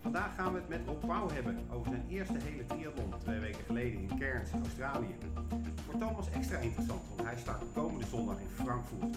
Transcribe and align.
Vandaag 0.00 0.34
gaan 0.34 0.52
we 0.52 0.58
het 0.58 0.68
met 0.68 0.80
Rob 0.86 1.06
Pauw 1.06 1.30
hebben 1.30 1.58
over 1.72 1.90
zijn 1.90 2.04
eerste 2.08 2.38
hele 2.42 2.66
triathlon 2.66 3.14
twee 3.18 3.38
weken 3.38 3.64
geleden 3.66 4.00
in 4.00 4.18
Cairns, 4.18 4.50
Australië. 4.52 5.14
Voor 5.84 5.98
Thomas 5.98 6.30
extra 6.30 6.58
interessant, 6.58 7.00
want 7.08 7.28
hij 7.28 7.38
staat 7.38 7.62
komende 7.74 8.06
zondag 8.06 8.38
in 8.40 8.64
Frankfurt. 8.64 9.16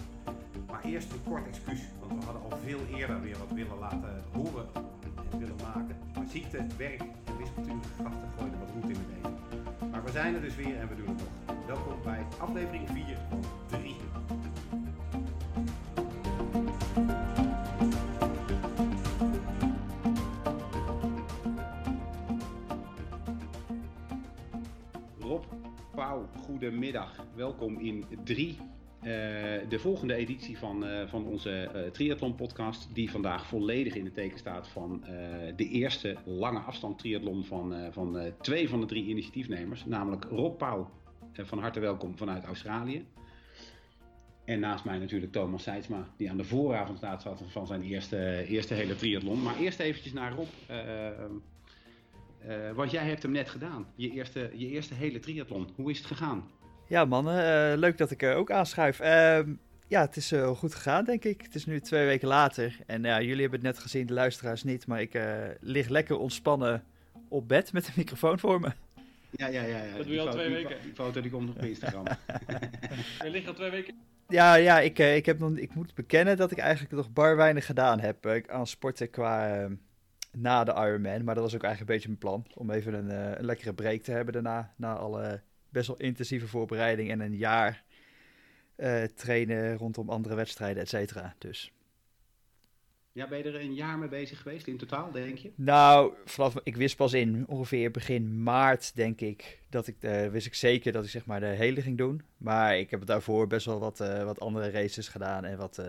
Maar 0.66 0.84
eerst 0.84 1.12
een 1.12 1.22
kort 1.24 1.46
excuus, 1.46 1.80
want 2.00 2.12
we 2.18 2.24
hadden 2.24 2.42
al 2.42 2.58
veel 2.64 2.80
eerder 2.96 3.20
weer 3.20 3.38
wat 3.38 3.50
willen 3.50 3.78
laten 3.78 4.22
horen 4.32 4.66
en 5.30 5.38
willen 5.38 5.56
maken. 5.62 5.96
Maar 6.14 6.26
ziekte, 6.26 6.66
werk 6.76 7.00
en 7.00 7.36
wispelturige 7.38 8.02
gasten 8.02 8.28
gooiden 8.36 8.58
wat 8.58 8.70
roet 8.74 8.90
in 8.90 8.98
de 9.02 9.06
benen. 9.12 9.90
Maar 9.90 10.04
we 10.04 10.10
zijn 10.10 10.34
er 10.34 10.40
dus 10.40 10.56
weer 10.56 10.78
en 10.78 10.88
we 10.88 10.96
doen 10.96 11.08
het 11.08 11.18
nog. 11.18 11.66
Welkom 11.66 12.02
bij 12.02 12.26
aflevering 12.38 12.88
4 12.88 13.18
van 13.28 13.40
Welkom 27.58 27.78
in 27.78 28.04
3. 28.24 28.56
de 29.68 29.78
volgende 29.78 30.14
editie 30.14 30.58
van, 30.58 30.86
eh, 30.86 31.08
van 31.08 31.24
onze 31.26 31.50
eh 31.50 31.90
triathlon 31.90 32.34
podcast, 32.34 32.88
die 32.94 33.10
vandaag 33.10 33.46
volledig 33.46 33.94
in 33.94 34.04
het 34.04 34.14
teken 34.14 34.38
staat 34.38 34.68
van 34.68 35.04
eh, 35.04 35.12
de 35.56 35.68
eerste 35.68 36.16
lange 36.24 36.58
afstand 36.58 36.98
triathlon 36.98 37.44
van, 37.44 37.74
eh, 37.74 37.92
van 37.92 38.18
eh, 38.18 38.32
twee 38.40 38.68
van 38.68 38.80
de 38.80 38.86
drie 38.86 39.04
initiatiefnemers, 39.04 39.84
namelijk 39.84 40.24
Rob 40.24 40.58
Pauw. 40.58 40.90
Eh, 41.32 41.44
van 41.44 41.58
harte 41.58 41.80
welkom 41.80 42.16
vanuit 42.16 42.44
Australië. 42.44 43.06
En 44.44 44.60
naast 44.60 44.84
mij 44.84 44.98
natuurlijk 44.98 45.32
Thomas 45.32 45.62
Seidsma, 45.62 46.08
die 46.16 46.30
aan 46.30 46.36
de 46.36 46.44
vooravond 46.44 46.98
staat 46.98 47.22
zat 47.22 47.42
van 47.48 47.66
zijn 47.66 47.82
eerste, 47.82 48.44
eerste 48.48 48.74
hele 48.74 48.96
triathlon. 48.96 49.42
Maar 49.42 49.58
eerst 49.58 49.80
eventjes 49.80 50.12
naar 50.12 50.32
Rob. 50.32 50.48
eh, 50.66 51.08
eh, 51.08 52.74
want 52.74 52.90
jij 52.90 53.04
hebt 53.04 53.22
hem 53.22 53.32
net 53.32 53.48
gedaan, 53.48 53.86
je 53.94 54.10
eerste, 54.10 54.50
je 54.54 54.68
eerste 54.68 54.94
hele 54.94 55.18
triathlon. 55.18 55.68
Hoe 55.74 55.90
is 55.90 55.98
het 55.98 56.06
gegaan? 56.06 56.44
Ja, 56.86 57.04
mannen, 57.04 57.72
eh, 57.72 57.78
leuk 57.78 57.98
dat 57.98 58.10
ik 58.10 58.22
ook 58.22 58.50
aanschuif. 58.50 59.00
Ehm, 59.00 59.54
ja, 59.88 60.00
het 60.00 60.16
is 60.16 60.32
eh, 60.32 60.48
goed 60.48 60.74
gegaan, 60.74 61.04
denk 61.04 61.24
ik. 61.24 61.42
Het 61.42 61.54
is 61.54 61.66
nu 61.66 61.80
twee 61.80 62.06
weken 62.06 62.28
later. 62.28 62.76
En 62.86 63.02
ja, 63.02 63.20
jullie 63.20 63.40
hebben 63.42 63.60
het 63.60 63.68
net 63.68 63.78
gezien, 63.78 64.06
de 64.06 64.12
luisteraars 64.12 64.62
niet. 64.62 64.86
Maar 64.86 65.00
ik 65.00 65.14
eh, 65.14 65.34
lig 65.60 65.88
lekker 65.88 66.18
ontspannen 66.18 66.84
op 67.28 67.48
bed 67.48 67.72
met 67.72 67.86
een 67.86 67.92
microfoon 67.96 68.38
voor 68.38 68.60
me. 68.60 68.68
Ja, 69.30 69.46
ja, 69.46 69.62
ja. 69.62 69.82
ja. 69.82 69.96
Dat 69.96 70.06
doe 70.06 70.14
je 70.14 70.20
al 70.20 70.30
twee 70.30 70.50
weken. 70.50 70.76
Die 70.82 70.94
foto 70.94 71.20
die 71.20 71.30
komt 71.30 71.46
nog 71.46 71.56
op 71.56 71.62
Instagram. 71.62 72.04
Je 73.24 73.30
ligt 73.30 73.48
al 73.48 73.54
twee 73.54 73.70
weken. 73.70 73.94
Ja, 74.28 74.54
ja 74.54 74.80
ik, 74.80 74.98
eh, 74.98 75.16
ik, 75.16 75.26
heb 75.26 75.38
nog, 75.38 75.56
ik 75.56 75.74
moet 75.74 75.94
bekennen 75.94 76.36
dat 76.36 76.50
ik 76.50 76.58
eigenlijk 76.58 76.94
nog 76.94 77.12
bar 77.12 77.36
weinig 77.36 77.66
gedaan 77.66 78.00
heb 78.00 78.26
aan 78.46 78.66
sporten 78.66 79.10
qua 79.10 79.56
eh, 79.56 79.70
na 80.32 80.64
de 80.64 80.72
Ironman. 80.72 81.24
Maar 81.24 81.34
dat 81.34 81.44
was 81.44 81.54
ook 81.54 81.62
eigenlijk 81.62 81.80
een 81.80 81.96
beetje 81.96 82.08
mijn 82.08 82.18
plan. 82.18 82.46
Om 82.54 82.70
even 82.70 82.94
een, 82.94 83.10
eh, 83.10 83.38
een 83.38 83.44
lekkere 83.44 83.74
break 83.74 84.00
te 84.00 84.12
hebben 84.12 84.32
daarna. 84.32 84.72
Na 84.76 84.94
alle 84.94 85.42
best 85.74 85.86
wel 85.86 85.96
intensieve 85.96 86.46
voorbereiding 86.46 87.10
en 87.10 87.20
een 87.20 87.36
jaar 87.36 87.84
eh, 88.76 89.02
trainen 89.02 89.76
rondom 89.76 90.08
andere 90.08 90.34
wedstrijden, 90.34 90.82
et 90.82 90.88
cetera. 90.88 91.34
Dus 91.38 91.72
ja, 93.12 93.28
ben 93.28 93.38
je 93.38 93.44
er 93.44 93.60
een 93.60 93.74
jaar 93.74 93.98
mee 93.98 94.08
bezig 94.08 94.42
geweest 94.42 94.66
in 94.66 94.76
totaal, 94.76 95.12
denk 95.12 95.38
je? 95.38 95.52
Nou, 95.54 96.12
vanaf, 96.24 96.54
ik 96.62 96.76
wist 96.76 96.96
pas 96.96 97.12
in 97.12 97.44
ongeveer 97.48 97.90
begin 97.90 98.42
maart, 98.42 98.96
denk 98.96 99.20
ik, 99.20 99.60
dat 99.68 99.86
ik, 99.86 99.96
eh, 100.00 100.28
wist 100.28 100.46
ik 100.46 100.54
zeker 100.54 100.92
dat 100.92 101.04
ik 101.04 101.10
zeg 101.10 101.26
maar 101.26 101.40
de 101.40 101.46
hele 101.46 101.82
ging 101.82 101.98
doen. 101.98 102.22
Maar 102.36 102.78
ik 102.78 102.90
heb 102.90 103.06
daarvoor 103.06 103.46
best 103.46 103.66
wel 103.66 103.78
wat, 103.78 104.00
eh, 104.00 104.24
wat 104.24 104.40
andere 104.40 104.70
races 104.70 105.08
gedaan 105.08 105.44
en 105.44 105.58
wat, 105.58 105.82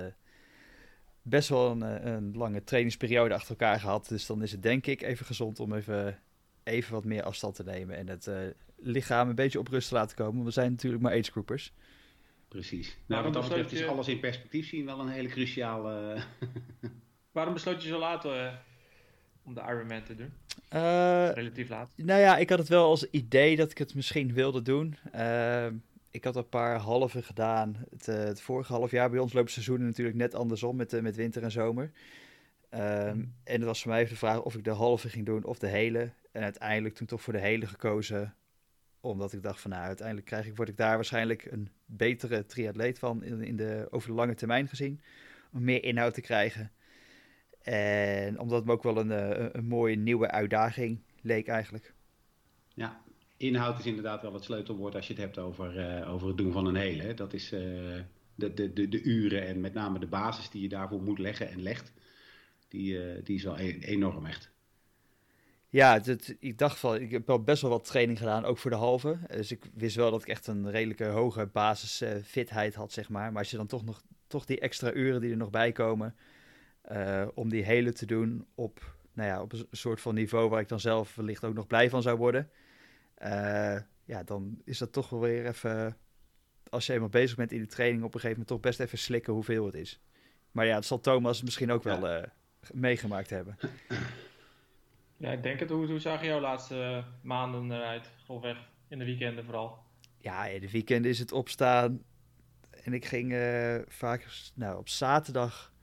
best 1.21 1.49
wel 1.49 1.71
een, 1.71 2.07
een 2.07 2.37
lange 2.37 2.63
trainingsperiode 2.63 3.33
achter 3.33 3.49
elkaar 3.49 3.79
gehad. 3.79 4.07
Dus 4.07 4.25
dan 4.25 4.41
is 4.41 4.51
het 4.51 4.63
denk 4.63 4.85
ik 4.87 5.01
even 5.01 5.25
gezond 5.25 5.59
om 5.59 5.73
even, 5.73 6.19
even 6.65 6.93
wat 6.93 7.03
meer 7.05 7.23
afstand 7.23 7.55
te 7.55 7.63
nemen 7.63 7.95
en 7.95 8.07
het 8.07 8.27
eh, 8.27 8.37
lichaam 8.75 9.29
een 9.29 9.35
beetje 9.35 9.59
op 9.59 9.67
rust 9.67 9.87
te 9.87 9.93
laten 9.93 10.15
komen. 10.15 10.33
Want 10.33 10.45
we 10.45 10.51
zijn 10.51 10.71
natuurlijk 10.71 11.03
maar 11.03 11.13
agegroupers. 11.13 11.73
Precies. 12.47 12.97
Nou, 13.05 13.23
wat 13.23 13.33
dat 13.33 13.43
betreft 13.43 13.71
is 13.71 13.87
alles 13.87 14.07
in 14.07 14.19
perspectief 14.19 14.67
zien 14.67 14.85
wel 14.85 14.99
een 14.99 15.09
hele 15.09 15.29
cruciale... 15.29 16.17
Waarom 17.31 17.53
besloot 17.53 17.83
je 17.83 17.89
zo 17.89 17.99
laat 17.99 18.25
eh, 18.25 18.53
om 19.43 19.53
de 19.53 19.61
Ironman 19.61 20.03
te 20.03 20.15
doen? 20.15 20.33
Eh, 20.69 21.29
Relatief 21.31 21.69
laat. 21.69 21.93
Nou 21.95 22.19
ja, 22.19 22.37
ik 22.37 22.49
had 22.49 22.59
het 22.59 22.67
wel 22.67 22.85
als 22.89 23.09
idee 23.09 23.55
dat 23.55 23.71
ik 23.71 23.77
het 23.77 23.95
misschien 23.95 24.33
wilde 24.33 24.61
doen. 24.61 24.97
Ehm, 25.11 25.75
ik 26.11 26.23
had 26.23 26.35
een 26.35 26.49
paar 26.49 26.77
halve 26.77 27.23
gedaan. 27.23 27.85
Het, 27.89 28.07
eh, 28.07 28.15
het 28.15 28.41
vorige 28.41 28.73
half 28.73 28.91
jaar 28.91 29.09
bij 29.09 29.19
ons 29.19 29.33
lopen 29.33 29.51
seizoenen 29.51 29.87
natuurlijk 29.87 30.17
net 30.17 30.35
andersom 30.35 30.75
met, 30.75 30.93
eh, 30.93 31.01
met 31.01 31.15
winter 31.15 31.43
en 31.43 31.51
zomer. 31.51 31.91
Ehm, 32.69 33.15
Mm. 33.17 33.33
En 33.43 33.55
het 33.55 33.63
was 33.63 33.81
voor 33.81 33.91
mij 33.91 33.99
even 33.99 34.13
de 34.13 34.19
vraag 34.19 34.41
of 34.41 34.55
ik 34.55 34.63
de 34.63 34.69
halve 34.71 35.09
ging 35.09 35.25
doen 35.25 35.43
of 35.43 35.59
de 35.59 35.67
hele. 35.67 36.11
En 36.35 36.43
uiteindelijk 36.43 36.95
toen 36.95 37.07
toch 37.07 37.21
voor 37.21 37.33
de 37.33 37.39
hele 37.39 37.67
gekozen. 37.67 38.35
Omdat 38.99 39.33
ik 39.33 39.43
dacht 39.43 39.61
van 39.61 39.71
nou, 39.71 39.83
uiteindelijk 39.83 40.27
krijg 40.27 40.45
ik, 40.45 40.55
word 40.55 40.69
ik 40.69 40.77
daar 40.77 40.95
waarschijnlijk 40.95 41.45
een 41.45 41.69
betere 41.85 42.45
triatleet 42.45 42.99
van 42.99 43.23
in, 43.23 43.41
in 43.41 43.55
de, 43.55 43.87
over 43.89 44.09
de 44.09 44.15
lange 44.15 44.35
termijn 44.35 44.67
gezien. 44.67 45.01
Om 45.53 45.63
meer 45.63 45.83
inhoud 45.83 46.13
te 46.13 46.21
krijgen. 46.21 46.71
En 47.61 48.39
omdat 48.39 48.57
het 48.57 48.65
me 48.65 48.71
ook 48.71 48.83
wel 48.83 48.97
een, 48.97 49.11
eh, 49.11 49.49
een, 49.51 49.65
mooie 49.65 49.95
nieuwe 49.95 50.31
uitdaging 50.31 50.99
leek 51.21 51.47
eigenlijk. 51.47 51.93
ja, 52.73 53.01
inhoud 53.37 53.79
is 53.79 53.85
inderdaad 53.85 54.21
wel 54.21 54.33
het 54.33 54.43
sleutelwoord 54.43 54.95
als 54.95 55.07
je 55.07 55.13
het 55.13 55.21
hebt 55.21 55.37
over, 55.37 55.79
eh, 55.79 56.13
over 56.13 56.27
het 56.27 56.37
doen 56.37 56.51
van 56.51 56.65
een 56.65 56.75
hele. 56.75 57.13
Dat 57.13 57.33
is 57.33 57.51
eh, 57.51 57.59
de, 58.35 58.53
de, 58.53 58.73
de, 58.73 58.89
de 58.89 59.01
uren 59.01 59.47
en 59.47 59.61
met 59.61 59.73
name 59.73 59.99
de 59.99 60.07
basis 60.07 60.49
die 60.49 60.61
je 60.61 60.69
daarvoor 60.69 61.01
moet 61.01 61.19
leggen 61.19 61.49
en 61.49 61.61
legt. 61.61 61.93
Die, 62.67 63.21
die 63.23 63.35
is 63.35 63.43
wel 63.43 63.59
e- 63.59 63.79
enorm 63.79 64.25
echt. 64.25 64.53
Ja, 65.75 66.01
ik 66.39 66.57
dacht 66.57 66.79
van, 66.79 66.95
ik 66.95 67.11
heb 67.11 67.27
wel 67.27 67.43
best 67.43 67.61
wel 67.61 67.71
wat 67.71 67.85
training 67.85 68.17
gedaan, 68.17 68.45
ook 68.45 68.57
voor 68.57 68.71
de 68.71 68.77
halve. 68.77 69.17
Dus 69.27 69.51
ik 69.51 69.65
wist 69.73 69.95
wel 69.95 70.11
dat 70.11 70.21
ik 70.21 70.27
echt 70.27 70.47
een 70.47 70.71
redelijke 70.71 71.05
hoge 71.05 71.45
basisfitheid 71.45 72.75
had, 72.75 72.91
zeg 72.91 73.09
maar. 73.09 73.31
Maar 73.31 73.41
als 73.41 73.51
je 73.51 73.57
dan 73.57 73.67
toch 73.67 73.85
nog 73.85 74.03
toch 74.27 74.45
die 74.45 74.59
extra 74.59 74.93
uren 74.93 75.21
die 75.21 75.31
er 75.31 75.37
nog 75.37 75.49
bij 75.49 75.71
komen, 75.71 76.15
eh, 76.81 77.27
om 77.33 77.49
die 77.49 77.63
hele 77.63 77.93
te 77.93 78.05
doen 78.05 78.47
op, 78.55 78.95
nou 79.13 79.29
ja, 79.29 79.41
op 79.41 79.53
een 79.53 79.67
soort 79.71 80.01
van 80.01 80.13
niveau 80.13 80.49
waar 80.49 80.61
ik 80.61 80.67
dan 80.67 80.79
zelf 80.79 81.15
wellicht 81.15 81.43
ook 81.43 81.53
nog 81.53 81.67
blij 81.67 81.89
van 81.89 82.01
zou 82.01 82.17
worden. 82.17 82.49
eh, 83.15 83.77
ja, 84.05 84.23
dan 84.23 84.61
is 84.63 84.77
dat 84.77 84.91
toch 84.91 85.09
wel 85.09 85.19
weer 85.19 85.45
even, 85.45 85.97
als 86.69 86.85
je 86.85 86.93
eenmaal 86.93 87.09
bezig 87.09 87.37
bent 87.37 87.51
in 87.51 87.59
de 87.61 87.67
training, 87.67 88.03
op 88.03 88.13
een 88.13 88.19
gegeven 88.19 88.29
moment 88.29 88.47
toch 88.47 88.59
best 88.59 88.79
even 88.79 88.97
slikken 88.97 89.33
hoeveel 89.33 89.65
het 89.65 89.75
is. 89.75 90.01
Maar 90.51 90.65
ja, 90.65 90.73
dat 90.73 90.85
zal 90.85 90.99
Thomas 90.99 91.43
misschien 91.43 91.71
ook 91.71 91.83
wel 91.83 92.07
eh, 92.07 92.23
meegemaakt 92.73 93.29
hebben. 93.29 93.57
Ja, 95.17 95.31
ik 95.31 95.43
denk 95.43 95.59
het. 95.59 95.69
Hoe, 95.69 95.87
hoe 95.87 95.99
zagen 95.99 96.27
jouw 96.27 96.39
laatste 96.39 97.03
maanden 97.21 97.71
eruit? 97.71 98.11
Grofweg 98.23 98.57
in 98.87 98.99
de 98.99 99.05
weekenden 99.05 99.43
vooral. 99.43 99.77
Ja, 100.17 100.45
in 100.45 100.61
de 100.61 100.71
weekenden 100.71 101.11
is 101.11 101.19
het 101.19 101.31
opstaan. 101.31 102.03
En 102.83 102.93
ik 102.93 103.05
ging 103.05 103.33
eh, 103.33 103.75
vaak, 103.87 104.27
nou 104.53 104.77
op 104.77 104.89
zaterdag 104.89 105.73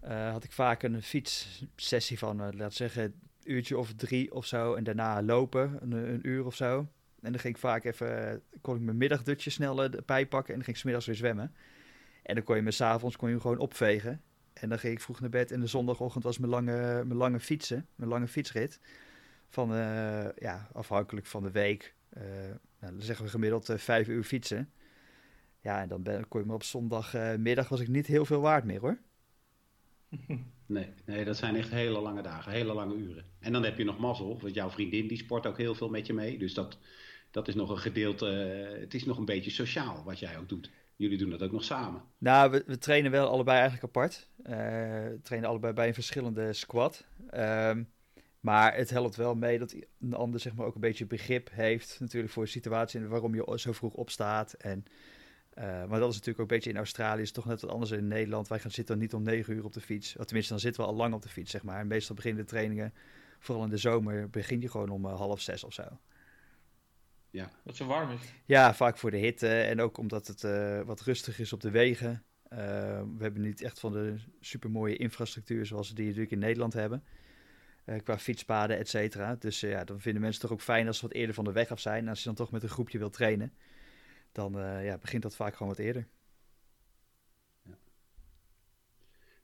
eh, 0.00 0.30
had 0.30 0.44
ik 0.44 0.52
vaak 0.52 0.82
een 0.82 1.02
fietssessie 1.02 2.18
van, 2.18 2.36
laten 2.36 2.58
we 2.58 2.70
zeggen, 2.70 3.02
een 3.02 3.14
uurtje 3.44 3.78
of 3.78 3.94
drie 3.94 4.34
of 4.34 4.46
zo. 4.46 4.74
En 4.74 4.84
daarna 4.84 5.22
lopen, 5.22 5.78
een, 5.80 6.20
uur 6.22 6.46
of 6.46 6.54
zo. 6.54 6.78
En 7.20 7.32
dan 7.32 7.40
ging 7.40 7.54
ik 7.54 7.60
vaak 7.60 7.84
even, 7.84 8.42
kon 8.60 8.76
ik 8.76 8.82
mijn 8.82 8.96
middagdutje 8.96 9.50
snel 9.50 9.82
erbij 9.82 10.26
pakken 10.26 10.52
en 10.52 10.54
dan 10.54 10.64
ging 10.64 10.76
ik 10.76 10.82
's 10.82 10.82
middags 10.82 11.06
weer 11.06 11.14
zwemmen. 11.14 11.54
En 12.22 12.34
dan 12.34 12.44
kon 12.44 12.56
je 12.56 12.62
me 12.62 12.70
s'avonds 12.70 13.16
je 13.20 13.40
gewoon 13.40 13.58
opvegen. 13.58 14.22
En 14.60 14.68
dan 14.68 14.78
ging 14.78 14.92
ik 14.92 15.00
vroeg 15.00 15.20
naar 15.20 15.30
bed 15.30 15.50
en 15.50 15.60
de 15.60 15.66
zondagochtend 15.66 16.24
was 16.24 16.38
mijn 16.38 16.50
lange, 16.50 17.04
mijn 17.04 17.18
lange 17.18 17.40
fietsen, 17.40 17.86
mijn 17.94 18.10
lange 18.10 18.28
fietsrit. 18.28 18.80
Van, 19.48 19.74
eh, 19.74 20.28
ja, 20.36 20.68
afhankelijk 20.72 21.26
van 21.26 21.42
de 21.42 21.50
week. 21.50 21.94
eh, 22.08 22.22
nou, 22.80 22.92
dan 22.92 23.02
zeggen 23.02 23.24
we 23.24 23.30
gemiddeld 23.30 23.68
eh, 23.68 23.76
vijf 23.78 24.08
uur 24.08 24.24
fietsen. 24.24 24.70
Ja, 25.60 25.80
en 25.80 25.88
dan 25.88 26.02
ben, 26.02 26.28
kon 26.28 26.40
je 26.40 26.46
me 26.46 26.54
op 26.54 26.62
zondagmiddag 26.62 27.68
was 27.68 27.80
ik 27.80 27.88
niet 27.88 28.06
heel 28.06 28.24
veel 28.24 28.40
waard 28.40 28.64
meer 28.64 28.80
hoor. 28.80 28.98
Nee, 30.68 30.88
nee, 31.04 31.24
dat 31.24 31.36
zijn 31.36 31.56
echt 31.56 31.70
hele 31.70 32.00
lange 32.00 32.22
dagen, 32.22 32.52
hele 32.52 32.72
lange 32.72 32.94
uren. 32.94 33.24
En 33.38 33.52
dan 33.52 33.64
heb 33.64 33.78
je 33.78 33.84
nog 33.84 33.98
mazzel, 33.98 34.40
want 34.40 34.54
jouw 34.54 34.70
vriendin 34.70 35.06
die 35.08 35.18
sport 35.18 35.46
ook 35.46 35.56
heel 35.58 35.74
veel 35.74 35.88
met 35.88 36.06
je 36.06 36.12
mee. 36.12 36.38
Dus 36.38 36.54
dat, 36.54 36.78
dat 37.30 37.48
is 37.48 37.54
nog 37.54 37.70
een 37.70 37.78
gedeelte, 37.78 38.26
het 38.80 38.94
is 38.94 39.04
nog 39.04 39.18
een 39.18 39.24
beetje 39.24 39.50
sociaal 39.50 40.04
wat 40.04 40.18
jij 40.18 40.38
ook 40.38 40.48
doet. 40.48 40.70
Jullie 40.96 41.18
doen 41.18 41.30
dat 41.30 41.42
ook 41.42 41.52
nog 41.52 41.64
samen. 41.64 42.02
Nou, 42.18 42.62
we, 42.66 42.78
trainen 42.78 43.10
wel 43.10 43.28
allebei 43.28 43.58
eigenlijk 43.58 43.84
apart. 43.84 44.28
Eh, 44.42 44.54
we 44.54 45.18
trainen 45.22 45.50
allebei 45.50 45.72
bij 45.72 45.88
een 45.88 45.94
verschillende 45.94 46.52
squad. 46.52 47.04
Ehm, 47.30 47.82
maar 48.40 48.76
het 48.76 48.90
helpt 48.90 49.16
wel 49.16 49.34
mee 49.34 49.58
dat 49.58 49.74
een 50.00 50.14
ander 50.14 50.40
zeg 50.40 50.54
maar 50.54 50.66
ook 50.66 50.74
een 50.74 50.80
beetje 50.80 51.06
begrip 51.06 51.50
heeft 51.52 51.96
natuurlijk 52.00 52.32
voor 52.32 52.44
de 52.44 52.50
situatie 52.50 53.00
en 53.00 53.08
waarom 53.08 53.34
je 53.34 53.58
zo 53.58 53.72
vroeg 53.72 53.94
opstaat. 53.94 54.52
En, 54.52 54.84
eh, 55.50 55.64
maar 55.64 56.00
dat 56.00 56.08
is 56.08 56.14
natuurlijk 56.14 56.40
ook 56.40 56.50
een 56.50 56.56
beetje 56.56 56.70
in 56.70 56.76
Australië 56.76 57.22
is 57.22 57.32
toch 57.32 57.46
net 57.46 57.60
wat 57.60 57.70
anders 57.70 57.90
in 57.90 58.08
Nederland. 58.08 58.48
Wij 58.48 58.58
gaan 58.58 58.70
zitten 58.70 58.98
niet 58.98 59.14
om 59.14 59.22
negen 59.22 59.54
uur 59.54 59.64
op 59.64 59.72
de 59.72 59.80
fiets. 59.80 60.12
Tenminste, 60.12 60.52
dan 60.52 60.60
zitten 60.60 60.82
we 60.82 60.88
al 60.88 60.96
lang 60.96 61.14
op 61.14 61.22
de 61.22 61.28
fiets 61.28 61.50
zeg 61.50 61.62
maar. 61.62 61.80
En 61.80 61.86
meestal 61.86 62.14
beginnen 62.14 62.42
de 62.42 62.48
trainingen, 62.48 62.94
vooral 63.38 63.64
in 63.64 63.70
de 63.70 63.76
zomer, 63.76 64.30
begin 64.30 64.60
je 64.60 64.68
gewoon 64.68 64.90
om 64.90 65.04
eh, 65.04 65.16
half 65.16 65.40
zes 65.40 65.64
of 65.64 65.72
zo. 65.72 65.82
Ja, 67.36 67.44
Dat 67.44 67.52
het 67.64 67.76
zo 67.76 67.86
warm 67.86 68.10
is. 68.10 68.32
Ja, 68.44 68.74
vaak 68.74 68.98
voor 68.98 69.10
de 69.10 69.16
hitte 69.16 69.48
en 69.48 69.80
ook 69.80 69.98
omdat 69.98 70.26
het 70.26 70.44
eh, 70.44 70.80
wat 70.82 71.00
rustig 71.00 71.38
is 71.38 71.52
op 71.52 71.60
de 71.60 71.70
wegen. 71.70 72.24
we 72.48 73.18
hebben 73.18 73.40
niet 73.40 73.62
echt 73.62 73.80
van 73.80 73.92
de 73.92 74.16
supermooie 74.40 74.96
infrastructuur 74.96 75.66
zoals 75.66 75.88
we 75.88 75.94
die 75.94 76.04
natuurlijk 76.04 76.32
in 76.32 76.38
Nederland 76.38 76.72
hebben. 76.72 77.04
qua 78.02 78.18
fietspaden, 78.18 78.78
et 78.78 78.88
cetera. 78.88 79.36
Dus 79.38 79.60
ja, 79.60 79.84
dan 79.84 80.00
vinden 80.00 80.22
mensen 80.22 80.40
toch 80.40 80.52
ook 80.52 80.60
fijn 80.60 80.86
als 80.86 80.98
ze 80.98 81.06
wat 81.06 81.14
eerder 81.14 81.34
van 81.34 81.44
de 81.44 81.52
weg 81.52 81.70
af 81.70 81.80
zijn. 81.80 82.02
En 82.02 82.08
als 82.08 82.18
je 82.18 82.24
dan 82.24 82.34
toch 82.34 82.50
met 82.50 82.62
een 82.62 82.68
groepje 82.68 82.98
wil 82.98 83.10
trainen, 83.10 83.52
dan 84.32 84.52
ja, 84.82 84.98
begint 84.98 85.22
dat 85.22 85.36
vaak 85.36 85.52
gewoon 85.52 85.68
wat 85.68 85.84
eerder. 85.84 86.06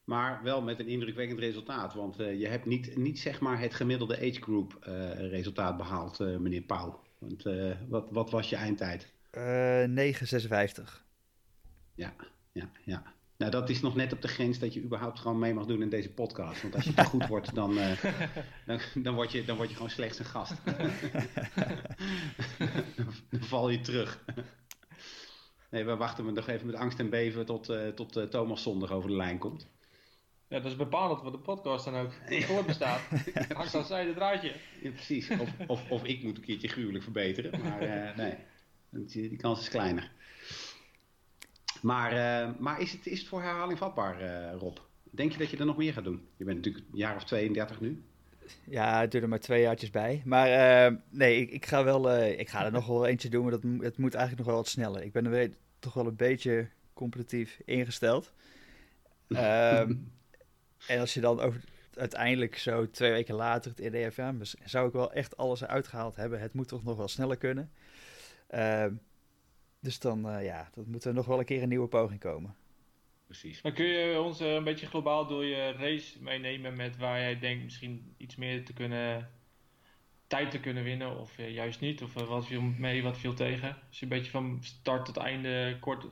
Maar 0.04 0.42
wel 0.42 0.62
met 0.62 0.78
een 0.78 0.88
indrukwekkend 0.88 1.38
resultaat. 1.38 1.94
Want 1.94 2.20
uh, 2.20 2.40
je 2.40 2.46
hebt 2.46 2.66
niet, 2.66 2.96
niet 2.96 3.18
zeg 3.18 3.40
maar 3.40 3.60
het 3.60 3.74
gemiddelde 3.74 4.16
age 4.16 4.42
group 4.42 4.84
uh, 4.88 5.10
resultaat 5.30 5.76
behaald, 5.76 6.20
uh, 6.20 6.36
meneer 6.36 6.62
Pauw. 6.62 7.02
Want 7.22 7.42
wat, 7.88 8.06
wat 8.10 8.30
was 8.30 8.50
je 8.50 8.56
eindtijd? 8.56 9.06
9,56. 9.06 9.10
Ja, 11.94 12.14
ja, 12.52 12.70
ja. 12.84 13.02
Nou, 13.36 13.50
dat 13.50 13.70
is 13.70 13.80
nog 13.80 13.94
net 13.94 14.12
op 14.12 14.22
de 14.22 14.28
grens 14.28 14.58
dat 14.58 14.74
je 14.74 14.82
überhaupt 14.82 15.18
gewoon 15.18 15.38
mee 15.38 15.54
mag 15.54 15.66
doen 15.66 15.82
in 15.82 15.88
deze 15.88 16.10
podcast. 16.12 16.62
Want 16.62 16.74
als 16.74 16.84
je 16.84 16.94
te 16.94 17.04
goed 17.04 17.26
wordt, 17.26 17.54
dan, 17.54 17.74
dan, 18.66 18.80
dan, 18.94 19.14
word 19.14 19.32
je, 19.32 19.44
dan 19.44 19.56
word 19.56 19.68
je 19.68 19.74
gewoon 19.74 19.90
slechts 19.90 20.18
een 20.18 20.24
gast. 20.24 20.54
dan 23.30 23.40
val 23.40 23.68
je 23.68 23.80
terug. 23.80 24.24
Nee, 25.70 25.84
we 25.84 25.96
wachten 25.96 26.34
nog 26.34 26.48
even 26.48 26.66
met 26.66 26.76
angst 26.76 26.98
en 26.98 27.10
beven 27.10 27.46
tot, 27.46 27.72
tot 27.94 28.30
Thomas 28.30 28.62
zondag 28.62 28.90
over 28.90 29.10
de 29.10 29.16
lijn 29.16 29.38
komt. 29.38 29.66
Ja, 30.52 30.60
dat 30.60 30.70
is 30.70 30.76
bepalend 30.76 31.20
voor 31.20 31.30
de 31.32 31.38
podcast 31.38 31.84
dan 31.84 31.96
ook 31.96 32.12
voorbestaat. 32.28 33.00
Hangt 33.54 33.74
als 33.74 33.86
zijde 33.86 34.14
draadje. 34.14 34.52
Ja, 34.82 34.90
precies. 34.90 35.30
Of, 35.30 35.50
of, 35.66 35.90
of 35.90 36.04
ik 36.04 36.22
moet 36.22 36.36
een 36.36 36.42
keertje 36.42 36.68
gruwelijk 36.68 37.04
verbeteren. 37.04 37.60
Maar 37.60 37.82
uh, 37.82 38.16
nee, 38.24 38.36
die 39.06 39.36
kans 39.36 39.60
is 39.60 39.68
kleiner. 39.68 40.10
Maar, 41.82 42.12
uh, 42.12 42.58
maar 42.58 42.80
is, 42.80 42.92
het, 42.92 43.06
is 43.06 43.18
het 43.18 43.28
voor 43.28 43.42
herhaling 43.42 43.78
vatbaar, 43.78 44.22
uh, 44.22 44.58
Rob? 44.58 44.76
Denk 45.10 45.32
je 45.32 45.38
dat 45.38 45.50
je 45.50 45.56
er 45.56 45.66
nog 45.66 45.76
meer 45.76 45.92
gaat 45.92 46.04
doen? 46.04 46.26
Je 46.36 46.44
bent 46.44 46.56
natuurlijk 46.56 46.84
een 46.92 46.98
jaar 46.98 47.16
of 47.16 47.24
32 47.24 47.80
nu. 47.80 48.02
Ja, 48.64 49.00
het 49.00 49.10
duurt 49.10 49.22
er 49.22 49.28
maar 49.28 49.40
twee 49.40 49.62
jaartjes 49.62 49.90
bij. 49.90 50.22
Maar 50.24 51.00
nee, 51.10 51.40
ik, 51.40 51.50
ik, 51.50 51.66
ga 51.66 51.84
wel, 51.84 52.20
ik 52.20 52.48
ga 52.48 52.64
er 52.64 52.72
nog 52.72 52.86
wel 52.86 53.06
eentje 53.06 53.28
doen, 53.28 53.42
maar 53.42 53.50
dat, 53.50 53.62
het 53.62 53.98
moet 53.98 54.14
eigenlijk 54.14 54.36
nog 54.36 54.46
wel 54.46 54.56
wat 54.56 54.68
sneller. 54.68 55.02
Ik 55.02 55.12
ben 55.12 55.26
er 55.26 55.50
toch 55.78 55.94
wel 55.94 56.06
een 56.06 56.16
beetje 56.16 56.68
competitief 56.92 57.60
ingesteld. 57.64 58.32
Ehm 59.28 59.92
en 60.86 61.00
als 61.00 61.14
je 61.14 61.20
dan 61.20 61.40
over, 61.40 61.60
uiteindelijk 61.94 62.56
zo 62.56 62.90
twee 62.90 63.10
weken 63.10 63.34
later 63.34 63.70
het 63.70 63.80
EDFM, 63.80 64.34
zou 64.64 64.86
ik 64.86 64.92
wel 64.92 65.12
echt 65.12 65.36
alles 65.36 65.60
eruit 65.60 65.88
gehaald 65.88 66.16
hebben. 66.16 66.40
Het 66.40 66.52
moet 66.52 66.68
toch 66.68 66.84
nog 66.84 66.96
wel 66.96 67.08
sneller 67.08 67.36
kunnen. 67.36 67.72
Uh, 68.50 68.86
dus 69.80 69.98
dan, 69.98 70.28
uh, 70.28 70.44
ja, 70.44 70.70
dat 70.74 70.86
moet 70.86 71.04
er 71.04 71.14
nog 71.14 71.26
wel 71.26 71.38
een 71.38 71.44
keer 71.44 71.62
een 71.62 71.68
nieuwe 71.68 71.88
poging 71.88 72.20
komen. 72.20 72.54
Precies. 73.26 73.62
Maar 73.62 73.72
kun 73.72 73.86
je 73.86 74.20
ons 74.20 74.40
uh, 74.40 74.54
een 74.54 74.64
beetje 74.64 74.86
globaal 74.86 75.26
door 75.26 75.44
je 75.44 75.72
race 75.72 76.22
meenemen 76.22 76.76
met 76.76 76.96
waar 76.96 77.18
jij 77.18 77.38
denkt 77.38 77.64
misschien 77.64 78.14
iets 78.16 78.36
meer 78.36 78.64
te 78.64 78.72
kunnen, 78.72 79.30
tijd 80.26 80.50
te 80.50 80.60
kunnen 80.60 80.84
winnen 80.84 81.18
of 81.18 81.38
uh, 81.38 81.50
juist 81.50 81.80
niet? 81.80 82.02
Of 82.02 82.14
wat 82.14 82.46
viel 82.46 82.60
mee, 82.60 83.02
wat 83.02 83.18
viel 83.18 83.34
tegen? 83.34 83.76
Je 83.90 84.02
een 84.02 84.08
beetje 84.08 84.30
van 84.30 84.58
start 84.60 85.04
tot 85.04 85.16
einde 85.16 85.76
kort 85.80 86.06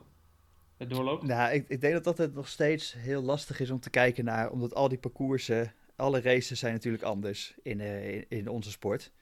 doorloopt? 0.89 1.23
Nou, 1.23 1.53
ik, 1.53 1.69
ik 1.69 1.81
denk 1.81 1.93
dat 1.93 2.05
dat 2.05 2.19
het 2.19 2.35
nog 2.35 2.49
steeds 2.49 2.93
heel 2.93 3.23
lastig 3.23 3.61
is 3.61 3.71
om 3.71 3.81
te 3.81 3.91
kijken 3.91 4.25
naar, 4.25 4.51
omdat 4.51 4.75
al 4.75 4.89
die 4.89 4.99
parcoursen, 4.99 5.73
alle 5.97 6.21
races 6.21 6.59
zijn 6.59 6.73
natuurlijk 6.73 7.03
anders 7.03 7.55
in, 7.63 7.81
uh, 7.81 8.25
in, 8.29 8.49
onze 8.49 8.71
sport. 8.71 9.13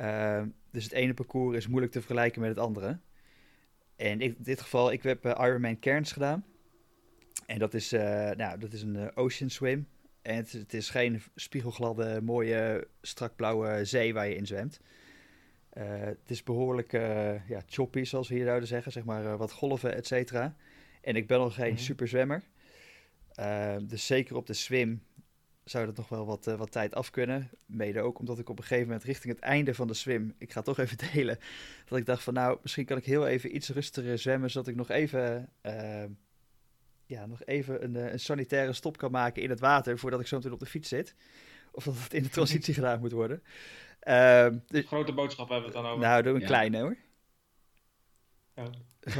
Uh, 0.00 0.42
dus 0.70 0.84
het 0.84 0.92
ene 0.92 1.14
parcours 1.14 1.56
is 1.56 1.66
moeilijk 1.66 1.92
te 1.92 1.98
vergelijken 1.98 2.40
met 2.40 2.50
het 2.50 2.58
andere. 2.58 2.98
En 3.96 4.20
in 4.20 4.36
dit 4.38 4.60
geval, 4.60 4.92
ik 4.92 5.02
heb 5.02 5.26
uh, 5.26 5.32
Ironman 5.40 5.78
Cairns 5.78 6.12
gedaan. 6.12 6.44
En 7.46 7.58
dat 7.58 7.74
is, 7.74 7.90
nou, 7.90 8.58
dat 8.58 8.72
is 8.72 8.82
een 8.82 9.16
ocean 9.16 9.50
swim. 9.50 9.88
En 10.22 10.36
het, 10.36 10.52
het, 10.52 10.74
is 10.74 10.90
geen 10.90 11.22
spiegelgladde, 11.34 12.20
mooie, 12.22 12.88
strak 13.00 13.36
blauwe 13.36 13.84
zee 13.84 14.14
waar 14.14 14.28
je 14.28 14.34
in 14.34 14.46
zwemt. 14.46 14.80
het 15.78 16.30
is 16.30 16.42
behoorlijk 16.42 16.92
ja, 17.48 17.62
choppy, 17.66 18.04
zoals 18.04 18.28
we 18.28 18.34
hier 18.34 18.44
zouden 18.44 18.68
zeggen. 18.68 18.92
Zeg 18.92 19.04
maar 19.04 19.36
wat 19.36 19.52
golven, 19.52 19.94
et 19.94 20.06
cetera. 20.06 20.56
En 21.02 21.16
ik 21.16 21.26
ben 21.26 21.38
nog 21.38 21.54
geen 21.54 21.70
mm 21.70 21.76
-hmm. 21.76 21.84
superzwemmer. 21.84 22.42
Uh, 23.38 23.76
dus 23.82 24.06
zeker 24.06 24.36
op 24.36 24.46
de 24.46 24.54
swim 24.54 25.02
zou 25.64 25.86
dat 25.86 25.96
nog 25.96 26.08
wel 26.08 26.26
wat, 26.26 26.46
uh, 26.46 26.54
wat 26.54 26.72
tijd 26.72 26.94
af 26.94 27.10
kunnen. 27.10 27.50
Mede 27.66 28.00
ook 28.00 28.18
omdat 28.18 28.38
ik 28.38 28.48
op 28.48 28.58
een 28.58 28.64
gegeven 28.64 28.86
moment 28.86 29.04
richting 29.04 29.34
het 29.34 29.42
einde 29.42 29.74
van 29.74 29.86
de 29.86 29.94
swim, 29.94 30.34
ik 30.38 30.52
ga 30.52 30.62
toch 30.62 30.78
even 30.78 30.96
delen, 31.12 31.38
dat 31.88 31.98
ik 31.98 32.06
dacht 32.06 32.22
van 32.22 32.34
nou, 32.34 32.58
misschien 32.62 32.84
kan 32.84 32.96
ik 32.96 33.04
heel 33.04 33.26
even 33.26 33.54
iets 33.56 33.68
rustiger 33.68 34.18
zwemmen, 34.18 34.50
zodat 34.50 34.68
ik 34.68 34.76
nog 34.76 34.90
even, 34.90 35.48
uh, 35.62 36.04
ja, 37.06 37.26
nog 37.26 37.44
even 37.44 37.84
een, 37.84 37.94
een, 37.94 38.20
sanitaire 38.20 38.72
stop 38.72 38.96
kan 38.96 39.10
maken 39.10 39.42
in 39.42 39.50
het 39.50 39.60
water 39.60 39.98
voordat 39.98 40.20
ik 40.20 40.26
zo 40.26 40.36
meteen 40.36 40.52
op 40.52 40.60
de 40.60 40.66
fiets 40.66 40.88
zit. 40.88 41.14
Of 41.72 41.84
dat 41.84 41.94
het 42.02 42.14
in 42.14 42.22
de 42.22 42.28
transitie 42.38 42.74
gedaan 42.74 43.00
moet 43.00 43.12
worden. 43.12 43.42
Ehm, 44.00 44.58
dus, 44.66 44.86
Grote 44.86 45.12
boodschap 45.12 45.48
hebben 45.48 45.70
we 45.70 45.76
het 45.76 45.84
dan 45.84 45.92
over. 45.92 46.06
Nou, 46.06 46.22
doe 46.22 46.34
een 46.34 46.40
ja. 46.40 46.46
kleine 46.46 46.80
hoor. 46.80 46.96
Ja. 48.54 48.70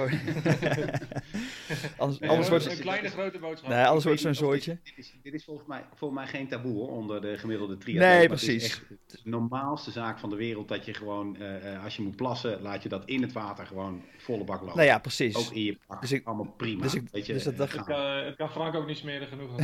anders, 1.97 2.19
nee, 2.19 2.31
anders 2.31 2.49
wordt 2.49 2.67
een 2.67 2.79
kleine 2.79 3.09
grote 3.09 3.39
boodschap. 3.39 3.69
Nee, 3.71 3.85
anders 3.85 4.05
wordt 4.05 4.21
zo'n 4.21 4.35
soortje. 4.35 4.79
Dit 4.83 4.93
is, 4.97 5.15
dit 5.23 5.35
is 5.35 5.45
volgens, 5.45 5.69
mij, 5.69 5.85
volgens 5.95 6.21
mij 6.21 6.29
geen 6.29 6.49
taboe 6.49 6.75
hoor, 6.75 6.89
onder 6.89 7.21
de 7.21 7.39
gemiddelde 7.39 7.79
triathlon. 7.79 8.09
Nee, 8.09 8.29
precies. 8.29 8.63
Het 8.63 8.63
is, 8.63 8.69
echt, 8.69 8.89
het 8.89 9.21
de 9.23 9.31
normaalste 9.31 9.91
zaak 9.91 10.19
van 10.19 10.31
de 10.31 10.37
wereld 10.37 10.69
dat 10.69 10.85
je 10.85 10.95
gewoon, 10.95 11.37
uh, 11.41 11.85
als 11.85 11.97
je 11.97 12.03
moet 12.03 12.17
plassen, 12.17 12.63
laat 12.63 12.83
je 12.83 12.89
dat 12.89 13.03
in 13.05 13.23
het 13.23 13.33
water 13.33 13.67
gewoon 13.67 14.03
volle 14.19 14.45
bak 14.45 14.61
lopen. 14.61 14.77
Nou 14.77 14.89
ja, 14.89 14.99
precies. 14.99 15.37
Ook 15.37 15.53
in 15.53 15.63
je 15.65 15.79
pak, 15.87 16.01
dus 16.01 16.13
ik, 16.13 16.27
allemaal 16.27 16.55
prima. 16.57 16.83
Dus 16.83 16.95
ik, 16.95 17.09
weet 17.13 17.27
je, 17.27 17.33
dus 17.33 17.45
dat, 17.45 17.57
dat 17.57 17.73
het, 17.73 17.85
kan, 17.85 18.01
het 18.01 18.37
kan 18.37 18.51
Frank 18.51 18.75
ook 18.75 18.87
niet 18.87 18.97
smeren 18.97 19.29
genoeg. 19.29 19.57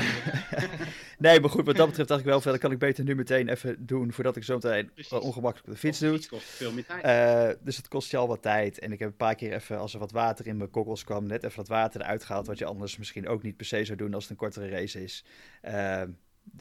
nee, 1.19 1.41
maar 1.41 1.51
goed, 1.51 1.67
wat 1.67 1.77
dat 1.77 1.87
betreft 1.87 2.09
dacht 2.09 2.21
ik 2.21 2.27
wel, 2.27 2.41
dat 2.41 2.59
kan 2.59 2.73
ik 2.73 2.79
beter 2.79 3.05
nu 3.05 3.15
meteen 3.15 3.49
even 3.49 3.87
doen, 3.87 4.13
voordat 4.13 4.37
ik 4.37 4.45
zo 4.45 4.55
meteen 4.55 4.91
ongemakkelijk 5.11 5.67
op 5.67 5.73
de 5.73 5.79
fiets 5.79 5.99
doe. 5.99 6.27
kost 6.29 6.45
veel 6.45 6.73
meer 6.73 6.87
tijd. 6.87 7.05
Uh, 7.51 7.65
dus 7.65 7.77
het 7.77 7.89
kost 7.89 8.11
je 8.11 8.17
al 8.17 8.29
wat 8.29 8.43
tijd. 8.43 8.79
En 8.79 8.93
ik 8.93 8.99
heb 8.99 9.09
een 9.09 9.17
paar 9.17 9.35
keer 9.35 9.53
even, 9.53 9.79
als 9.79 9.93
er 9.93 9.99
wat 9.99 10.08
water 10.11 10.47
in 10.47 10.57
mijn 10.57 10.71
kokkels 10.71 11.05
kwam, 11.05 11.27
net 11.27 11.45
even 11.45 11.57
dat 11.57 11.69
water 11.69 12.01
eruit 12.01 12.25
gehaald, 12.25 12.47
wat 12.47 12.59
je 12.59 12.65
anders 12.65 12.97
misschien 12.97 13.29
ook 13.29 13.43
niet 13.43 13.57
per 13.57 13.67
se 13.67 13.85
zou 13.85 13.99
doen 13.99 14.15
als 14.15 14.23
het 14.23 14.33
een 14.33 14.39
kortere 14.39 14.69
race 14.69 15.03
is. 15.03 15.25
Uh, 15.65 16.01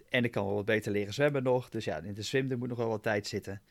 en 0.10 0.24
ik 0.24 0.32
kan 0.32 0.46
wel 0.46 0.56
wat 0.56 0.66
beter 0.66 0.92
leren 0.92 1.14
zwemmen 1.14 1.44
nog. 1.44 1.70
Dus 1.70 1.86
ja, 1.86 1.98
in 1.98 2.14
de 2.14 2.22
zwem 2.22 2.52
er 2.52 2.58
moet 2.58 2.68
nog 2.68 2.78
wel 2.78 2.88
wat 2.88 3.04
tijd 3.04 3.28
zitten. 3.28 3.62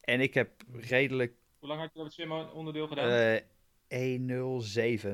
En 0.00 0.20
ik 0.20 0.34
heb 0.34 0.50
redelijk... 0.72 1.32
Hoe 1.58 1.68
lang 1.68 1.80
had 1.80 1.90
je 1.92 1.98
op 1.98 2.04
het 2.04 2.14
zwemmen 2.14 2.52
onderdeel 2.52 2.86
gedaan? 2.86 3.40
Uh, 3.88 5.00
1.07. 5.02 5.08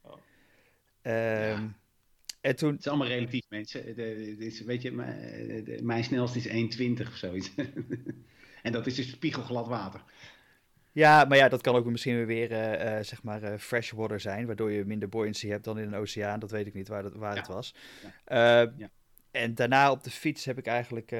Oh. 0.00 0.12
Um, 0.12 0.20
ja. 1.02 1.74
En 2.40 2.56
toen... 2.56 2.70
Het 2.70 2.80
is 2.80 2.88
allemaal 2.88 3.06
relatief, 3.06 3.44
mensen. 3.48 3.84
De, 3.84 3.94
de, 3.94 4.36
de, 4.36 4.64
weet 4.64 4.82
je, 4.82 4.92
mijn, 4.92 5.86
mijn 5.86 6.04
snelste 6.04 6.38
is 6.38 6.78
1,20 6.78 7.06
of 7.06 7.16
zoiets. 7.16 7.50
en 8.62 8.72
dat 8.72 8.86
is 8.86 8.94
dus 8.94 9.10
spiegelglad 9.10 9.68
water. 9.68 10.02
Ja, 10.92 11.24
maar 11.24 11.36
ja, 11.36 11.48
dat 11.48 11.60
kan 11.60 11.74
ook 11.74 11.84
misschien 11.84 12.26
weer 12.26 12.50
uh, 12.50 12.96
uh, 12.96 13.02
zeg 13.02 13.22
maar 13.22 13.42
uh, 13.42 13.58
freshwater 13.58 14.20
zijn, 14.20 14.46
waardoor 14.46 14.70
je 14.70 14.84
minder 14.84 15.08
buoyancy 15.08 15.48
hebt 15.48 15.64
dan 15.64 15.78
in 15.78 15.86
een 15.86 16.00
oceaan. 16.00 16.40
Dat 16.40 16.50
weet 16.50 16.66
ik 16.66 16.74
niet 16.74 16.88
waar, 16.88 17.02
dat, 17.02 17.14
waar 17.14 17.34
ja. 17.34 17.38
het 17.38 17.48
was. 17.48 17.74
Ja. 18.26 18.72
ja. 18.76 18.90
En 19.30 19.54
daarna 19.54 19.90
op 19.90 20.04
de 20.04 20.10
fiets 20.10 20.44
heb 20.44 20.58
ik 20.58 20.66
eigenlijk 20.66 21.14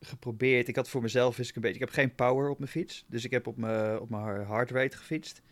geprobeerd. 0.00 0.68
Ik 0.68 0.76
had 0.76 0.88
voor 0.88 1.02
mezelf 1.02 1.36
wist 1.36 1.50
ik 1.50 1.56
een 1.56 1.62
beetje. 1.62 1.80
Ik 1.80 1.84
heb 1.84 1.94
geen 1.94 2.14
power 2.14 2.48
op 2.48 2.58
mijn 2.58 2.70
fiets, 2.70 3.04
dus 3.08 3.24
ik 3.24 3.30
heb 3.30 3.46
op 3.46 3.56
mijn 3.56 3.98
op 4.00 4.10
mijn 4.10 4.46
heart 4.46 4.70
rate 4.70 4.96
gefietst. 4.96 5.42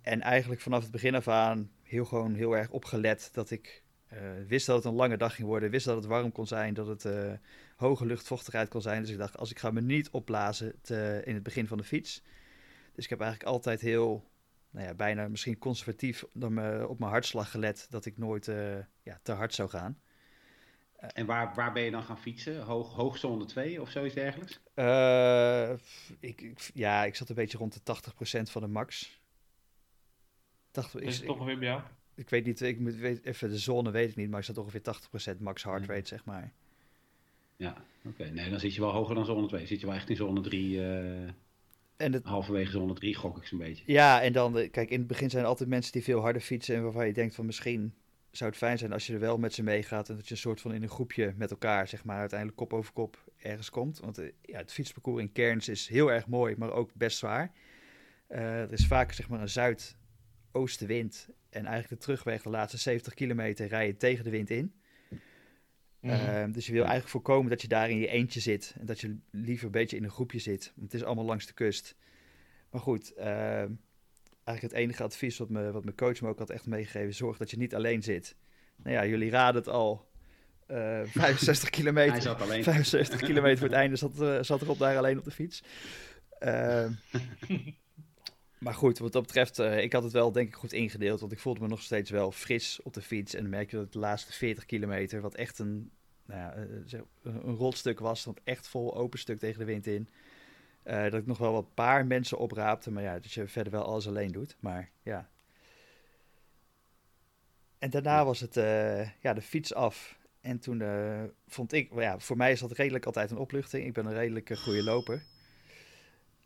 En 0.00 0.20
eigenlijk 0.20 0.60
vanaf 0.60 0.82
het 0.82 0.90
begin 0.90 1.14
af 1.14 1.28
aan 1.28 1.70
heel 1.82 2.04
gewoon 2.04 2.34
heel 2.34 2.56
erg 2.56 2.70
opgelet 2.70 3.28
dat 3.32 3.50
ik 3.50 3.82
wist 4.46 4.66
dat 4.66 4.76
het 4.76 4.84
een 4.84 4.94
lange 4.94 5.16
dag 5.16 5.34
ging 5.34 5.48
worden, 5.48 5.70
wist 5.70 5.86
dat 5.86 5.96
het 5.96 6.06
warm 6.06 6.32
kon 6.32 6.46
zijn, 6.46 6.74
dat 6.74 6.86
het 6.86 7.06
hoge 7.76 8.06
luchtvochtigheid 8.06 8.68
kon 8.68 8.82
zijn. 8.82 9.02
Dus 9.02 9.10
ik 9.10 9.18
dacht, 9.18 9.36
als 9.36 9.50
ik 9.50 9.58
ga 9.58 9.70
me 9.70 9.80
niet 9.80 10.10
opblazen 10.10 10.80
te, 10.80 11.22
in 11.24 11.34
het 11.34 11.42
begin 11.42 11.66
van 11.66 11.78
de 11.78 11.84
fiets. 11.84 12.22
Dus 12.96 13.04
ik 13.04 13.10
heb 13.10 13.20
eigenlijk 13.20 13.50
altijd 13.50 13.80
heel, 13.80 14.30
nou 14.70 14.86
ja, 14.86 14.94
bijna 14.94 15.28
misschien 15.28 15.58
conservatief 15.58 16.24
dan 16.32 16.54
me, 16.54 16.88
op 16.88 16.98
mijn 16.98 17.10
hartslag 17.10 17.50
gelet 17.50 17.86
dat 17.90 18.04
ik 18.04 18.18
nooit 18.18 18.46
uh, 18.46 18.78
ja, 19.02 19.18
te 19.22 19.32
hard 19.32 19.54
zou 19.54 19.68
gaan. 19.68 20.00
En 20.96 21.26
waar, 21.26 21.54
waar 21.54 21.72
ben 21.72 21.82
je 21.82 21.90
dan 21.90 22.02
gaan 22.02 22.18
fietsen? 22.18 22.62
Hoog, 22.62 22.94
hoogzone 22.94 23.44
2 23.44 23.80
of 23.80 23.90
zoiets 23.90 24.14
dergelijks? 24.14 24.60
Uh, 24.74 25.70
ik, 26.20 26.40
ik, 26.40 26.70
ja, 26.74 27.04
ik 27.04 27.14
zat 27.14 27.28
een 27.28 27.34
beetje 27.34 27.58
rond 27.58 27.86
de 27.86 27.96
80% 28.38 28.42
van 28.42 28.62
de 28.62 28.68
max. 28.68 29.20
80, 30.70 31.00
is 31.00 31.16
het 31.16 31.26
toch 31.26 31.36
ongeveer 31.36 31.58
bij 31.58 31.68
jou? 31.68 31.82
Ik 32.16 32.30
weet 32.30 32.44
niet, 32.44 32.60
ik 32.60 32.78
moet, 32.78 32.94
weet, 32.94 33.24
even 33.24 33.48
de 33.48 33.58
zone 33.58 33.90
weet 33.90 34.10
ik 34.10 34.16
niet, 34.16 34.30
maar 34.30 34.38
ik 34.38 34.44
zat 34.44 34.58
ongeveer 34.58 34.80
80% 35.36 35.38
max 35.38 35.62
heart 35.62 35.86
rate, 35.86 36.08
zeg 36.08 36.24
maar. 36.24 36.52
Ja, 37.56 37.70
oké. 37.70 38.08
Okay. 38.08 38.28
Nee, 38.28 38.50
dan 38.50 38.60
zit 38.60 38.74
je 38.74 38.80
wel 38.80 38.92
hoger 38.92 39.14
dan 39.14 39.24
zone 39.24 39.46
2. 39.46 39.66
Zit 39.66 39.80
je 39.80 39.86
wel 39.86 39.94
echt 39.94 40.10
in 40.10 40.16
zone 40.16 40.40
3. 40.40 40.76
Uh, 40.76 41.28
en 41.96 42.12
het... 42.12 42.24
Halverwege 42.24 42.70
zone 42.70 42.94
3 42.94 43.14
gok 43.14 43.36
ik 43.36 43.46
zo'n 43.46 43.58
beetje. 43.58 43.84
Ja, 43.86 44.22
en 44.22 44.32
dan, 44.32 44.52
kijk, 44.52 44.90
in 44.90 44.98
het 44.98 45.06
begin 45.06 45.30
zijn 45.30 45.42
er 45.42 45.48
altijd 45.48 45.68
mensen 45.68 45.92
die 45.92 46.02
veel 46.02 46.20
harder 46.20 46.42
fietsen. 46.42 46.76
En 46.76 46.82
waarvan 46.82 47.06
je 47.06 47.12
denkt 47.12 47.34
van 47.34 47.46
misschien 47.46 47.94
zou 48.30 48.50
het 48.50 48.58
fijn 48.58 48.78
zijn 48.78 48.92
als 48.92 49.06
je 49.06 49.12
er 49.12 49.20
wel 49.20 49.38
met 49.38 49.54
ze 49.54 49.62
meegaat. 49.62 50.08
En 50.08 50.16
dat 50.16 50.24
je 50.24 50.30
een 50.34 50.40
soort 50.40 50.60
van 50.60 50.74
in 50.74 50.82
een 50.82 50.88
groepje 50.88 51.34
met 51.36 51.50
elkaar, 51.50 51.88
zeg 51.88 52.04
maar, 52.04 52.18
uiteindelijk 52.18 52.58
kop 52.58 52.72
over 52.72 52.92
kop 52.92 53.24
ergens 53.36 53.70
komt. 53.70 53.98
Want 53.98 54.18
uh, 54.18 54.30
ja, 54.42 54.58
het 54.58 54.72
fietsparcours 54.72 55.22
in 55.22 55.32
Cairns 55.32 55.68
is 55.68 55.88
heel 55.88 56.12
erg 56.12 56.26
mooi, 56.26 56.54
maar 56.58 56.72
ook 56.72 56.94
best 56.94 57.18
zwaar. 57.18 57.52
Uh, 58.28 58.60
er 58.60 58.72
is 58.72 58.86
vaak, 58.86 59.12
zeg 59.12 59.28
maar, 59.28 59.40
een 59.40 59.48
zuidoostenwind. 59.48 61.28
En 61.56 61.66
eigenlijk 61.66 62.00
de 62.00 62.06
terugweg, 62.06 62.42
de 62.42 62.48
laatste 62.48 62.78
70 62.78 63.14
kilometer, 63.14 63.66
rij 63.66 63.86
je 63.86 63.96
tegen 63.96 64.24
de 64.24 64.30
wind 64.30 64.50
in. 64.50 64.74
Mhm. 66.00 66.14
Ehm, 66.14 66.52
dus 66.52 66.66
je 66.66 66.72
wil 66.72 66.80
eigenlijk 66.80 67.10
voorkomen 67.10 67.50
dat 67.50 67.62
je 67.62 67.68
daar 67.68 67.90
in 67.90 67.98
je 67.98 68.08
eentje 68.08 68.40
zit. 68.40 68.74
En 68.78 68.86
dat 68.86 69.00
je 69.00 69.16
liever 69.30 69.66
een 69.66 69.70
beetje 69.70 69.96
in 69.96 70.04
een 70.04 70.10
groepje 70.10 70.38
zit. 70.38 70.72
Want 70.74 70.92
het 70.92 71.00
is 71.00 71.06
allemaal 71.06 71.24
langs 71.24 71.46
de 71.46 71.52
kust. 71.52 71.96
Maar 72.70 72.80
goed, 72.80 73.12
ehm, 73.14 73.70
eigenlijk 74.44 74.60
het 74.60 74.72
enige 74.72 75.02
advies 75.02 75.38
wat, 75.38 75.48
me, 75.48 75.72
wat 75.72 75.84
mijn 75.84 75.96
coach 75.96 76.20
me 76.20 76.28
ook 76.28 76.38
had 76.38 76.50
echt 76.50 76.66
meegegeven... 76.66 77.14
zorg 77.14 77.36
dat 77.36 77.50
je 77.50 77.56
niet 77.56 77.74
alleen 77.74 78.02
zit. 78.02 78.36
Nou 78.76 78.94
ja, 78.94 79.06
jullie 79.06 79.30
raden 79.30 79.60
het 79.60 79.68
al. 79.68 80.08
eh 80.66 81.00
65 81.04 81.70
kilometer. 81.70 82.12
Hij 82.12 82.20
zat 82.20 82.40
alleen. 82.40 82.62
75 82.62 83.20
kilometer 83.20 83.58
voor 83.58 83.68
het 83.68 83.76
einde 83.76 83.96
zat, 83.96 84.20
eh, 84.20 84.42
zat 84.42 84.62
Rob 84.62 84.78
daar 84.78 84.96
alleen 84.96 85.18
op 85.18 85.24
de 85.24 85.30
fiets. 85.30 85.62
Maar 88.58 88.74
goed, 88.74 88.98
wat 88.98 89.12
dat 89.12 89.22
betreft, 89.22 89.58
eh, 89.58 89.82
ik 89.82 89.92
had 89.92 90.02
het 90.02 90.12
wel 90.12 90.32
denk 90.32 90.48
ik 90.48 90.54
goed 90.54 90.72
ingedeeld. 90.72 91.20
Want 91.20 91.32
ik 91.32 91.38
voelde 91.38 91.60
me 91.60 91.68
nog 91.68 91.82
steeds 91.82 92.10
wel 92.10 92.32
fris 92.32 92.80
op 92.82 92.94
de 92.94 93.02
fiets. 93.02 93.34
En 93.34 93.40
dan 93.40 93.50
merk 93.50 93.70
je 93.70 93.76
dat 93.76 93.92
de 93.92 93.98
laatste 93.98 94.32
40 94.32 94.66
kilometer, 94.66 95.20
wat 95.20 95.34
echt 95.34 95.58
een, 95.58 95.90
nou 96.24 96.40
ja, 96.40 96.54
eh, 96.54 97.00
een 97.22 97.54
rotstuk 97.54 97.98
was, 97.98 98.20
stond 98.20 98.40
echt 98.44 98.68
vol 98.68 98.96
open 98.96 99.18
stuk 99.18 99.38
tegen 99.38 99.58
de 99.58 99.64
wind 99.64 99.86
in. 99.86 100.08
Eh, 100.82 101.02
dat 101.02 101.14
ik 101.14 101.26
nog 101.26 101.38
wel 101.38 101.52
wat 101.52 101.74
paar 101.74 102.06
mensen 102.06 102.38
opraapte. 102.38 102.90
Maar 102.90 103.02
ja, 103.02 103.14
dat 103.14 103.32
je 103.32 103.48
verder 103.48 103.72
wel 103.72 103.84
alles 103.84 104.08
alleen 104.08 104.32
doet. 104.32 104.56
Maar 104.60 104.90
ja. 105.02 105.28
En 107.78 107.90
daarna 107.90 108.24
was 108.24 108.40
het 108.40 108.54
ja, 109.20 109.34
de 109.34 109.42
fiets 109.42 109.74
af. 109.74 110.18
En 110.40 110.58
toen 110.58 110.82
vond 111.48 111.72
ik, 111.72 111.92
ja, 111.94 112.18
voor 112.18 112.36
mij 112.36 112.52
is 112.52 112.60
dat 112.60 112.72
redelijk 112.72 113.06
altijd 113.06 113.30
een 113.30 113.36
opluchting. 113.36 113.84
Ik 113.86 113.92
ben 113.92 114.06
een 114.06 114.14
redelijk 114.14 114.50
eh, 114.50 114.56
goede 114.56 114.82
loper. 114.82 115.22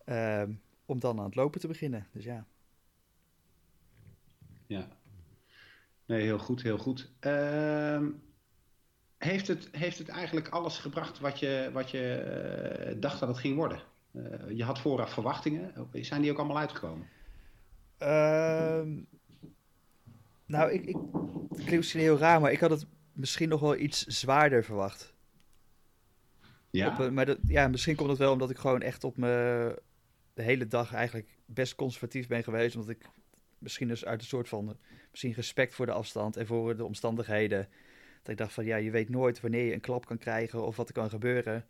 Ehm, 0.04 0.50
om 0.90 1.00
dan 1.00 1.18
aan 1.18 1.24
het 1.24 1.34
lopen 1.34 1.60
te 1.60 1.66
beginnen. 1.66 2.06
Dus 2.12 2.24
ja. 2.24 2.46
Ja. 4.66 4.88
Nee, 6.06 6.22
heel 6.22 6.38
goed, 6.38 6.62
heel 6.62 6.78
goed. 6.78 7.10
Ehm, 7.20 8.06
heeft, 9.18 9.46
het, 9.46 9.68
heeft 9.72 9.98
het 9.98 10.08
eigenlijk 10.08 10.48
alles 10.48 10.78
gebracht 10.78 11.18
wat 11.18 11.38
je, 11.38 11.70
wat 11.72 11.90
je 11.90 12.14
eh, 12.14 13.00
dacht 13.00 13.20
dat 13.20 13.28
het 13.28 13.38
ging 13.38 13.56
worden? 13.56 13.82
Eh, 14.12 14.50
je 14.50 14.64
had 14.64 14.78
vooraf 14.78 15.12
verwachtingen. 15.12 15.72
Zijn 15.92 16.22
die 16.22 16.30
ook 16.30 16.38
allemaal 16.38 16.58
uitgekomen? 16.58 17.06
Ehm, 17.98 19.00
nou, 20.46 20.70
ik, 20.72 20.84
ik, 20.84 20.96
het 21.48 21.58
klinkt 21.58 21.76
misschien 21.76 22.00
heel 22.00 22.18
raar, 22.18 22.40
maar 22.40 22.52
ik 22.52 22.60
had 22.60 22.70
het 22.70 22.86
misschien 23.12 23.48
nog 23.48 23.60
wel 23.60 23.76
iets 23.76 24.06
zwaarder 24.06 24.64
verwacht. 24.64 25.14
Ja. 26.70 26.92
Op, 26.92 27.00
eh, 27.00 27.10
maar 27.10 27.26
dat, 27.26 27.38
ja, 27.46 27.68
misschien 27.68 27.96
komt 27.96 28.10
het 28.10 28.18
wel 28.18 28.32
omdat 28.32 28.50
ik 28.50 28.58
gewoon 28.58 28.82
echt 28.82 29.04
op 29.04 29.16
me 29.16 29.82
de 30.40 30.46
hele 30.46 30.66
dag 30.66 30.94
eigenlijk 30.94 31.28
best 31.46 31.74
conservatief 31.74 32.26
ben 32.26 32.42
geweest. 32.42 32.74
Omdat 32.76 32.90
ik 32.90 33.08
misschien 33.58 33.88
dus 33.88 34.04
uit 34.04 34.20
een 34.20 34.26
soort 34.26 34.48
van 34.48 34.76
misschien 35.10 35.32
respect 35.32 35.74
voor 35.74 35.86
de 35.86 35.92
afstand 35.92 36.36
en 36.36 36.46
voor 36.46 36.76
de 36.76 36.84
omstandigheden. 36.84 37.68
Dat 38.22 38.32
ik 38.32 38.36
dacht 38.36 38.52
van 38.52 38.64
ja, 38.64 38.76
je 38.76 38.90
weet 38.90 39.08
nooit 39.08 39.40
wanneer 39.40 39.64
je 39.64 39.72
een 39.72 39.80
klap 39.80 40.06
kan 40.06 40.18
krijgen 40.18 40.66
of 40.66 40.76
wat 40.76 40.88
er 40.88 40.94
kan 40.94 41.10
gebeuren. 41.10 41.66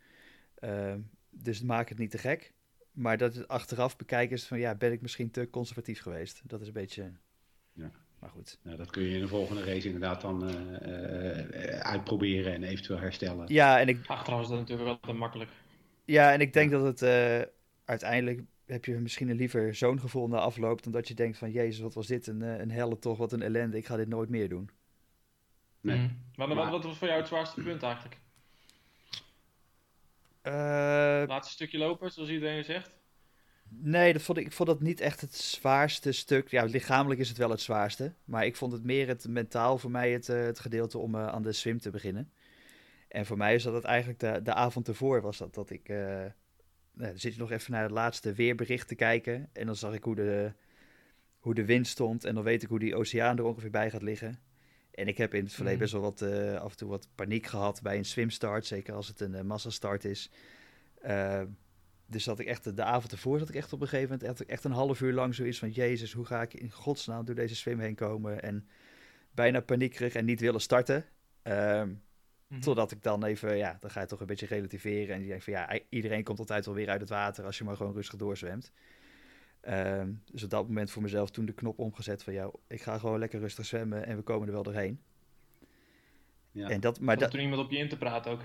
Ehm, 0.55 0.99
dus 1.29 1.61
maak 1.61 1.89
het 1.89 1.97
niet 1.97 2.11
te 2.11 2.17
gek. 2.17 2.53
Maar 2.91 3.17
dat 3.17 3.35
het 3.35 3.47
achteraf 3.47 3.95
bekijken 3.95 4.35
is 4.35 4.47
van 4.47 4.59
ja, 4.59 4.75
ben 4.75 4.91
ik 4.91 5.01
misschien 5.01 5.31
te 5.31 5.49
conservatief 5.49 6.01
geweest. 6.01 6.41
Dat 6.45 6.61
is 6.61 6.67
een 6.67 6.73
beetje. 6.73 7.11
Ja. 7.73 7.91
Maar 8.19 8.29
goed. 8.29 8.59
Nou, 8.63 8.77
dat 8.77 8.89
kun 8.89 9.03
je 9.03 9.15
in 9.15 9.21
de 9.21 9.27
volgende 9.27 9.63
race 9.63 9.85
inderdaad 9.85 10.21
dan 10.21 10.47
eh, 10.47 11.73
eh, 11.73 11.79
uitproberen 11.79 12.53
en 12.53 12.63
eventueel 12.63 12.99
herstellen. 12.99 13.53
Ja, 13.53 13.79
en 13.79 13.87
ik, 13.87 14.05
Achteraf 14.07 14.41
is 14.41 14.47
dat 14.47 14.57
natuurlijk 14.57 14.87
wel 14.87 14.99
te 14.99 15.13
makkelijk. 15.13 15.49
Ja, 16.05 16.33
en 16.33 16.41
ik 16.41 16.53
denk 16.53 16.71
dat 16.71 16.83
het 16.83 17.01
eh, 17.01 17.41
uiteindelijk 17.85 18.41
heb 18.71 18.85
je 18.85 18.93
misschien 18.99 19.29
een 19.29 19.35
liever 19.35 19.75
zo'n 19.75 19.99
gevoel 19.99 20.27
na 20.27 20.37
afloop 20.37 20.83
dan 20.83 20.91
dat 20.91 21.07
je 21.07 21.13
denkt 21.13 21.37
van 21.37 21.51
jezus, 21.51 21.79
wat 21.81 21.93
was 21.93 22.07
dit 22.07 22.27
een, 22.27 22.41
eh, 22.41 22.59
een 22.59 22.71
helle 22.71 22.99
toch, 22.99 23.17
wat 23.17 23.31
een 23.31 23.41
ellende, 23.41 23.77
ik 23.77 23.85
ga 23.85 23.95
dit 23.95 24.07
nooit 24.07 24.29
meer 24.29 24.49
doen. 24.49 24.69
Nee. 25.81 25.97
Mhm. 25.97 26.09
Maar, 26.35 26.47
wat, 26.47 26.57
Maar- 26.57 26.71
wat 26.71 26.83
was 26.83 26.97
voor 26.97 27.07
jou 27.07 27.19
het 27.19 27.27
zwaarste 27.29 27.61
punt 27.61 27.83
eigenlijk? 27.83 28.17
Eh, 30.41 30.53
Laatste 31.27 31.53
stukje 31.53 31.77
lopen, 31.77 32.11
zoals 32.11 32.29
iedereen 32.29 32.63
zegt. 32.63 32.99
nee, 33.67 34.13
dat 34.13 34.21
vond 34.21 34.37
ik, 34.37 34.45
ik 34.45 34.51
vond 34.51 34.69
dat 34.69 34.81
niet 34.81 34.99
echt 34.99 35.21
het 35.21 35.35
zwaarste 35.35 36.11
stuk. 36.11 36.49
Ja, 36.51 36.63
lichamelijk 36.63 37.19
is 37.19 37.29
het 37.29 37.37
wel 37.37 37.49
het 37.49 37.61
zwaarste, 37.61 38.13
maar 38.25 38.45
ik 38.45 38.55
vond 38.55 38.71
het 38.71 38.83
meer 38.83 39.07
het 39.07 39.27
mentaal 39.27 39.77
voor 39.77 39.91
mij 39.91 40.11
het, 40.11 40.29
eh, 40.29 40.41
het 40.43 40.59
gedeelte 40.59 40.97
om 40.97 41.17
aan 41.17 41.41
de 41.41 41.51
swim 41.51 41.79
te 41.79 41.89
beginnen. 41.89 42.31
En 43.07 43.25
voor 43.25 43.37
mij 43.37 43.55
is 43.55 43.63
dat 43.63 43.73
het 43.73 43.83
eigenlijk 43.83 44.19
de, 44.19 44.41
de 44.43 44.53
avond 44.53 44.87
ervoor 44.87 45.21
was 45.21 45.37
dat, 45.37 45.53
dat 45.53 45.69
ik... 45.69 45.89
eh, 45.89 46.25
nou, 47.01 47.13
dan 47.13 47.21
zit 47.21 47.33
je 47.33 47.39
nog 47.39 47.51
even 47.51 47.71
naar 47.71 47.81
het 47.81 47.91
laatste 47.91 48.33
weerbericht 48.33 48.87
te 48.87 48.95
kijken. 48.95 49.49
En 49.53 49.65
dan 49.65 49.75
zag 49.75 49.93
ik 49.93 50.03
hoe 50.03 50.15
de, 50.15 50.53
hoe 51.39 51.53
de 51.53 51.65
wind 51.65 51.87
stond. 51.87 52.23
En 52.25 52.35
dan 52.35 52.43
weet 52.43 52.63
ik 52.63 52.69
hoe 52.69 52.79
die 52.79 52.95
oceaan 52.95 53.37
er 53.37 53.43
ongeveer 53.43 53.69
bij 53.69 53.89
gaat 53.89 54.01
liggen. 54.01 54.39
En 54.91 55.07
ik 55.07 55.17
heb 55.17 55.33
in 55.33 55.43
het 55.43 55.53
verleden 55.53 55.79
Mhm. 55.79 55.91
best 55.91 55.93
wel 55.93 56.01
wat, 56.01 56.21
eh, 56.21 56.61
af 56.61 56.71
en 56.71 56.77
toe 56.77 56.89
wat 56.89 57.07
paniek 57.15 57.45
gehad 57.45 57.81
bij 57.81 57.97
een 57.97 58.05
swimstart. 58.05 58.65
Zeker 58.65 58.93
als 58.93 59.07
het 59.07 59.19
een 59.19 59.35
eh, 59.35 59.43
massastart 59.43 60.05
is. 60.05 60.31
Eh, 61.01 61.41
dus 62.05 62.23
dat 62.23 62.39
ik 62.39 62.47
echt 62.47 62.75
de, 62.75 62.83
avond 62.83 63.11
ervoor 63.11 63.39
zat 63.39 63.49
ik 63.49 63.55
echt 63.55 63.73
op 63.73 63.81
een 63.81 63.87
gegeven 63.87 64.11
moment 64.11 64.39
echt, 64.39 64.49
echt 64.49 64.63
een 64.63 64.71
half 64.71 65.01
uur 65.01 65.13
lang 65.13 65.35
zoiets 65.35 65.59
van... 65.59 65.69
Jezus, 65.69 66.13
hoe 66.13 66.25
ga 66.25 66.41
ik 66.41 66.53
in 66.53 66.71
godsnaam 66.71 67.25
door 67.25 67.35
deze 67.35 67.55
swim 67.55 67.79
heen 67.79 67.95
komen? 67.95 68.41
En 68.41 68.67
bijna 69.31 69.59
paniekerig 69.59 70.13
en 70.13 70.25
niet 70.25 70.39
willen 70.39 70.61
starten. 70.61 71.05
Ehm, 71.41 71.93
Mhm. 72.51 72.59
Totdat 72.61 72.91
ik 72.91 73.03
dan 73.03 73.23
even, 73.23 73.57
ja, 73.57 73.77
dan 73.79 73.89
ga 73.89 73.99
je 74.01 74.05
toch 74.07 74.19
een 74.19 74.25
beetje 74.25 74.45
relativeren. 74.45 75.15
En 75.15 75.21
je 75.21 75.27
denkt 75.27 75.43
van 75.43 75.53
ja, 75.53 75.79
iedereen 75.89 76.23
komt 76.23 76.39
altijd 76.39 76.65
wel 76.65 76.73
weer 76.75 76.89
uit 76.89 77.01
het 77.01 77.09
water 77.09 77.45
als 77.45 77.57
je 77.57 77.63
maar 77.63 77.75
gewoon 77.75 77.93
rustig 77.93 78.19
doorzwemt. 78.19 78.71
Ehm, 79.61 80.11
dus 80.31 80.43
op 80.43 80.49
dat 80.49 80.67
moment 80.67 80.91
voor 80.91 81.01
mezelf 81.01 81.31
toen 81.31 81.45
de 81.45 81.53
knop 81.53 81.79
omgezet 81.79 82.23
van 82.23 82.33
ja, 82.33 82.51
ik 82.67 82.81
ga 82.81 82.97
gewoon 82.97 83.19
lekker 83.19 83.39
rustig 83.39 83.65
zwemmen 83.65 84.05
en 84.05 84.15
we 84.15 84.21
komen 84.21 84.47
er 84.47 84.53
wel 84.53 84.63
doorheen. 84.63 85.01
Ja. 86.51 86.69
En 86.69 86.79
dat, 86.79 86.99
maar 86.99 87.17
dat, 87.17 87.31
toen 87.31 87.39
iemand 87.39 87.61
op 87.61 87.71
je 87.71 87.77
in 87.77 87.89
te 87.89 87.97
praten 87.97 88.31
ook. 88.31 88.41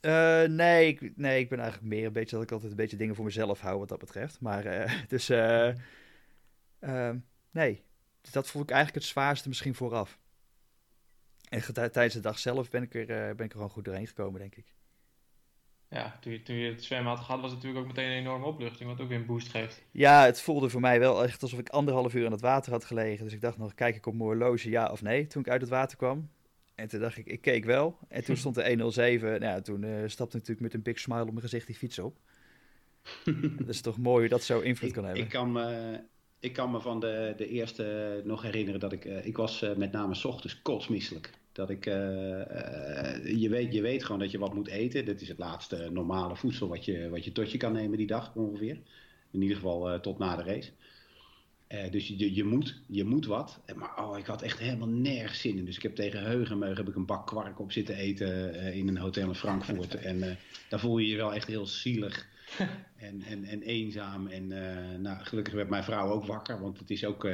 eh, 0.00 0.42
nee, 0.42 0.86
ik, 0.86 1.16
nee, 1.16 1.40
ik 1.40 1.48
ben 1.48 1.58
eigenlijk 1.60 1.88
meer 1.88 2.06
een 2.06 2.12
beetje 2.12 2.34
dat 2.36 2.44
ik 2.44 2.52
altijd 2.52 2.70
een 2.70 2.76
beetje 2.76 2.96
dingen 2.96 3.14
voor 3.14 3.24
mezelf 3.24 3.60
hou 3.60 3.78
wat 3.78 3.88
dat 3.88 3.98
betreft. 3.98 4.40
Maar 4.40 4.64
eh, 4.64 4.92
dus, 5.08 5.28
eh, 5.28 5.68
ehm, 6.80 7.18
nee, 7.50 7.84
dus 8.20 8.32
dat 8.32 8.48
vond 8.50 8.64
ik 8.64 8.70
eigenlijk 8.70 9.04
het 9.04 9.12
zwaarste 9.12 9.48
misschien 9.48 9.74
vooraf. 9.74 10.18
En 11.52 11.72
tijdens 11.74 12.14
de 12.14 12.20
dag 12.20 12.38
zelf 12.38 12.70
ben 12.70 12.82
ik, 12.82 12.94
er, 12.94 13.10
eh, 13.10 13.34
ben 13.34 13.44
ik 13.44 13.50
er 13.50 13.50
gewoon 13.50 13.70
goed 13.70 13.84
doorheen 13.84 14.06
gekomen, 14.06 14.40
denk 14.40 14.56
ik. 14.56 14.74
Ja, 15.88 16.18
toen 16.20 16.32
je, 16.32 16.42
toen 16.42 16.56
je 16.56 16.70
het 16.70 16.84
zwemmen 16.84 17.12
had 17.12 17.20
gehad, 17.24 17.40
was 17.40 17.50
het 17.50 17.62
natuurlijk 17.62 17.86
ook 17.86 17.94
meteen 17.96 18.10
een 18.10 18.18
enorme 18.18 18.46
opluchting, 18.46 18.88
wat 18.88 19.00
ook 19.00 19.08
weer 19.08 19.18
een 19.18 19.26
boost 19.26 19.48
geeft. 19.48 19.82
Ja, 19.90 20.24
het 20.24 20.40
voelde 20.40 20.68
voor 20.68 20.80
mij 20.80 20.98
wel 20.98 21.24
echt 21.24 21.42
alsof 21.42 21.58
ik 21.58 21.68
anderhalf 21.68 22.14
uur 22.14 22.26
aan 22.26 22.32
het 22.32 22.40
water 22.40 22.72
had 22.72 22.84
gelegen. 22.84 23.24
Dus 23.24 23.34
ik 23.34 23.40
dacht 23.40 23.58
nog, 23.58 23.74
kijk 23.74 23.96
ik 23.96 24.06
op 24.06 24.12
mijn 24.12 24.24
horloge, 24.24 24.70
ja 24.70 24.90
of 24.90 25.02
nee, 25.02 25.26
toen 25.26 25.42
ik 25.42 25.48
uit 25.48 25.60
het 25.60 25.70
water 25.70 25.96
kwam. 25.96 26.30
En 26.74 26.88
toen 26.88 27.00
dacht 27.00 27.16
ik, 27.16 27.26
ik 27.26 27.40
keek 27.40 27.64
wel. 27.64 27.98
En 28.08 28.24
toen 28.24 28.36
stond 28.36 28.56
er 28.56 28.68
107. 28.68 29.28
Nou 29.28 29.42
ja, 29.42 29.60
toen 29.60 29.84
eh, 29.84 29.90
stapte 30.06 30.36
natuurlijk 30.36 30.60
met 30.62 30.74
een 30.74 30.82
big 30.82 30.98
smile 30.98 31.20
op 31.20 31.28
mijn 31.28 31.40
gezicht 31.40 31.66
die 31.66 31.76
fiets 31.76 31.98
op. 31.98 32.18
dat 33.58 33.68
is 33.68 33.80
toch 33.80 33.98
mooi 33.98 34.20
hoe 34.20 34.28
dat 34.28 34.42
zo 34.42 34.60
invloed 34.60 34.88
Ik, 34.88 34.94
kan 34.94 35.04
hebben. 35.04 35.22
ik, 35.22 35.28
kan 35.28 35.52
me, 35.52 36.00
ik 36.40 36.52
kan 36.52 36.70
me 36.70 36.80
van 36.80 37.00
de, 37.00 37.34
de 37.36 37.48
eerste 37.48 38.20
nog 38.24 38.42
herinneren 38.42 38.80
dat 38.80 38.92
ik... 38.92 39.04
eh, 39.04 39.26
ik 39.26 39.36
was 39.36 39.62
eh, 39.62 39.74
met 39.76 39.92
name 39.92 40.14
's 40.14 40.24
ochtends 40.24 40.62
kotsmisselijk. 40.62 41.30
Dat 41.52 41.70
ik... 41.70 41.86
eh, 41.86 42.40
eh, 42.40 43.40
je, 43.40 43.48
weet, 43.48 43.72
je 43.72 43.80
weet 43.80 44.04
gewoon 44.04 44.20
dat 44.20 44.30
je 44.30 44.38
wat 44.38 44.54
moet 44.54 44.68
eten. 44.68 45.04
Dit 45.04 45.20
is 45.20 45.28
het 45.28 45.38
laatste 45.38 45.88
normale 45.92 46.36
voedsel 46.36 46.68
wat 46.68 46.84
je, 46.84 47.08
wat 47.08 47.24
je 47.24 47.32
tot 47.32 47.52
je 47.52 47.58
kan 47.58 47.72
nemen 47.72 47.98
die 47.98 48.06
dag 48.06 48.34
ongeveer. 48.34 48.78
In 49.30 49.42
ieder 49.42 49.56
geval 49.56 49.90
eh, 49.90 50.00
tot 50.00 50.18
na 50.18 50.36
de 50.36 50.42
race. 50.42 50.70
Dus 51.90 52.08
je, 52.08 52.34
je, 52.34 52.44
moet, 52.44 52.80
je 52.86 53.04
moet 53.04 53.26
wat. 53.26 53.60
Maar 53.74 54.04
oh, 54.04 54.18
ik 54.18 54.26
had 54.26 54.42
echt 54.42 54.58
helemaal 54.58 54.88
nergens 54.88 55.40
zin 55.40 55.58
in. 55.58 55.64
Dus 55.64 55.76
ik 55.76 55.82
heb 55.82 55.94
tegen 55.94 56.22
Heugenmeug 56.22 56.76
heb 56.76 56.88
ik 56.88 56.94
een 56.94 57.06
bak 57.06 57.26
kwark 57.26 57.60
op 57.60 57.72
zitten 57.72 57.94
eten 57.94 58.54
in 58.72 58.88
een 58.88 58.96
hotel 58.96 59.28
in 59.28 59.34
Frankfurt. 59.34 59.94
en 60.10 60.38
daar 60.68 60.80
voel 60.80 60.98
je 60.98 61.08
je 61.08 61.16
wel 61.16 61.34
echt 61.34 61.46
heel 61.46 61.66
zielig 61.66 62.28
en, 62.96 63.22
en, 63.22 63.44
en 63.44 63.62
eenzaam. 63.62 64.26
En 64.26 64.52
eh, 64.52 64.98
nou, 64.98 65.24
gelukkig 65.24 65.54
werd 65.54 65.68
mijn 65.68 65.84
vrouw 65.84 66.10
ook 66.10 66.24
wakker. 66.26 66.60
Want 66.60 66.78
het 66.78 66.90
is 66.90 67.04
ook, 67.04 67.24
eh, 67.24 67.32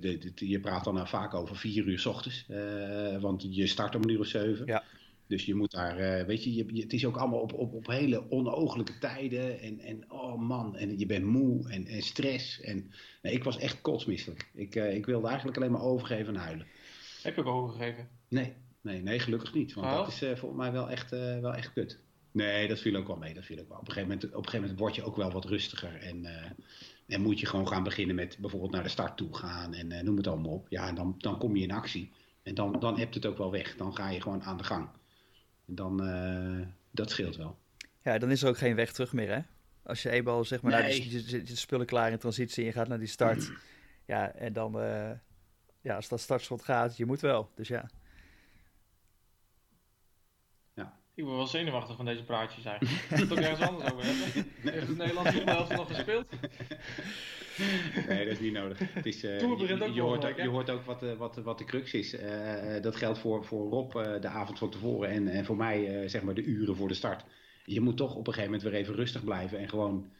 de, 0.00 0.18
de- 0.34 0.48
je 0.48 0.60
praat 0.60 0.84
dan 0.84 0.94
nou 0.94 1.08
vaak 1.08 1.34
over 1.34 1.56
vier 1.56 1.84
uur 1.86 1.98
s 1.98 2.06
ochtends. 2.06 2.44
eh, 2.48 3.20
want 3.20 3.46
je 3.54 3.66
start 3.66 3.94
om 3.94 4.02
een 4.02 4.08
uur 4.10 4.18
of 4.20 4.26
zeven. 4.26 4.66
Ja. 4.66 4.82
Dus 5.26 5.44
je 5.44 5.54
moet 5.54 5.70
daar, 5.70 6.26
weet 6.26 6.44
je, 6.44 6.54
je, 6.54 6.82
het 6.82 6.92
is 6.92 7.06
ook 7.06 7.16
allemaal 7.16 7.40
op, 7.40 7.52
op, 7.52 7.72
op 7.74 7.86
hele 7.86 8.30
onooglijke 8.30 8.98
tijden. 8.98 9.60
En, 9.60 9.78
en 9.80 10.10
oh 10.10 10.40
man, 10.40 10.76
en 10.76 10.98
je 10.98 11.06
bent 11.06 11.24
moe 11.24 11.68
en, 11.70 11.86
en 11.86 12.02
stress. 12.02 12.60
En 12.60 12.90
nee, 13.22 13.32
ik 13.32 13.44
was 13.44 13.58
echt 13.58 13.80
kotsmisselijk. 13.80 14.50
Ik, 14.54 14.74
ik 14.74 15.06
wilde 15.06 15.26
eigenlijk 15.26 15.56
alleen 15.56 15.70
maar 15.70 15.82
overgeven 15.82 16.34
en 16.34 16.40
huilen. 16.40 16.66
Heb 17.22 17.34
je 17.34 17.40
ook 17.40 17.46
overgegeven? 17.46 18.08
Nee, 18.28 18.52
nee, 18.80 19.02
nee, 19.02 19.18
gelukkig 19.18 19.54
niet. 19.54 19.72
Want 19.74 19.86
Oh. 19.86 19.96
dat 19.96 20.08
is 20.08 20.18
volgens 20.18 20.60
mij 20.60 20.72
wel 20.72 20.90
echt, 20.90 21.10
wel 21.10 21.54
echt 21.54 21.72
kut. 21.72 21.98
Nee, 22.32 22.68
dat 22.68 22.80
viel 22.80 22.96
ook 22.96 23.06
wel 23.06 23.16
mee. 23.16 23.34
Dat 23.34 23.44
viel 23.44 23.58
ook 23.58 23.68
wel. 23.68 23.78
Op, 23.78 23.86
een 23.86 23.92
gegeven 23.92 24.08
moment, 24.08 24.24
op 24.24 24.36
een 24.36 24.44
gegeven 24.44 24.60
moment 24.60 24.78
word 24.78 24.94
je 24.94 25.02
ook 25.02 25.16
wel 25.16 25.30
wat 25.32 25.44
rustiger. 25.44 25.96
En, 25.96 26.24
eh, 26.24 26.50
en 27.06 27.20
moet 27.20 27.40
je 27.40 27.46
gewoon 27.46 27.68
gaan 27.68 27.82
beginnen 27.82 28.16
met 28.16 28.38
bijvoorbeeld 28.38 28.72
naar 28.72 28.82
de 28.82 28.88
start 28.88 29.16
toe 29.16 29.36
gaan. 29.36 29.74
En 29.74 29.92
eh, 29.92 30.02
noem 30.02 30.16
het 30.16 30.26
allemaal 30.26 30.52
op. 30.52 30.66
Ja, 30.68 30.88
en 30.88 30.94
dan, 30.94 31.14
dan 31.18 31.38
kom 31.38 31.56
je 31.56 31.62
in 31.62 31.70
actie. 31.70 32.12
En 32.42 32.54
dan, 32.54 32.80
dan 32.80 32.98
hebt 32.98 33.14
het 33.14 33.26
ook 33.26 33.38
wel 33.38 33.50
weg. 33.50 33.76
Dan 33.76 33.96
ga 33.96 34.10
je 34.10 34.20
gewoon 34.20 34.42
aan 34.42 34.56
de 34.56 34.64
gang. 34.64 34.88
En 35.66 35.74
dan, 35.74 36.04
eh, 36.04 36.66
dat 36.90 37.10
scheelt 37.10 37.36
wel. 37.36 37.58
Ja, 38.02 38.18
dan 38.18 38.30
is 38.30 38.42
er 38.42 38.48
ook 38.48 38.58
geen 38.58 38.74
weg 38.74 38.92
terug 38.92 39.12
meer, 39.12 39.34
hè? 39.34 39.40
Als 39.82 40.02
je 40.02 40.10
eenmaal, 40.10 40.44
zeg 40.44 40.62
maar, 40.62 40.72
nou, 40.72 40.84
Nee. 40.84 41.08
dus 41.08 41.30
je, 41.30 41.36
je, 41.36 41.46
je 41.46 41.56
spullen 41.56 41.86
klaar 41.86 42.10
in 42.10 42.18
transitie 42.18 42.62
en 42.62 42.68
je 42.68 42.74
gaat 42.74 42.88
naar 42.88 42.98
die 42.98 43.08
start. 43.08 43.52
ja, 44.06 44.32
en 44.32 44.52
dan, 44.52 44.72
ja, 45.80 45.96
als 45.96 46.08
dat 46.08 46.20
startschot 46.20 46.62
gaat, 46.62 46.96
je 46.96 47.06
moet 47.06 47.20
wel. 47.20 47.50
Dus 47.54 47.68
ja. 47.68 47.90
Ik 51.20 51.26
ben 51.26 51.36
wel 51.36 51.46
zenuwachtig 51.46 51.96
van 51.96 52.04
deze 52.04 52.24
praatjes 52.24 52.64
eigenlijk. 52.64 53.04
Ik 53.22 53.28
toch 53.28 53.38
ergens 53.38 53.68
anders 53.68 53.92
over 53.92 54.04
hebben. 54.04 54.50
Heeft 54.72 54.86
het 54.86 54.96
Nederlands 54.96 55.70
nog 55.70 55.88
gespeeld? 55.88 56.26
Nee, 58.08 58.24
dat 58.24 58.32
is 58.32 58.40
niet 58.40 58.52
nodig. 58.52 58.78
Het 58.94 59.06
is, 59.06 59.24
uh, 59.24 59.30
begint 59.30 59.78
je, 59.78 59.84
ook 59.84 59.94
je, 59.94 60.00
hoort 60.00 60.24
ook, 60.24 60.36
je 60.36 60.48
hoort 60.48 60.70
ook 60.70 60.84
wat, 60.84 61.02
uh, 61.02 61.12
wat, 61.12 61.36
wat 61.36 61.58
de 61.58 61.64
crux 61.64 61.94
is. 61.94 62.14
Uh, 62.14 62.82
dat 62.82 62.96
geldt 62.96 63.18
voor, 63.18 63.44
voor 63.44 63.70
Rob 63.70 63.92
de 64.20 64.28
avond 64.28 64.58
van 64.58 64.70
tevoren 64.70 65.08
en, 65.08 65.28
en 65.28 65.44
voor 65.44 65.56
mij 65.56 66.08
zeg 66.08 66.22
maar 66.22 66.34
de 66.34 66.42
uren 66.42 66.76
voor 66.76 66.88
de 66.88 66.94
start. 66.94 67.24
Je 67.64 67.80
moet 67.80 67.96
toch 67.96 68.10
op 68.14 68.26
een 68.26 68.32
gegeven 68.32 68.52
moment 68.52 68.70
weer 68.70 68.80
even 68.80 68.94
rustig 68.94 69.24
blijven 69.24 69.58
en 69.58 69.68
gewoon 69.68 70.12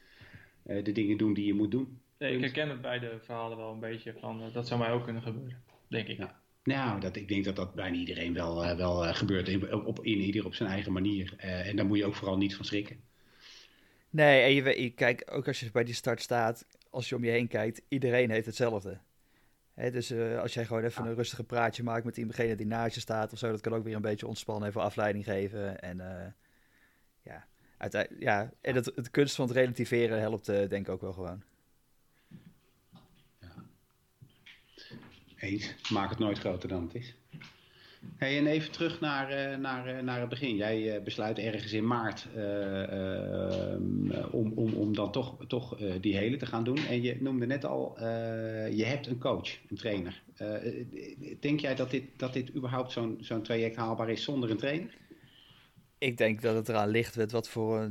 de 0.63 0.93
dingen 0.93 1.17
doen 1.17 1.35
die 1.35 1.47
je 1.47 1.55
moet 1.55 1.71
doen. 1.71 2.01
Nee, 2.19 2.35
ik 2.35 2.41
herken 2.41 2.69
het 2.69 2.81
bij 2.81 2.99
de 2.99 3.19
verhalen 3.21 3.57
wel 3.57 3.73
een 3.73 3.81
beetje 3.81 4.15
van 4.21 4.51
dat 4.53 4.69
zou 4.69 4.81
mij 4.81 4.91
ook 4.91 5.05
kunnen 5.05 5.23
gebeuren, 5.23 5.63
denk 5.89 6.09
ik. 6.09 6.19
Ja. 6.19 6.40
Nou, 6.63 7.01
dat, 7.01 7.17
ik 7.17 7.29
denk 7.29 7.45
dat 7.45 7.57
dat 7.57 7.75
bijna 7.75 7.97
iedereen 7.97 8.35
wel, 8.35 8.65
uh, 8.65 8.77
wel 8.77 9.07
uh, 9.07 9.15
gebeurt. 9.15 9.49
In, 9.49 9.73
op, 9.73 10.05
in 10.05 10.19
ieder 10.19 10.45
op 10.45 10.55
zijn 10.55 10.69
eigen 10.69 10.93
manier. 10.93 11.35
Uh, 11.39 11.69
en 11.69 11.77
daar 11.77 11.87
moet 11.87 11.99
je 11.99 12.05
ook 12.05 12.15
vooral 12.15 12.37
niet 12.37 12.57
van 12.57 12.65
schrikken. 12.65 13.01
Nee, 14.11 14.43
en 14.43 14.55
je, 14.55 14.83
je 14.83 14.91
kijk, 14.91 15.29
ook 15.33 15.47
als 15.47 15.61
je 15.61 15.71
bij 15.71 15.85
die 15.85 15.95
start 15.95 16.23
staat, 16.23 16.67
als 16.91 17.09
je 17.09 17.17
om 17.17 17.25
je 17.25 17.31
heen 17.31 17.49
kijkt, 17.49 17.83
iedereen 17.89 18.31
heeft 18.31 18.47
hetzelfde. 18.47 18.99
Hè, 19.75 19.91
dus 19.91 20.13
als 20.13 20.55
jij 20.55 20.65
gewoon 20.65 20.85
even 20.85 21.05
ja. 21.05 21.11
een 21.11 21.17
rustige 21.17 21.45
praatje 21.45 21.83
maakt 21.83 22.05
met 22.05 22.15
diegene 22.15 22.55
die 22.55 22.67
naast 22.67 22.95
je 22.95 23.01
staat 23.01 23.33
of 23.33 23.39
zo, 23.39 23.51
dat 23.51 23.61
kan 23.61 23.75
ook 23.75 23.85
weer 23.85 23.95
een 23.95 24.03
beetje 24.03 24.27
ontspannen, 24.27 24.69
even 24.69 24.81
afleiding 24.81 25.25
geven. 25.25 25.81
En 25.81 25.97
ja, 27.23 27.47
uiteindelijk, 27.77 28.23
ja, 28.23 28.53
en 28.61 28.75
het, 28.75 28.93
het 28.95 29.11
kunst 29.11 29.35
van 29.35 29.47
het 29.47 29.57
relativeren 29.57 30.21
helpt 30.21 30.47
denk 30.47 30.73
ik 30.73 30.89
ook 30.89 31.01
wel 31.01 31.13
gewoon. 31.13 31.43
Eens. 35.41 35.75
Maak 35.93 36.11
het 36.11 36.19
nooit 36.19 36.39
groter 36.39 36.69
dan 36.69 36.83
het 36.83 36.95
is. 36.95 37.15
Hey, 38.17 38.39
en 38.39 38.47
even 38.47 38.71
terug 38.71 39.01
naar, 39.01 39.53
uh, 39.53 39.59
naar, 39.59 39.97
uh, 39.97 40.03
naar 40.03 40.21
het 40.21 40.29
begin. 40.29 40.57
Jij 40.57 40.97
uh, 40.97 41.03
besluit 41.03 41.39
ergens 41.39 41.73
in 41.73 41.87
maart 41.87 42.27
om, 44.31 44.53
om, 44.53 44.73
om 44.75 44.95
dan 44.95 45.13
toch, 45.13 45.47
toch 45.47 45.77
die 46.01 46.17
hele 46.17 46.37
te 46.37 46.47
gaan 46.47 46.65
doen. 46.65 46.77
En 46.77 47.03
je 47.03 47.17
noemde 47.21 47.47
net 47.47 47.65
al, 47.65 47.95
je 48.71 48.85
hebt 48.85 49.07
een 49.07 49.19
coach, 49.19 49.59
een 49.69 49.77
trainer. 49.77 50.23
denk 51.41 51.61
jij 51.61 51.75
dat 51.75 51.91
dit, 51.91 52.05
dat 52.17 52.33
dit 52.33 52.55
überhaupt 52.55 52.93
zo'n 52.93 53.19
zo'n 53.21 53.43
traject 53.43 53.77
haalbaar 53.77 54.11
is 54.11 54.25
zonder 54.25 54.51
een 54.51 54.57
trainer? 54.57 54.97
Ik 55.99 56.17
denk 56.17 56.43
dat 56.43 56.55
het 56.55 56.69
eraan 56.69 56.89
ligt 56.89 57.17
met 57.17 57.33
wat 57.33 57.49
voor 57.49 57.91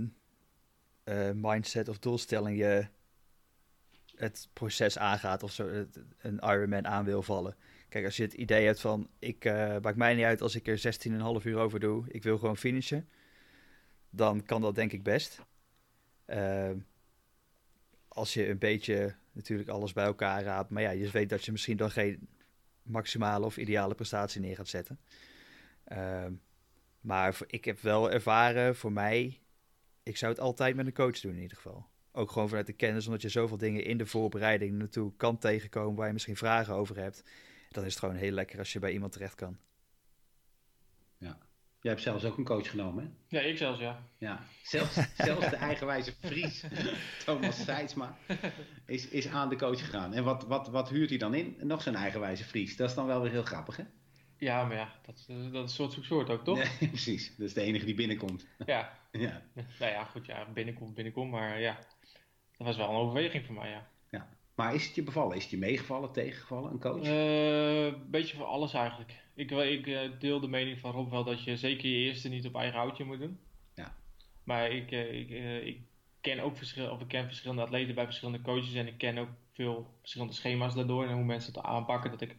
een 1.03 1.41
mindset 1.41 1.87
of 1.87 1.99
doelstelling 1.99 2.57
je 2.57 2.87
het 4.19 4.49
proces 4.53 4.97
aangaat 4.97 5.43
of 5.43 5.51
zo 5.51 5.85
een 6.17 6.39
Ironman 6.39 6.88
aan 6.88 7.05
wil 7.05 7.21
vallen. 7.21 7.55
Kijk, 7.89 8.05
als 8.05 8.17
je 8.17 8.23
het 8.23 8.33
idee 8.33 8.65
hebt 8.65 8.79
van, 8.79 9.09
ik 9.19 9.45
uh, 9.45 9.77
maakt 9.81 9.97
mij 9.97 10.15
niet 10.15 10.25
uit 10.25 10.41
als 10.41 10.55
ik 10.55 10.67
er 10.67 10.97
16,5 11.41 11.45
uur 11.45 11.57
over 11.57 11.79
doe, 11.79 12.05
ik 12.07 12.23
wil 12.23 12.38
gewoon 12.38 12.57
finishen, 12.57 13.09
dan 14.09 14.43
kan 14.43 14.61
dat 14.61 14.75
denk 14.75 14.91
ik 14.91 15.03
best. 15.03 15.41
Uh, 16.27 16.69
als 18.07 18.33
je 18.33 18.49
een 18.49 18.57
beetje 18.57 19.15
natuurlijk 19.31 19.69
alles 19.69 19.93
bij 19.93 20.05
elkaar 20.05 20.43
raadt, 20.43 20.69
maar 20.69 20.81
ja, 20.81 20.89
je 20.89 21.09
weet 21.09 21.29
dat 21.29 21.45
je 21.45 21.51
misschien 21.51 21.77
dan 21.77 21.91
geen 21.91 22.27
maximale 22.81 23.45
of 23.45 23.57
ideale 23.57 23.95
prestatie 23.95 24.41
neer 24.41 24.55
gaat 24.55 24.67
zetten. 24.67 24.99
Uh, 25.88 26.25
maar 27.01 27.38
ik 27.47 27.65
heb 27.65 27.79
wel 27.79 28.12
ervaren, 28.12 28.75
voor 28.75 28.91
mij, 28.91 29.39
ik 30.03 30.17
zou 30.17 30.32
het 30.32 30.41
altijd 30.41 30.75
met 30.75 30.86
een 30.86 30.93
coach 30.93 31.19
doen 31.19 31.36
in 31.36 31.41
ieder 31.41 31.58
geval 31.58 31.88
ook 32.19 32.32
gewoon 32.32 32.47
vanuit 32.47 32.67
de 32.67 32.73
kennis, 32.73 33.05
omdat 33.05 33.21
je 33.21 33.29
zoveel 33.29 33.58
dingen 33.58 33.84
in 33.84 33.97
de 33.97 34.05
voorbereiding 34.05 34.77
naartoe 34.77 35.12
kan 35.17 35.38
tegenkomen 35.38 35.95
waar 35.95 36.08
je 36.08 36.13
misschien 36.13 36.38
vragen 36.38 36.73
over 36.73 36.97
hebt. 36.97 37.23
Dan 37.69 37.86
is 37.86 37.89
het 37.89 37.99
gewoon 37.99 38.15
heel 38.15 38.32
lekker 38.32 38.60
als 38.60 38.73
je 38.73 38.79
bij 38.79 38.91
iemand 38.91 39.12
terecht 39.12 39.36
kan. 39.36 39.58
Ja. 41.17 41.38
Jij 41.82 41.91
hebt 41.91 42.03
zelfs 42.03 42.25
ook 42.25 42.38
een 42.38 42.43
coach 42.43 42.69
genomen, 42.69 43.03
hè? 43.03 43.38
Ja, 43.38 43.43
ik 43.45 43.58
zelfs, 43.58 43.79
ja. 43.79 44.03
Ja, 44.17 44.45
zelfs, 44.63 44.93
zelfs 45.17 45.49
de 45.49 45.55
eigenwijze 45.55 46.13
Fries, 46.19 46.63
Thomas 47.25 47.63
Seidsma, 47.63 48.17
is, 48.86 49.08
is 49.08 49.27
aan 49.27 49.49
de 49.49 49.55
coach 49.55 49.79
gegaan. 49.79 50.13
En 50.13 50.23
wat, 50.23 50.43
wat, 50.43 50.67
wat 50.67 50.89
huurt 50.89 51.10
hij 51.10 51.17
dan 51.17 51.34
in? 51.34 51.55
Nog 51.62 51.82
zijn 51.82 51.95
eigenwijze 51.95 52.43
Fries. 52.43 52.75
Dat 52.75 52.89
is 52.89 52.95
dan 52.95 53.05
wel 53.05 53.21
weer 53.21 53.32
heel 53.32 53.43
grappig, 53.43 53.75
hè? 53.75 53.84
Ja, 54.39 54.65
maar 54.65 54.75
ja, 54.75 54.93
dat, 55.05 55.25
dat 55.51 55.69
is 55.69 55.75
soort 55.75 55.93
zoek 55.93 56.03
soort 56.03 56.29
ook, 56.29 56.43
toch? 56.43 56.58
Ja, 56.58 56.88
precies. 56.88 57.36
Dat 57.36 57.47
is 57.47 57.53
de 57.53 57.62
enige 57.62 57.86
die 57.86 57.95
binnenkomt. 57.95 58.47
Ja. 58.65 58.97
ja. 59.12 59.41
Nou 59.53 59.91
ja, 59.91 60.03
goed, 60.03 60.25
ja, 60.25 60.47
binnenkomt, 60.53 60.93
binnenkomt, 60.93 61.32
maar 61.32 61.60
ja, 61.60 61.79
dat 62.60 62.67
was 62.67 62.78
wel 62.78 62.89
een 62.89 63.02
overweging 63.02 63.45
voor 63.45 63.56
mij, 63.56 63.69
ja. 63.69 63.88
ja. 64.10 64.30
Maar 64.56 64.76
is 64.76 64.86
het 64.86 64.95
je 64.95 65.04
bevallen? 65.04 65.36
Is 65.38 65.41
het 65.41 65.52
je 65.52 65.58
meegevallen, 65.58 66.12
tegengevallen, 66.12 66.72
een 66.72 66.80
coach? 66.80 67.08
Een 67.08 67.93
uh, 67.93 67.93
beetje 68.08 68.38
voor 68.38 68.45
alles 68.45 68.74
eigenlijk. 68.74 69.13
Ik, 69.34 69.52
ik 69.52 69.88
uh, 69.88 70.00
deel 70.19 70.39
de 70.39 70.48
mening 70.48 70.80
van 70.80 70.91
Rob 70.91 71.12
wel 71.12 71.24
dat 71.24 71.43
je 71.43 71.58
zeker 71.58 71.89
je 71.89 71.98
eerste 71.98 72.30
niet 72.30 72.45
op 72.45 72.56
eigen 72.56 72.80
houtje 72.80 73.04
moet 73.04 73.19
doen. 73.19 73.39
Ja. 73.74 73.95
Maar 74.43 74.72
ik, 74.72 74.91
ik, 74.91 75.30
ik 75.65 75.82
ken 76.22 76.39
ook 76.39 76.58
verschil, 76.58 76.89
of 76.91 77.02
ik 77.02 77.08
ken 77.08 77.26
verschillende 77.26 77.62
atleten 77.62 77.95
bij 77.95 78.06
verschillende 78.06 78.41
coaches 78.41 78.74
en 78.74 78.88
ik 78.88 78.98
ken 78.98 79.17
ook 79.17 79.30
veel 79.54 79.93
verschillende 80.00 80.34
schema's 80.34 80.76
daardoor 80.76 81.06
en 81.08 81.13
hoe 81.13 81.24
mensen 81.24 81.54
het 81.54 81.63
aanpakken. 81.63 82.12
Dat 82.12 82.22
ik 82.22 82.36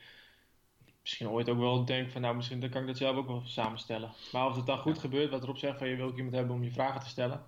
misschien 1.00 1.28
ooit 1.28 1.48
ook 1.48 1.58
wel 1.58 1.84
denk 1.84 2.10
van 2.10 2.20
nou 2.20 2.36
misschien 2.36 2.60
dan 2.60 2.70
kan 2.70 2.80
ik 2.80 2.86
dat 2.86 2.96
zelf 2.96 3.16
ook 3.16 3.26
wel 3.26 3.42
samenstellen. 3.44 4.12
Maar 4.32 4.46
of 4.46 4.56
het 4.56 4.66
dan 4.66 4.78
goed 4.78 4.94
ja. 4.94 5.00
gebeurt, 5.00 5.30
wat 5.30 5.44
Rob 5.44 5.56
zegt 5.56 5.78
van 5.78 5.88
je 5.88 5.96
wil 5.96 6.06
ook 6.06 6.16
iemand 6.16 6.34
hebben 6.34 6.54
om 6.54 6.64
je 6.64 6.70
vragen 6.70 7.00
te 7.00 7.08
stellen. 7.08 7.44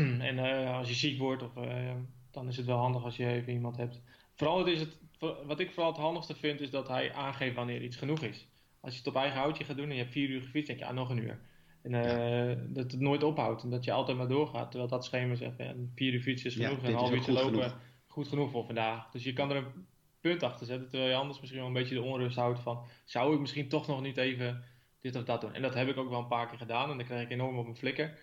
en 0.28 0.36
uh, 0.36 0.76
als 0.76 0.88
je 0.88 0.94
ziek 0.94 1.18
wordt, 1.18 1.42
of, 1.42 1.56
uh, 1.56 1.90
dan 2.30 2.48
is 2.48 2.56
het 2.56 2.66
wel 2.66 2.78
handig 2.78 3.04
als 3.04 3.16
je 3.16 3.26
even 3.26 3.52
iemand 3.52 3.76
hebt. 3.76 4.00
Vooral 4.34 4.66
is 4.66 4.80
het, 4.80 4.98
wat 5.46 5.60
ik 5.60 5.70
vooral 5.70 5.92
het 5.92 6.00
handigste 6.00 6.34
vind, 6.34 6.60
is 6.60 6.70
dat 6.70 6.88
hij 6.88 7.12
aangeeft 7.12 7.54
wanneer 7.54 7.82
iets 7.82 7.96
genoeg 7.96 8.22
is. 8.22 8.48
Als 8.80 8.92
je 8.92 8.98
het 8.98 9.08
op 9.08 9.16
eigen 9.16 9.38
houtje 9.38 9.64
gaat 9.64 9.76
doen 9.76 9.88
en 9.88 9.94
je 9.94 10.00
hebt 10.00 10.12
vier 10.12 10.28
uur 10.28 10.40
gefietst, 10.40 10.66
denk 10.66 10.78
je, 10.78 10.86
ah, 10.86 10.94
nog 10.94 11.10
een 11.10 11.22
uur. 11.22 11.40
En 11.82 11.90
ja. 11.90 12.54
dat 12.68 12.92
het 12.92 13.00
nooit 13.00 13.22
ophoudt 13.22 13.62
en 13.62 13.70
dat 13.70 13.84
je 13.84 13.92
altijd 13.92 14.16
maar 14.16 14.28
doorgaat. 14.28 14.70
Terwijl 14.70 14.90
dat 14.90 15.04
schema 15.04 15.34
zegt, 15.34 15.58
ja, 15.58 15.74
vier 15.94 16.12
uur 16.12 16.20
fietsen 16.20 16.50
is 16.50 16.56
genoeg 16.56 16.80
ja, 16.80 16.82
en 16.82 16.92
een 16.92 16.98
half 16.98 17.12
uurtje 17.12 17.32
lopen 17.32 17.62
genoeg. 17.62 17.78
goed 18.06 18.28
genoeg 18.28 18.50
voor 18.50 18.64
vandaag. 18.64 19.10
Dus 19.10 19.24
je 19.24 19.32
kan 19.32 19.50
er 19.50 19.56
een 19.56 19.86
punt 20.20 20.42
achter 20.42 20.66
zetten, 20.66 20.88
terwijl 20.88 21.10
je 21.10 21.16
anders 21.16 21.40
misschien 21.40 21.60
wel 21.60 21.68
een 21.68 21.74
beetje 21.76 21.94
de 21.94 22.02
onrust 22.02 22.36
houdt 22.36 22.60
van, 22.60 22.84
zou 23.04 23.34
ik 23.34 23.40
misschien 23.40 23.68
toch 23.68 23.86
nog 23.86 24.02
niet 24.02 24.16
even 24.16 24.64
dit 25.00 25.16
of 25.16 25.24
dat 25.24 25.40
doen. 25.40 25.54
En 25.54 25.62
dat 25.62 25.74
heb 25.74 25.88
ik 25.88 25.96
ook 25.96 26.08
wel 26.08 26.18
een 26.18 26.26
paar 26.26 26.48
keer 26.48 26.58
gedaan 26.58 26.90
en 26.90 26.96
dan 26.96 27.06
krijg 27.06 27.22
ik 27.22 27.30
enorm 27.30 27.58
op 27.58 27.64
mijn 27.64 27.76
flikker. 27.76 28.18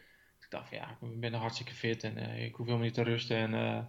Ik 0.49 0.55
dacht 0.55 0.71
ja, 0.71 0.97
ik 1.01 1.19
ben 1.19 1.33
hartstikke 1.33 1.73
fit 1.73 2.03
en 2.03 2.17
uh, 2.17 2.45
ik 2.45 2.55
hoef 2.55 2.65
helemaal 2.65 2.85
niet 2.85 2.95
te 2.95 3.03
rusten. 3.03 3.37
En 3.37 3.53
uh, 3.53 3.79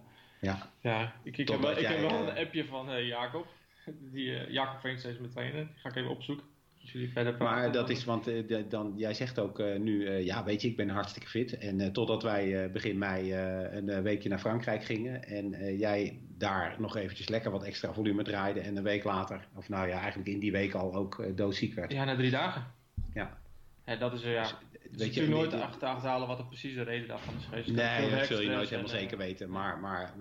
ja, 0.41 0.69
ja, 0.79 1.13
ik, 1.23 1.37
ik, 1.37 1.47
heb, 1.47 1.59
wel, 1.59 1.77
ik 1.77 1.87
heb 1.87 1.99
wel 1.99 2.27
een 2.27 2.37
appje 2.37 2.65
van 2.65 3.05
Jacob, 3.05 3.47
die 4.13 4.51
Jacob 4.51 4.97
steeds 4.97 5.19
met 5.19 5.31
trainen. 5.31 5.65
Die 5.65 5.75
ga 5.75 5.89
ik 5.89 5.95
even 5.95 6.09
opzoeken. 6.09 6.45
Als 6.81 6.91
jullie 6.91 7.11
verder 7.11 7.33
praten. 7.33 7.61
Maar 7.61 7.71
dat 7.71 7.89
is, 7.89 8.03
want 8.03 8.31
dan, 8.69 8.93
jij 8.95 9.13
zegt 9.13 9.39
ook 9.39 9.57
nu, 9.77 10.09
ja 10.09 10.43
weet 10.43 10.61
je, 10.61 10.67
ik 10.67 10.75
ben 10.75 10.89
hartstikke 10.89 11.29
fit. 11.29 11.57
En 11.57 11.93
totdat 11.93 12.23
wij 12.23 12.71
begin 12.71 12.97
mei 12.97 13.33
een 13.33 14.01
weekje 14.03 14.29
naar 14.29 14.39
Frankrijk 14.39 14.83
gingen 14.83 15.23
en 15.23 15.77
jij 15.77 16.19
daar 16.37 16.75
nog 16.79 16.95
eventjes 16.95 17.27
lekker 17.27 17.51
wat 17.51 17.63
extra 17.63 17.93
volume 17.93 18.23
draaide 18.23 18.59
en 18.59 18.77
een 18.77 18.83
week 18.83 19.03
later, 19.03 19.47
of 19.55 19.69
nou 19.69 19.87
ja, 19.87 19.99
eigenlijk 19.99 20.29
in 20.29 20.39
die 20.39 20.51
week 20.51 20.73
al 20.73 20.95
ook 20.95 21.37
doodziek 21.37 21.73
werd. 21.73 21.91
Ja, 21.91 22.03
na 22.03 22.15
drie 22.15 22.31
dagen. 22.31 22.65
Ja. 23.13 23.37
ja 23.85 23.95
dat 23.95 24.13
is, 24.13 24.21
ja, 24.21 24.41
dus, 24.41 24.55
weet 24.91 25.13
je, 25.13 25.27
nooit 25.27 25.53
achter 25.53 25.87
achterhalen 25.87 26.27
wat 26.27 26.37
de 26.37 26.45
precieze 26.45 26.83
reden 26.83 27.07
daarvan 27.07 27.35
is 27.37 27.45
geweest. 27.45 27.67
Nee, 27.67 28.09
dat 28.09 28.25
zul 28.25 28.41
je 28.41 28.49
nooit 28.49 28.69
helemaal 28.69 28.91
en, 28.91 28.99
zeker 28.99 29.17
weten. 29.17 29.49
Maar, 29.49 29.79
maar 29.79 30.13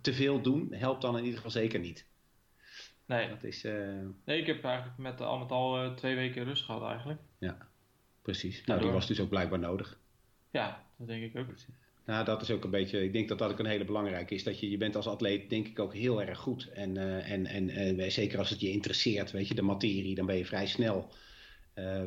te 0.00 0.12
veel 0.12 0.40
doen 0.40 0.72
helpt 0.72 1.02
dan 1.02 1.16
in 1.16 1.22
ieder 1.22 1.36
geval 1.36 1.50
zeker 1.50 1.80
niet. 1.80 2.06
Nee. 3.06 3.28
Dat 3.28 3.44
is, 3.44 3.64
uh... 3.64 3.72
nee, 4.24 4.40
ik 4.40 4.46
heb 4.46 4.64
eigenlijk 4.64 4.98
met, 4.98 5.20
al 5.20 5.38
met 5.38 5.50
al 5.50 5.84
uh, 5.84 5.94
twee 5.94 6.14
weken 6.14 6.44
rust 6.44 6.64
gehad 6.64 6.82
eigenlijk. 6.82 7.20
Ja, 7.38 7.68
precies. 8.22 8.64
Nou, 8.64 8.80
die 8.80 8.90
was 8.90 9.06
dus 9.06 9.20
ook 9.20 9.28
blijkbaar 9.28 9.58
nodig. 9.58 9.98
Ja, 10.50 10.84
dat 10.96 11.06
denk 11.06 11.22
ik 11.22 11.36
ook. 11.36 11.46
Nou, 12.04 12.24
dat 12.24 12.42
is 12.42 12.50
ook 12.50 12.64
een 12.64 12.70
beetje, 12.70 13.04
ik 13.04 13.12
denk 13.12 13.28
dat 13.28 13.38
dat 13.38 13.50
ook 13.50 13.58
een 13.58 13.66
hele 13.66 13.84
belangrijke 13.84 14.34
is. 14.34 14.44
Dat 14.44 14.60
je, 14.60 14.70
je 14.70 14.76
bent 14.76 14.96
als 14.96 15.06
atleet 15.06 15.50
denk 15.50 15.66
ik 15.66 15.78
ook 15.78 15.94
heel 15.94 16.22
erg 16.22 16.38
goed. 16.38 16.70
En, 16.72 16.94
uh, 16.94 17.30
en, 17.30 17.46
en 17.46 18.12
zeker 18.12 18.38
als 18.38 18.50
het 18.50 18.60
je 18.60 18.70
interesseert, 18.70 19.30
weet 19.30 19.48
je, 19.48 19.54
de 19.54 19.62
materie, 19.62 20.14
dan 20.14 20.26
ben 20.26 20.36
je 20.36 20.46
vrij 20.46 20.66
snel 20.66 21.12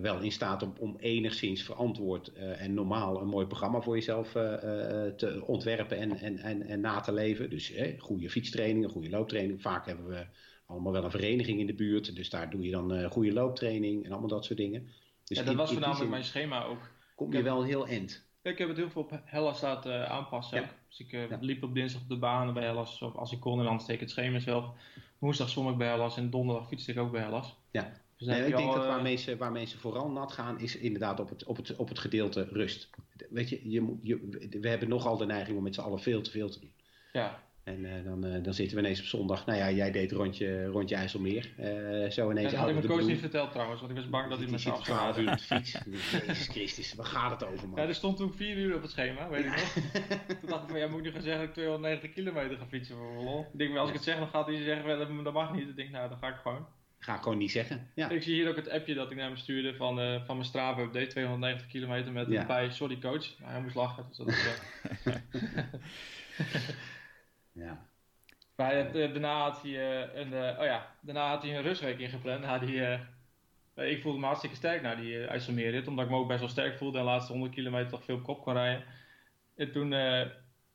wel 0.01 0.19
in 0.19 0.31
staat 0.31 0.63
om, 0.63 0.73
om 0.79 0.95
enigszins 0.99 1.63
verantwoord 1.63 2.34
en 2.34 2.73
normaal 2.73 3.21
een 3.21 3.27
mooi 3.27 3.45
programma 3.45 3.81
voor 3.81 3.95
jezelf 3.95 4.31
te 5.17 5.43
ontwerpen 5.45 5.97
en, 5.97 6.17
en, 6.17 6.38
en, 6.38 6.62
en 6.62 6.79
na 6.81 6.99
te 6.99 7.13
leven. 7.13 7.49
Dus 7.49 7.73
goede 7.97 8.29
fietstrainingen, 8.29 8.89
goede 8.89 9.10
looptraining. 9.10 9.62
Vaak 9.62 9.86
hebben 9.86 10.07
we 10.07 10.25
allemaal 10.65 10.91
wel 10.91 11.03
een 11.03 11.12
vereniging 11.12 11.60
in 11.60 11.67
de 11.67 11.73
buurt. 11.73 12.15
Dus 12.15 12.29
daar 12.29 12.49
doe 12.49 12.62
je 12.62 12.71
dan 12.71 13.12
goede 13.12 13.34
looptraining 13.34 14.05
en 14.05 14.12
allemaal 14.12 14.29
dat 14.29 14.45
soort 14.45 14.60
dingen. 14.60 14.89
Dus 15.25 15.38
ja, 15.38 15.43
dat 15.43 15.51
in, 15.51 15.57
was 15.57 15.71
voornamelijk 15.71 16.10
mijn 16.10 16.23
schema 16.23 16.63
ook. 16.63 16.89
Kom 17.15 17.34
je 17.34 17.41
wel 17.41 17.63
heel 17.63 17.88
end. 17.88 18.29
Ik 18.43 18.57
heb 18.57 18.67
het 18.67 18.77
heel 18.77 18.89
veel 18.89 19.01
op 19.01 19.21
Hellas 19.25 19.62
laten 19.62 20.10
aanpassen. 20.10 20.62
Ja. 20.62 20.69
Dus 20.88 20.99
ik 20.99 21.12
ja. 21.12 21.38
liep 21.39 21.63
op 21.63 21.73
dinsdag 21.73 22.01
op 22.01 22.10
de 22.10 22.17
baan 22.17 22.53
bij 22.53 22.63
Hellas. 22.63 23.01
Of 23.01 23.15
als 23.15 23.31
ik 23.31 23.39
kon, 23.39 23.60
en 23.60 23.65
dan 23.65 23.79
steek 23.79 23.95
ik 23.95 24.01
het 24.01 24.10
schema 24.10 24.39
zelf. 24.39 24.65
Woensdag 25.19 25.49
zwom 25.49 25.69
ik 25.69 25.77
bij 25.77 25.88
Hellas 25.88 26.17
en 26.17 26.29
donderdag 26.29 26.67
fietste 26.67 26.91
ik 26.91 26.97
ook 26.97 27.12
bij 27.12 27.21
Hellas. 27.21 27.55
Ja. 27.71 27.91
Dus 28.21 28.29
nee, 28.29 28.45
ik 28.47 28.55
denk 28.55 28.69
al, 28.69 28.75
dat 28.75 28.86
waar, 28.86 29.01
mensen, 29.01 29.38
waar 29.38 29.51
mensen 29.51 29.79
vooral 29.79 30.10
nat 30.10 30.31
gaan, 30.31 30.60
is 30.60 30.77
inderdaad 30.77 31.19
op 31.19 31.29
het, 31.29 31.43
op 31.43 31.57
het, 31.57 31.75
op 31.75 31.89
het 31.89 31.99
gedeelte 31.99 32.47
rust. 32.51 32.89
Weet 33.29 33.49
je, 33.49 33.69
je, 33.69 33.97
je, 34.01 34.57
we 34.62 34.69
hebben 34.69 34.89
nogal 34.89 35.17
de 35.17 35.25
neiging 35.25 35.57
om 35.57 35.63
met 35.63 35.75
z'n 35.75 35.81
allen 35.81 35.99
veel 35.99 36.21
te 36.21 36.31
veel 36.31 36.49
te 36.49 36.60
doen. 36.60 36.73
Ja. 37.12 37.43
En 37.63 37.79
uh, 37.79 38.03
dan, 38.03 38.25
uh, 38.25 38.43
dan 38.43 38.53
zitten 38.53 38.77
we 38.77 38.84
ineens 38.84 38.99
op 38.99 39.05
zondag. 39.05 39.45
Nou 39.45 39.60
ja, 39.60 39.71
jij 39.71 39.91
deed 39.91 40.12
rondje, 40.12 40.65
rondje 40.65 40.95
IJsselmeer. 40.95 41.53
Uh, 41.60 42.10
zo 42.10 42.31
ineens. 42.31 42.51
Ja, 42.51 42.57
dat 42.57 42.60
had 42.60 42.69
ik 42.69 42.75
mijn 42.75 42.88
coach 42.88 43.07
niet 43.07 43.19
verteld 43.19 43.51
trouwens, 43.51 43.79
want 43.79 43.91
ik 43.91 43.97
was 43.97 44.10
bang 44.10 44.29
dat 44.29 44.39
hij 44.39 44.47
me 44.47 44.57
zou 44.57 44.75
afgehaald. 44.75 45.17
uur 45.17 45.31
op 45.31 45.38
de 45.38 45.43
fiets. 45.43 45.71
Jezus 46.27 46.47
Christus, 46.47 46.93
waar 46.93 47.05
gaat 47.05 47.31
het 47.31 47.49
over, 47.49 47.69
man? 47.69 47.81
Ja, 47.81 47.88
er 47.88 47.95
stond 47.95 48.17
toen 48.17 48.34
4 48.34 48.57
uur 48.57 48.75
op 48.75 48.81
het 48.81 48.91
schema, 48.91 49.29
weet 49.29 49.45
ik 49.45 49.51
nog. 49.51 49.73
toen 50.39 50.49
dacht 50.49 50.63
ik 50.63 50.69
van, 50.69 50.79
ja, 50.79 50.88
moet 50.88 50.97
ik 50.97 51.03
nu 51.03 51.12
gaan 51.12 51.21
zeggen 51.21 51.39
dat 51.39 51.47
ik 51.47 51.53
290 51.53 52.13
kilometer 52.13 52.57
ga 52.57 52.65
fietsen 52.65 52.95
voor 52.95 53.23
lol? 53.23 53.47
Ik 53.53 53.60
denk, 53.60 53.77
als 53.77 53.89
ik 53.89 53.95
het 53.95 54.03
zeg, 54.03 54.17
dan 54.17 54.27
gaat 54.27 54.47
hij 54.47 54.63
zeggen, 54.63 55.23
dat 55.23 55.34
mag 55.34 55.53
niet. 55.53 55.69
Ik 55.69 55.75
denk, 55.75 55.89
nou, 55.89 56.10
dan 56.10 56.17
ga 56.17 56.27
ik 56.27 56.36
gewoon. 56.36 56.65
Ga 57.01 57.15
ik 57.15 57.21
gewoon 57.21 57.37
niet 57.37 57.51
zeggen. 57.51 57.89
Ja. 57.95 58.09
Ik 58.09 58.23
zie 58.23 58.33
hier 58.33 58.49
ook 58.49 58.55
het 58.55 58.69
appje 58.69 58.93
dat 58.93 59.11
ik 59.11 59.17
naar 59.17 59.27
hem 59.27 59.37
stuurde 59.37 59.75
van, 59.75 59.99
uh, 59.99 60.23
van 60.25 60.35
mijn 60.35 60.47
Strava 60.47 60.81
update, 60.81 61.07
290 61.07 61.67
kilometer 61.67 62.11
met 62.11 62.27
ja. 62.27 62.45
bij 62.45 62.69
sorry 62.69 62.99
coach. 62.99 63.39
Nou, 63.39 63.51
hij 63.51 63.61
moest 63.61 63.75
lachen, 63.75 64.05
dus 64.07 64.17
dat 64.17 64.27
is 64.27 64.43
ja. 67.63 67.85
Maar 68.55 68.75
het, 68.75 68.95
uh, 68.95 69.11
daarna 69.11 69.41
had 69.41 69.61
hij 69.61 69.71
uh, 69.71 70.15
een, 70.15 70.33
oh 70.33 70.65
ja, 70.65 70.95
daarna 71.01 71.29
had 71.29 71.43
hij 71.43 71.55
een 71.55 71.63
rustweek 71.63 71.99
ingepland. 71.99 72.45
Had 72.45 72.61
hij, 72.61 73.07
ik 73.75 74.01
voelde 74.01 74.19
me 74.19 74.25
hartstikke 74.25 74.55
sterk 74.55 74.81
na 74.81 74.95
die 74.95 75.25
IJsselmeerrit, 75.25 75.87
omdat 75.87 76.05
ik 76.05 76.11
me 76.11 76.17
ook 76.17 76.27
best 76.27 76.39
wel 76.39 76.49
sterk 76.49 76.77
voelde 76.77 76.97
en 76.97 77.03
de 77.03 77.09
laatste 77.09 77.31
100 77.31 77.53
kilometer 77.53 77.89
toch 77.89 78.03
veel 78.03 78.21
kop 78.21 78.41
kon 78.41 78.53
rijden. 78.53 78.83
En 79.55 79.71
toen, 79.71 79.93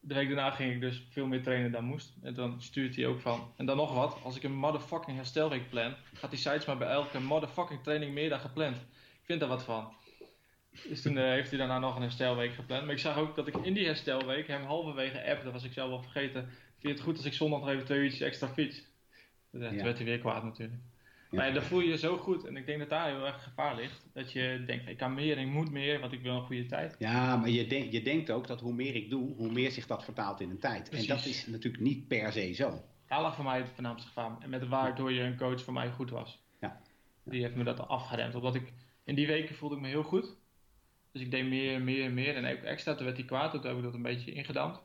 de 0.01 0.15
week 0.15 0.27
daarna 0.27 0.51
ging 0.51 0.73
ik 0.73 0.81
dus 0.81 1.07
veel 1.11 1.27
meer 1.27 1.43
trainen 1.43 1.73
dan 1.73 1.85
moest. 1.85 2.15
En 2.23 2.35
dan 2.35 2.63
stuurt 2.63 2.97
hij 2.97 3.07
ook 3.07 3.21
van, 3.21 3.53
en 3.57 3.67
dan 3.67 3.77
nog 3.77 3.95
wat, 3.95 4.19
als 4.23 4.37
ik 4.37 4.43
een 4.43 4.57
motherfucking 4.57 5.17
herstelweek 5.17 5.69
plan, 5.69 5.95
gaat 6.13 6.31
die 6.31 6.39
sites 6.39 6.65
maar 6.65 6.77
bij 6.77 6.89
elke 6.89 7.21
motherfucking 7.21 7.83
training 7.83 8.13
meer 8.13 8.29
dan 8.29 8.41
gepland. 8.41 8.77
Ik 9.21 9.25
vind 9.25 9.41
daar 9.41 9.49
wat 9.49 9.65
van. 9.65 9.95
Dus 10.89 11.03
toen 11.03 11.17
heeft 11.17 11.49
hij 11.49 11.59
daarna 11.59 11.79
nog 11.79 11.97
een 11.97 12.03
herstelweek 12.03 12.55
gepland. 12.55 12.85
Maar 12.85 12.95
ik 12.95 13.01
zag 13.01 13.17
ook 13.17 13.37
dat 13.37 13.47
ik 13.47 13.57
in 13.57 13.75
die 13.75 13.87
herstelweek 13.87 14.47
hem 14.47 14.65
halverwege 14.65 15.31
app, 15.31 15.45
dat 15.45 15.53
was 15.53 15.65
ik 15.65 15.73
zelf 15.73 15.89
wel 15.89 16.03
vergeten, 16.03 16.43
vind 16.43 16.83
je 16.83 16.89
het 16.89 17.01
goed 17.01 17.17
als 17.17 17.27
ik 17.27 17.33
zondag 17.33 17.61
nog 17.61 17.69
even 17.69 17.85
twee 17.85 17.99
uurtjes 17.99 18.21
extra 18.21 18.49
fiets? 18.49 18.83
Dus, 19.51 19.63
ja, 19.63 19.69
toen 19.69 19.83
werd 19.83 19.97
hij 19.97 20.07
weer 20.07 20.19
kwaad 20.19 20.43
natuurlijk. 20.43 20.81
Maar 21.37 21.55
dan 21.55 21.63
voel 21.63 21.81
je 21.81 21.89
je 21.89 21.99
zo 21.99 22.17
goed. 22.17 22.45
En 22.45 22.57
ik 22.57 22.67
denk 22.67 22.79
dat 22.79 22.89
daar 22.89 23.09
heel 23.09 23.27
erg 23.27 23.43
gevaar 23.43 23.77
ligt. 23.77 24.07
Dat 24.13 24.33
je 24.33 24.63
denkt, 24.67 24.89
ik 24.89 24.97
kan 24.97 25.15
meer, 25.15 25.39
ik 25.39 25.47
moet 25.47 25.71
meer, 25.71 26.01
want 26.01 26.13
ik 26.13 26.23
wil 26.23 26.35
een 26.35 26.47
goede 26.47 26.67
tijd. 26.67 26.97
Ja, 26.99 27.37
maar 27.37 27.49
je, 27.49 27.67
denk, 27.67 27.93
je 27.93 28.03
denkt 28.03 28.31
ook 28.31 28.47
dat 28.47 28.61
hoe 28.61 28.73
meer 28.73 28.95
ik 28.95 29.11
doe, 29.11 29.35
hoe 29.37 29.53
meer 29.53 29.71
zich 29.71 29.87
dat 29.87 30.05
vertaalt 30.05 30.41
in 30.41 30.51
een 30.51 30.59
tijd. 30.59 30.91
Precies. 30.91 31.09
En 31.09 31.17
dat 31.17 31.25
is 31.25 31.47
natuurlijk 31.47 31.83
niet 31.83 32.09
per 32.09 32.33
se 32.33 32.53
zo. 32.53 32.83
Daar 33.07 33.23
lag 33.23 33.35
voor 33.35 33.45
mij 33.45 33.59
het 33.59 33.69
voornaamste 33.75 34.09
gevaar. 34.09 34.37
En 34.41 34.51
met 34.51 34.69
waardoor 34.69 35.13
je 35.13 35.21
een 35.21 35.37
coach 35.37 35.63
voor 35.63 35.73
mij 35.73 35.91
goed 35.91 36.11
was. 36.11 36.39
Ja. 36.61 36.81
Die 37.25 37.43
heeft 37.43 37.55
me 37.55 37.65
dat 37.65 37.89
afgeremd. 37.89 38.35
Omdat 38.35 38.55
ik, 38.55 38.73
in 39.05 39.15
die 39.15 39.27
weken 39.27 39.55
voelde 39.55 39.75
ik 39.75 39.81
me 39.81 39.89
heel 39.89 40.03
goed. 40.03 40.37
Dus 41.13 41.23
ik 41.23 41.31
deed 41.31 41.47
meer, 41.47 41.81
meer, 41.81 42.13
meer. 42.13 42.35
En 42.35 42.57
ook 42.57 42.63
extra, 42.63 42.95
toen 42.95 43.05
werd 43.05 43.17
hij 43.17 43.27
kwaad. 43.27 43.51
Toen 43.51 43.67
heb 43.67 43.77
ik 43.77 43.83
dat 43.83 43.95
een 43.95 44.03
beetje 44.03 44.33
ingedampt. 44.33 44.81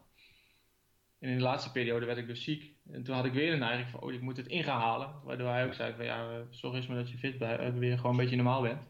En 1.21 1.29
in 1.29 1.38
de 1.38 1.43
laatste 1.43 1.71
periode 1.71 2.05
werd 2.05 2.17
ik 2.17 2.27
dus 2.27 2.43
ziek. 2.43 2.71
En 2.91 3.03
toen 3.03 3.15
had 3.15 3.25
ik 3.25 3.34
weer 3.34 3.53
een 3.53 3.60
neiging 3.60 3.89
van, 3.89 4.01
oh, 4.01 4.13
ik 4.13 4.21
moet 4.21 4.38
het 4.38 4.47
in 4.47 4.63
gaan 4.63 4.79
halen. 4.79 5.10
Waardoor 5.23 5.47
hij 5.47 5.65
ook 5.65 5.73
zei 5.73 5.93
van, 5.95 6.05
ja, 6.05 6.29
eh, 6.29 6.38
zorg 6.49 6.75
eens 6.75 6.88
maar 6.88 6.97
dat 6.97 7.10
je 7.10 7.17
fit 7.17 7.38
bent, 7.38 7.77
weer 7.77 7.95
gewoon 7.97 8.12
een 8.12 8.17
beetje 8.17 8.36
normaal 8.36 8.62
bent. 8.62 8.81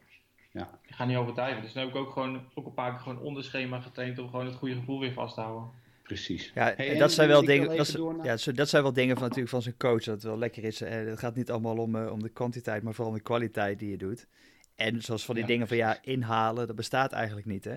Ja. 0.51 0.79
Ik 0.87 0.95
ga 0.95 1.05
niet 1.05 1.17
overdrijven. 1.17 1.61
Dus 1.61 1.73
dan 1.73 1.83
heb 1.83 1.91
ik 1.91 1.99
ook 1.99 2.11
gewoon 2.11 2.41
ook 2.53 2.65
een 2.65 2.73
paar 2.73 2.91
keer 2.91 2.99
gewoon 2.99 3.19
onder 3.19 3.43
schema 3.43 3.79
getraind 3.79 4.19
om 4.19 4.29
gewoon 4.29 4.45
het 4.45 4.55
goede 4.55 4.75
gevoel 4.75 4.99
weer 4.99 5.13
vast 5.13 5.35
te 5.35 5.41
houden. 5.41 5.69
Precies. 6.03 6.51
Ja, 6.55 6.75
en 6.75 6.97
dat 6.97 7.11
zijn 7.11 7.27
wel 7.27 7.45
dingen. 7.45 7.77
Dat, 7.77 7.97
ja, 8.23 8.51
dat 8.53 8.69
zijn 8.69 8.83
wel 8.83 8.93
dingen 8.93 9.13
van 9.15 9.23
natuurlijk 9.23 9.49
van 9.49 9.61
zijn 9.61 9.77
coach. 9.77 10.03
Dat 10.03 10.13
het 10.13 10.23
wel 10.23 10.37
lekker 10.37 10.63
is. 10.63 10.81
Eh, 10.81 11.05
het 11.05 11.19
gaat 11.19 11.35
niet 11.35 11.51
allemaal 11.51 11.77
om, 11.77 11.95
uh, 11.95 12.11
om 12.11 12.21
de 12.21 12.29
kwantiteit, 12.29 12.83
maar 12.83 12.93
vooral 12.93 13.13
om 13.13 13.17
de 13.17 13.23
kwaliteit 13.23 13.79
die 13.79 13.89
je 13.89 13.97
doet. 13.97 14.27
En 14.75 15.01
zoals 15.01 15.25
van 15.25 15.35
die 15.35 15.45
dingen 15.45 15.67
van 15.67 15.77
ja, 15.77 15.97
inhalen, 16.01 16.67
dat 16.67 16.75
bestaat 16.75 17.11
eigenlijk 17.11 17.47
niet, 17.47 17.63
hè? 17.63 17.75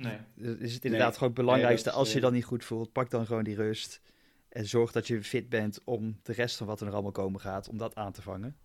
Nee. 0.00 0.56
is 0.58 0.74
het 0.74 0.84
inderdaad 0.84 1.14
gewoon 1.14 1.28
het 1.28 1.38
belangrijkste. 1.38 1.88
Nee, 1.88 1.98
als 1.98 2.12
je 2.12 2.20
dan 2.20 2.32
niet 2.32 2.44
goed 2.44 2.64
voelt, 2.64 2.92
pak 2.92 3.10
dan 3.10 3.26
gewoon 3.26 3.44
die 3.44 3.56
rust. 3.56 4.00
En 4.48 4.66
zorg 4.66 4.92
dat 4.92 5.06
je 5.06 5.22
fit 5.22 5.48
bent 5.48 5.80
om 5.84 6.20
de 6.22 6.32
rest 6.32 6.56
van 6.56 6.66
wat 6.66 6.78
er 6.78 6.84
nog 6.84 6.94
allemaal 6.94 7.12
komen 7.12 7.40
gaat, 7.40 7.68
om 7.68 7.78
dat 7.78 7.94
aan 7.94 8.12
te 8.12 8.22
vangen. 8.22 8.56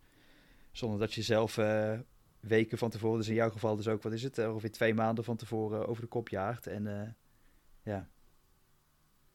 Zonder 0.71 1.00
dat 1.00 1.13
je 1.13 1.21
zelf 1.21 1.58
uh, 1.58 2.00
weken 2.39 2.78
van 2.78 2.89
tevoren, 2.89 3.17
dus 3.17 3.28
in 3.28 3.34
jouw 3.34 3.50
geval 3.50 3.76
dus 3.76 3.88
ook, 3.88 4.04
wat 4.04 4.13
is 4.13 4.24
het, 4.24 4.38
uh, 4.38 4.50
ongeveer 4.50 4.71
twee 4.71 4.93
maanden 4.93 5.24
van 5.24 5.36
tevoren 5.36 5.88
over 5.88 6.02
de 6.02 6.08
kop 6.08 6.30
jaagt. 6.30 6.67
En 6.67 6.86
uh, 6.86 7.02
ja. 7.84 8.10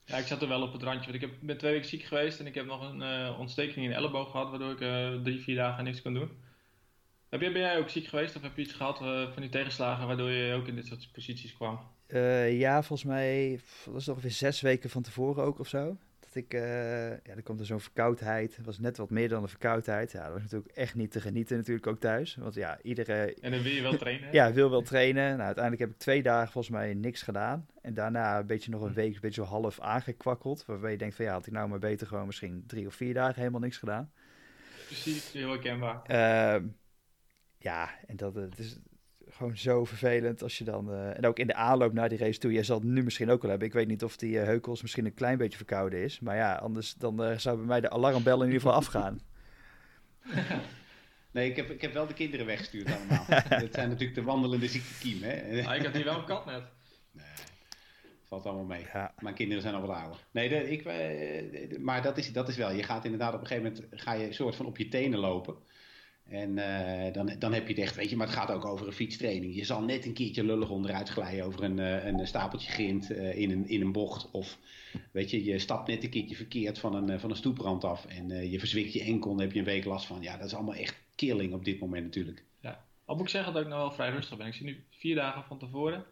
Ja, 0.05 0.17
ik 0.17 0.27
zat 0.27 0.43
er 0.43 0.49
wel 0.49 0.63
op 0.63 0.73
het 0.73 0.83
randje. 0.83 1.11
Want 1.11 1.23
ik 1.23 1.31
heb, 1.31 1.39
ben 1.41 1.59
twee 1.59 1.73
weken 1.73 1.89
ziek 1.89 2.03
geweest 2.03 2.41
en 2.41 2.47
ik 2.47 2.55
heb 2.55 2.67
nog 2.67 2.93
een 2.93 3.35
ontsteking 3.35 3.85
in 3.85 3.91
de 3.91 3.97
elleboog 3.97 4.31
gehad, 4.31 4.51
waardoor 4.51 4.71
ik 4.71 5.23
drie, 5.23 5.41
vier 5.41 5.57
dagen 5.57 5.85
niks 5.85 6.03
kon 6.03 6.15
doen. 6.15 6.31
Heb 7.31 7.41
jij, 7.41 7.53
ben 7.53 7.61
jij 7.61 7.79
ook 7.79 7.89
ziek 7.89 8.07
geweest 8.07 8.37
of 8.37 8.43
heb 8.43 8.57
je 8.57 8.63
iets 8.63 8.73
gehad 8.73 9.01
uh, 9.01 9.33
van 9.33 9.43
die 9.43 9.51
tegenslagen 9.51 10.07
waardoor 10.07 10.31
je 10.31 10.55
ook 10.55 10.67
in 10.67 10.75
dit 10.75 10.87
soort 10.87 11.09
posities 11.13 11.55
kwam? 11.55 11.81
Uh, 12.09 12.59
ja, 12.59 12.83
volgens 12.83 13.09
mij 13.09 13.61
was 13.85 14.07
het 14.07 14.15
ongeveer 14.15 14.31
zes 14.31 14.61
weken 14.61 14.91
van 14.91 15.03
tevoren 15.03 15.45
ook 15.45 15.59
of 15.59 15.69
zo. 15.69 15.97
Dat 16.21 16.35
ik, 16.35 16.55
uh, 16.55 16.61
ja, 17.11 17.35
er 17.37 17.43
komt 17.43 17.61
er 17.61 17.67
zo'n 17.67 17.81
verkoudheid. 17.81 18.57
Het 18.57 18.67
was 18.67 18.79
net 18.79 18.97
wat 18.97 19.11
meer 19.11 19.29
dan 19.29 19.43
een 19.43 19.49
verkoudheid. 19.49 20.13
Ja, 20.13 20.25
dat 20.25 20.33
was 20.33 20.43
natuurlijk 20.43 20.73
echt 20.73 20.95
niet 20.95 21.11
te 21.11 21.21
genieten 21.21 21.57
natuurlijk 21.57 21.87
ook 21.87 22.01
thuis. 22.01 22.35
Want 22.35 22.55
ja, 22.55 22.79
iedere... 22.83 23.35
En 23.41 23.51
dan 23.51 23.63
wil 23.63 23.73
je 23.73 23.83
wel 23.83 23.97
trainen? 23.97 24.33
ja, 24.39 24.53
wil 24.53 24.71
wel 24.71 24.83
trainen. 24.83 25.31
Nou, 25.31 25.41
uiteindelijk 25.41 25.83
heb 25.83 25.91
ik 25.91 25.99
twee 25.99 26.23
dagen 26.23 26.53
volgens 26.53 26.75
mij 26.75 26.95
niks 26.95 27.23
gedaan. 27.23 27.67
En 27.83 27.95
daarna 27.95 28.39
een 28.39 28.47
beetje 28.47 28.71
nog 28.71 28.83
een 28.83 28.89
hm. 28.89 28.95
week, 28.95 29.15
een 29.15 29.21
beetje 29.21 29.43
zo 29.45 29.49
half 29.49 29.81
aangekwakkeld. 29.81 30.65
Waarbij 30.67 30.91
je 30.91 30.99
denkt 30.99 31.17
van 31.17 31.25
ja, 31.25 31.33
had 31.33 31.47
ik 31.47 31.53
nou 31.53 31.69
maar 31.69 31.79
beter 31.79 32.07
gewoon 32.07 32.27
misschien 32.27 32.65
drie 32.67 32.87
of 32.87 32.95
vier 32.95 33.15
dagen 33.15 33.39
helemaal 33.39 33.61
niks 33.61 33.79
gedaan. 33.79 34.13
Precies, 34.87 35.33
heel 35.33 35.49
herkenbaar. 35.49 36.03
Ja, 37.63 37.91
en 38.07 38.17
dat 38.17 38.35
het 38.35 38.59
is 38.59 38.79
gewoon 39.31 39.57
zo 39.57 39.85
vervelend 39.85 40.43
als 40.43 40.59
je 40.59 40.65
dan... 40.65 40.91
Uh, 40.91 41.17
en 41.17 41.27
ook 41.27 41.39
in 41.39 41.47
de 41.47 41.55
aanloop 41.55 41.93
naar 41.93 42.09
die 42.09 42.19
race 42.19 42.39
toe, 42.39 42.53
jij 42.53 42.63
zal 42.63 42.79
het 42.79 42.87
nu 42.87 43.03
misschien 43.03 43.31
ook 43.31 43.41
wel 43.41 43.51
hebben. 43.51 43.69
Ik 43.69 43.75
weet 43.75 43.89
niet 43.89 44.05
of 44.05 44.17
die 44.17 44.33
uh, 44.33 44.43
heukels 44.43 44.83
misschien 44.83 45.07
een 45.07 45.15
klein 45.15 45.39
beetje 45.39 45.57
verkouden 45.57 46.03
is. 46.03 46.21
Maar 46.21 46.37
ja, 46.37 46.55
anders 46.55 46.95
dan 46.95 47.31
uh, 47.31 47.39
zou 47.39 47.57
bij 47.57 47.67
mij 47.67 47.81
de 47.81 47.91
alarmbel 47.91 48.41
in 48.41 48.47
ieder 48.47 48.61
geval 48.61 48.77
afgaan. 48.77 49.21
Nee, 51.33 51.51
ik 51.51 51.57
heb, 51.57 51.71
ik 51.71 51.81
heb 51.81 51.93
wel 51.93 52.07
de 52.07 52.15
kinderen 52.15 52.47
weggestuurd 52.47 52.87
allemaal. 52.87 53.25
dat 53.61 53.75
zijn 53.75 53.89
natuurlijk 53.89 54.15
de 54.15 54.23
wandelende 54.23 54.69
ziektekiem, 54.69 55.23
hè? 55.23 55.65
Ah, 55.67 55.77
ik 55.77 55.85
had 55.85 55.95
hier 55.95 56.05
wel 56.05 56.19
een 56.19 56.25
kat 56.25 56.47
net. 56.47 56.63
Nee, 57.11 57.25
valt 58.29 58.47
allemaal 58.47 58.65
mee. 58.65 58.87
Ja. 58.93 59.15
Mijn 59.19 59.35
kinderen 59.35 59.63
zijn 59.63 59.75
al 59.75 59.81
wat 59.81 59.97
ouder. 59.97 60.19
Nee, 60.31 60.49
de, 60.49 60.71
ik, 60.71 60.85
maar 61.79 62.03
dat 62.03 62.19
is, 62.19 62.33
dat 62.33 62.49
is 62.49 62.57
wel. 62.57 62.73
Je 62.73 62.83
gaat 62.83 63.05
inderdaad 63.05 63.35
op 63.35 63.41
een 63.41 63.47
gegeven 63.47 63.73
moment 63.73 64.03
ga 64.03 64.13
je 64.13 64.33
soort 64.33 64.57
van 64.57 64.67
op 64.67 64.79
je 64.79 64.89
tenen 64.89 65.19
lopen. 65.19 65.57
En 66.31 66.57
uh, 66.57 67.13
dan, 67.13 67.33
dan 67.39 67.53
heb 67.53 67.63
je 67.63 67.75
het 67.75 67.83
echt, 67.83 67.97
weet 67.97 68.11
je, 68.11 68.17
maar 68.17 68.27
het 68.27 68.37
gaat 68.37 68.51
ook 68.51 68.65
over 68.65 68.87
een 68.87 68.93
fietstraining. 68.93 69.55
Je 69.55 69.65
zal 69.65 69.83
net 69.83 70.07
een 70.07 70.13
keertje 70.13 70.45
lullig 70.45 70.71
onderuit 70.71 71.09
glijden 71.09 71.45
over 71.45 71.63
een, 71.63 71.79
uh, 71.79 72.05
een 72.05 72.27
stapeltje 72.27 72.73
grind 72.73 73.11
uh, 73.11 73.39
in, 73.39 73.51
een, 73.51 73.69
in 73.69 73.81
een 73.81 73.93
bocht. 73.93 74.31
Of 74.31 74.59
weet 75.13 75.31
je, 75.31 75.45
je 75.45 75.59
stapt 75.59 75.89
net 75.89 76.05
een 76.05 76.11
keertje 76.11 76.37
verkeerd 76.37 76.79
van 76.79 76.95
een, 76.95 77.21
van 77.21 77.31
een 77.31 77.37
stoeprand 77.37 77.85
af 77.85 78.07
en 78.07 78.51
je 78.51 78.59
verzwikt 78.59 78.93
je 78.93 79.03
enkel 79.03 79.33
en 79.33 79.39
heb 79.39 79.53
je 79.53 79.59
een 79.59 79.65
week 79.65 79.85
last 79.85 80.07
van. 80.07 80.23
Ja, 80.23 80.37
dat 80.37 80.47
is 80.47 80.55
allemaal 80.55 80.75
echt 80.75 81.03
killing 81.15 81.53
op 81.53 81.65
dit 81.65 81.81
moment 81.81 82.05
natuurlijk. 82.05 82.45
Ja, 82.61 82.85
al 83.05 83.15
moet 83.15 83.25
ik 83.25 83.31
zeggen 83.31 83.53
dat 83.53 83.63
ik 83.63 83.69
nou 83.69 83.81
wel 83.81 83.93
vrij 83.93 84.11
rustig 84.11 84.37
ben. 84.37 84.47
Ik 84.47 84.55
zit 84.55 84.65
nu 84.65 84.85
vier 84.91 85.15
dagen 85.15 85.45
van 85.45 85.59
tevoren 85.59 86.05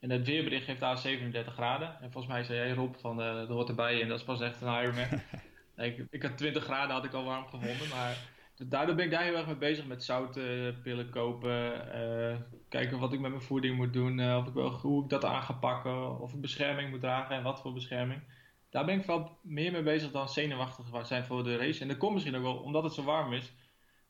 en 0.00 0.10
het 0.10 0.26
weerbericht 0.26 0.64
geeft 0.64 0.80
daar 0.80 0.98
37 0.98 1.52
graden. 1.52 1.96
En 2.00 2.12
volgens 2.12 2.32
mij 2.32 2.42
zei 2.42 2.58
jij 2.58 2.70
Rob 2.70 2.94
van, 2.94 3.16
dat 3.16 3.48
hoort 3.48 3.68
erbij 3.68 4.02
en 4.02 4.08
dat 4.08 4.18
is 4.18 4.24
pas 4.24 4.40
echt 4.40 4.60
een 4.60 4.82
Ironman. 4.82 5.20
ik, 5.86 6.06
ik 6.10 6.22
had 6.22 6.36
20 6.36 6.64
graden 6.64 6.94
had 6.94 7.04
ik 7.04 7.12
al 7.12 7.24
warm 7.24 7.44
gevonden, 7.44 7.88
maar 7.88 8.16
daardoor 8.68 8.94
ben 8.94 9.04
ik 9.04 9.10
daar 9.10 9.22
heel 9.22 9.36
erg 9.36 9.46
mee 9.46 9.56
bezig 9.56 9.86
met 9.86 10.04
zoutpillen 10.04 11.10
kopen. 11.10 11.72
Uh, 11.94 12.36
kijken 12.68 12.98
wat 12.98 13.12
ik 13.12 13.20
met 13.20 13.30
mijn 13.30 13.42
voeding 13.42 13.76
moet 13.76 13.92
doen. 13.92 14.18
Uh, 14.18 14.36
of 14.36 14.46
ik 14.46 14.54
wel, 14.54 14.70
hoe 14.70 15.02
ik 15.02 15.10
dat 15.10 15.24
aan 15.24 15.42
ga 15.42 15.52
pakken. 15.52 16.20
Of 16.20 16.32
ik 16.32 16.40
bescherming 16.40 16.90
moet 16.90 17.00
dragen 17.00 17.36
en 17.36 17.42
wat 17.42 17.60
voor 17.60 17.72
bescherming. 17.72 18.20
Daar 18.70 18.84
ben 18.84 18.98
ik 18.98 19.06
wel 19.06 19.38
meer 19.42 19.72
mee 19.72 19.82
bezig 19.82 20.10
dan 20.10 20.28
zenuwachtig 20.28 21.06
zijn 21.06 21.24
voor 21.24 21.44
de 21.44 21.56
race. 21.56 21.80
En 21.80 21.88
dat 21.88 21.96
komt 21.96 22.12
misschien 22.12 22.36
ook 22.36 22.42
wel 22.42 22.56
omdat 22.56 22.82
het 22.82 22.92
zo 22.92 23.02
warm 23.02 23.32
is. 23.32 23.52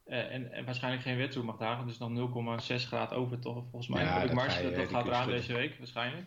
En, 0.05 0.53
en, 0.53 0.65
waarschijnlijk 0.65 1.03
geen 1.03 1.17
wetsuit 1.17 1.45
mag 1.45 1.57
dragen. 1.57 1.87
Dus 1.87 1.99
dan 1.99 2.61
0,6 2.61 2.75
graden 2.77 3.19
over 3.19 3.39
toch 3.39 3.55
volgens 3.55 3.89
mij. 3.89 4.03
Ja, 4.03 4.23
ik 4.23 4.35
dat, 4.63 4.75
dat 4.75 4.89
gaat 4.89 5.07
eraan 5.07 5.29
deze 5.29 5.53
week 5.53 5.79
waarschijnlijk 5.79 6.27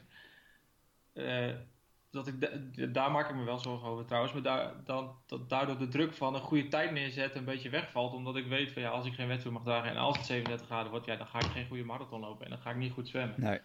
dat 2.13 2.27
ik 2.27 2.93
daar 2.93 3.11
maak 3.11 3.29
ik 3.29 3.35
me 3.35 3.43
wel 3.43 3.59
zorgen 3.59 3.87
over 3.87 4.05
trouwens. 4.05 4.33
Maar 4.33 4.41
daar, 4.41 4.73
dan, 4.85 5.15
dat 5.25 5.49
daardoor 5.49 5.77
de 5.77 5.87
druk 5.87 6.13
van 6.13 6.35
een 6.35 6.41
goede 6.41 6.67
tijd 6.67 6.91
neerzetten 6.91 7.39
een 7.39 7.45
beetje 7.45 7.69
wegvalt. 7.69 8.13
Omdat 8.13 8.35
ik 8.35 8.47
weet 8.47 8.71
van 8.71 8.81
ja, 8.81 8.89
als 8.89 9.05
ik 9.05 9.13
geen 9.13 9.27
wedstrijd 9.27 9.55
mag 9.55 9.65
dragen 9.65 9.89
en 9.89 9.97
als 9.97 10.17
het 10.17 10.25
37 10.25 10.67
graden 10.67 10.91
wordt, 10.91 11.05
ja, 11.05 11.15
dan 11.15 11.27
ga 11.27 11.39
ik 11.39 11.45
geen 11.45 11.67
goede 11.67 11.83
marathon 11.83 12.19
lopen. 12.19 12.45
En 12.45 12.51
dan 12.51 12.59
ga 12.59 12.69
ik 12.69 12.75
niet 12.75 12.91
goed 12.91 13.07
zwemmen. 13.07 13.41
Nee. 13.41 13.59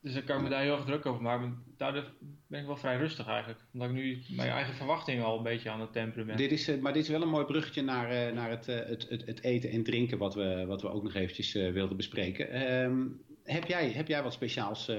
Dus 0.00 0.14
dan 0.14 0.24
kan 0.24 0.36
ik 0.36 0.42
me 0.42 0.48
daar 0.48 0.62
heel 0.62 0.76
erg 0.76 0.84
druk 0.84 1.06
over 1.06 1.22
maken. 1.22 1.48
Maar 1.48 1.58
daardoor 1.76 2.04
ben 2.46 2.60
ik 2.60 2.66
wel 2.66 2.76
vrij 2.76 2.96
rustig 2.96 3.26
eigenlijk. 3.26 3.60
Omdat 3.72 3.88
ik 3.88 3.94
nu 3.94 4.22
mijn 4.28 4.50
eigen 4.50 4.74
verwachtingen 4.74 5.24
al 5.24 5.36
een 5.36 5.42
beetje 5.42 5.70
aan 5.70 5.80
het 5.80 5.92
temperen 5.92 6.26
ben. 6.26 6.36
Dit 6.36 6.52
is, 6.52 6.68
uh, 6.68 6.80
maar 6.80 6.92
dit 6.92 7.02
is 7.02 7.08
wel 7.08 7.22
een 7.22 7.28
mooi 7.28 7.44
bruggetje 7.44 7.82
naar, 7.82 8.12
uh, 8.12 8.34
naar 8.34 8.50
het, 8.50 8.68
uh, 8.68 8.76
het, 8.76 9.08
het, 9.08 9.26
het, 9.26 9.42
eten 9.42 9.70
en 9.70 9.82
drinken 9.82 10.18
wat 10.18 10.34
we, 10.34 10.64
wat 10.66 10.82
we 10.82 10.88
ook 10.88 11.02
nog 11.02 11.14
eventjes 11.14 11.52
wilden 11.52 11.96
bespreken. 11.96 12.72
Um, 12.82 13.20
heb, 13.46 13.64
jij, 13.64 13.90
heb 13.90 14.08
jij 14.08 14.22
wat 14.22 14.32
speciaals 14.32 14.88
uh, 14.88 14.96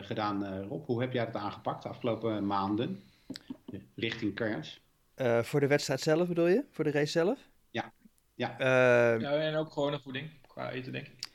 gedaan, 0.00 0.44
uh, 0.44 0.66
Rob? 0.68 0.86
Hoe 0.86 1.00
heb 1.00 1.12
jij 1.12 1.24
dat 1.24 1.34
aangepakt 1.34 1.82
de 1.82 1.88
afgelopen 1.88 2.46
maanden 2.46 3.02
richting? 3.94 4.38
Uh, 5.16 5.42
voor 5.42 5.60
de 5.60 5.66
wedstrijd 5.66 6.00
zelf 6.00 6.28
bedoel 6.28 6.46
je? 6.46 6.64
Voor 6.70 6.84
de 6.84 6.90
race 6.90 7.10
zelf? 7.10 7.38
Ja. 7.70 7.92
Ja, 8.34 8.54
ja 8.58 9.36
en 9.36 9.54
ook 9.54 9.72
gewone 9.72 10.00
voeding, 10.00 10.30
qua 10.46 10.70
eten 10.70 10.92
denk 10.92 11.06
ik. 11.06 11.30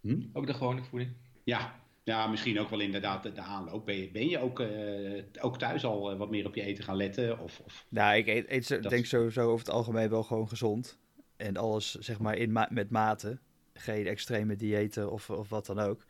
Hm? 0.00 0.22
Ook 0.32 0.46
de 0.46 0.54
gewone 0.54 0.82
voeding. 0.82 1.12
Ja, 1.44 1.74
Ja, 2.04 2.26
misschien 2.26 2.60
ook 2.60 2.70
wel 2.70 2.80
inderdaad 2.80 3.22
de, 3.22 3.32
de 3.32 3.40
aanloop. 3.40 3.86
Ben 3.86 3.96
je, 3.96 4.10
ben 4.10 4.28
je 4.28 4.38
ook, 4.38 4.60
uh, 4.60 5.22
ook 5.40 5.58
thuis 5.58 5.84
al 5.84 6.16
wat 6.16 6.30
meer 6.30 6.46
op 6.46 6.54
je 6.54 6.62
eten 6.62 6.84
gaan 6.84 6.96
letten? 6.96 7.40
Of, 7.40 7.60
of... 7.64 7.86
Nou, 7.88 8.16
ik 8.16 8.26
eet, 8.26 8.70
eet 8.70 8.88
denk 8.90 9.06
sowieso 9.06 9.46
over 9.46 9.66
het 9.66 9.74
algemeen 9.74 10.10
wel 10.10 10.22
gewoon 10.22 10.48
gezond. 10.48 10.98
En 11.36 11.56
alles 11.56 11.94
zeg 11.94 12.18
maar 12.18 12.36
in 12.36 12.52
ma 12.52 12.68
met 12.70 12.90
mate. 12.90 13.38
Geen 13.80 14.06
extreme 14.06 14.56
diëten 14.56 15.10
of, 15.10 15.30
of 15.30 15.48
wat 15.48 15.66
dan 15.66 15.78
ook. 15.78 16.04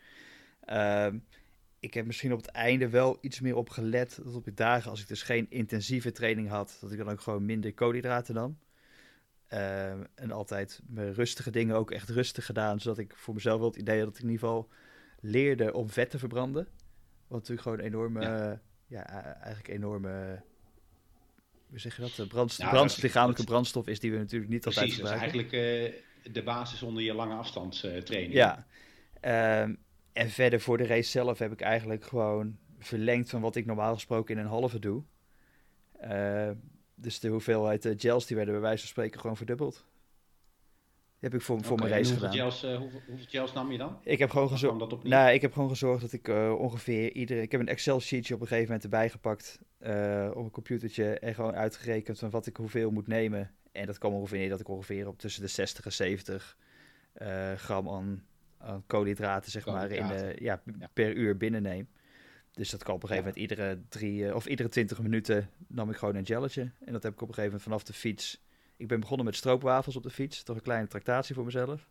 Uh, 0.67 1.07
ik 1.81 1.95
heb 1.95 2.07
misschien 2.07 2.33
op 2.33 2.39
het 2.39 2.51
einde 2.51 2.89
wel 2.89 3.19
iets 3.21 3.41
meer 3.41 3.57
op 3.57 3.71
gelet. 3.71 4.21
Dat 4.25 4.35
op 4.35 4.45
de 4.45 4.55
dagen, 4.55 4.91
als 4.91 5.01
ik 5.01 5.09
dus 5.09 5.23
geen 5.23 5.47
intensieve 5.51 6.13
training 6.13 6.49
had, 6.49 6.79
dat 6.81 6.93
ik 6.93 6.99
dan 6.99 7.11
ook 7.11 7.21
gewoon 7.21 7.45
minder 7.45 7.75
koolhydraten 7.75 8.35
nam. 8.35 8.59
Uh, 9.53 9.91
en 9.91 10.31
altijd 10.31 10.81
mijn 10.87 11.13
rustige 11.13 11.51
dingen 11.51 11.77
ook 11.77 11.91
echt 11.91 12.09
rustig 12.09 12.47
gedaan. 12.47 12.81
Zodat 12.81 12.99
ik 12.99 13.13
voor 13.17 13.35
mezelf 13.35 13.59
wel 13.59 13.69
het 13.69 13.79
idee 13.79 13.97
had 13.97 14.07
dat 14.07 14.17
ik 14.17 14.23
in 14.23 14.31
ieder 14.31 14.47
geval 14.47 14.69
leerde 15.21 15.73
om 15.73 15.91
vet 15.91 16.11
te 16.11 16.19
verbranden. 16.19 16.69
Wat 17.27 17.39
natuurlijk 17.39 17.63
gewoon 17.63 17.79
een 17.79 17.85
enorme, 17.85 18.21
ja, 18.21 18.61
ja 18.87 19.35
eigenlijk 19.35 19.69
enorme, 19.69 20.43
hoe 21.69 21.79
zeg 21.79 21.97
je 21.97 22.03
dat? 22.03 22.29
Brandst 22.29 22.59
nou, 22.59 22.71
brandstof, 22.71 23.03
lichamelijke 23.03 23.45
brandstof 23.45 23.87
is 23.87 24.01
die 24.01 24.13
we 24.13 24.19
natuurlijk 24.19 24.51
niet 24.51 24.67
altijd 24.67 24.93
gebruiken. 24.93 25.31
Precies, 25.31 25.53
is 25.53 25.53
eigenlijk 25.61 25.95
uh, 25.95 26.01
de 26.33 26.43
basis 26.43 26.83
onder 26.83 27.03
je 27.03 27.15
lange 27.15 27.35
afstandstraining. 27.35 28.33
Ja, 28.33 28.67
uh, 29.25 29.61
en 30.13 30.31
verder 30.31 30.61
voor 30.61 30.79
de 30.79 30.87
race 30.87 31.11
zelf 31.11 31.39
heb 31.39 31.53
ik 31.53 31.61
eigenlijk 31.61 32.05
gewoon 32.05 32.59
verlengd 32.79 33.31
van 33.31 33.41
wat 33.41 33.57
ik 33.57 33.67
normaal 33.67 33.95
gesproken 33.95 34.35
in 34.35 34.41
een 34.41 34.49
halve 34.49 34.79
doe. 34.79 35.03
Uh, 36.05 36.51
dus 36.95 37.21
de 37.21 37.29
hoeveelheid 37.29 37.85
uh, 37.85 37.95
gels 37.97 38.27
die 38.27 38.37
werden 38.37 38.55
bij 38.55 38.63
wijze 38.63 38.79
van 38.79 38.89
spreken 38.89 39.21
gewoon 39.21 39.37
verdubbeld. 39.37 39.85
Die 41.19 41.29
heb 41.29 41.35
ik 41.35 41.47
voor, 41.47 41.65
voor 41.65 41.79
mijn 41.79 41.91
race 41.91 42.11
hoeveel 42.11 42.29
gedaan. 42.29 42.51
Gels, 42.51 42.65
uh, 42.65 42.77
hoeveel, 42.77 43.01
hoeveel, 43.07 43.27
gels 43.29 43.53
nam 43.53 43.73
je 43.73 43.79
dan? 43.79 43.99
Ik 44.03 44.19
heb 44.19 44.31
gewoon 44.31 44.49
gezorgd. 44.49 45.03
Nou, 45.03 45.31
ik 45.31 45.41
heb 45.41 45.53
gewoon 45.53 45.69
gezorgd 45.69 46.01
dat 46.01 46.13
ik 46.13 46.29
ongeveer 46.59 47.13
iedere. 47.13 47.43
Ik 47.43 47.53
heb 47.53 47.61
een 47.61 47.69
Excel 47.69 48.01
sheetje 48.01 48.35
op 48.35 48.41
een 48.41 48.47
gegeven 48.47 48.67
moment 48.67 48.85
erbij 48.85 49.11
gepakt 49.11 49.59
op 50.37 50.45
een 50.45 50.51
computertje 50.51 51.19
en 51.19 51.35
gewoon 51.35 51.55
uitgerekend 51.55 52.19
van 52.19 52.31
wat 52.31 52.47
ik 52.47 52.57
hoeveel 52.57 52.91
moet 52.91 53.07
nemen. 53.07 53.55
En 53.73 53.87
dat 53.87 53.99
kwam 53.99 54.13
ongeveer 54.13 54.39
neer 54.39 54.49
dat 54.49 54.61
ik 54.61 54.69
ongeveer 54.69 55.09
op 55.09 55.19
tussen 55.19 55.43
de 55.43 55.49
60 55.49 55.85
en 55.85 55.93
70 55.93 56.57
gram 57.57 57.89
aan 57.89 58.25
koolhydraten, 58.87 59.51
zeg 59.51 59.67
maar, 59.67 59.91
in, 59.91 60.11
uh, 60.11 60.37
ja, 60.37 60.63
per 60.93 61.15
uur 61.15 61.37
binnenneem. 61.37 61.89
Dus 62.53 62.71
dat 62.71 62.83
kan 62.83 62.95
op 62.95 63.03
een 63.03 63.09
gegeven 63.09 63.33
moment 63.33 63.51
iedere 63.51 63.83
drie 63.89 64.23
uh, 64.23 64.35
of 64.35 64.47
iedere 64.47 64.69
twintig 64.69 65.03
minuten 65.03 65.51
nam 65.69 65.91
ik 65.91 65.97
gewoon 65.97 66.15
een 66.15 66.27
gelletje. 66.27 66.71
En 66.85 66.93
dat 66.93 67.03
heb 67.03 67.13
ik 67.13 67.21
op 67.21 67.29
een 67.29 67.35
gegeven 67.35 67.45
moment 67.45 67.63
vanaf 67.63 67.83
de 67.83 67.93
fiets. 67.93 68.43
Ik 68.77 68.89
ben 68.89 69.01
begonnen 69.01 69.27
met 69.27 69.37
stroopwafels 69.37 69.97
op 69.97 70.03
de 70.03 70.11
fiets. 70.11 70.43
Toch 70.43 70.57
een 70.57 70.63
kleine 70.63 70.87
tractatie 70.89 71.35
voor 71.35 71.45
mezelf. 71.45 71.89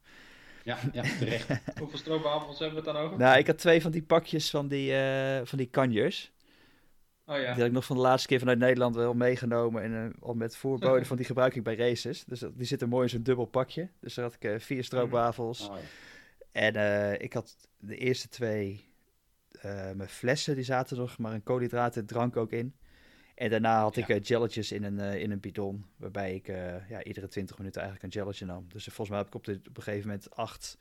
Ja, 0.63 0.77
ja 0.91 1.03
terecht. 1.19 1.47
Hoeveel 1.79 1.97
stroopwafels 1.97 2.59
hebben 2.59 2.83
we 2.83 2.89
het 2.89 2.95
dan 2.95 3.05
over? 3.05 3.17
Nou, 3.17 3.37
ik 3.37 3.47
had 3.47 3.57
twee 3.57 3.81
van 3.81 3.91
die 3.91 4.03
pakjes 4.03 4.49
van 4.49 4.67
die, 4.67 4.91
uh, 4.91 5.39
van 5.43 5.57
die 5.57 5.67
kanjers. 5.67 6.31
Oh 7.29 7.37
ja. 7.37 7.41
Die 7.41 7.57
had 7.57 7.65
ik 7.65 7.71
nog 7.71 7.85
van 7.85 7.95
de 7.95 8.01
laatste 8.01 8.27
keer 8.27 8.39
vanuit 8.39 8.59
Nederland 8.59 8.95
wel 8.95 9.13
meegenomen. 9.13 9.83
En 9.83 9.91
uh, 9.91 10.05
al 10.19 10.33
met 10.33 10.55
voorboden 10.55 11.05
van 11.11 11.17
die 11.17 11.25
gebruik 11.25 11.55
ik 11.55 11.63
bij 11.63 11.75
races. 11.75 12.23
Dus 12.25 12.43
die 12.53 12.65
zitten 12.65 12.89
mooi 12.89 13.03
in 13.03 13.09
zo'n 13.09 13.23
dubbel 13.23 13.45
pakje. 13.45 13.89
Dus 13.99 14.13
daar 14.13 14.25
had 14.25 14.33
ik 14.33 14.43
uh, 14.43 14.59
vier 14.59 14.83
stroopwafels. 14.83 15.69
Oh, 15.69 15.75
ja. 15.75 15.81
En 16.51 16.75
uh, 16.75 17.13
ik 17.13 17.33
had 17.33 17.55
de 17.77 17.97
eerste 17.97 18.29
twee, 18.29 18.87
mijn 19.95 20.09
flessen, 20.09 20.55
die 20.55 20.63
zaten 20.63 20.97
nog 20.97 21.17
maar 21.17 21.33
een 21.33 21.43
koolhydraten 21.43 22.05
drank 22.05 22.37
ook 22.37 22.51
in. 22.51 22.75
En 23.35 23.49
daarna 23.49 23.81
had 23.81 23.95
ja. 23.95 24.01
ik 24.01 24.09
uh, 24.09 24.25
gelletjes 24.25 24.71
in 24.71 24.83
een, 24.83 24.99
in 24.99 25.31
een 25.31 25.39
bidon, 25.39 25.85
waarbij 25.95 26.35
ik 26.35 26.47
ja, 26.89 27.03
iedere 27.03 27.27
20 27.27 27.57
minuten 27.57 27.81
eigenlijk 27.81 28.13
een 28.13 28.21
gelletje 28.21 28.45
nam. 28.45 28.65
Dus 28.69 28.83
volgens 28.83 29.09
mij 29.09 29.17
heb 29.17 29.27
ik 29.27 29.35
op, 29.35 29.43
de, 29.45 29.59
op 29.67 29.77
een 29.77 29.83
gegeven 29.83 30.07
moment 30.07 30.35
acht, 30.35 30.77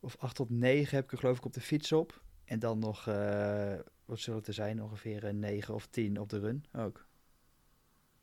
of 0.00 0.16
acht 0.18 0.36
tot 0.36 0.50
negen 0.50 0.96
heb 0.96 1.04
ik 1.04 1.12
er 1.12 1.18
geloof 1.18 1.36
ik 1.36 1.44
op 1.44 1.52
de 1.52 1.60
fiets 1.60 1.92
op. 1.92 2.22
En 2.44 2.58
dan 2.58 2.78
nog, 2.78 3.08
wat 4.04 4.18
zullen 4.18 4.38
het 4.38 4.48
er 4.48 4.54
zijn, 4.54 4.82
ongeveer 4.82 5.24
een 5.24 5.38
negen 5.38 5.74
of 5.74 5.86
tien 5.86 6.20
op 6.20 6.28
de 6.28 6.38
run 6.38 6.64
ook. 6.72 7.06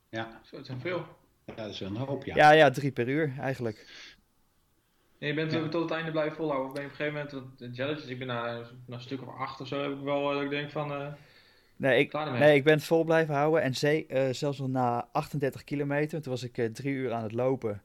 Ja, 0.09 0.41
zo, 0.43 0.55
het 0.55 0.65
zijn 0.65 0.79
veel. 0.79 1.05
Ja, 1.45 1.53
dat 1.55 1.69
is 1.69 1.79
wel 1.79 1.89
een 1.89 1.95
hoop, 1.95 2.23
ja. 2.23 2.35
Ja, 2.35 2.51
ja, 2.51 2.69
drie 2.69 2.91
per 2.91 3.07
uur 3.07 3.33
eigenlijk. 3.39 4.09
En 5.19 5.27
je 5.27 5.33
bent 5.33 5.51
ja. 5.51 5.67
tot 5.67 5.81
het 5.81 5.91
einde 5.91 6.11
blijven 6.11 6.35
volhouden. 6.35 6.67
Of 6.67 6.73
ben 6.73 6.81
je 6.81 6.87
op 6.87 6.99
een 6.99 7.05
gegeven 7.05 7.29
moment, 7.33 7.59
want 7.59 7.75
jelletjes, 7.75 8.09
ik 8.09 8.17
ben 8.17 8.27
na, 8.27 8.59
na 8.85 8.95
een 8.95 9.01
stuk 9.01 9.21
of 9.21 9.27
acht 9.37 9.61
of 9.61 9.67
zo, 9.67 9.81
heb 9.81 9.91
ik 9.91 10.03
wel, 10.03 10.33
dat 10.33 10.41
ik 10.41 10.49
denk 10.49 10.71
van... 10.71 10.91
Uh, 10.91 11.13
nee, 11.75 11.99
ik, 11.99 12.13
nee, 12.13 12.55
ik 12.55 12.63
ben 12.63 12.73
het 12.73 12.83
vol 12.83 13.03
blijven 13.03 13.35
houden. 13.35 13.61
En 13.61 13.73
uh, 14.07 14.33
zelfs 14.33 14.59
nog 14.59 14.67
na 14.67 15.09
38 15.11 15.63
kilometer, 15.63 16.21
toen 16.21 16.31
was 16.31 16.43
ik 16.43 16.57
uh, 16.57 16.69
drie 16.69 16.93
uur 16.93 17.11
aan 17.13 17.23
het 17.23 17.31
lopen. 17.31 17.81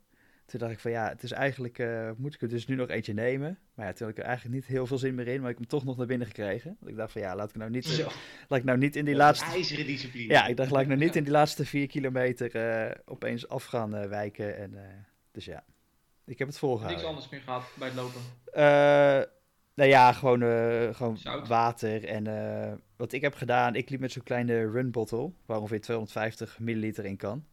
Toen 0.47 0.61
dacht 0.61 0.73
ik 0.73 0.81
van 0.81 0.91
ja, 0.91 1.09
het 1.09 1.23
is 1.23 1.33
eigenlijk, 1.33 1.87
moet 2.17 2.35
ik 2.35 2.43
er 2.43 2.49
dus 2.49 2.67
nu 2.67 2.75
nog 2.75 2.89
eentje 2.89 3.13
nemen. 3.13 3.59
Maar 3.75 3.87
ja, 3.87 3.93
toen 3.93 4.07
had 4.07 4.17
ik 4.17 4.23
er 4.23 4.29
eigenlijk 4.29 4.55
niet 4.57 4.67
heel 4.67 4.87
veel 4.87 4.99
zin 4.99 5.15
meer 5.15 5.29
in, 5.29 5.41
maar 5.41 5.51
ik 5.51 5.59
heb 5.59 5.71
hem 5.71 5.79
toch 5.79 5.85
nog 5.85 5.97
naar 5.97 6.07
binnen 6.07 6.27
gekregen. 6.27 6.77
Want 6.79 6.91
ik 6.91 6.97
dacht 6.97 7.13
van 7.13 7.21
ja, 7.21 7.37
laat 7.37 7.49
ik 7.49 7.57
nou 7.57 7.71
niet, 7.71 8.07
laat 8.49 8.59
ik 8.59 8.65
nou 8.65 8.79
niet 8.79 8.97
in 8.97 9.05
die 9.05 9.15
laatste... 9.15 9.45
IJzeren 9.45 9.87
discipline. 9.87 10.33
Ja, 10.33 10.47
ik 10.47 10.57
dacht 10.57 10.71
laat 10.71 10.81
ik 10.81 10.87
nou 10.87 11.01
niet 11.01 11.17
in 11.17 11.23
die 11.23 11.33
laatste 11.33 11.65
vier 11.65 11.87
kilometer 11.87 13.03
opeens 13.05 13.49
af 13.49 13.65
gaan 13.65 14.09
wijken. 14.09 14.57
En, 14.57 14.75
dus 15.31 15.45
ja. 15.45 15.65
Ik 16.25 16.39
heb 16.39 16.49
het 16.49 16.59
volgehouden. 16.59 16.97
Niks 16.97 17.09
anders 17.09 17.29
meer 17.29 17.41
gehad 17.41 17.65
bij 17.79 17.89
het 17.89 17.97
lopen? 17.97 18.21
Nou 19.75 19.91
ja, 19.91 20.13
gewoon, 20.13 20.41
gewoon 20.95 21.19
water. 21.47 22.05
En 22.05 22.25
wat 22.97 23.13
ik 23.13 23.21
heb 23.21 23.35
gedaan, 23.35 23.75
ik 23.75 23.91
liep 23.91 24.01
met 24.01 24.13
zo'n 24.13 24.23
kleine 24.23 24.71
run 24.71 24.91
bottle, 24.91 25.33
waar 25.47 25.59
ongeveer 25.59 25.81
250 25.81 26.59
milliliter 26.59 27.05
in 27.05 27.17
kan. 27.17 27.47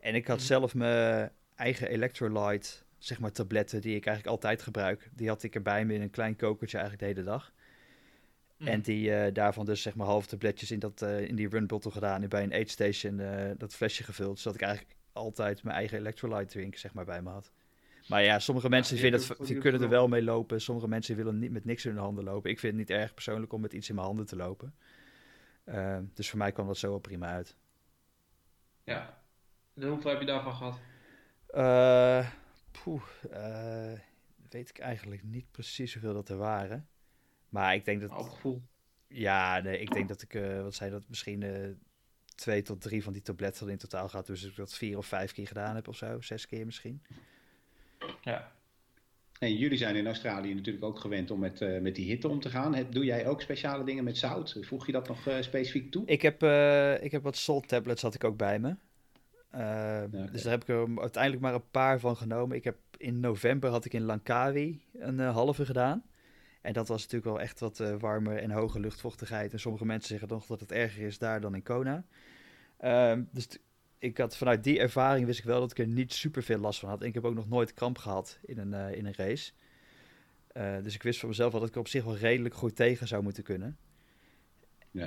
En 0.00 0.14
ik 0.14 0.26
had 0.26 0.38
mm. 0.38 0.44
zelf 0.44 0.74
mijn 0.74 1.30
eigen 1.60 1.88
electrolyte, 1.88 2.68
zeg 2.98 3.20
maar 3.20 3.32
tabletten, 3.32 3.80
die 3.80 3.96
ik 3.96 4.06
eigenlijk 4.06 4.36
altijd 4.36 4.62
gebruik. 4.62 5.10
Die 5.14 5.28
had 5.28 5.42
ik 5.42 5.54
erbij 5.54 5.84
me 5.84 5.94
in 5.94 6.00
een 6.02 6.10
klein 6.10 6.36
kokertje 6.36 6.78
eigenlijk 6.78 7.08
de 7.08 7.20
hele 7.20 7.30
dag. 7.30 7.52
Mm. 8.56 8.66
En 8.66 8.80
die 8.80 9.32
daarvan 9.32 9.64
dus 9.64 9.82
zeg 9.82 9.94
maar 9.94 10.06
half 10.06 10.26
tabletjes 10.26 10.70
in, 10.70 10.78
dat, 10.78 11.02
in 11.02 11.36
die 11.36 11.48
run 11.48 11.66
bottle 11.66 11.90
gedaan. 11.90 12.22
En 12.22 12.28
bij 12.28 12.42
een 12.42 12.52
aid 12.52 12.70
station 12.70 13.22
dat 13.58 13.74
flesje 13.74 14.02
gevuld. 14.02 14.38
Zodat 14.38 14.60
ik 14.60 14.66
eigenlijk 14.66 14.96
altijd 15.12 15.62
mijn 15.62 15.76
eigen 15.76 15.98
electrolyte 15.98 16.52
drink 16.52 16.76
zeg 16.76 16.94
maar 16.94 17.04
bij 17.04 17.22
me 17.22 17.30
had. 17.30 17.52
Maar 18.08 18.22
ja, 18.22 18.38
sommige 18.38 18.68
mensen 18.68 18.96
ja, 18.96 19.02
vinden 19.02 19.20
het, 19.20 19.46
die 19.46 19.58
kunnen 19.58 19.82
er 19.82 19.88
wel 19.88 20.08
mee 20.08 20.22
lopen. 20.22 20.60
Sommige 20.60 20.88
mensen 20.88 21.16
willen 21.16 21.38
niet 21.38 21.50
met 21.50 21.64
niks 21.64 21.84
in 21.84 21.90
hun 21.90 22.00
handen 22.00 22.24
lopen. 22.24 22.50
Ik 22.50 22.58
vind 22.58 22.76
het 22.76 22.88
niet 22.88 22.98
erg 22.98 23.14
persoonlijk 23.14 23.52
om 23.52 23.60
met 23.60 23.72
iets 23.72 23.88
in 23.88 23.94
mijn 23.94 24.06
handen 24.06 24.26
te 24.26 24.36
lopen. 24.36 24.74
Dus 26.14 26.30
voor 26.30 26.38
mij 26.38 26.52
kwam 26.52 26.66
dat 26.66 26.78
zo 26.78 26.88
wel 26.88 26.98
prima 26.98 27.26
uit. 27.26 27.56
Ja. 28.84 29.22
En 29.74 29.88
hoeveel 29.88 30.10
heb 30.10 30.20
je 30.20 30.26
daarvan 30.26 30.54
gehad? 30.54 30.78
Uh, 31.54 32.30
poeh, 32.82 33.02
uh, 33.32 33.98
weet 34.48 34.68
ik 34.68 34.78
eigenlijk 34.78 35.22
niet 35.22 35.50
precies 35.50 35.92
hoeveel 35.92 36.14
dat 36.14 36.28
er 36.28 36.36
waren. 36.36 36.88
Maar 37.48 37.74
ik 37.74 37.84
denk 37.84 38.00
dat... 38.00 38.12
Gevoel. 38.12 38.62
Ja, 39.08 39.60
nee, 39.60 39.78
ik 39.78 39.92
denk 39.92 40.08
dat 40.08 40.22
ik, 40.22 40.32
wat 40.62 40.74
zei 40.74 40.90
dat, 40.90 41.08
misschien 41.08 41.44
twee 42.34 42.62
tot 42.62 42.80
drie 42.80 43.02
van 43.02 43.12
die 43.12 43.22
tabletten 43.22 43.68
in 43.68 43.76
totaal 43.76 44.08
gaat. 44.08 44.26
Dus 44.26 44.44
ik 44.44 44.56
dat 44.56 44.74
vier 44.74 44.98
of 44.98 45.06
vijf 45.06 45.32
keer 45.32 45.46
gedaan 45.46 45.74
heb 45.74 45.88
of 45.88 45.96
zo. 45.96 46.20
Zes 46.20 46.46
keer 46.46 46.64
misschien. 46.64 47.02
Ja. 48.22 48.52
En 49.38 49.56
jullie 49.56 49.78
zijn 49.78 49.96
in 49.96 50.06
Australië 50.06 50.54
natuurlijk 50.54 50.84
ook 50.84 50.98
gewend 50.98 51.30
om 51.30 51.38
met, 51.38 51.60
uh, 51.60 51.80
met 51.80 51.94
die 51.94 52.06
hitte 52.06 52.28
om 52.28 52.40
te 52.40 52.48
gaan. 52.48 52.86
Doe 52.90 53.04
jij 53.04 53.26
ook 53.26 53.40
speciale 53.40 53.84
dingen 53.84 54.04
met 54.04 54.16
zout? 54.16 54.56
Voeg 54.60 54.86
je 54.86 54.92
dat 54.92 55.08
nog 55.08 55.26
uh, 55.26 55.40
specifiek 55.40 55.90
toe? 55.90 56.06
Ik 56.06 56.22
heb, 56.22 56.42
uh, 56.42 57.02
ik 57.02 57.10
heb 57.10 57.22
wat 57.22 57.36
salt 57.36 57.68
tablets 57.68 58.02
had 58.02 58.14
ik 58.14 58.24
ook 58.24 58.36
bij 58.36 58.58
me. 58.58 58.76
Ja, 59.52 60.04
okay. 60.06 60.28
Dus 60.30 60.42
daar 60.42 60.52
heb 60.52 60.62
ik 60.62 60.68
er 60.68 61.00
uiteindelijk 61.00 61.42
maar 61.42 61.54
een 61.54 61.70
paar 61.70 62.00
van 62.00 62.16
genomen. 62.16 62.56
Ik 62.56 62.64
heb 62.64 62.76
in 62.96 63.20
november 63.20 63.70
had 63.70 63.84
ik 63.84 63.94
in 63.94 64.02
Langkawi 64.02 64.82
een 64.98 65.18
halve 65.18 65.64
gedaan. 65.64 66.02
En 66.60 66.72
dat 66.72 66.88
was 66.88 67.02
natuurlijk 67.02 67.30
wel 67.30 67.40
echt 67.40 67.60
wat 67.60 67.78
warmer 67.98 68.36
en 68.36 68.50
hoge 68.50 68.80
luchtvochtigheid. 68.80 69.52
En 69.52 69.60
sommige 69.60 69.84
mensen 69.84 70.08
zeggen 70.08 70.28
nog 70.28 70.46
dat 70.46 70.60
het 70.60 70.72
erger 70.72 71.06
is 71.06 71.18
daar 71.18 71.40
dan 71.40 71.54
in 71.54 71.62
Kona. 71.62 72.04
Ehm, 72.78 73.22
dus 73.30 73.48
ik 73.98 74.18
had 74.18 74.36
vanuit 74.36 74.64
die 74.64 74.78
ervaring 74.78 75.26
wist 75.26 75.38
ik 75.38 75.44
wel 75.44 75.60
dat 75.60 75.70
ik 75.70 75.78
er 75.78 75.86
niet 75.86 76.12
super 76.12 76.42
veel 76.42 76.58
last 76.58 76.80
van 76.80 76.88
had. 76.88 77.00
En 77.00 77.06
ik 77.06 77.14
heb 77.14 77.24
ook 77.24 77.34
nog 77.34 77.48
nooit 77.48 77.74
kramp 77.74 77.98
gehad 77.98 78.38
in 78.42 78.58
een, 78.58 78.72
uh, 78.72 78.96
in 78.96 79.06
een 79.06 79.14
race. 79.16 79.52
Uh, 80.56 80.82
dus 80.82 80.94
ik 80.94 81.02
wist 81.02 81.20
van 81.20 81.28
mezelf 81.28 81.52
wel 81.52 81.60
dat 81.60 81.68
ik 81.68 81.76
op 81.76 81.88
zich 81.88 82.04
wel 82.04 82.16
redelijk 82.16 82.54
goed 82.54 82.76
tegen 82.76 83.08
zou 83.08 83.22
moeten 83.22 83.42
kunnen. 83.42 83.76
Ja. 84.90 85.06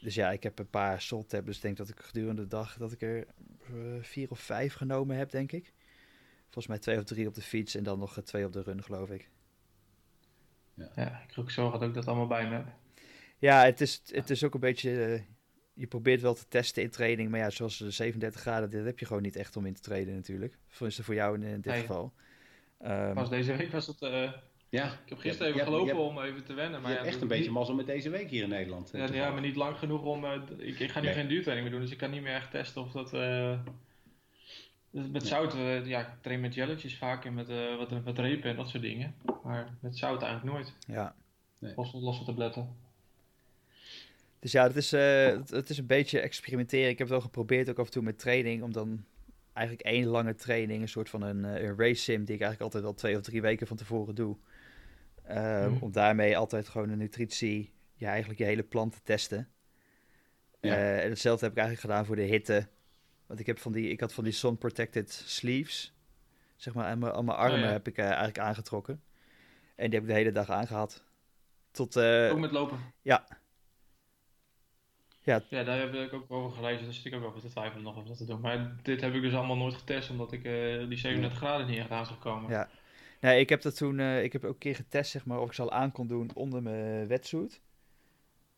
Dus 0.00 0.14
ja, 0.14 0.30
ik 0.30 0.42
heb 0.42 0.58
een 0.58 0.70
paar 0.70 1.00
salt 1.00 1.28
tablets. 1.28 1.56
Ik 1.56 1.62
denk 1.62 1.76
dat 1.76 1.88
ik 1.88 2.00
gedurende 2.00 2.42
de 2.42 2.48
dag 2.48 2.76
dat 2.76 2.92
ik 2.92 3.02
er 3.02 3.26
vier 4.00 4.30
of 4.30 4.40
vijf 4.40 4.74
genomen 4.74 5.16
heb, 5.16 5.30
denk 5.30 5.52
ik. 5.52 5.72
Volgens 6.42 6.66
mij 6.66 6.78
twee 6.78 6.98
of 6.98 7.04
drie 7.04 7.26
op 7.26 7.34
de 7.34 7.42
fiets 7.42 7.74
en 7.74 7.82
dan 7.82 7.98
nog 7.98 8.20
twee 8.20 8.44
op 8.44 8.52
de 8.52 8.62
run, 8.62 8.82
geloof 8.82 9.10
ik. 9.10 9.30
Ja, 10.74 10.90
ja 10.96 11.22
ik 11.28 11.38
ook 11.38 11.50
zorgen 11.50 11.80
dat 11.80 11.88
ik 11.88 11.94
dat 11.94 12.06
allemaal 12.06 12.26
bij 12.26 12.48
me 12.48 12.54
heb. 12.54 12.66
Ja, 13.38 13.64
het 13.64 13.80
is, 13.80 14.02
het 14.04 14.30
is 14.30 14.44
ook 14.44 14.54
een 14.54 14.60
beetje 14.60 15.24
je 15.76 15.86
probeert 15.86 16.20
wel 16.20 16.34
te 16.34 16.48
testen 16.48 16.82
in 16.82 16.90
training, 16.90 17.30
maar 17.30 17.40
ja, 17.40 17.50
zoals 17.50 17.78
de 17.78 17.90
37 17.90 18.40
graden, 18.40 18.70
dat 18.70 18.84
heb 18.84 18.98
je 18.98 19.06
gewoon 19.06 19.22
niet 19.22 19.36
echt 19.36 19.56
om 19.56 19.66
in 19.66 19.74
te 19.74 19.80
trainen 19.80 20.14
natuurlijk. 20.14 20.58
Tenminste 20.72 21.02
voor 21.02 21.14
jou 21.14 21.34
in, 21.34 21.42
in 21.42 21.60
dit 21.60 21.72
geval. 21.72 22.12
Um, 22.84 23.14
Pas 23.14 23.28
deze 23.28 23.56
week 23.56 23.72
was 23.72 23.86
het... 23.86 24.02
Uh, 24.02 24.32
ja. 24.68 24.84
Ik 24.84 25.08
heb 25.08 25.18
gisteren 25.18 25.52
even 25.52 25.64
gelopen 25.64 25.96
om 25.96 26.20
even 26.20 26.44
te 26.44 26.54
wennen. 26.54 26.80
Maar 26.80 26.90
je 26.90 26.96
ja, 26.96 27.02
hebt 27.02 27.14
echt 27.14 27.22
een 27.22 27.28
beetje 27.28 27.50
mazzel 27.50 27.74
met 27.74 27.86
deze 27.86 28.10
week 28.10 28.30
hier 28.30 28.42
in 28.42 28.48
Nederland. 28.48 28.90
Ja, 28.92 29.12
ja 29.12 29.30
maar 29.30 29.40
niet 29.40 29.56
lang 29.56 29.78
genoeg 29.78 30.02
om... 30.02 30.24
Uh, 30.24 30.32
ik, 30.58 30.78
ik, 30.78 30.90
ga 30.90 31.00
nu 31.00 31.06
nee. 31.06 31.14
geen 31.14 31.28
duurtraining 31.28 31.68
meer 31.68 31.76
doen, 31.76 31.84
dus 31.86 31.94
ik 31.94 31.98
kan 31.98 32.10
niet 32.10 32.22
meer 32.22 32.34
echt 32.34 32.50
testen 32.50 32.82
of 32.82 32.92
dat... 32.92 33.14
Uh, 33.14 33.58
met 34.90 35.26
zout, 35.26 35.52
ja, 35.84 36.00
ik 36.00 36.08
train 36.20 36.40
met 36.40 36.54
jelletjes 36.54 36.96
vaak 36.96 37.24
en 37.24 37.34
met 37.34 37.48
wat, 37.78 38.02
wat 38.04 38.18
repen 38.18 38.50
en 38.50 38.56
dat 38.56 38.68
soort 38.68 38.82
dingen. 38.82 39.14
Maar 39.42 39.74
met 39.80 39.96
zout 39.96 40.22
eigenlijk 40.22 40.52
nooit. 40.52 40.74
Ja. 40.86 41.14
Nee. 41.58 41.72
Los, 41.76 41.92
losse 41.92 42.24
tabletten. 42.24 42.76
Dus 44.38 44.52
ja, 44.52 44.66
het 44.66 44.76
is, 44.76 44.92
uh, 44.92 45.26
het, 45.26 45.50
het, 45.50 45.70
is 45.70 45.78
een 45.78 45.86
beetje 45.86 46.20
experimenteren. 46.20 46.88
Ik 46.88 46.98
heb 46.98 47.08
het 47.08 47.16
wel 47.16 47.26
geprobeerd, 47.26 47.70
ook 47.70 47.78
af 47.78 47.86
en 47.86 47.92
toe 47.92 48.02
met 48.02 48.18
training, 48.18 48.62
om 48.62 48.72
dan 48.72 49.04
eigenlijk 49.52 49.88
één 49.88 50.06
lange 50.06 50.34
training, 50.34 50.82
een 50.82 50.88
soort 50.88 51.08
van 51.08 51.22
een, 51.22 51.44
een 51.44 51.78
race 51.78 52.02
sim, 52.02 52.24
die 52.24 52.34
ik 52.34 52.40
eigenlijk 52.40 52.60
altijd 52.60 52.84
al 52.84 52.94
twee 52.94 53.16
of 53.16 53.22
drie 53.22 53.40
weken 53.40 53.66
van 53.66 53.76
tevoren 53.76 54.14
doe. 54.14 54.36
Uh, 55.30 55.66
mm. 55.66 55.78
Om 55.80 55.92
daarmee 55.92 56.36
altijd 56.36 56.68
gewoon 56.68 56.88
een 56.88 56.98
nutritie, 56.98 57.72
ja, 57.94 58.08
eigenlijk 58.08 58.38
je 58.38 58.44
hele 58.44 58.62
plan 58.62 58.90
te 58.90 59.02
testen. 59.02 59.48
Ja. 60.60 60.70
Uh, 60.70 61.02
en 61.02 61.08
hetzelfde 61.08 61.44
heb 61.44 61.54
ik 61.54 61.60
eigenlijk 61.60 61.90
gedaan 61.90 62.06
voor 62.06 62.16
de 62.16 62.22
hitte. 62.22 62.68
Want 63.26 63.40
ik, 63.40 63.46
heb 63.46 63.58
van 63.58 63.72
die, 63.72 63.88
ik 63.88 64.00
had 64.00 64.12
van 64.12 64.24
die 64.24 64.32
sun 64.32 64.58
protected 64.58 65.12
sleeves, 65.12 65.94
zeg 66.56 66.74
maar, 66.74 66.86
aan 66.86 66.98
mijn, 66.98 67.12
aan 67.12 67.24
mijn 67.24 67.38
armen 67.38 67.58
oh, 67.58 67.64
ja. 67.64 67.70
heb 67.70 67.88
ik 67.88 67.98
uh, 67.98 68.04
eigenlijk 68.04 68.38
aangetrokken. 68.38 69.02
En 69.76 69.90
die 69.90 69.94
heb 69.94 70.02
ik 70.02 70.14
de 70.14 70.18
hele 70.18 70.32
dag 70.32 70.50
aangehad. 70.50 71.04
Tot, 71.70 71.98
ook 71.98 72.38
met 72.38 72.52
lopen? 72.52 72.78
Ja. 73.02 73.26
Ja. 75.22 75.42
ja, 75.48 75.64
daar 75.64 75.78
heb 75.78 75.94
ik 75.94 76.12
ook 76.12 76.30
over 76.30 76.56
gelezen. 76.56 76.84
Daar 76.84 76.94
zit 76.94 77.04
ik 77.04 77.14
ook 77.14 77.24
over 77.24 77.40
te 77.40 77.48
twijfelen 77.48 77.84
nog 77.84 77.96
om 77.96 78.06
dat 78.06 78.16
te 78.16 78.24
doen. 78.24 78.40
Maar 78.40 78.76
dit 78.82 79.00
heb 79.00 79.14
ik 79.14 79.22
dus 79.22 79.34
allemaal 79.34 79.56
nooit 79.56 79.74
getest, 79.74 80.10
omdat 80.10 80.32
ik 80.32 80.42
die 80.88 80.98
37 80.98 81.38
graden 81.38 81.66
niet 81.66 81.78
echt 81.78 81.90
aan 81.90 82.06
zou 82.06 82.18
komen. 82.18 82.50
Ja, 82.50 82.68
Nee, 83.20 83.40
ik 83.40 83.48
heb 83.48 83.62
dat 83.62 83.76
toen, 83.76 83.98
uh, 83.98 84.22
ik 84.22 84.32
heb 84.32 84.44
ook 84.44 84.52
een 84.52 84.58
keer 84.58 84.74
getest, 84.74 85.10
zeg 85.10 85.24
maar, 85.24 85.40
of 85.40 85.46
ik 85.46 85.52
ze 85.52 85.62
al 85.62 85.72
aan 85.72 85.92
kon 85.92 86.06
doen 86.06 86.30
onder 86.34 86.62
mijn 86.62 87.06
wetsuit. 87.06 87.60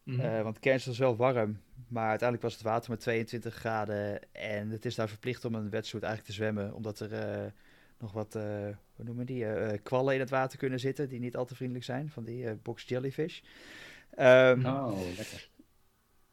Mm 0.03 0.21
uh, 0.21 0.43
want 0.43 0.59
kerst 0.59 0.87
was 0.87 0.99
wel 0.99 1.17
warm, 1.17 1.61
maar 1.89 2.09
uiteindelijk 2.09 2.43
was 2.43 2.53
het 2.53 2.63
water 2.63 2.91
met 2.91 3.01
22 3.01 3.55
graden. 3.55 4.33
En 4.33 4.71
het 4.71 4.85
is 4.85 4.95
daar 4.95 5.09
verplicht 5.09 5.45
om 5.45 5.55
een 5.55 5.71
wetsuit 5.71 6.03
eigenlijk 6.03 6.33
te 6.33 6.43
zwemmen, 6.43 6.75
omdat 6.75 7.01
er 7.01 7.13
uh, 7.13 7.51
nog 7.99 8.13
wat, 8.13 8.33
hoe 8.33 9.05
noemen 9.05 9.27
die, 9.27 9.47
kwallen 9.83 10.15
in 10.15 10.21
het 10.21 10.31
water 10.31 10.59
kunnen 10.59 10.81
zitten, 10.81 11.09
die 11.09 11.21
niet 11.21 11.37
al 11.37 11.45
te 11.45 11.55
vriendelijk 11.55 11.85
zijn, 11.85 12.11
van 12.11 12.25
die 12.25 12.55
box 12.55 12.83
jellyfish. 12.83 13.41
Um, 14.19 14.67
oh, 14.67 15.01
lekker. 15.17 15.49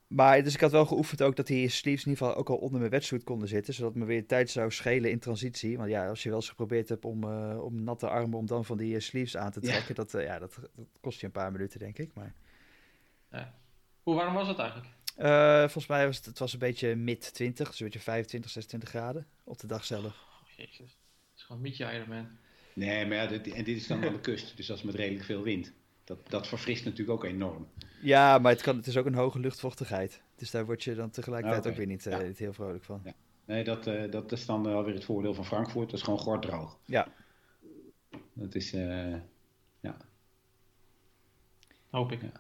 Maar 0.08 0.44
dus 0.44 0.54
ik 0.54 0.60
had 0.60 0.72
wel 0.72 0.86
geoefend 0.86 1.22
ook 1.22 1.36
dat 1.36 1.48
die 1.48 1.70
sleeves 1.70 2.06
in 2.06 2.12
ieder 2.12 2.26
geval 2.26 2.40
ook 2.40 2.50
al 2.50 2.58
onder 2.58 2.80
mijn 2.80 2.92
wetsuit 2.92 3.24
konden 3.24 3.48
zitten. 3.48 3.74
Zodat 3.74 3.96
me 3.96 4.06
weer 4.06 4.28
tijd 4.28 4.50
zou 4.50 4.72
schelen 4.72 5.12
in 5.12 5.20
transitie. 5.20 5.78
Want 5.78 5.90
ja, 5.90 6.08
als 6.08 6.24
je 6.24 6.30
wel 6.30 6.38
eens 6.38 6.50
geprobeerd 6.50 6.90
hebt 6.90 7.06
om, 7.06 7.24
uh, 7.24 7.64
om 7.64 7.84
natte 7.84 8.10
armen 8.10 8.38
om 8.38 8.46
dan 8.46 8.66
van 8.66 8.78
die 8.78 8.96
uh, 8.96 9.00
sleeves 9.00 9.38
aan 9.38 9.52
te 9.52 9.60
trekken. 9.60 9.88
Ja. 9.88 9.94
Dat, 9.94 10.14
uh, 10.14 10.24
ja, 10.24 10.40
dat, 10.40 10.56
dat, 10.76 10.88
kost 11.02 11.20
je 11.20 11.26
een 11.26 11.32
paar 11.32 11.52
minuten 11.52 11.80
denk 11.80 11.98
ik. 11.98 12.14
Maar... 12.14 12.34
Ja. 13.32 13.54
Hoe 14.04 14.16
warm 14.16 14.34
was 14.34 14.48
het 14.48 14.60
eigenlijk? 14.60 14.94
volgens 15.72 15.88
mij 15.88 16.06
was 16.06 16.18
het, 16.18 16.26
het 16.26 16.40
was 16.40 16.54
een 16.54 16.60
beetje 16.60 16.96
mid 16.96 17.34
20. 17.34 17.68
Dus 17.68 17.80
een 17.80 17.86
beetje 17.86 18.00
25, 18.00 18.52
26 18.52 18.90
graden 18.90 19.28
op 19.44 19.60
de 19.60 19.68
dag 19.68 19.86
zelf. 19.86 20.06
Oh, 20.06 20.50
jezus. 20.56 20.80
Het 20.80 21.36
is 21.36 21.44
gewoon 21.44 21.62
mietje 21.62 21.94
Ironman. 21.94 22.28
Nee, 22.74 23.06
maar 23.06 23.18
ja, 23.18 23.26
dit, 23.26 23.48
en 23.48 23.64
dit 23.64 23.78
is 23.78 23.88
dan 23.88 24.06
aan 24.06 24.14
de 24.14 24.20
kust. 24.20 24.58
Dus 24.58 24.68
dat 24.68 24.78
is 24.78 24.84
met 24.84 24.96
redelijk 24.96 25.26
veel 25.26 25.44
wind. 25.44 25.74
Dat, 26.06 26.30
dat 26.30 26.48
verfrist 26.48 26.86
natuurlijk 26.86 27.12
ook 27.12 27.24
enorm. 27.24 27.68
Ja, 28.02 28.38
maar 28.38 28.52
het, 28.52 28.62
kan, 28.62 28.76
het 28.76 28.88
is 28.88 28.98
ook 28.98 29.06
een 29.06 29.16
hoge 29.16 29.40
luchtvochtigheid. 29.40 30.22
Dus 30.36 30.52
daar 30.52 30.66
word 30.66 30.84
je 30.84 30.96
dan 30.96 31.10
tegelijkertijd 31.10 31.60
okay. 31.60 31.72
ook 31.72 31.78
weer 31.78 31.88
niet, 31.88 32.06
uh, 32.06 32.14
ja. 32.14 32.20
niet, 32.20 32.38
heel 32.38 32.54
vrolijk 32.54 32.84
van. 32.84 33.02
Ja. 33.04 33.14
Nee, 33.46 33.64
dat, 33.64 33.88
uh, 33.88 34.12
dat 34.12 34.32
is 34.32 34.46
dan 34.46 34.66
alweer 34.66 34.94
het 34.94 35.06
voordeel 35.06 35.34
van 35.34 35.46
Frankfurt. 35.46 35.90
Dat 35.90 36.00
is 36.00 36.02
gewoon 36.02 36.20
gorddroog. 36.20 36.78
Ja. 36.86 37.08
Dat 38.34 38.56
is, 38.56 38.74
uh, 38.74 39.16
ja. 39.80 39.98
Hoop 41.90 42.12
ik. 42.12 42.22
Ja. 42.22 42.32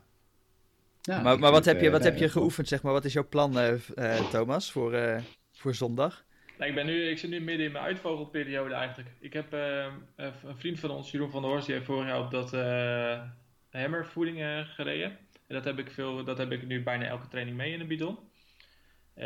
Ja, 1.01 1.21
maar, 1.21 1.39
maar 1.39 1.51
wat 1.51 1.65
heb 1.65 1.81
je, 1.81 1.89
wat 1.89 2.03
heb 2.03 2.17
je 2.17 2.29
geoefend, 2.29 2.67
zeg 2.67 2.81
maar? 2.81 2.93
Wat 2.93 3.05
is 3.05 3.13
jouw 3.13 3.27
plan, 3.27 3.79
Thomas, 4.31 4.71
voor, 4.71 5.21
voor 5.51 5.75
zondag? 5.75 6.25
Nou, 6.57 6.69
ik, 6.69 6.75
ben 6.75 6.85
nu, 6.85 7.09
ik 7.09 7.17
zit 7.17 7.29
nu 7.29 7.39
midden 7.39 7.65
in 7.65 7.71
mijn 7.71 7.83
uitvogelperiode 7.83 8.73
eigenlijk. 8.73 9.09
Ik 9.19 9.33
heb 9.33 9.51
een 10.15 10.57
vriend 10.57 10.79
van 10.79 10.89
ons, 10.89 11.11
Jeroen 11.11 11.31
van 11.31 11.41
der 11.41 11.51
Horst, 11.51 11.65
die 11.65 11.75
heeft 11.75 11.87
vorig 11.87 12.07
jaar 12.07 12.19
op 12.19 12.31
dat 12.31 12.51
hammervoeding 13.75 14.67
gereden. 14.67 15.17
En 15.47 15.55
dat 15.55 15.63
heb 15.63 15.79
ik, 15.79 15.91
veel, 15.91 16.23
dat 16.23 16.37
heb 16.37 16.51
ik 16.51 16.67
nu 16.67 16.83
bijna 16.83 17.05
elke 17.05 17.27
training 17.27 17.57
mee 17.57 17.73
in 17.73 17.79
een 17.79 17.87
bidon. 17.87 18.17
Uh, 19.17 19.25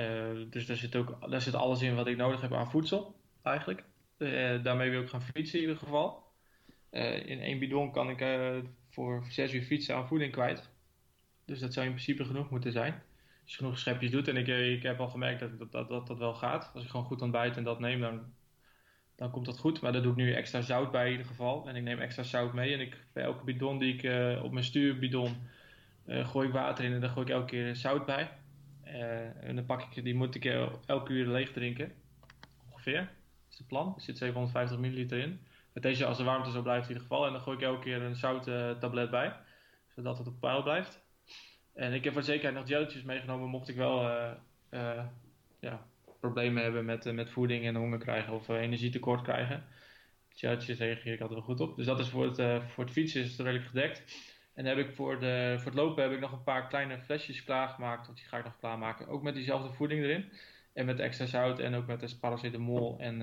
dus 0.49 0.65
daar 0.65 0.77
zit, 0.77 0.95
ook, 0.95 1.31
daar 1.31 1.41
zit 1.41 1.53
alles 1.53 1.81
in 1.81 1.95
wat 1.95 2.07
ik 2.07 2.17
nodig 2.17 2.41
heb 2.41 2.53
aan 2.53 2.71
voedsel, 2.71 3.19
eigenlijk. 3.43 3.83
Uh, 4.17 4.63
daarmee 4.63 4.89
wil 4.89 5.01
ik 5.01 5.09
gaan 5.09 5.21
fietsen 5.21 5.59
in 5.59 5.65
ieder 5.65 5.77
geval. 5.77 6.23
Uh, 6.91 7.25
in 7.25 7.39
één 7.39 7.59
bidon 7.59 7.91
kan 7.91 8.09
ik 8.09 8.25
voor 8.89 9.25
zes 9.29 9.53
uur 9.53 9.63
fietsen 9.63 9.95
aan 9.95 10.07
voeding 10.07 10.31
kwijt. 10.31 10.69
Dus 11.45 11.59
dat 11.59 11.73
zou 11.73 11.85
in 11.85 11.91
principe 11.91 12.25
genoeg 12.25 12.49
moeten 12.49 12.71
zijn. 12.71 12.93
Als 13.43 13.51
je 13.51 13.57
genoeg 13.57 13.79
schepjes 13.79 14.11
doet. 14.11 14.27
En 14.27 14.37
ik, 14.37 14.47
ik 14.47 14.83
heb 14.83 14.99
al 14.99 15.09
gemerkt 15.09 15.39
dat, 15.39 15.71
dat, 15.71 15.89
dat 15.89 16.07
dat 16.07 16.17
wel 16.17 16.33
gaat. 16.33 16.71
Als 16.73 16.83
ik 16.83 16.89
gewoon 16.89 17.05
goed 17.05 17.21
ontbijt 17.21 17.57
en 17.57 17.63
dat 17.63 17.79
neem, 17.79 18.01
dan, 18.01 18.33
dan 19.19 19.31
komt 19.31 19.45
dat 19.45 19.59
goed. 19.59 19.81
Maar 19.81 19.91
daar 19.91 20.01
doe 20.01 20.11
ik 20.11 20.17
nu 20.17 20.33
extra 20.33 20.61
zout 20.61 20.91
bij 20.91 21.05
in 21.05 21.11
ieder 21.11 21.25
geval. 21.25 21.67
En 21.67 21.75
ik 21.75 21.83
neem 21.83 21.99
extra 21.99 22.23
zout 22.23 22.53
mee. 22.53 22.73
En 22.73 22.79
ik, 22.79 22.97
bij 23.13 23.23
elke 23.23 23.43
bidon 23.43 23.79
die 23.79 23.93
ik 23.93 24.03
op 24.43 24.51
mijn 24.51 24.65
stuurbidon 24.65 25.35
uh, 26.05 26.27
gooi 26.27 26.47
ik 26.47 26.53
water 26.53 26.85
in 26.85 26.93
en 26.93 27.01
dan 27.01 27.09
gooi 27.09 27.25
ik 27.25 27.31
elke 27.31 27.45
keer 27.45 27.75
zout 27.75 28.05
bij. 28.05 28.29
En 29.41 29.55
dan 29.55 29.65
pak 29.65 29.81
ik, 29.81 30.03
die 30.03 30.15
moet 30.15 30.35
ik 30.35 30.45
elke 30.85 31.13
uur 31.13 31.27
leeg 31.27 31.51
drinken. 31.51 31.91
Ongeveer. 32.71 32.99
Dat 32.99 33.51
is 33.51 33.57
het 33.57 33.67
plan. 33.67 33.93
Er 33.95 34.01
zit 34.01 34.17
750 34.17 34.77
milliliter 34.77 35.19
in. 35.19 35.39
Met 35.73 35.83
deze, 35.83 36.05
als 36.05 36.17
de 36.17 36.23
warmte 36.23 36.51
zo 36.51 36.61
blijft 36.61 36.89
in 36.89 36.93
ieder 36.93 37.07
geval. 37.07 37.25
En 37.25 37.31
dan 37.31 37.41
gooi 37.41 37.57
ik 37.57 37.63
elke 37.63 37.83
keer 37.83 38.01
een 38.01 38.15
zouttablet 38.15 39.09
bij. 39.09 39.35
Zodat 39.95 40.17
het 40.17 40.27
op 40.27 40.39
peil 40.39 40.63
blijft. 40.63 41.01
En 41.73 41.93
ik 41.93 42.03
heb 42.03 42.13
voor 42.13 42.23
zekerheid 42.23 42.55
nog 42.55 42.67
gelletjes 42.67 43.03
meegenomen. 43.03 43.49
Mocht 43.49 43.69
ik 43.69 43.75
wel 43.75 44.01
ja, 45.59 45.87
problemen 46.19 46.63
hebben 46.63 46.85
met, 46.85 47.13
met 47.13 47.29
voeding 47.29 47.65
en 47.65 47.75
honger 47.75 47.99
krijgen. 47.99 48.33
Of 48.33 48.47
energietekort 48.47 49.21
krijgen. 49.21 49.63
Gelletjes 50.29 50.77
reageer 50.77 51.13
ik 51.13 51.21
altijd 51.21 51.39
wel 51.39 51.47
goed 51.47 51.59
op. 51.59 51.75
Dus 51.75 51.85
dat 51.85 51.99
is 51.99 52.09
voor 52.09 52.25
het, 52.25 52.63
voor 52.67 52.83
het 52.83 52.93
fietsen 52.93 53.21
is 53.21 53.31
het 53.31 53.39
redelijk 53.39 53.65
gedekt. 53.65 54.03
En 54.53 54.65
heb 54.65 54.77
ik 54.77 54.91
voor, 54.91 55.19
de, 55.19 55.53
voor 55.57 55.71
het 55.71 55.79
lopen 55.79 56.03
heb 56.03 56.11
ik 56.11 56.19
nog 56.19 56.31
een 56.31 56.43
paar 56.43 56.67
kleine 56.67 56.99
flesjes 56.99 57.43
klaargemaakt. 57.43 58.05
Want 58.05 58.17
die 58.17 58.27
ga 58.27 58.37
ik 58.37 58.43
nog 58.43 58.59
klaarmaken. 58.59 59.07
Ook 59.07 59.23
met 59.23 59.33
diezelfde 59.33 59.73
voeding 59.73 60.03
erin. 60.03 60.31
En 60.73 60.85
met 60.85 60.99
extra 60.99 61.25
zout 61.25 61.59
en 61.59 61.75
ook 61.75 61.87
met 61.87 62.17
paracetamol 62.19 62.99
en 62.99 63.17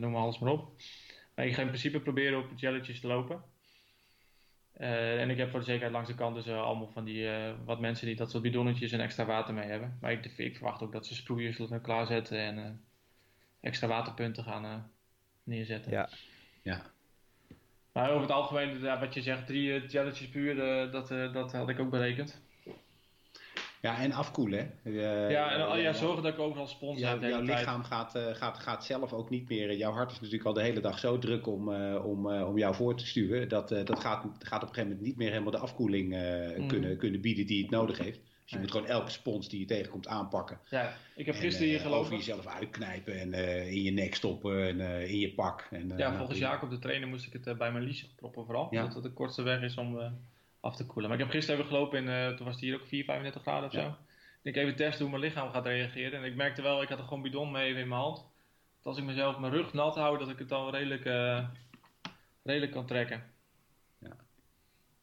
noem 0.00 0.10
maar 0.10 0.20
alles 0.20 0.38
maar 0.38 0.52
op. 0.52 0.72
Maar 1.34 1.46
ik 1.46 1.54
ga 1.54 1.60
in 1.60 1.66
principe 1.66 2.00
proberen 2.00 2.38
op 2.38 2.50
jelletjes 2.56 3.00
te 3.00 3.06
lopen. 3.06 3.42
Uh, 4.82 5.20
en 5.20 5.30
ik 5.30 5.36
heb 5.36 5.50
voor 5.50 5.58
de 5.58 5.64
zekerheid 5.64 5.92
langs 5.92 6.08
de 6.08 6.14
kant 6.14 6.34
dus 6.34 6.46
uh, 6.46 6.62
allemaal 6.62 6.88
van 6.88 7.04
die, 7.04 7.28
wat 7.64 7.80
mensen 7.80 8.06
die 8.06 8.16
dat 8.16 8.30
soort 8.30 8.42
bidonnetjes 8.42 8.92
en 8.92 9.00
extra 9.00 9.24
water 9.24 9.54
mee 9.54 9.68
hebben. 9.68 9.98
Maar 10.00 10.12
ik, 10.12 10.24
ik 10.36 10.56
verwacht 10.56 10.82
ook 10.82 10.92
dat 10.92 11.06
ze 11.06 11.14
sproeiers 11.14 11.60
klaarzetten 11.82 12.38
en 12.38 12.84
extra 13.60 13.86
waterpunten 13.86 14.44
gaan 14.44 14.90
neerzetten. 15.44 15.92
Ja. 15.92 16.08
ja. 16.62 16.82
Maar 17.92 18.10
over 18.10 18.22
het 18.22 18.30
algemeen, 18.30 18.80
ja, 18.80 19.00
wat 19.00 19.14
je 19.14 19.22
zegt, 19.22 19.46
drie 19.46 19.82
uh, 19.82 19.88
jelletjes 19.88 20.28
per 20.28 20.40
uur, 20.40 20.84
uh, 20.84 20.92
dat, 20.92 21.10
uh, 21.10 21.32
dat 21.32 21.52
had 21.52 21.68
ik 21.68 21.80
ook 21.80 21.90
berekend. 21.90 22.42
Ja, 23.82 23.98
en 23.98 24.12
afkoelen. 24.12 24.70
ja, 24.84 25.50
en 25.50 25.68
oh, 25.68 25.80
ja, 25.80 25.92
zorgen 25.92 26.22
dat 26.22 26.32
ik 26.32 26.38
overal 26.38 26.66
spons 26.66 26.98
ja, 26.98 27.10
heb. 27.10 27.22
Jouw 27.22 27.40
lichaam 27.40 27.82
gaat, 27.82 28.18
gaat, 28.32 28.58
gaat 28.58 28.84
zelf 28.84 29.12
ook 29.12 29.30
niet 29.30 29.48
meer. 29.48 29.76
Jouw 29.76 29.92
hart 29.92 30.10
is 30.10 30.20
natuurlijk 30.20 30.44
al 30.44 30.52
de 30.52 30.62
hele 30.62 30.80
dag 30.80 30.98
zo 30.98 31.18
druk 31.18 31.46
om, 31.46 31.74
om, 31.96 32.26
om 32.26 32.58
jou 32.58 32.74
voor 32.74 32.96
te 32.96 33.06
sturen. 33.06 33.48
Dat, 33.48 33.68
dat 33.68 34.00
gaat, 34.00 34.26
gaat 34.38 34.62
op 34.62 34.68
een 34.68 34.74
gegeven 34.74 34.82
moment 34.82 35.00
niet 35.00 35.16
meer 35.16 35.30
helemaal 35.30 35.50
de 35.50 35.58
afkoeling 35.58 36.14
mm. 36.56 36.68
kunnen, 36.68 36.96
kunnen 36.96 37.20
bieden 37.20 37.46
die 37.46 37.62
het 37.62 37.70
nodig 37.70 37.98
heeft. 37.98 38.20
Dus 38.42 38.52
je 38.52 38.58
moet 38.58 38.70
gewoon 38.70 38.86
elke 38.86 39.10
spons 39.10 39.48
die 39.48 39.60
je 39.60 39.66
tegenkomt 39.66 40.06
aanpakken. 40.06 40.58
Ja, 40.70 40.96
ik 41.16 41.26
heb 41.26 41.34
gisteren 41.34 41.68
hier 41.68 41.80
gelopen. 41.80 42.00
Over 42.00 42.16
jezelf 42.16 42.46
uitknijpen 42.46 43.20
en 43.20 43.34
in 43.66 43.82
je 43.82 43.90
nek 43.90 44.14
stoppen 44.14 44.80
en 44.80 45.08
in 45.08 45.18
je 45.18 45.34
pak. 45.34 45.68
En, 45.70 45.88
ja, 45.88 45.94
nou, 45.94 46.16
volgens 46.16 46.38
Jacob 46.38 46.70
de 46.70 46.78
trainer 46.78 47.08
moest 47.08 47.26
ik 47.26 47.32
het 47.32 47.58
bij 47.58 47.72
mijn 47.72 47.84
lies 47.84 48.14
proppen 48.16 48.44
vooral. 48.44 48.68
Ja. 48.70 48.80
Omdat 48.80 48.94
het 48.94 49.04
de 49.04 49.12
kortste 49.12 49.42
weg 49.42 49.62
is 49.62 49.76
om 49.76 49.98
af 50.62 50.76
te 50.76 50.86
koelen. 50.86 51.10
Maar 51.10 51.18
ik 51.18 51.24
heb 51.24 51.34
gisteren 51.34 51.60
even 51.60 51.72
gelopen 51.72 52.08
en 52.08 52.36
toen 52.36 52.46
was 52.46 52.54
het 52.54 52.64
hier 52.64 52.74
ook 52.74 52.86
4, 52.86 53.04
35 53.04 53.42
graden 53.42 53.68
of 53.68 53.74
ja. 53.74 53.82
zo. 53.82 53.96
Ik 54.42 54.56
even 54.56 54.76
testen 54.76 55.00
hoe 55.00 55.10
mijn 55.10 55.22
lichaam 55.22 55.50
gaat 55.50 55.66
reageren. 55.66 56.18
En 56.18 56.24
ik 56.24 56.36
merkte 56.36 56.62
wel, 56.62 56.82
ik 56.82 56.88
had 56.88 56.98
er 56.98 57.04
gewoon 57.04 57.22
bidon 57.22 57.50
mee 57.50 57.68
in 57.68 57.88
mijn 57.88 58.00
hand. 58.00 58.16
Dat 58.16 58.86
als 58.86 58.98
ik 58.98 59.04
mezelf 59.04 59.38
mijn 59.38 59.52
rug 59.52 59.72
nat 59.72 59.94
hou, 59.94 60.18
dat 60.18 60.28
ik 60.28 60.38
het 60.38 60.48
dan 60.48 60.70
redelijk, 60.70 61.04
redelijk 62.42 62.72
kan 62.72 62.86
trekken. 62.86 63.32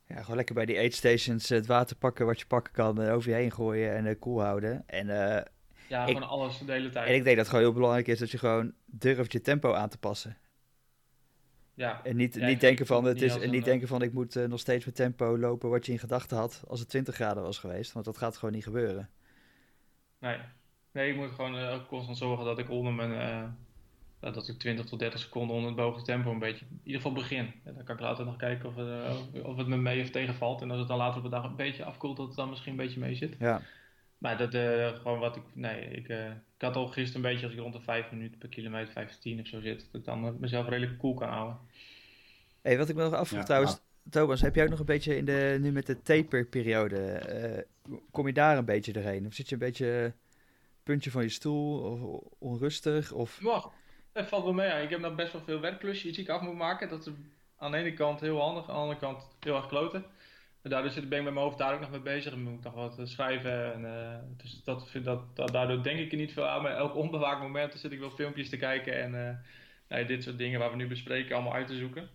Ja, 0.09 0.21
gewoon 0.21 0.35
lekker 0.35 0.55
bij 0.55 0.65
die 0.65 0.77
aid 0.77 0.93
stations 0.93 1.49
het 1.49 1.65
water 1.65 1.95
pakken 1.95 2.25
wat 2.25 2.39
je 2.39 2.45
pakken 2.45 2.73
kan, 2.73 3.09
over 3.09 3.29
je 3.29 3.35
heen 3.35 3.51
gooien 3.51 3.95
en 3.95 4.05
uh, 4.05 4.15
koel 4.19 4.41
houden. 4.41 4.83
En, 4.87 5.07
uh, 5.07 5.41
ja, 5.87 6.05
ik, 6.05 6.13
gewoon 6.13 6.29
alles 6.29 6.57
de 6.57 6.71
hele 6.71 6.89
tijd. 6.89 7.07
En 7.07 7.15
ik 7.15 7.23
denk 7.23 7.35
dat 7.35 7.45
het 7.45 7.47
gewoon 7.47 7.63
heel 7.63 7.73
belangrijk 7.73 8.07
is 8.07 8.19
dat 8.19 8.31
je 8.31 8.37
gewoon 8.37 8.73
durft 8.85 9.31
je 9.31 9.41
tempo 9.41 9.73
aan 9.73 9.89
te 9.89 9.97
passen. 9.97 10.37
Ja. 11.79 12.03
En 12.03 12.15
niet, 12.15 12.35
niet, 12.35 12.59
denken, 12.59 12.85
van, 12.85 13.03
het 13.03 13.21
is, 13.21 13.39
en 13.39 13.49
niet 13.49 13.65
denken 13.65 13.87
van 13.87 14.01
ik 14.01 14.13
moet 14.13 14.35
nog 14.47 14.59
steeds 14.59 14.85
mijn 14.85 14.95
tempo 14.95 15.37
lopen 15.37 15.69
wat 15.69 15.85
je 15.85 15.91
in 15.91 15.99
gedachten 15.99 16.37
had 16.37 16.63
als 16.67 16.79
het 16.79 16.89
20 16.89 17.15
graden 17.15 17.43
was 17.43 17.57
geweest. 17.57 17.91
Want 17.91 18.05
dat 18.05 18.17
gaat 18.17 18.37
gewoon 18.37 18.53
niet 18.53 18.63
gebeuren. 18.63 19.09
Nee, 20.19 20.37
nee 20.91 21.11
ik 21.11 21.15
moet 21.15 21.31
gewoon 21.31 21.85
constant 21.85 22.17
zorgen 22.17 22.45
dat 22.45 22.59
ik 22.59 22.69
onder 22.69 22.93
mijn 22.93 23.57
dat 24.19 24.47
ik 24.47 24.59
20 24.59 24.85
tot 24.85 24.99
30 24.99 25.19
seconden 25.19 25.55
onder 25.55 25.71
het 25.71 25.79
boven 25.79 26.03
tempo 26.03 26.31
een 26.31 26.39
beetje, 26.39 26.65
in 26.69 26.79
ieder 26.83 27.01
geval 27.01 27.17
begin. 27.17 27.53
En 27.63 27.73
dan 27.73 27.83
kan 27.83 27.95
ik 27.95 28.01
later 28.01 28.25
nog 28.25 28.35
kijken 28.35 28.69
of 28.69 28.75
het, 28.75 29.43
of 29.43 29.57
het 29.57 29.67
me 29.67 29.77
mee 29.77 30.01
of 30.01 30.09
tegenvalt. 30.09 30.61
En 30.61 30.69
als 30.69 30.79
het 30.79 30.87
dan 30.87 30.97
later 30.97 31.17
op 31.17 31.23
de 31.23 31.29
dag 31.29 31.43
een 31.43 31.55
beetje 31.55 31.83
afkoelt, 31.83 32.17
dat 32.17 32.27
het 32.27 32.35
dan 32.35 32.49
misschien 32.49 32.71
een 32.71 32.77
beetje 32.77 32.99
mee 32.99 33.15
zit. 33.15 33.35
Ja. 33.39 33.61
Maar 34.19 34.37
dat, 34.37 34.53
uh, 34.53 34.87
gewoon 34.87 35.19
wat 35.19 35.35
ik, 35.35 35.43
nee, 35.53 35.85
ik, 35.85 36.07
uh, 36.07 36.25
ik 36.25 36.61
had 36.61 36.75
al 36.75 36.87
gisteren 36.87 37.25
een 37.25 37.31
beetje, 37.31 37.45
als 37.45 37.55
ik 37.55 37.61
rond 37.61 37.73
de 37.73 37.81
5 37.81 38.11
minuten 38.11 38.37
per 38.37 38.49
kilometer, 38.49 38.93
5 38.93 39.19
10 39.19 39.39
of 39.39 39.47
zo 39.47 39.61
zit, 39.61 39.87
dat 39.91 40.01
ik 40.01 40.05
dan 40.05 40.39
mezelf 40.39 40.67
redelijk 40.67 40.99
cool 40.99 41.13
kan 41.13 41.29
houden. 41.29 41.57
Hey, 42.61 42.77
wat 42.77 42.89
ik 42.89 42.95
me 42.95 43.03
nog 43.03 43.13
afvraag 43.13 43.39
ja, 43.39 43.45
trouwens, 43.45 43.79
Thomas, 44.09 44.41
heb 44.41 44.55
jij 44.55 44.63
ook 44.63 44.69
nog 44.69 44.79
een 44.79 44.85
beetje 44.85 45.17
in 45.17 45.25
de, 45.25 45.57
nu 45.61 45.71
met 45.71 45.85
de 45.85 46.01
taperperiode, 46.01 46.97
eh 46.97 47.63
kom 48.11 48.27
je 48.27 48.33
daar 48.33 48.57
een 48.57 48.65
beetje 48.65 48.93
doorheen? 48.93 49.25
Of 49.25 49.33
zit 49.33 49.49
je 49.49 49.53
een 49.53 49.61
beetje 49.61 50.13
puntje 50.83 51.11
van 51.11 51.23
je 51.23 51.29
stoel, 51.29 51.79
of 51.79 52.21
onrustig? 52.37 53.11
Of... 53.11 53.39
Wacht, 53.41 53.69
dat 54.11 54.27
valt 54.27 54.43
wel 54.43 54.53
mee. 54.53 54.67
ja. 54.67 54.75
Ik 54.75 54.89
heb 54.89 54.99
nog 54.99 55.15
best 55.15 55.31
wel 55.31 55.41
veel 55.41 55.59
werkklusjes 55.59 56.15
die 56.15 56.23
ik 56.23 56.29
af 56.29 56.41
moet 56.41 56.55
maken. 56.57 56.89
Dat 56.89 57.07
is 57.07 57.13
aan 57.57 57.71
de 57.71 57.77
ene 57.77 57.93
kant 57.93 58.19
heel 58.19 58.39
handig, 58.39 58.69
aan 58.69 58.75
de 58.75 58.81
andere 58.81 58.99
kant 58.99 59.27
heel 59.39 59.55
erg 59.55 59.67
kloten. 59.67 60.05
Daardoor 60.61 60.91
ben 60.93 61.03
ik 61.03 61.09
met 61.09 61.33
mijn 61.33 61.45
hoofd 61.45 61.57
daar 61.57 61.73
ook 61.73 61.79
nog 61.79 61.91
mee 61.91 61.99
bezig. 61.99 62.31
Dan 62.31 62.43
moet 62.43 62.57
ik 62.57 62.63
nog 62.63 62.73
wat 62.73 62.99
eh, 62.99 63.05
schrijven. 63.05 63.73
En, 63.73 63.85
eh, 63.85 64.17
dus 64.37 64.61
dat, 64.63 64.89
dat, 65.03 65.35
dat, 65.35 65.51
daardoor 65.51 65.83
denk 65.83 65.99
ik 65.99 66.11
er 66.11 66.17
niet 66.17 66.33
veel 66.33 66.47
aan. 66.47 66.61
Maar 66.61 66.75
elk 66.75 66.95
onbewaakt 66.95 67.41
moment 67.41 67.73
zit 67.73 67.91
ik 67.91 67.99
wel 67.99 68.09
filmpjes 68.09 68.49
te 68.49 68.57
kijken. 68.57 69.01
En 69.01 69.27
eh, 69.27 69.35
nou 69.87 70.01
ja, 70.01 70.07
dit 70.07 70.23
soort 70.23 70.37
dingen 70.37 70.59
waar 70.59 70.69
we 70.69 70.75
nu 70.75 70.87
bespreken 70.87 71.35
allemaal 71.35 71.53
uit 71.53 71.67
te 71.67 71.77
zoeken. 71.77 72.09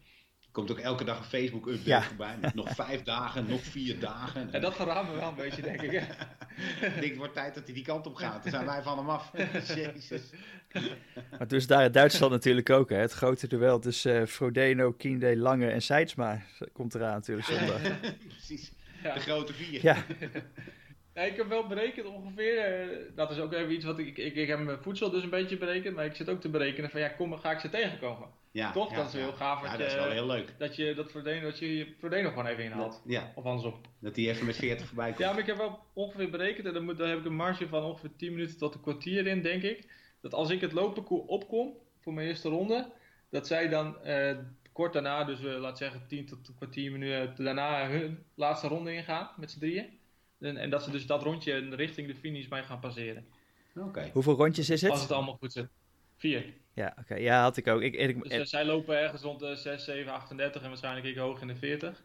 Komt 0.55 0.71
ook 0.71 0.79
elke 0.79 1.05
dag 1.05 1.19
een 1.19 1.25
Facebook-update 1.25 1.89
Ja. 1.89 2.03
voorbij. 2.03 2.37
Met 2.41 2.55
nog 2.55 2.75
vijf 2.75 3.03
dagen, 3.03 3.47
nog 3.49 3.63
vier 3.63 3.99
dagen. 4.01 4.53
En 4.53 4.61
dat 4.61 4.75
verraadt 4.77 5.09
me 5.11 5.15
wel 5.19 5.29
een 5.29 5.35
beetje, 5.35 5.63
denk 5.63 5.83
ik. 5.83 5.93
Ik 5.93 6.03
denk, 6.81 7.05
het 7.05 7.17
wordt 7.17 7.35
tijd 7.35 7.55
dat 7.55 7.65
hij 7.65 7.75
die 7.75 7.85
kant 7.85 8.07
op 8.07 8.15
gaat. 8.15 8.43
Dan 8.43 8.53
zijn 8.53 8.67
wij 8.67 8.83
van 8.83 8.99
hem 8.99 9.09
af. 9.09 9.31
Jezus. 9.75 10.23
Maar 11.39 11.49
dus 11.49 11.67
daar 11.67 11.85
in 11.85 11.93
Duitsland 11.93 12.33
natuurlijk 12.33 12.71
ook, 12.71 12.91
hè? 12.91 12.97
het 12.97 13.13
grote 13.13 13.47
duel 13.47 13.79
tussen 13.79 14.21
eh, 14.21 14.27
Frodeno, 14.27 14.93
Kiende, 14.93 15.37
Lange 15.37 15.71
en 15.71 15.83
Seidsma 15.83 16.43
komt 16.73 16.95
eraan 16.95 17.13
natuurlijk 17.15 17.47
zondag. 17.47 17.81
Precies. 18.29 18.73
Ja. 19.03 19.15
De 19.15 19.21
grote 19.21 19.53
vier. 19.53 19.83
Ja, 19.83 19.97
Ja, 21.15 21.23
ik 21.23 21.37
heb 21.37 21.49
wel 21.49 21.67
berekend 21.67 22.07
ongeveer. 22.07 22.59
eh, 22.59 22.89
dat 23.15 23.31
is 23.31 23.39
ook 23.39 23.53
even 23.53 23.73
iets 23.73 23.85
wat 23.85 23.99
ik, 23.99 24.17
ik. 24.19 24.35
Ik 24.35 24.49
heb 24.49 24.59
mijn 24.59 24.79
voedsel 24.83 25.11
dus 25.11 25.23
een 25.23 25.31
beetje 25.31 25.57
berekend. 25.57 25.95
Maar 25.97 26.05
ik 26.05 26.15
zit 26.17 26.29
ook 26.29 26.41
te 26.41 26.49
berekenen 26.49 26.91
van 26.91 27.01
ja, 27.01 27.09
kom, 27.09 27.39
ga 27.39 27.51
ik 27.53 27.59
ze 27.61 27.71
tegenkomen? 27.71 28.29
Ja, 28.55 28.73
Toch? 28.73 28.91
ja, 28.91 28.97
Dat 28.97 29.07
is 29.07 29.13
heel 29.13 29.33
gaaf 29.33 29.63
Ja, 29.63 29.69
dat 29.71 29.79
dat 29.79 29.87
is 29.87 29.93
je- 29.93 29.99
wel 29.99 30.11
heel 30.11 30.27
leuk. 30.27 30.55
Dat 30.59 30.77
je 30.77 30.95
dat 30.95 31.13
dat 31.43 31.59
je 31.59 31.77
je 31.77 31.95
Frodeno 31.99 32.29
gewoon 32.29 32.47
even 32.47 32.65
inhaalt. 32.65 33.03
Ja, 33.07 33.33
Of 33.35 33.45
andersom. 33.45 33.81
dat 33.99 34.17
hij 34.17 34.29
even 34.29 34.47
met 34.47 34.57
40 34.57 34.87
voorbij 34.87 35.07
komt. 35.07 35.19
Ja, 35.19 35.31
maar 35.31 35.39
ik 35.41 35.47
heb 35.47 35.57
wel 35.57 35.79
ongeveer 35.93 36.31
berekend. 36.31 36.67
En 36.67 36.73
dan, 36.75 36.85
moet, 36.85 36.99
dan 36.99 37.09
heb 37.09 37.19
ik 37.19 37.25
een 37.25 37.35
marge 37.37 37.69
van 37.69 37.83
ongeveer 37.83 38.11
10 38.17 38.33
minuten 38.33 38.59
tot 38.59 38.75
een 38.75 38.81
kwartier 38.81 39.27
in, 39.27 39.43
denk 39.43 39.63
ik. 39.63 39.91
Dat 40.21 40.35
als 40.35 40.51
ik 40.51 40.61
het 40.61 40.73
loopparcours 40.73 41.27
opkom 41.27 41.73
voor 42.01 42.13
mijn 42.15 42.27
eerste 42.29 42.49
ronde. 42.49 42.93
Dat 43.31 43.47
zij 43.47 43.69
dan 43.69 44.03
eh, 44.03 44.37
kort 44.73 44.93
daarna, 44.93 45.25
dus 45.25 45.45
eh, 45.45 45.59
laat 45.59 45.79
zeggen 45.79 46.07
10 46.09 46.27
tot 46.27 46.49
een 46.49 46.55
kwartier 46.55 46.93
minuten 46.93 47.45
daarna 47.45 47.89
hun 47.89 48.25
laatste 48.35 48.69
ronde 48.69 48.95
ingaan 48.95 49.31
met 49.37 49.51
z'n 49.51 49.59
drieën. 49.59 49.87
En, 50.41 50.57
en 50.57 50.71
dat 50.71 50.83
ze 50.83 50.91
dus 50.91 51.07
dat 51.07 51.23
rondje 51.23 51.75
richting 51.75 52.07
de 52.09 52.15
finish 52.15 52.49
mij 52.49 52.63
gaan 52.65 52.81
passeren. 52.81 53.27
Oké. 53.77 54.11
hoeveel 54.13 54.35
rondjes 54.35 54.71
is 54.71 54.83
Als 54.85 54.93
het? 54.93 55.09
het 55.09 55.13
allemaal 55.17 55.37
goed 55.41 55.53
zit. 55.53 55.67
Vier. 56.17 56.45
Ja, 56.75 56.97
oké. 57.01 57.15
Ja, 57.15 57.43
had 57.43 57.57
ik 57.57 57.67
ook. 57.67 57.81
Ik, 57.81 57.95
ik, 57.95 58.23
Dus 58.23 58.33
eh, 58.33 58.45
zij 58.45 58.65
lopen 58.65 58.99
ergens 58.99 59.23
rond 59.23 59.41
de 59.41 59.57
6, 59.57 59.85
7, 59.85 60.13
38 60.13 60.63
en 60.63 60.69
waarschijnlijk 60.69 61.07
ik 61.07 61.17
hoog 61.17 61.41
in 61.41 61.47
de 61.47 61.57
40. 61.57 62.03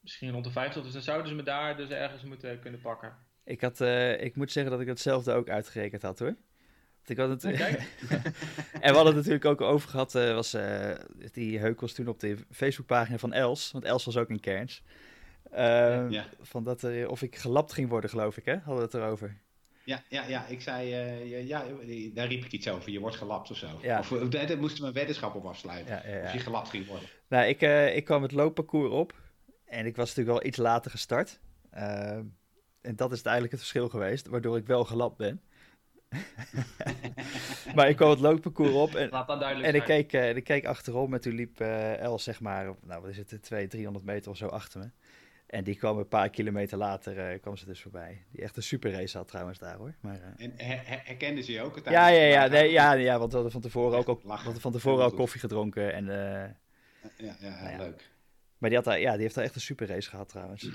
Misschien 0.00 0.30
rond 0.30 0.44
de 0.44 0.50
50. 0.50 0.82
Dus 0.82 0.92
dan 0.92 1.02
zouden 1.02 1.28
ze 1.28 1.34
me 1.34 1.42
daar 1.42 1.76
dus 1.76 1.88
ergens 1.88 2.22
moeten 2.22 2.60
kunnen 2.60 2.80
pakken. 2.80 3.16
ik, 3.44 3.60
had, 3.60 3.80
eh, 3.80 4.22
ik 4.22 4.36
moet 4.36 4.52
zeggen 4.52 4.72
dat 4.72 4.80
ik 4.80 4.86
hetzelfde 4.86 5.32
ook 5.32 5.48
uitgerekend 5.48 6.02
had 6.02 6.18
hoor. 6.18 6.36
Want 6.96 7.08
ik 7.08 7.16
had 7.16 7.28
het, 7.28 7.42
Ja, 7.42 7.50
kijk. 7.50 7.80
en 8.80 8.90
we 8.90 8.96
hadden 8.96 9.06
het 9.06 9.14
natuurlijk 9.14 9.44
ook 9.44 9.60
over 9.60 9.88
gehad, 9.88 10.14
eh, 10.14 10.34
was 10.34 10.56
die 11.32 11.58
heukels 11.58 11.92
toen 11.92 12.08
op 12.08 12.20
de 12.20 12.36
Facebookpagina 12.50 13.18
van 13.18 13.32
Els, 13.32 13.70
want 13.70 13.84
Els 13.84 14.04
was 14.04 14.16
ook 14.16 14.30
in 14.30 14.40
Ja. 16.10 16.26
Van 16.40 16.64
dat 16.64 16.82
er, 16.82 17.08
of 17.08 17.22
ik 17.22 17.36
gelapt 17.36 17.72
ging 17.72 17.88
worden, 17.88 18.10
geloof 18.10 18.36
ik, 18.36 18.44
hè? 18.44 18.56
Hadden 18.56 18.76
we 18.76 18.82
het 18.82 18.94
erover. 18.94 19.44
Ja, 19.86 20.02
ja, 20.08 20.24
ja, 20.28 20.46
ik 20.46 20.60
zei, 20.60 20.92
eh, 20.92 21.30
ja, 21.30 21.38
ja, 21.38 21.64
daar 22.14 22.26
riep 22.26 22.44
ik 22.44 22.52
iets 22.52 22.68
over. 22.68 22.90
Je 22.90 23.00
wordt 23.00 23.16
gelapt 23.16 23.50
of 23.50 23.56
zo. 23.56 23.66
Ja. 23.82 23.98
Of 23.98 24.12
eh, 24.12 24.30
daar 24.30 24.58
moesten 24.58 24.82
we 24.82 24.88
een 24.88 24.94
weddenschap 24.94 25.34
op 25.34 25.44
afsluiten. 25.44 25.94
Ja, 25.94 26.02
ja, 26.06 26.16
ja. 26.16 26.24
Of 26.24 26.32
je 26.32 26.38
gelapt 26.38 26.68
ging 26.68 26.86
worden. 26.86 27.08
Nou, 27.28 27.46
ik, 27.46 27.60
eh, 27.60 27.96
ik 27.96 28.04
kwam 28.04 28.22
het 28.22 28.32
loopparcours 28.32 28.92
op 28.92 29.14
en 29.64 29.86
ik 29.86 29.96
was 29.96 30.08
natuurlijk 30.08 30.38
wel 30.38 30.48
iets 30.48 30.58
later 30.58 30.90
gestart. 30.90 31.40
En 32.80 32.96
dat 32.96 33.12
is 33.12 33.22
eigenlijk 33.22 33.52
het 33.52 33.60
verschil 33.60 33.88
geweest, 33.88 34.26
waardoor 34.26 34.56
ik 34.56 34.66
wel 34.66 34.84
gelapt 34.84 35.16
ben. 35.16 35.40
maar 37.74 37.88
ik 37.88 37.96
kwam 37.96 38.10
het 38.10 38.20
loopparcours 38.20 38.72
op 38.72 38.94
en, 38.94 39.08
Laat 39.10 39.26
dat 39.26 39.40
duidelijk 39.40 39.68
en 39.68 39.74
ik 39.74 39.84
keek, 39.84 40.12
en 40.12 40.36
ik 40.36 40.44
keek 40.44 40.66
achterom 40.66 41.14
en 41.14 41.20
toen 41.20 41.34
liep 41.34 41.60
eh 41.60 41.98
Els 41.98 42.22
zeg 42.22 42.40
maar, 42.40 42.68
op, 42.68 42.78
nou 42.86 43.00
wat 43.00 43.10
is 43.10 43.16
het, 43.16 43.28
200, 43.28 43.70
300 43.70 44.04
meter 44.04 44.30
of 44.30 44.36
zo 44.36 44.46
achter 44.46 44.80
me. 44.80 44.90
En 45.46 45.64
die 45.64 45.74
kwam 45.76 45.98
een 45.98 46.08
paar 46.08 46.30
kilometer 46.30 46.78
later, 46.78 47.18
eh, 47.30 47.40
kwam 47.40 47.56
ze 47.56 47.64
dus 47.66 47.82
voorbij. 47.82 48.24
Die 48.30 48.42
echt 48.42 48.56
een 48.56 48.62
super 48.62 48.92
race 48.92 49.16
had 49.16 49.28
trouwens 49.28 49.58
daar 49.58 49.76
hoor. 49.76 49.94
Maar, 50.00 50.14
eh, 50.20 50.44
En 50.44 50.52
her- 50.56 50.86
her- 50.86 51.02
herkenden 51.04 51.44
ze 51.44 51.52
je 51.52 51.60
ook? 51.60 51.80
ja, 51.84 52.08
ja, 52.08 52.08
ja, 52.08 52.30
tijdens- 52.40 52.60
nee, 52.60 52.70
ja, 52.70 52.92
ja, 52.92 53.18
want 53.18 53.28
we 53.30 53.34
hadden 53.34 53.52
van 53.52 53.60
tevoren 53.60 53.98
ook, 54.06 54.22
we 54.22 54.28
hadden 54.32 54.60
van 54.60 54.72
tevoren 54.72 55.04
al 55.04 55.10
koffie 55.12 55.40
gedronken. 55.40 55.92
En, 55.92 56.08
eh, 56.08 56.50
Ja, 57.16 57.36
ja, 57.40 57.48
Nou 57.60 57.70
ja. 57.70 57.76
leuk. 57.76 58.10
maar 58.58 58.68
die, 58.70 58.78
had 58.78 58.86
daar, 58.86 59.00
ja, 59.00 59.12
die 59.12 59.20
heeft 59.22 59.34
daar 59.34 59.44
echt 59.44 59.54
een 59.54 59.60
super 59.60 59.86
race 59.86 60.10
gehad 60.10 60.28
trouwens. 60.28 60.68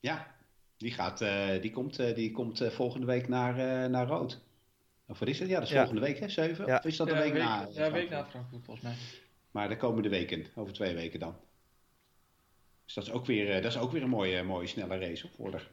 Ja, 0.00 0.34
die, 0.76 0.90
gaat, 0.92 1.20
eh, 1.20 1.60
die 1.60 1.70
komt, 1.70 1.98
eh, 1.98 2.14
die 2.14 2.30
komt 2.30 2.64
volgende 2.70 3.06
week 3.06 3.28
naar, 3.28 3.58
eh, 3.84 3.90
naar 3.90 4.06
Rood. 4.06 4.40
Of 5.06 5.18
wat 5.18 5.28
is 5.28 5.38
het? 5.38 5.48
Ja, 5.48 5.54
dat 5.54 5.62
is 5.64 5.70
Ja. 5.70 5.76
volgende 5.78 6.00
week, 6.06 6.18
hè? 6.18 6.28
Zeven? 6.28 6.66
Ja. 6.66 6.76
Of 6.76 6.84
is 6.84 6.96
dat 6.96 7.08
ja, 7.08 7.14
een 7.14 7.20
week, 7.22 7.32
week, 7.32 7.42
na? 7.42 7.68
Ja, 7.72 7.90
week 7.92 8.10
na 8.10 8.24
Frankfurt 8.26 8.64
volgens 8.64 8.86
mij. 8.86 8.94
Maar 9.50 9.68
de 9.68 9.76
komende 9.76 10.08
weken, 10.08 10.46
over 10.54 10.72
twee 10.72 10.94
weken 10.94 11.20
dan. 11.20 11.36
Dus 12.84 12.94
dat 12.94 13.04
is 13.06 13.10
ook 13.12 13.26
weer, 13.26 13.48
eh, 13.50 13.62
dat 13.62 13.72
is 13.72 13.78
ook 13.78 13.92
weer 13.92 14.02
een 14.02 14.08
mooie, 14.08 14.42
mooie 14.42 14.66
snelle 14.66 14.98
race 14.98 15.28
voor 15.36 15.52
haar. 15.52 15.70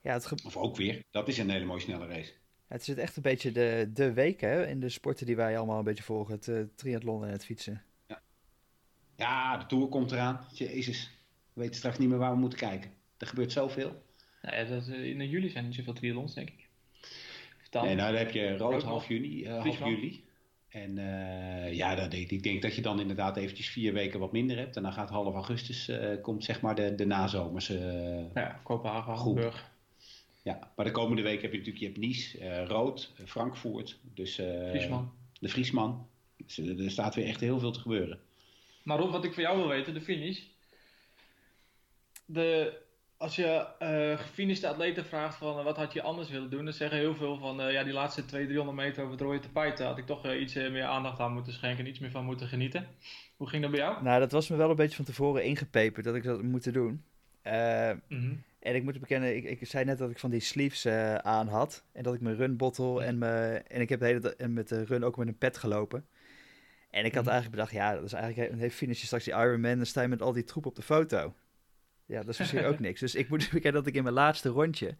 Ja, 0.00 0.12
het, 0.12 0.26
ge- 0.26 0.40
Of 0.44 0.56
ook 0.56 0.76
weer, 0.76 1.02
dat 1.10 1.28
is 1.28 1.38
een 1.38 1.50
hele 1.50 1.64
mooie 1.64 1.80
snelle 1.80 2.06
race. 2.06 2.32
het 2.68 2.88
is 2.88 2.94
echt 2.94 3.16
een 3.16 3.22
beetje 3.22 3.52
de, 3.52 3.90
de 3.94 4.12
week 4.12 4.40
hè, 4.40 4.66
in 4.66 4.80
de 4.80 4.88
sporten 4.88 5.26
die 5.26 5.36
wij 5.36 5.56
allemaal 5.58 5.78
een 5.78 5.84
beetje 5.84 6.02
volgen. 6.02 6.34
Het 6.34 6.48
eh, 6.48 6.60
triathlon 6.74 7.24
en 7.24 7.30
het 7.32 7.44
fietsen. 7.44 7.82
Ja, 9.16 9.56
de 9.56 9.66
Tour 9.66 9.88
komt 9.88 10.12
eraan. 10.12 10.46
Jezus, 10.52 11.10
we 11.52 11.60
weten 11.60 11.76
straks 11.76 11.98
niet 11.98 12.08
meer 12.08 12.18
waar 12.18 12.32
we 12.32 12.38
moeten 12.38 12.58
kijken. 12.58 12.90
Er 13.18 13.26
gebeurt 13.26 13.52
zoveel. 13.52 14.02
Nou 14.42 14.56
ja, 14.56 14.64
dat, 14.64 14.88
eh, 14.88 15.04
in 15.04 15.28
juli 15.28 15.48
zijn 15.48 15.64
niet 15.64 15.74
zoveel 15.74 15.92
triathlons, 15.92 16.34
denk 16.34 16.48
ik. 16.48 16.68
Nee, 17.70 17.94
nou 17.94 17.96
dan 18.12 18.14
heb 18.20 18.30
je 18.30 18.56
rood 18.56 18.72
Rood 18.72 18.82
half 18.82 19.08
juni, 19.08 19.44
eh, 19.44 19.62
half 19.62 19.78
juli. 19.78 20.24
En 20.68 20.98
eh, 20.98 21.72
ja, 21.74 22.08
denk, 22.08 22.30
ik 22.30 22.42
denk 22.42 22.62
dat 22.62 22.74
je 22.74 22.82
dan 22.82 23.00
inderdaad 23.00 23.36
eventjes 23.36 23.68
vier 23.68 23.92
weken 23.92 24.20
wat 24.20 24.32
minder 24.32 24.56
hebt. 24.56 24.76
En 24.76 24.82
dan 24.82 24.92
gaat 24.92 25.10
half 25.10 25.34
augustus, 25.34 25.88
eh, 25.88 26.22
komt 26.22 26.44
zeg 26.44 26.60
maar 26.60 26.74
de, 26.74 26.94
de 26.94 27.06
nazomerse... 27.06 27.78
eh, 28.34 28.42
Ja, 28.42 28.60
Kopenhagen. 28.64 29.14
Hamburg. 29.14 29.70
ja, 30.42 30.72
maar 30.76 30.84
de 30.84 30.90
komende 30.90 31.22
week 31.22 31.42
heb 31.42 31.52
je 31.52 31.58
natuurlijk, 31.58 31.84
je 31.84 31.90
hebt 31.90 31.98
Nice, 31.98 32.64
Rood, 32.64 33.12
Frankfurt. 33.24 33.98
Dus 34.14 34.34
Friesman. 34.70 35.12
de 35.40 35.48
Friesman. 35.48 36.08
Dus, 36.36 36.58
er 36.58 36.90
staat 36.90 37.14
weer 37.14 37.26
echt 37.26 37.40
heel 37.40 37.58
veel 37.58 37.72
te 37.72 37.80
gebeuren. 37.80 38.20
Maar 38.82 38.98
Rob, 38.98 39.10
wat 39.10 39.24
ik 39.24 39.34
van 39.34 39.42
jou 39.42 39.56
wil 39.58 39.68
weten, 39.68 39.94
de 39.94 40.00
finish. 40.00 40.40
De, 42.24 42.78
als 43.18 43.36
je 43.36 43.66
eh 43.78 44.18
gefinishte 44.18 44.68
atleten 44.68 45.04
vraagt 45.04 45.36
van 45.36 45.58
eh, 45.58 45.64
wat 45.64 45.76
had 45.76 45.92
je 45.92 46.02
anders 46.02 46.30
willen 46.30 46.50
doen, 46.50 46.64
dan 46.64 46.74
zeggen 46.74 46.98
heel 46.98 47.14
veel 47.14 47.38
van 47.38 47.60
eh, 47.60 47.72
ja, 47.72 47.84
die 47.84 47.92
laatste 47.92 48.24
200, 48.24 48.58
300 48.58 48.86
meter 48.86 49.02
over 49.02 49.12
het 49.12 49.24
rode 49.26 49.40
tapijt, 49.40 49.78
had 49.78 49.98
ik 49.98 50.06
toch 50.06 50.32
iets 50.32 50.54
meer 50.54 50.84
aandacht 50.84 51.20
aan 51.20 51.32
moeten 51.32 51.52
schenken 51.52 51.84
en 51.84 51.90
iets 51.90 51.98
meer 51.98 52.10
van 52.10 52.24
moeten 52.24 52.46
genieten. 52.48 52.86
Hoe 53.36 53.48
ging 53.48 53.62
dat 53.62 53.70
bij 53.70 53.80
jou? 53.80 54.02
Nou, 54.02 54.20
dat 54.20 54.32
was 54.32 54.48
me 54.48 54.56
wel 54.56 54.70
een 54.70 54.76
beetje 54.76 54.96
van 54.96 55.04
tevoren 55.04 55.44
ingepeperd 55.44 56.04
dat 56.04 56.14
ik 56.14 56.22
dat 56.22 56.42
moet 56.42 56.72
doen. 56.72 57.04
Mhm. 58.08 58.34
en 58.60 58.74
ik 58.74 58.82
moet 58.82 59.00
bekennen, 59.00 59.36
ik, 59.36 59.44
ik 59.44 59.66
zei 59.66 59.84
net 59.84 59.98
dat 59.98 60.10
ik 60.10 60.18
van 60.18 60.30
die 60.30 60.40
sleeves 60.40 60.86
aan 61.22 61.48
had. 61.48 61.84
En 61.92 62.02
dat 62.02 62.14
ik 62.14 62.20
mijn 62.20 62.36
run 62.36 62.56
bottle 62.56 63.04
en, 63.04 63.18
mijn, 63.18 63.66
en 63.66 63.80
ik 63.80 63.88
heb 63.88 64.00
de 64.00 64.06
hele 64.06 64.36
en 64.36 64.52
met 64.52 64.68
de 64.68 64.84
run 64.84 65.04
ook 65.04 65.16
met 65.16 65.28
een 65.28 65.38
pet 65.38 65.58
gelopen. 65.58 66.06
En 66.90 67.04
ik 67.04 67.14
had 67.14 67.24
Mhm. 67.24 67.32
eigenlijk 67.32 67.50
bedacht, 67.50 67.72
ja, 67.72 67.94
dat 67.94 68.04
is 68.04 68.12
eigenlijk 68.12 68.52
een 68.52 68.70
finish 68.70 69.00
je 69.00 69.06
straks 69.06 69.24
die 69.24 69.34
Ironman, 69.34 69.76
dan 69.76 69.86
sta 69.86 70.02
je 70.02 70.08
met 70.08 70.22
al 70.22 70.32
die 70.32 70.44
troep 70.44 70.66
op 70.66 70.74
de 70.76 70.82
foto. 70.82 71.34
Ja, 72.08 72.20
dat 72.20 72.28
is 72.28 72.38
misschien 72.38 72.64
ook 72.64 72.78
niks. 72.78 73.00
Dus 73.00 73.14
ik 73.14 73.28
moet 73.28 73.50
bekennen 73.52 73.72
dat 73.72 73.86
ik 73.86 73.94
in 73.94 74.02
mijn 74.02 74.14
laatste 74.14 74.48
rondje, 74.48 74.96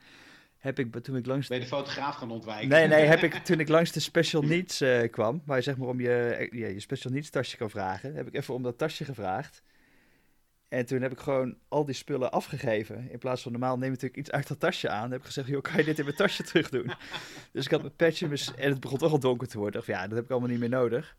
heb 0.59 0.78
ik, 0.78 0.98
toen 0.98 1.16
ik 1.16 1.26
langs... 1.26 1.48
Ben 1.48 1.56
je 1.56 1.62
de 1.62 1.68
fotograaf 1.68 2.14
gaan 2.14 2.30
ontwijken? 2.30 2.68
Nee, 2.68 2.86
nee, 2.86 3.04
heb 3.04 3.22
ik, 3.22 3.34
toen 3.48 3.61
ik 3.61 3.68
langs 3.68 3.92
de 3.92 4.00
Special 4.00 4.42
Needs 4.42 4.80
eh, 4.80 5.11
kwam, 5.11 5.42
waar 5.44 5.56
je 5.56 5.62
zeg 5.62 5.76
maar 5.76 5.88
om 5.88 6.00
je, 6.00 6.48
ja, 6.50 6.66
je 6.66 6.80
Special 6.80 7.12
Needs 7.12 7.30
tasje 7.30 7.56
kan 7.56 7.70
vragen, 7.70 8.14
heb 8.14 8.26
ik 8.26 8.34
even 8.34 8.54
om 8.54 8.62
dat 8.62 8.78
tasje 8.78 9.04
gevraagd. 9.04 9.62
En 10.68 10.86
toen 10.86 11.02
heb 11.02 11.12
ik 11.12 11.18
gewoon 11.18 11.56
al 11.68 11.84
die 11.84 11.94
spullen 11.94 12.32
afgegeven. 12.32 13.11
In 13.11 13.18
plaats 13.18 13.42
van 13.42 13.52
normaal 13.52 13.76
neem 13.76 13.84
ik 13.86 13.90
natuurlijk 13.90 14.20
iets 14.20 14.30
uit 14.30 14.48
dat 14.48 14.61
tasje 14.61 14.88
aan. 14.88 15.02
Dan 15.02 15.11
heb 15.11 15.20
ik 15.20 15.26
gezegd, 15.26 15.48
joh, 15.48 15.62
kan 15.62 15.76
je 15.76 15.84
dit 15.84 15.98
in 15.98 16.04
mijn 16.04 16.16
tasje 16.16 16.42
terug 16.52 16.68
doen? 16.68 16.92
dus 17.52 17.64
ik 17.64 17.70
had 17.70 17.80
mijn 17.80 17.96
petje 17.96 18.28
mis- 18.28 18.54
en 18.54 18.70
het 18.70 18.80
begon 18.80 18.98
toch 18.98 19.12
al 19.12 19.18
donker 19.18 19.48
te 19.48 19.59
worden. 19.59 19.80
Of 19.80 19.86
ja, 19.86 20.06
dat 20.06 20.16
heb 20.16 20.24
ik 20.24 20.30
allemaal 20.30 20.48
niet 20.48 20.59
meer 20.59 20.68
nodig. 20.68 21.16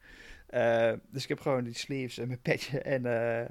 Eh, 0.47 0.93
dus 1.11 1.23
ik 1.23 1.29
heb 1.29 1.39
gewoon 1.39 1.63
die 1.63 1.77
sleeves 1.77 2.17
en 2.17 2.27
mijn 2.27 2.41
petje 2.41 2.81
en, 2.81 3.05
eh, 3.05 3.49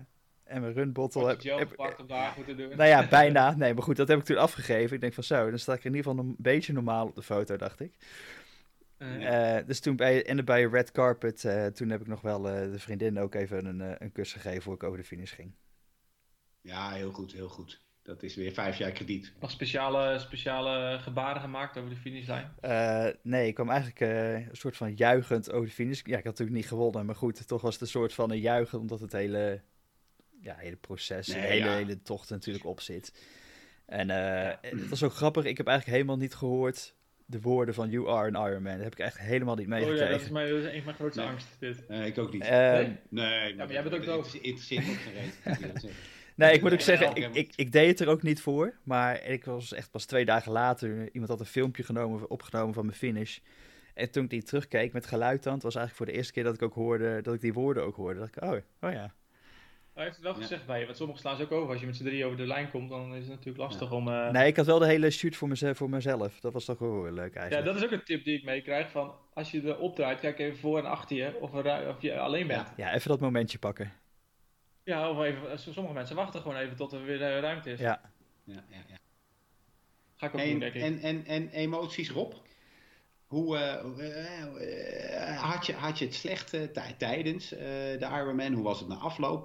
en 0.49 0.61
mijn 0.61 0.73
runbottle. 0.73 1.27
Heb, 1.29 1.43
heb- 1.43 1.69
gepakt 1.69 2.01
op 2.01 2.09
de 2.09 2.15
haar 2.15 2.33
moeten 2.37 2.57
doen? 2.57 2.69
nou 2.77 2.89
ja, 2.89 3.09
bijna. 3.19 3.55
Nee, 3.57 3.75
maar 3.75 3.83
goed, 3.83 3.97
dat 3.97 4.09
heb 4.09 4.19
ik 4.19 4.25
toen 4.25 4.37
afgegeven. 4.37 4.95
Ik 4.95 5.01
denk 5.01 5.15
van 5.15 5.25
zo, 5.25 5.51
dan 5.51 5.59
sta 5.59 5.73
ik 5.73 5.85
in 5.85 5.95
ieder 5.95 6.11
geval 6.11 6.25
een 6.25 6.35
beetje 6.39 6.73
normaal 6.73 7.07
op 7.07 7.15
de 7.15 7.23
foto, 7.23 7.57
dacht 7.57 7.81
ik. 7.81 7.95
Eh, 8.99 9.57
Eh, 9.59 9.67
dus 9.67 9.81
toen 9.81 9.97
bij, 9.97 10.27
en 10.27 10.45
bij 10.45 10.65
Red 10.65 10.93
Carpet, 10.93 11.45
eh, 11.45 11.67
toen 11.67 11.91
heb 11.91 12.01
ik 12.01 12.07
nog 12.07 12.21
wel 12.21 12.49
eh, 12.49 12.71
de 12.73 12.79
vriendin 12.79 13.19
ook 13.19 13.35
even 13.35 13.65
een, 13.67 13.81
eh, 13.81 13.91
een 13.99 14.13
kus 14.13 14.33
gegeven 14.33 14.63
voor 14.63 14.75
ik 14.75 14.83
over 14.83 14.99
de 14.99 15.05
finish 15.05 15.35
ging. 15.35 15.53
Ja, 16.61 16.91
heel 16.91 17.11
goed, 17.13 17.33
heel 17.33 17.49
goed. 17.49 17.81
Dat 18.03 18.23
is 18.23 18.35
weer 18.35 18.53
vijf 18.53 18.79
jaar 18.79 18.91
krediet. 18.91 19.33
nog 19.41 19.51
speciale, 19.51 20.19
speciale 20.19 20.99
gebaren 20.99 21.41
gemaakt 21.41 21.77
over 21.79 21.91
de 21.91 21.97
finishlijn. 21.97 22.53
Eh, 22.61 23.07
nee, 23.23 23.47
ik 23.47 23.55
kwam 23.55 23.69
eigenlijk 23.71 24.01
eh, 24.01 24.35
een 24.35 24.49
soort 24.57 24.77
van 24.77 24.95
juichend 24.95 25.53
over 25.53 25.67
de 25.67 25.73
finish. 25.73 26.01
Ja, 26.05 26.09
ik 26.19 26.25
had 26.25 26.25
natuurlijk 26.25 26.57
niet 26.57 26.69
gewonnen, 26.69 27.07
maar 27.07 27.15
goed, 27.15 27.47
toch 27.49 27.61
was 27.63 27.73
het 27.73 27.83
een 27.83 27.89
soort 27.89 28.15
van 28.15 28.31
een 28.31 28.41
juichen, 28.41 28.79
omdat 28.79 29.01
het 29.01 29.13
hele 29.13 29.63
ja, 30.41 30.55
hele 30.57 30.77
proces, 30.77 31.27
Nee, 31.27 31.41
de 31.41 31.47
hele, 31.47 31.65
ja. 31.65 31.75
hele 31.75 32.03
tocht 32.03 32.31
natuurlijk 32.31 32.65
op 32.65 32.81
zit. 32.81 33.13
En 33.87 34.11
eh, 34.11 34.55
het 34.61 34.89
was 34.89 35.03
ook 35.03 35.13
grappig, 35.13 35.45
ik 35.45 35.57
heb 35.57 35.67
eigenlijk 35.67 35.97
helemaal 35.99 36.19
niet 36.23 36.35
gehoord 36.35 36.95
de 37.27 37.41
woorden 37.41 37.75
van 37.75 37.91
You 37.91 38.09
Are 38.09 38.37
an 38.37 38.49
Iron 38.51 38.63
Man. 38.63 38.73
Dat 38.75 38.83
heb 38.85 38.93
ik 38.93 38.99
echt 38.99 39.19
helemaal 39.19 39.55
niet 39.55 39.67
Oh 39.67 39.73
ja, 39.73 39.79
meegekregen. 39.79 40.11
dat 40.13 40.21
is, 40.21 40.29
mijn, 40.31 40.49
dat 40.49 40.59
is 40.59 40.65
een 40.65 40.73
van 40.75 40.85
mijn 40.85 40.97
grootste 40.97 41.21
Nee. 41.21 41.31
angst. 41.31 41.47
Dit. 41.59 41.87
Eh, 41.87 42.07
ik 42.07 42.19
ook 42.19 42.33
niet. 42.33 42.43
Ehm, 42.43 42.75
Nee. 42.75 42.97
nee, 43.09 43.55
maar 43.55 43.73
jij 43.73 43.83
bent 43.83 43.95
ook 43.95 44.01
het 44.01 44.09
doof. 44.11 44.31
geen 44.31 44.43
ik 44.43 44.59
eerlijk 44.71 45.01
zeggen. 45.45 45.91
Nee, 46.35 46.53
ik 46.55 46.63
moet 46.63 46.73
ook 46.73 46.77
Nee, 46.77 46.87
zeggen, 46.87 47.15
nee, 47.15 47.25
ik, 47.25 47.33
nee. 47.33 47.43
ik, 47.43 47.53
ik 47.57 47.73
deed 47.73 47.89
het 47.89 48.01
er 48.01 48.09
ook 48.09 48.23
niet 48.23 48.41
voor. 48.41 48.75
Maar 48.83 49.23
ik 49.25 49.45
was 49.45 49.73
echt 49.73 49.91
pas 49.91 50.05
twee 50.05 50.25
dagen 50.25 50.53
later. 50.53 51.09
Iemand 51.13 51.29
had 51.31 51.41
een 51.41 51.47
filmpje 51.47 51.83
genomen, 51.83 52.31
opgenomen 52.31 52.75
van 52.75 52.85
mijn 52.87 52.97
finish. 52.97 53.39
En 53.95 54.11
toen 54.11 54.25
ik 54.25 54.31
die 54.31 54.43
terugkeek 54.43 54.93
met 54.93 55.07
geluid 55.07 55.43
dan, 55.43 55.55
het 55.55 55.63
was 55.63 55.75
eigenlijk 55.75 55.97
voor 55.97 56.07
de 56.15 56.19
eerste 56.21 56.33
keer 56.33 56.45
dat 56.45 56.55
ik 56.55 56.63
ook 56.63 56.75
hoorde, 56.75 57.21
dat 57.23 57.35
ik 57.35 57.41
die 57.41 57.53
woorden 57.53 57.83
ook 57.85 57.97
hoorde. 57.97 58.19
dacht 58.21 58.37
ik, 58.37 58.43
oh, 58.43 58.57
oh 58.81 58.93
ja. 58.93 59.15
Hij 59.99 60.07
heeft 60.07 60.19
het 60.19 60.27
wel 60.27 60.35
Ja. 60.37 60.41
gezegd 60.47 60.67
bij 60.67 60.79
je, 60.79 60.85
want 60.85 60.97
sommigen 60.97 61.21
slaan 61.23 61.37
ze 61.37 61.43
ook 61.43 61.53
over. 61.53 61.71
Als 61.71 61.81
je 61.81 61.87
met 61.87 61.97
z'n 61.97 62.05
drie 62.05 62.25
over 62.25 62.37
de 62.37 62.47
lijn 62.47 62.71
komt, 62.71 62.91
dan 62.91 63.15
is 63.15 63.21
het 63.21 63.29
natuurlijk 63.29 63.59
lastig 63.59 63.93
om... 63.93 64.09
eh, 64.09 64.31
Nee, 64.31 64.47
ik 64.47 64.57
had 64.57 64.67
wel 64.67 64.79
de 64.79 64.87
hele 64.87 65.11
shoot 65.11 65.37
voor, 65.37 65.49
mezelf, 65.49 65.77
voor 65.77 65.91
mezelf. 65.91 66.41
Dat 66.41 66.53
was 66.53 66.65
toch 66.65 66.79
wel 66.79 67.13
leuk 67.13 67.35
Ja, 67.35 67.41
eigenlijk. 67.41 67.65
dat 67.73 67.77
is 67.77 67.85
ook 67.85 67.91
een 67.91 68.05
tip 68.05 68.25
die 68.25 68.37
ik 68.39 68.45
meekrijg. 68.45 68.91
Van 68.91 69.15
als 69.35 69.51
je 69.51 69.63
er 69.63 69.79
opdraait, 69.79 70.21
kijk 70.21 70.39
even 70.39 70.59
voor 70.59 70.79
en 70.79 70.85
achter 70.85 71.17
je 71.17 71.37
of, 71.41 71.55
er, 71.55 71.63
ru- 71.63 71.89
of 71.89 72.03
je 72.03 72.19
alleen 72.19 72.47
bent. 72.47 72.73
Ja, 72.77 72.95
even 72.95 73.09
dat 73.11 73.21
momentje 73.21 73.59
pakken. 73.59 73.93
Ja, 74.85 75.11
of 75.11 75.23
even, 75.23 75.51
eh, 75.51 75.57
sommige 75.59 75.95
mensen 75.95 76.17
wachten 76.17 76.41
gewoon 76.41 76.57
even 76.57 76.77
tot 76.77 76.93
er 76.93 77.05
weer 77.05 77.23
eh, 77.23 77.41
ruimte 77.41 77.71
is. 77.71 77.81
Ja. 77.81 78.01
Ja, 78.45 78.65
ja, 78.69 78.77
ja. 78.89 78.97
Ga 80.17 80.27
ik 80.27 80.35
ook 80.35 80.41
doen, 80.41 80.51
En, 80.51 80.59
denk 80.59 80.75
ik. 80.75 80.83
en, 80.83 80.99
en, 81.01 81.25
en 81.27 81.49
emoties, 81.51 82.11
Rob? 82.11 82.33
Hoe 83.29 83.57
eh, 83.57 84.43
eh, 85.33 85.43
had, 85.43 85.67
je, 85.67 85.73
had 85.73 85.99
je 85.99 86.05
het 86.05 86.15
slecht 86.15 86.55
eh, 86.55 86.63
tij- 86.63 86.95
tijdens 86.99 87.49
de 87.49 88.09
Ironman? 88.13 88.53
Hoe 88.53 88.63
was 88.65 88.79
het 88.81 88.89
na 88.89 88.95
afloop? 88.97 89.45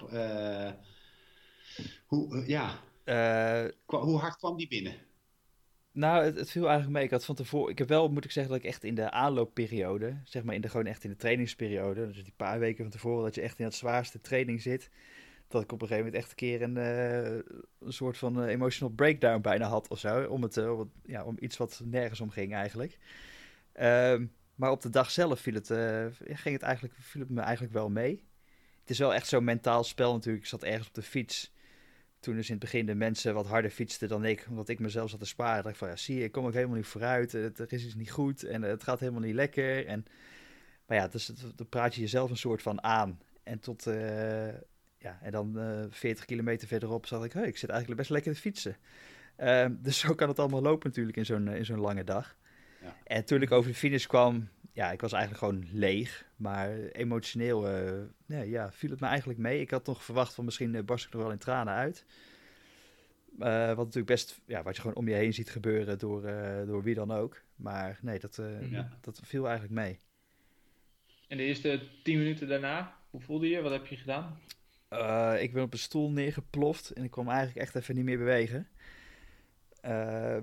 Hoe, 2.06 2.44
ja, 2.46 2.80
hoe 3.86 4.18
hard 4.18 4.36
kwam 4.36 4.56
die 4.56 4.68
binnen? 4.68 4.94
nou, 5.92 6.24
het, 6.24 6.36
het 6.36 6.50
viel 6.50 6.62
eigenlijk 6.64 6.92
mee. 6.94 7.04
Ik 7.04 7.10
had 7.10 7.24
van 7.24 7.34
tevoren, 7.34 7.72
ik 7.72 7.78
heb 7.78 7.88
wel, 7.88 8.08
moet 8.08 8.24
ik 8.24 8.30
zeggen, 8.30 8.52
dat 8.52 8.62
ik 8.62 8.68
echt 8.68 8.84
in 8.84 8.94
de 8.94 9.10
aanloopperiode, 9.10 10.20
zeg 10.24 10.42
maar 10.44 10.54
in 10.54 10.60
de, 10.60 10.68
gewoon 10.68 10.86
echt 10.86 11.04
in 11.04 11.10
de 11.10 11.16
trainingsperiode, 11.16 12.06
dus 12.06 12.24
die 12.24 12.32
paar 12.36 12.58
weken 12.58 12.82
van 12.84 12.92
tevoren, 12.92 13.24
dat 13.24 13.34
je 13.34 13.40
echt 13.40 13.58
in 13.58 13.64
het 13.64 13.74
zwaarste 13.74 14.20
training 14.20 14.62
zit, 14.62 14.90
dat 15.48 15.62
ik 15.62 15.72
op 15.72 15.82
een 15.82 15.88
gegeven 15.88 16.04
moment 16.06 16.22
echt 16.22 16.30
een 16.30 16.36
keer 16.36 16.62
een, 16.62 16.76
een 16.76 17.92
soort 17.92 18.18
van 18.18 18.44
emotional 18.44 18.94
breakdown 18.94 19.40
bijna 19.40 19.66
had 19.68 19.88
of 19.88 19.98
zo, 19.98 20.24
om, 20.26 20.42
het, 20.42 20.56
om, 20.56 20.78
het- 20.78 20.88
ja, 21.06 21.24
om 21.24 21.36
iets 21.40 21.56
wat 21.56 21.82
nergens 21.84 22.20
om 22.20 22.30
ging 22.30 22.54
eigenlijk. 22.54 22.98
Ehm, 23.74 24.26
maar 24.54 24.70
op 24.70 24.82
de 24.82 24.90
dag 24.90 25.10
zelf 25.10 25.40
viel 25.40 25.54
het, 25.54 25.70
eh, 25.70 26.06
ging 26.18 26.54
het 26.54 26.62
eigenlijk, 26.62 26.94
viel 26.98 27.20
het 27.20 27.30
me 27.30 27.40
eigenlijk 27.40 27.72
wel 27.74 27.90
mee. 27.90 28.24
Het 28.80 28.90
is 28.90 28.98
wel 28.98 29.14
echt 29.14 29.26
zo'n 29.26 29.44
mentaal 29.44 29.84
spel 29.84 30.12
natuurlijk. 30.12 30.42
Ik 30.42 30.48
zat 30.48 30.62
ergens 30.62 30.88
op 30.88 30.94
de 30.94 31.02
fiets. 31.02 31.52
Toen 32.20 32.34
dus 32.34 32.46
in 32.46 32.54
het 32.54 32.62
begin 32.62 32.86
de 32.86 32.94
mensen 32.94 33.34
wat 33.34 33.46
harder 33.46 33.70
fietsten 33.70 34.08
dan 34.08 34.24
ik, 34.24 34.46
omdat 34.48 34.68
ik 34.68 34.78
mezelf 34.78 35.10
zat 35.10 35.20
te 35.20 35.26
sparen. 35.26 35.62
dacht 35.62 35.74
ik 35.74 35.80
van, 35.80 35.88
ja, 35.88 35.96
zie 35.96 36.18
je, 36.18 36.24
ik 36.24 36.32
kom 36.32 36.46
ook 36.46 36.52
helemaal 36.52 36.76
niet 36.76 36.86
vooruit. 36.86 37.32
Het, 37.32 37.58
er 37.58 37.72
is 37.72 37.84
iets 37.84 37.94
niet 37.94 38.10
goed 38.10 38.42
en 38.42 38.64
eh, 38.64 38.70
het 38.70 38.82
gaat 38.82 39.00
helemaal 39.00 39.20
niet 39.20 39.34
lekker. 39.34 39.86
En, 39.86 40.04
maar 40.86 40.96
ja, 40.96 41.08
dus 41.08 41.26
dan 41.54 41.68
praat 41.68 41.94
je 41.94 42.00
jezelf 42.00 42.30
een 42.30 42.36
soort 42.36 42.62
van 42.62 42.82
aan. 42.82 43.20
En 43.42 43.58
tot, 43.58 43.86
eh, 43.86 44.48
ja, 44.98 45.18
en 45.22 45.30
dan 45.30 45.58
eh 45.58 45.84
40 45.90 46.24
kilometer 46.24 46.68
verderop 46.68 47.06
zag 47.06 47.24
ik, 47.24 47.34
ik 47.34 47.56
zit 47.56 47.70
eigenlijk 47.70 48.00
best 48.00 48.10
lekker 48.10 48.34
te 48.34 48.40
fietsen. 48.40 48.76
Ehm, 49.36 49.74
dus 49.82 49.98
zo 49.98 50.14
kan 50.14 50.28
het 50.28 50.38
allemaal 50.38 50.62
lopen 50.62 50.88
natuurlijk 50.88 51.16
in 51.16 51.26
zo'n 51.26 51.48
in 51.48 51.64
zo'n 51.64 51.80
lange 51.80 52.04
dag. 52.04 52.36
Ja. 52.84 52.96
En 53.04 53.24
toen 53.24 53.42
ik 53.42 53.50
over 53.52 53.70
de 53.70 53.76
finish 53.76 54.06
kwam, 54.06 54.48
ja, 54.72 54.92
ik 54.92 55.00
was 55.00 55.12
eigenlijk 55.12 55.44
gewoon 55.44 55.78
leeg. 55.78 56.26
Maar 56.36 56.78
emotioneel 56.78 57.68
eh, 57.68 57.92
nee, 58.26 58.50
ja, 58.50 58.72
viel 58.72 58.90
het 58.90 59.00
me 59.00 59.06
eigenlijk 59.06 59.38
mee. 59.38 59.60
Ik 59.60 59.70
had 59.70 59.86
nog 59.86 60.04
verwacht 60.04 60.34
van 60.34 60.44
misschien 60.44 60.74
eh, 60.74 60.82
barst 60.84 61.06
ik 61.06 61.12
nog 61.12 61.22
wel 61.22 61.30
in 61.30 61.38
tranen 61.38 61.74
uit. 61.74 62.04
Eh, 63.38 63.66
wat 63.66 63.76
natuurlijk 63.76 64.06
best, 64.06 64.40
ja, 64.46 64.62
wat 64.62 64.74
je 64.74 64.80
gewoon 64.80 64.96
om 64.96 65.08
je 65.08 65.14
heen 65.14 65.34
ziet 65.34 65.50
gebeuren 65.50 65.98
door, 65.98 66.24
eh, 66.24 66.66
door 66.66 66.82
wie 66.82 66.94
dan 66.94 67.10
ook. 67.12 67.42
Maar 67.56 67.98
nee, 68.02 68.18
dat, 68.18 68.38
eh, 68.38 68.70
Ja. 68.70 68.98
dat 69.00 69.20
viel 69.24 69.44
eigenlijk 69.44 69.74
mee. 69.74 69.98
En 71.28 71.36
de 71.36 71.42
eerste 71.42 71.82
10 72.02 72.18
minuten 72.18 72.48
daarna, 72.48 72.96
hoe 73.10 73.20
voelde 73.20 73.48
je? 73.48 73.60
Wat 73.60 73.72
heb 73.72 73.86
je 73.86 73.96
gedaan? 73.96 74.38
Eh, 74.88 75.34
ik 75.40 75.52
ben 75.52 75.62
op 75.62 75.72
een 75.72 75.78
stoel 75.78 76.10
neergeploft 76.10 76.90
en 76.90 77.04
ik 77.04 77.10
kon 77.10 77.28
eigenlijk 77.28 77.58
echt 77.58 77.74
even 77.74 77.94
niet 77.94 78.04
meer 78.04 78.18
bewegen. 78.18 78.68
Eh, 79.80 80.36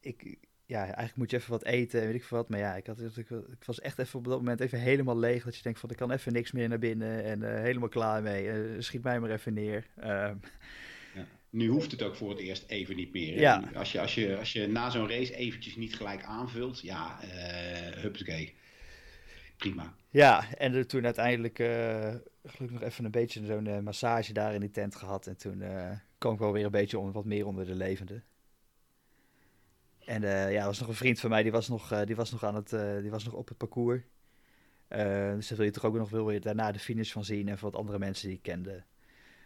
ik, 0.00 0.36
ja, 0.74 0.82
eigenlijk 0.82 1.16
moet 1.16 1.30
je 1.30 1.36
even 1.36 1.50
wat 1.50 1.64
eten 1.64 2.00
en 2.00 2.06
weet 2.06 2.14
ik 2.14 2.24
veel 2.24 2.36
wat. 2.36 2.48
Maar 2.48 2.58
ja, 2.58 2.76
ik, 2.76 2.86
had, 2.86 3.00
ik, 3.00 3.30
ik 3.30 3.64
was 3.64 3.80
echt 3.80 3.98
even 3.98 4.18
op 4.18 4.24
dat 4.24 4.38
moment 4.38 4.60
even 4.60 4.78
helemaal 4.78 5.18
leeg. 5.18 5.44
Dat 5.44 5.56
je 5.56 5.62
denkt 5.62 5.80
van, 5.80 5.90
ik 5.90 5.96
kan 5.96 6.10
even 6.10 6.32
niks 6.32 6.52
meer 6.52 6.68
naar 6.68 6.78
binnen 6.78 7.24
en 7.24 7.42
eh, 7.42 7.62
helemaal 7.62 7.88
klaar 7.88 8.22
mee. 8.22 8.50
Eh, 8.50 8.58
schiet 8.78 9.02
mij 9.02 9.20
maar 9.20 9.30
even 9.30 9.54
neer. 9.54 9.86
Ehm, 9.96 10.36
Nu 11.50 11.68
hoeft 11.68 11.90
het 11.90 12.02
ook 12.02 12.16
voor 12.16 12.30
het 12.30 12.38
eerst 12.38 12.64
even 12.66 12.96
niet 12.96 13.12
meer. 13.12 13.40
Ja. 13.40 13.70
Als, 13.74 13.92
je, 13.92 14.00
als, 14.00 14.14
je, 14.14 14.36
als 14.38 14.52
je 14.52 14.66
na 14.66 14.90
zo'n 14.90 15.08
race 15.08 15.36
eventjes 15.36 15.76
niet 15.76 15.96
gelijk 15.96 16.22
aanvult, 16.22 16.80
ja, 16.80 17.18
hupsakee. 17.94 18.54
Prima. 19.56 19.94
Ja, 20.10 20.54
en 20.54 20.86
toen 20.86 21.04
uiteindelijk 21.04 21.58
uh, 21.58 22.14
gelukkig 22.44 22.80
nog 22.80 22.82
even 22.82 23.04
een 23.04 23.10
beetje 23.10 23.44
zo'n 23.44 23.66
uh, 23.66 23.78
massage 23.78 24.32
daar 24.32 24.54
in 24.54 24.60
die 24.60 24.70
tent 24.70 24.94
gehad. 24.94 25.26
En 25.26 25.36
toen 25.36 25.60
uh, 25.60 25.90
kwam 26.18 26.32
ik 26.32 26.38
wel 26.38 26.52
weer 26.52 26.64
een 26.64 26.70
beetje 26.70 26.98
on, 26.98 27.12
wat 27.12 27.24
meer 27.24 27.46
onder 27.46 27.66
de 27.66 27.74
levende. 27.74 28.22
En 30.06 30.22
uh, 30.22 30.52
ja, 30.52 30.60
er 30.60 30.66
was 30.66 30.78
nog 30.78 30.88
een 30.88 30.94
vriend 30.94 31.20
van 31.20 31.30
mij, 31.30 31.42
die 31.42 31.52
was 31.52 31.68
nog, 31.68 31.92
uh, 31.92 32.02
die 32.04 32.16
was 32.16 32.30
nog, 32.30 32.44
aan 32.44 32.54
het, 32.54 32.72
uh, 32.72 32.98
die 32.98 33.10
was 33.10 33.24
nog 33.24 33.34
op 33.34 33.48
het 33.48 33.56
parcours. 33.56 34.02
dus 34.88 35.48
daar 35.48 35.56
wil 35.56 35.66
je 35.66 35.70
toch 35.70 35.84
ook 35.84 35.94
nog 35.94 36.10
wil 36.10 36.30
je 36.30 36.40
daarna 36.40 36.72
de 36.72 36.78
finish 36.78 37.12
van 37.12 37.24
zien 37.24 37.48
en 37.48 37.58
van 37.58 37.70
wat 37.70 37.80
andere 37.80 37.98
mensen 37.98 38.28
die 38.28 38.36
ik 38.36 38.42
kende. 38.42 38.82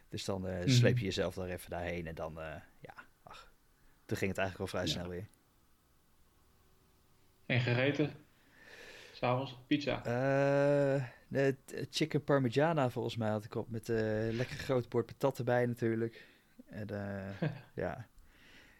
Dus 0.08 0.24
dan 0.24 0.46
-hmm. 0.46 0.68
sleep 0.68 0.98
je 0.98 1.04
jezelf 1.04 1.34
daar 1.34 1.48
even 1.48 1.70
daarheen 1.70 2.06
en 2.06 2.14
dan, 2.14 2.34
ja, 2.80 2.94
ach, 3.22 3.52
toen 4.06 4.16
ging 4.16 4.30
het 4.30 4.38
eigenlijk 4.38 4.58
wel 4.58 4.66
vrij 4.66 4.82
ja. 4.82 4.88
snel 4.88 5.08
weer. 5.08 5.26
En 7.46 7.60
gegeten? 7.60 8.12
S'avonds 9.12 9.58
pizza? 9.66 10.00
De 11.28 11.56
chicken 11.90 12.24
parmigiana 12.24 12.90
volgens 12.90 13.16
mij 13.16 13.30
had 13.30 13.44
ik 13.44 13.54
op. 13.54 13.70
Met 13.70 13.88
een 13.88 14.32
lekker 14.32 14.56
groot 14.56 14.88
bord 14.88 15.06
patat 15.06 15.38
erbij 15.38 15.66
natuurlijk. 15.66 16.26
En 16.66 16.88
ja. 17.74 18.08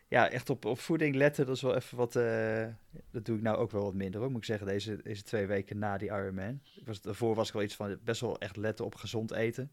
Ja, 0.08 0.30
echt 0.30 0.50
op, 0.50 0.64
op 0.64 0.78
voeding 0.78 1.14
letten, 1.14 1.46
dat 1.46 1.56
is 1.56 1.62
wel 1.62 1.74
even 1.74 1.96
wat... 1.96 2.16
eh, 2.16 2.66
dat 3.10 3.24
doe 3.24 3.36
ik 3.36 3.42
nou 3.42 3.56
ook 3.56 3.70
wel 3.70 3.82
wat 3.82 3.94
minder 3.94 4.20
hoor, 4.20 4.30
moet 4.30 4.38
ik 4.38 4.44
zeggen. 4.44 4.66
Deze, 4.66 5.02
deze 5.02 5.22
twee 5.22 5.46
weken 5.46 5.78
na 5.78 5.98
die 5.98 6.08
Ironman. 6.08 6.60
Ik 6.76 6.86
was, 6.86 7.00
daarvoor 7.00 7.34
was 7.34 7.48
ik 7.48 7.54
wel 7.54 7.62
iets 7.62 7.74
van 7.74 7.98
best 8.04 8.20
wel 8.20 8.38
echt 8.38 8.56
letten 8.56 8.84
op 8.84 8.94
gezond 8.94 9.32
eten. 9.32 9.72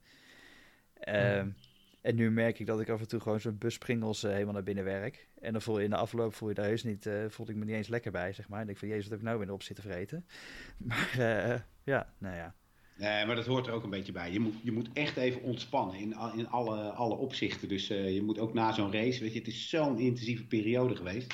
Mm. 1.06 1.56
En 2.02 2.16
nu 2.16 2.32
merk 2.32 2.60
ik 2.60 2.66
dat 2.66 2.80
ik 2.82 2.90
af 2.90 3.00
en 3.00 3.08
toe 3.08 3.20
gewoon 3.20 3.40
zo'n 3.40 3.58
bus 3.58 3.78
Pringles 3.78 4.24
uh, 4.24 4.32
helemaal 4.32 4.54
naar 4.54 4.64
binnen 4.64 4.84
werk. 4.84 5.28
En 5.42 5.52
dan 5.52 5.62
voel 5.62 5.78
je 5.78 5.84
in 5.84 5.90
de 5.90 5.96
afloop 5.96 6.34
voel 6.34 6.50
je 6.50 6.56
daar 6.56 6.66
heus 6.66 6.84
niet, 6.84 7.06
uh, 7.06 7.30
voelde 7.30 7.52
ik 7.52 7.58
me 7.58 7.66
niet 7.66 7.76
eens 7.76 7.88
lekker 7.88 8.12
bij, 8.12 8.34
zeg 8.34 8.48
maar. 8.48 8.56
En 8.62 8.62
ik 8.62 8.68
denk 8.68 8.80
van, 8.80 8.88
jezus, 8.88 9.04
wat 9.04 9.12
heb 9.12 9.20
ik 9.20 9.26
nou 9.26 9.40
weer 9.40 9.52
op 9.52 9.64
zitten 9.64 9.84
vreten? 9.84 10.26
Maar 10.88 11.66
ja, 11.84 12.14
nou 12.18 12.36
ja. 12.36 12.56
Nee, 12.98 13.26
maar 13.26 13.36
dat 13.36 13.46
hoort 13.46 13.68
er 13.68 13.74
ook 13.74 13.84
een 13.84 13.90
beetje 13.90 14.12
bij. 14.12 14.32
Je 14.32 14.40
moet, 14.40 14.54
je 14.64 14.72
moet 14.72 14.90
echt 14.94 15.18
even 15.18 15.42
ontspannen 15.42 15.96
in, 15.96 16.16
in 16.36 16.48
alle, 16.48 16.90
alle 16.90 17.16
opzichten. 17.16 17.68
Dus 17.68 17.92
uh, 17.92 18.14
je 18.14 18.22
moet 18.22 18.40
ook 18.40 18.54
na 18.54 18.72
zo'n 18.72 18.92
race, 18.92 19.20
weet 19.20 19.34
je, 19.34 19.40
het 19.40 19.48
is 19.48 19.70
zo'n 19.70 20.00
intensieve 20.00 20.46
periode 20.46 20.96
geweest. 20.96 21.34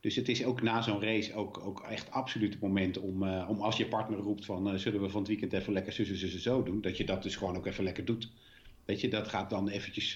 Dus 0.00 0.16
het 0.16 0.28
is 0.28 0.44
ook 0.44 0.62
na 0.62 0.82
zo'n 0.82 1.02
race 1.02 1.34
ook, 1.34 1.58
ook 1.66 1.80
echt 1.80 2.10
absoluut 2.10 2.52
het 2.52 2.62
moment 2.62 2.98
om, 2.98 3.22
uh, 3.22 3.46
om 3.48 3.60
als 3.60 3.76
je 3.76 3.86
partner 3.86 4.18
roept 4.18 4.44
van 4.44 4.78
zullen 4.78 5.00
we 5.00 5.08
van 5.08 5.20
het 5.20 5.28
weekend 5.28 5.52
even 5.52 5.72
lekker 5.72 5.92
zussen, 5.92 6.16
zussen, 6.16 6.40
zo 6.40 6.62
doen. 6.62 6.80
Dat 6.80 6.96
je 6.96 7.04
dat 7.04 7.22
dus 7.22 7.36
gewoon 7.36 7.56
ook 7.56 7.66
even 7.66 7.84
lekker 7.84 8.04
doet. 8.04 8.30
Weet 8.84 9.00
je, 9.00 9.08
dat 9.08 9.28
gaat 9.28 9.50
dan 9.50 9.68
eventjes 9.68 10.14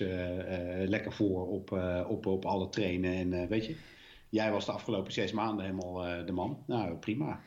lekker 0.84 1.12
voor 1.12 1.48
op, 1.48 1.72
op, 2.08 2.26
op 2.26 2.44
alle 2.44 2.68
trainen. 2.68 3.12
En 3.12 3.48
weet 3.48 3.66
je, 3.66 3.74
jij 4.30 4.50
was 4.50 4.66
de 4.66 4.72
afgelopen 4.72 5.12
zes 5.12 5.32
maanden 5.32 5.64
helemaal 5.64 6.24
de 6.26 6.32
man. 6.32 6.64
Nou, 6.66 6.96
prima. 6.96 7.40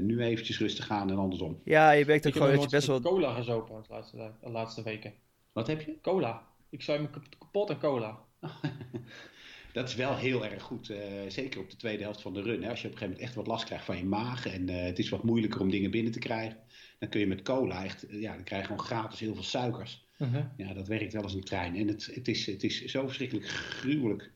nu 0.00 0.22
eventjes 0.22 0.58
rustig 0.58 0.86
gaan 0.86 1.10
en 1.10 1.18
andersom. 1.18 1.60
Ja, 1.64 1.90
je 1.90 2.04
werkt 2.04 2.26
ook 2.26 2.32
gewoon 2.32 2.52
dat 2.52 2.62
je 2.62 2.68
best 2.68 2.86
wel... 2.86 3.00
cola 3.00 3.34
gezopen 3.34 3.82
de 3.82 3.92
laatste, 3.92 4.30
de 4.40 4.50
laatste 4.50 4.82
weken. 4.82 5.12
Wat 5.54 5.66
heb 5.66 5.80
je? 5.80 6.00
Cola. 6.02 6.46
Ik 6.70 6.82
zei 6.82 6.98
me 6.98 7.08
kapot 7.38 7.70
aan 7.70 7.78
cola. 7.78 8.18
dat 9.72 9.88
is 9.88 9.94
wel 9.94 10.16
heel 10.16 10.44
erg 10.44 10.62
goed. 10.62 10.90
Uh, 10.90 10.98
zeker 11.28 11.60
op 11.60 11.70
de 11.70 11.76
tweede 11.76 12.02
helft 12.02 12.22
van 12.22 12.34
de 12.34 12.42
run. 12.42 12.62
Hè. 12.62 12.70
Als 12.70 12.80
je 12.80 12.86
op 12.86 12.92
een 12.92 12.98
gegeven 12.98 13.02
moment 13.02 13.20
echt 13.20 13.34
wat 13.34 13.46
last 13.46 13.64
krijgt 13.64 13.84
van 13.84 13.96
je 13.96 14.04
maag. 14.04 14.46
En 14.46 14.70
uh, 14.70 14.82
het 14.82 14.98
is 14.98 15.08
wat 15.08 15.22
moeilijker 15.22 15.60
om 15.60 15.70
dingen 15.70 15.90
binnen 15.90 16.12
te 16.12 16.18
krijgen. 16.18 16.56
Dan 16.98 17.08
kun 17.08 17.20
je 17.20 17.26
met 17.26 17.42
cola 17.42 17.84
echt. 17.84 18.06
Ja, 18.08 18.34
dan 18.34 18.44
krijg 18.44 18.62
je 18.62 18.68
gewoon 18.68 18.84
gratis 18.84 19.20
heel 19.20 19.34
veel 19.34 19.42
suikers. 19.42 20.06
Uh 20.18 20.32
-huh. 20.32 20.44
Ja, 20.56 20.74
dat 20.74 20.88
werkt 20.88 21.12
wel 21.12 21.22
als 21.22 21.34
een 21.34 21.44
trein. 21.44 21.76
En 21.76 21.88
het, 21.88 22.10
het, 22.14 22.28
is, 22.28 22.46
het 22.46 22.62
is 22.62 22.84
zo 22.84 23.06
verschrikkelijk 23.06 23.46
gruwelijk 23.46 24.30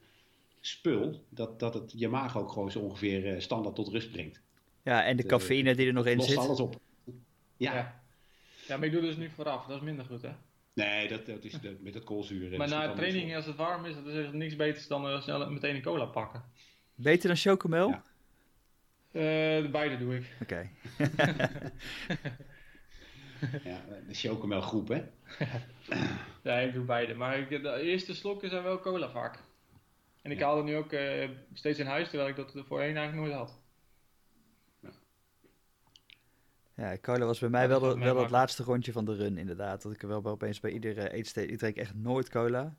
spul. 0.61 1.25
Dat, 1.29 1.61
dat 1.61 1.75
het 1.75 1.93
je 1.97 2.09
maag 2.09 2.37
ook 2.39 2.51
gewoon 2.51 2.71
zo 2.71 2.79
ongeveer 2.79 3.35
uh, 3.35 3.41
standaard 3.41 3.75
tot 3.75 3.89
rust 3.89 4.11
brengt. 4.11 4.41
Ja, 4.83 5.05
en 5.05 5.17
de 5.17 5.23
het, 5.23 5.31
cafeïne 5.31 5.75
die 5.75 5.87
er 5.87 5.93
nog 5.93 6.07
in 6.07 6.17
lost 6.17 6.29
zit. 6.29 6.39
alles 6.39 6.61
op. 6.61 6.81
Ja. 7.57 7.75
ja. 7.75 8.01
Ja, 8.67 8.77
maar 8.77 8.87
ik 8.87 8.93
doe 8.93 9.01
dus 9.01 9.17
nu 9.17 9.31
vooraf. 9.31 9.67
Dat 9.67 9.77
is 9.77 9.83
minder 9.83 10.05
goed, 10.05 10.23
hè? 10.23 10.31
Nee, 10.73 11.09
dat, 11.09 11.27
dat 11.27 11.45
is 11.45 11.53
de, 11.53 11.77
met 11.81 11.95
het 11.95 12.05
koolzuur. 12.05 12.57
Maar 12.59 12.69
na 12.69 12.95
training, 12.95 13.37
als 13.37 13.47
het 13.47 13.57
warm 13.57 13.85
is, 13.85 13.95
dat 13.95 14.07
is 14.07 14.33
niks 14.33 14.57
beters 14.57 14.87
dan 14.87 15.07
uh, 15.07 15.21
snel 15.23 15.51
meteen 15.51 15.75
een 15.75 15.83
cola 15.83 16.05
pakken. 16.05 16.43
Beter 16.95 17.29
dan 17.29 17.37
chocomel? 17.37 17.89
Ja. 17.89 18.03
Uh, 19.13 19.63
de 19.63 19.69
beide 19.71 19.99
doe 19.99 20.17
ik. 20.17 20.25
Oké. 20.43 20.71
Okay. 20.97 21.11
ja, 23.71 23.85
de 24.07 24.15
chocomel 24.15 24.61
groep, 24.61 24.89
hè? 24.89 25.03
ja, 26.49 26.59
ik 26.59 26.73
doe 26.73 26.85
beide. 26.85 27.15
Maar 27.15 27.39
ik, 27.39 27.63
de 27.63 27.81
eerste 27.81 28.15
slokken 28.15 28.51
zijn 28.51 28.63
wel 28.63 28.81
cola 28.81 29.11
vaak. 29.11 29.43
En 30.29 30.35
ik 30.35 30.43
haal 30.43 30.59
er 30.59 30.65
nu 30.65 30.77
ook 30.77 30.93
uh, 30.93 31.29
steeds 31.53 31.79
in 31.79 31.87
huis, 31.87 32.09
terwijl 32.09 32.29
ik 32.29 32.37
dat 32.37 32.53
voorheen 32.67 32.97
eigenlijk 32.97 33.17
nooit 33.17 33.33
had. 33.33 33.61
Ja, 36.77 36.99
cola 36.99 37.25
was 37.25 37.39
bij 37.39 37.49
mij 37.49 37.69
wel, 37.69 37.99
het 38.19 38.31
laatste 38.31 38.63
rondje 38.63 38.93
van 38.93 39.05
de 39.05 39.15
run, 39.15 39.39
inderdaad. 39.39 39.83
Dat 39.83 39.93
ik 39.93 40.03
er 40.03 40.09
wel 40.09 40.25
opeens 40.25 40.61
bij 40.61 40.71
iedere 40.71 41.11
eetsteed... 41.11 41.51
Ik 41.51 41.59
drink 41.59 41.77
echt 41.77 41.95
nooit 41.95 42.29
cola. 42.29 42.77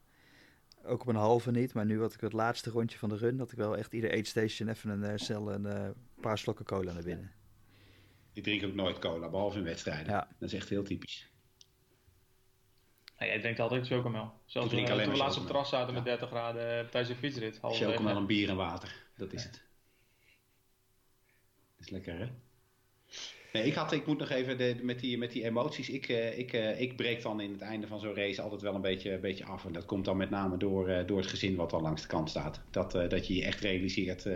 Ook 0.83 1.01
op 1.01 1.07
een 1.07 1.15
halve 1.15 1.51
niet. 1.51 1.73
Maar 1.73 1.85
nu 1.85 1.99
had 1.99 2.13
ik 2.13 2.21
het 2.21 2.33
laatste 2.33 2.69
rondje 2.69 2.97
van 2.97 3.09
de 3.09 3.17
run... 3.17 3.37
dat 3.37 3.51
ik 3.51 3.57
wel 3.57 3.77
echt 3.77 3.93
ieder 3.93 4.11
eetstation 4.11 4.69
even 4.69 4.89
een 4.89 5.11
uh, 5.11 5.17
cel 5.17 5.53
een 5.53 5.65
uh, 5.65 5.89
paar 6.21 6.37
slokken 6.37 6.65
cola 6.65 6.93
naar 6.93 7.03
binnen. 7.03 7.31
Ik 8.33 8.43
drink 8.43 8.63
ook 8.63 8.73
nooit 8.73 8.99
cola, 8.99 9.29
behalve 9.29 9.57
in 9.57 9.63
wedstrijden. 9.63 10.13
Ja. 10.13 10.27
Dat 10.39 10.49
is 10.49 10.55
echt 10.55 10.69
heel 10.69 10.83
typisch. 10.83 11.31
Ja, 13.19 13.25
jij 13.25 13.39
drinkt 13.39 13.59
altijd 13.59 13.87
chocomel. 13.87 14.31
Zoals 14.45 14.71
we, 14.71 14.83
toen 14.83 14.97
we 14.97 15.17
laatst 15.17 15.37
op 15.37 15.43
het 15.43 15.51
terras 15.51 15.69
zaten 15.69 15.93
met 15.93 16.03
30 16.03 16.29
graden 16.29 16.89
tijdens 16.89 17.09
een 17.09 17.19
fietsrit. 17.19 17.59
Chocomel 17.61 18.15
en 18.15 18.25
bier 18.25 18.49
en 18.49 18.55
water. 18.55 18.95
Dat 19.17 19.33
is 19.33 19.43
het. 19.43 19.61
Dat 21.77 21.87
is 21.87 21.89
lekker, 21.89 22.19
hè? 22.19 22.27
Nee, 23.53 23.63
ik, 23.63 23.73
had, 23.73 23.91
ik 23.91 24.05
moet 24.05 24.17
nog 24.17 24.29
even 24.29 24.57
de, 24.57 24.79
met, 24.81 24.99
die, 24.99 25.17
met 25.17 25.31
die 25.31 25.43
emoties. 25.43 25.89
Ik, 25.89 26.09
uh, 26.09 26.37
ik, 26.37 26.53
uh, 26.53 26.81
ik 26.81 26.95
breek 26.95 27.21
dan 27.21 27.41
in 27.41 27.51
het 27.51 27.61
einde 27.61 27.87
van 27.87 27.99
zo'n 27.99 28.15
race 28.15 28.41
altijd 28.41 28.61
wel 28.61 28.75
een 28.75 28.81
beetje, 28.81 29.11
een 29.11 29.21
beetje 29.21 29.45
af. 29.45 29.65
En 29.65 29.71
dat 29.71 29.85
komt 29.85 30.05
dan 30.05 30.17
met 30.17 30.29
name 30.29 30.57
door, 30.57 30.89
uh, 30.89 31.07
door 31.07 31.17
het 31.17 31.27
gezin 31.27 31.55
wat 31.55 31.69
dan 31.69 31.81
langs 31.81 32.01
de 32.01 32.07
kant 32.07 32.29
staat. 32.29 32.61
Dat, 32.71 32.91
dat 32.91 33.27
je 33.27 33.35
je 33.35 33.43
echt 33.43 33.59
realiseert 33.59 34.27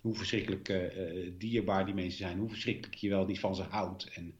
hoe 0.00 0.14
verschrikkelijk 0.14 0.90
dierbaar 1.38 1.84
die 1.84 1.94
mensen 1.94 2.18
zijn. 2.18 2.38
Hoe 2.38 2.48
verschrikkelijk 2.48 2.94
je 2.94 3.08
wel 3.08 3.26
niet 3.26 3.40
van 3.40 3.54
ze 3.54 3.62
houdt. 3.62 4.10
En 4.14 4.34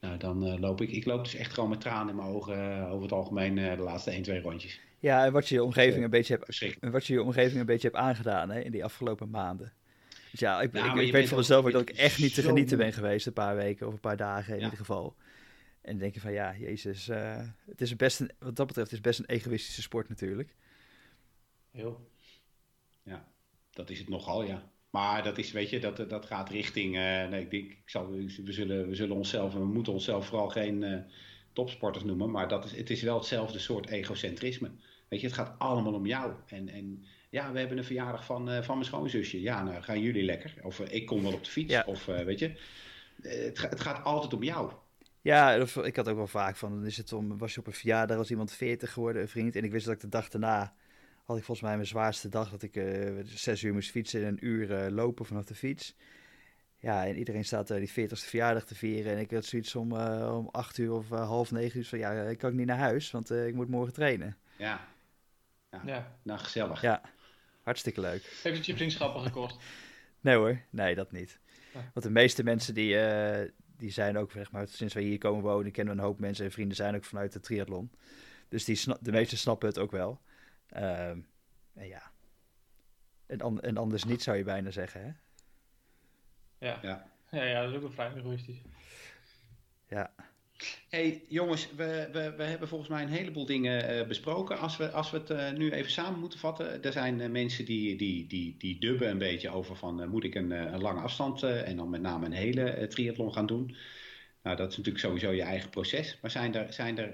nou, 0.00 0.16
dan 0.18 0.60
loop 0.60 0.80
ik. 0.80 0.90
Ik 0.90 1.04
loop 1.04 1.24
dus 1.24 1.34
echt 1.34 1.52
gewoon 1.52 1.70
met 1.70 1.80
tranen 1.80 2.08
in 2.08 2.16
mijn 2.16 2.28
ogen 2.28 2.86
over 2.86 3.02
het 3.02 3.12
algemeen 3.12 3.54
de 3.54 3.82
laatste 3.82 4.10
1, 4.10 4.22
2 4.22 4.40
rondjes. 4.40 4.80
Ja, 4.98 5.24
en 5.24 5.32
wat 5.32 5.48
je 5.48 5.54
je 5.54 5.64
omgeving 5.64 6.04
een 6.04 6.10
beetje 6.10 6.38
hebt, 6.38 6.80
wat 6.92 7.06
je 7.06 7.12
je 7.12 7.22
omgeving 7.22 7.60
een 7.60 7.66
beetje 7.66 7.88
hebt 7.88 8.00
aangedaan 8.00 8.50
hè, 8.50 8.60
in 8.60 8.70
die 8.70 8.84
afgelopen 8.84 9.30
maanden. 9.30 9.72
Dus 10.30 10.40
ja, 10.40 10.60
ik, 10.60 10.72
ik, 10.72 10.94
ik 10.94 11.12
weet 11.12 11.28
voor 11.28 11.38
mezelf 11.38 11.70
dat 11.70 11.80
ik 11.80 11.90
echt 11.90 12.18
niet 12.18 12.34
te 12.34 12.42
genieten 12.42 12.78
ben 12.78 12.92
geweest 12.92 13.26
een 13.26 13.32
paar 13.32 13.56
weken 13.56 13.86
of 13.86 13.92
een 13.92 14.00
paar 14.00 14.16
dagen 14.16 14.56
in 14.56 14.62
ieder 14.62 14.78
geval. 14.78 15.16
En 15.80 15.92
dan 15.92 16.00
denk 16.00 16.14
je 16.14 16.20
van 16.20 16.32
ja, 16.32 16.56
jezus, 16.56 17.08
uh, 17.08 17.42
het 17.66 17.80
is 17.80 17.96
best 17.96 18.20
een, 18.20 18.30
wat 18.38 18.56
dat 18.56 18.66
betreft 18.66 18.92
is 18.92 19.00
best 19.00 19.18
een 19.18 19.26
egoïstische 19.26 19.82
sport 19.82 20.08
natuurlijk. 20.08 20.54
Heel. 21.70 22.10
Ja, 23.02 23.28
dat 23.70 23.90
is 23.90 23.98
het 23.98 24.08
nogal, 24.08 24.42
ja. 24.42 24.70
Maar 24.96 25.22
dat 25.22 25.38
is, 25.38 25.52
weet 25.52 25.70
je, 25.70 25.78
dat, 25.78 26.10
dat 26.10 26.26
gaat 26.26 26.48
richting. 26.48 26.96
Uh, 26.96 27.28
nee, 27.28 27.40
ik 27.40 27.50
denk, 27.50 27.70
ik 27.70 27.82
zal, 27.84 28.10
we, 28.10 28.52
zullen, 28.52 28.88
we 28.88 28.94
zullen 28.94 29.16
onszelf, 29.16 29.52
we 29.52 29.64
moeten 29.64 29.92
onszelf 29.92 30.26
vooral 30.26 30.48
geen 30.48 30.82
uh, 30.82 30.98
topsporters 31.52 32.04
noemen. 32.04 32.30
Maar 32.30 32.48
dat 32.48 32.64
is, 32.64 32.76
het 32.76 32.90
is 32.90 33.02
wel 33.02 33.16
hetzelfde 33.16 33.58
soort 33.58 33.88
egocentrisme. 33.88 34.70
Weet 35.08 35.20
je, 35.20 35.26
het 35.26 35.36
gaat 35.36 35.54
allemaal 35.58 35.92
om 35.92 36.06
jou. 36.06 36.32
En, 36.46 36.68
en 36.68 37.04
ja, 37.30 37.52
we 37.52 37.58
hebben 37.58 37.78
een 37.78 37.84
verjaardag 37.84 38.24
van, 38.24 38.50
uh, 38.50 38.62
van 38.62 38.74
mijn 38.74 38.86
schoonzusje. 38.86 39.40
Ja, 39.40 39.62
nou 39.62 39.82
gaan 39.82 40.00
jullie 40.00 40.24
lekker. 40.24 40.54
Of 40.62 40.80
ik 40.80 41.06
kom 41.06 41.22
wel 41.22 41.32
op 41.32 41.44
de 41.44 41.50
fiets. 41.50 41.84
Of 41.84 42.04
weet 42.04 42.38
je, 42.38 42.52
het, 43.22 43.62
het, 43.70 43.80
gaat 43.80 44.04
altijd 44.04 44.34
om 44.34 44.42
jou. 44.42 44.72
Ja, 45.20 45.54
ik 45.82 45.96
had 45.96 46.08
ook 46.08 46.16
wel 46.16 46.26
vaak 46.26 46.56
van, 46.56 46.70
dan 46.70 46.86
is 46.86 46.96
het 46.96 47.12
om, 47.12 47.38
was 47.38 47.54
je 47.54 47.60
op 47.60 47.66
een 47.66 47.72
verjaardag, 47.72 48.16
was 48.16 48.30
iemand 48.30 48.52
40 48.52 48.92
geworden, 48.92 49.22
een 49.22 49.28
vriend. 49.28 49.56
En 49.56 49.64
ik 49.64 49.72
wist 49.72 49.86
dat 49.86 49.94
ik 49.94 50.00
de 50.00 50.08
dag 50.08 50.28
daarna, 50.28 50.74
had 51.26 51.36
ik 51.36 51.44
volgens 51.44 51.66
mij 51.66 51.74
mijn 51.74 51.86
zwaarste 51.86 52.28
dag, 52.28 52.50
dat 52.50 52.62
ik 52.62 52.82
zes 53.24 53.62
uur 53.62 53.72
moest 53.72 53.90
fietsen 53.90 54.20
en 54.20 54.26
een 54.26 54.46
uur 54.46 54.90
lopen 54.90 55.24
vanaf 55.24 55.44
de 55.44 55.54
fiets. 55.54 55.96
Ja, 56.78 57.06
en 57.06 57.16
iedereen 57.16 57.44
staat 57.44 57.70
er 57.70 57.80
die 57.80 58.08
40ste 58.08 58.28
verjaardag 58.28 58.64
te 58.64 58.74
vieren. 58.74 59.12
En 59.12 59.18
ik 59.18 59.30
had 59.30 59.44
zoiets 59.44 59.74
om, 59.74 59.92
om 60.22 60.48
acht 60.52 60.78
uur 60.78 60.92
of 60.92 61.08
half 61.08 61.50
negen 61.50 61.78
uur 61.78 61.86
van, 61.86 61.98
ja, 61.98 62.12
ik 62.12 62.38
kan 62.38 62.56
niet 62.56 62.66
naar 62.66 62.78
huis, 62.78 63.10
want 63.10 63.30
ik 63.30 63.54
moet 63.54 63.68
morgen 63.68 63.92
trainen. 63.92 64.36
Ja. 64.56 64.88
Ja. 65.70 65.82
ja. 65.84 66.16
Nou, 66.22 66.38
gezellig. 66.38 66.80
Ja. 66.80 67.02
Hartstikke 67.62 68.00
leuk. 68.00 68.38
Heeft 68.42 68.56
het 68.56 68.66
je 68.66 68.74
vriendschappen 68.74 69.22
gekost? 69.22 69.56
nee 70.20 70.36
hoor, 70.36 70.60
nee 70.70 70.94
dat 70.94 71.12
niet. 71.12 71.38
Want 71.72 72.02
de 72.02 72.10
meeste 72.10 72.42
mensen 72.42 72.74
die, 72.74 72.94
uh, 72.94 73.50
die 73.76 73.90
zijn 73.90 74.18
ook, 74.18 74.32
zeg 74.32 74.50
maar, 74.50 74.68
sinds 74.68 74.94
wij 74.94 75.02
hier 75.02 75.18
komen 75.18 75.42
wonen, 75.42 75.72
kennen 75.72 75.94
we 75.94 76.00
een 76.00 76.06
hoop 76.06 76.18
mensen 76.18 76.44
en 76.44 76.52
vrienden 76.52 76.76
zijn 76.76 76.94
ook 76.94 77.04
vanuit 77.04 77.32
de 77.32 77.40
triathlon. 77.40 77.90
Dus 78.48 78.64
die 78.64 78.78
de 79.00 79.12
meesten 79.12 79.38
snappen 79.38 79.68
het 79.68 79.78
ook 79.78 79.90
wel. 79.90 80.20
Uh, 80.72 81.08
en 81.08 81.26
ja. 81.74 82.02
En, 83.26 83.40
an 83.40 83.60
en, 83.60 83.76
anders 83.76 84.04
niet 84.04 84.22
zou 84.22 84.36
je 84.36 84.44
bijna 84.44 84.70
zeggen, 84.70 85.00
hè? 85.00 85.10
Ja. 86.66 86.78
Ja, 86.82 87.10
ja, 87.30 87.42
ja 87.42 87.60
dat 87.60 87.70
is 87.70 87.76
ook 87.76 87.82
wel 87.82 87.90
vrij 87.90 88.12
egoïstisch. 88.14 88.62
Ja 89.88 90.12
hey, 90.88 91.22
jongens, 91.28 91.68
we, 91.76 92.08
we, 92.12 92.34
we 92.36 92.42
hebben 92.42 92.68
volgens 92.68 92.90
mij 92.90 93.02
een 93.02 93.08
heleboel 93.08 93.46
dingen 93.46 93.98
uh, 93.98 94.06
besproken. 94.06 94.58
Als 94.58 94.76
we, 94.76 94.90
als 94.90 95.10
we 95.10 95.18
het 95.18 95.30
uh, 95.30 95.50
nu 95.52 95.70
even 95.70 95.90
samen 95.90 96.20
moeten 96.20 96.38
vatten. 96.38 96.82
Er 96.82 96.92
zijn 96.92 97.20
uh, 97.20 97.28
mensen 97.28 97.64
die, 97.64 97.96
die, 97.96 98.26
die, 98.26 98.54
die 98.58 98.80
dubben 98.80 99.10
een 99.10 99.18
beetje 99.18 99.50
over 99.50 99.76
van 99.76 100.08
moet 100.08 100.24
ik 100.24 100.34
een, 100.34 100.50
een 100.50 100.80
lange 100.80 101.00
afstand 101.00 101.42
en 101.42 101.76
dan 101.76 101.90
met 101.90 102.00
name 102.00 102.26
een 102.26 102.32
hele 102.32 102.86
triathlon 102.88 103.32
gaan 103.32 103.46
doen. 103.46 103.76
Nou, 104.42 104.56
dat 104.56 104.70
is 104.70 104.76
natuurlijk 104.76 105.04
sowieso 105.04 105.30
je 105.30 105.42
eigen 105.42 105.70
proces. 105.70 106.18
Maar 106.22 106.30
zijn 106.30 106.54
er, 106.54 106.72
zijn 106.72 106.98
er 106.98 107.12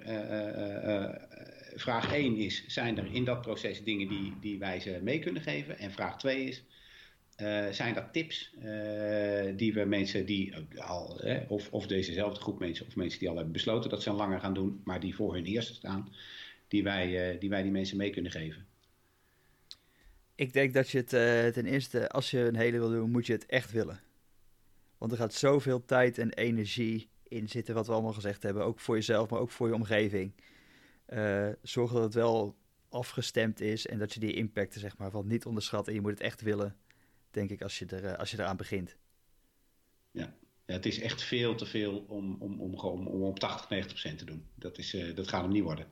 vraag 1.74 2.12
1 2.12 2.36
is, 2.36 2.64
zijn 2.66 2.98
er 2.98 3.14
in 3.14 3.24
dat 3.24 3.40
proces 3.40 3.84
dingen 3.84 4.08
die, 4.08 4.32
die 4.40 4.58
wij 4.58 4.80
ze 4.80 5.00
mee 5.02 5.18
kunnen 5.18 5.42
geven? 5.42 5.78
En 5.78 5.92
vraag 5.92 6.18
2 6.18 6.44
is, 6.44 6.64
uh, 7.36 7.68
zijn 7.68 7.94
dat 7.94 8.12
tips 8.12 8.54
uh, 8.56 8.62
die 9.56 9.74
we 9.74 9.84
mensen 9.84 10.26
die 10.26 10.54
al, 10.76 11.20
of, 11.48 11.68
of 11.70 11.86
dezezelfde 11.86 12.40
groep 12.40 12.58
mensen, 12.58 12.86
of 12.86 12.96
mensen 12.96 13.18
die 13.18 13.28
al 13.28 13.34
hebben 13.34 13.52
besloten 13.52 13.90
dat 13.90 14.02
ze 14.02 14.12
langer 14.12 14.40
gaan 14.40 14.54
doen, 14.54 14.80
maar 14.84 15.00
die 15.00 15.14
voor 15.14 15.34
hun 15.34 15.44
eerste 15.44 15.74
staan, 15.74 16.12
die 16.68 16.82
wij, 16.82 17.36
die, 17.38 17.48
wij 17.48 17.62
die 17.62 17.72
mensen 17.72 17.96
mee 17.96 18.10
kunnen 18.10 18.30
geven? 18.30 18.66
Ik 20.34 20.52
denk 20.52 20.74
dat 20.74 20.90
je 20.90 20.98
het 20.98 21.54
ten 21.54 21.66
eerste, 21.66 22.08
als 22.08 22.30
je 22.30 22.38
een 22.38 22.56
hele 22.56 22.78
wil 22.78 22.90
doen, 22.90 23.10
moet 23.10 23.26
je 23.26 23.32
het 23.32 23.46
echt 23.46 23.72
willen. 23.72 24.00
Want 24.98 25.12
er 25.12 25.18
gaat 25.18 25.34
zoveel 25.34 25.84
tijd 25.84 26.18
en 26.18 26.32
energie 26.32 27.08
in 27.28 27.48
zitten, 27.48 27.74
wat 27.74 27.86
we 27.86 27.92
allemaal 27.92 28.12
gezegd 28.12 28.42
hebben. 28.42 28.64
Ook 28.64 28.80
voor 28.80 28.94
jezelf, 28.94 29.30
maar 29.30 29.40
ook 29.40 29.50
voor 29.50 29.68
je 29.68 29.74
omgeving. 29.74 30.32
Zorg 31.62 31.92
dat 31.92 32.02
het 32.02 32.14
wel 32.14 32.56
afgestemd 32.88 33.60
is 33.60 33.86
en 33.86 33.98
dat 33.98 34.14
je 34.14 34.20
die 34.20 34.34
impacten, 34.34 34.80
zeg 34.80 34.96
maar, 34.96 35.10
van 35.10 35.26
niet 35.26 35.46
onderschat. 35.46 35.88
En 35.88 35.94
je 35.94 36.00
moet 36.00 36.10
het 36.10 36.20
echt 36.20 36.40
willen 36.40 36.76
denk 37.32 37.50
ik, 37.50 37.62
als 37.62 37.78
je, 37.78 37.86
er, 37.86 38.04
eh, 38.04 38.18
als 38.18 38.30
je 38.30 38.38
eraan 38.38 38.56
begint. 38.56 38.96
Ja. 40.10 40.34
ja, 40.66 40.74
het 40.74 40.86
is 40.86 41.00
echt 41.00 41.22
veel 41.22 41.54
te 41.54 41.66
veel 41.66 41.98
om, 42.08 42.36
om, 42.38 42.60
om, 42.60 42.74
om, 42.74 43.06
om 43.06 43.22
op 43.22 43.38
80, 43.38 43.68
90 43.68 43.92
procent 43.92 44.18
te 44.18 44.24
doen. 44.24 44.46
Dat, 44.54 44.78
is, 44.78 44.94
uh, 44.94 45.16
dat 45.16 45.28
gaat 45.28 45.42
hem 45.42 45.50
niet 45.50 45.62
worden. 45.62 45.86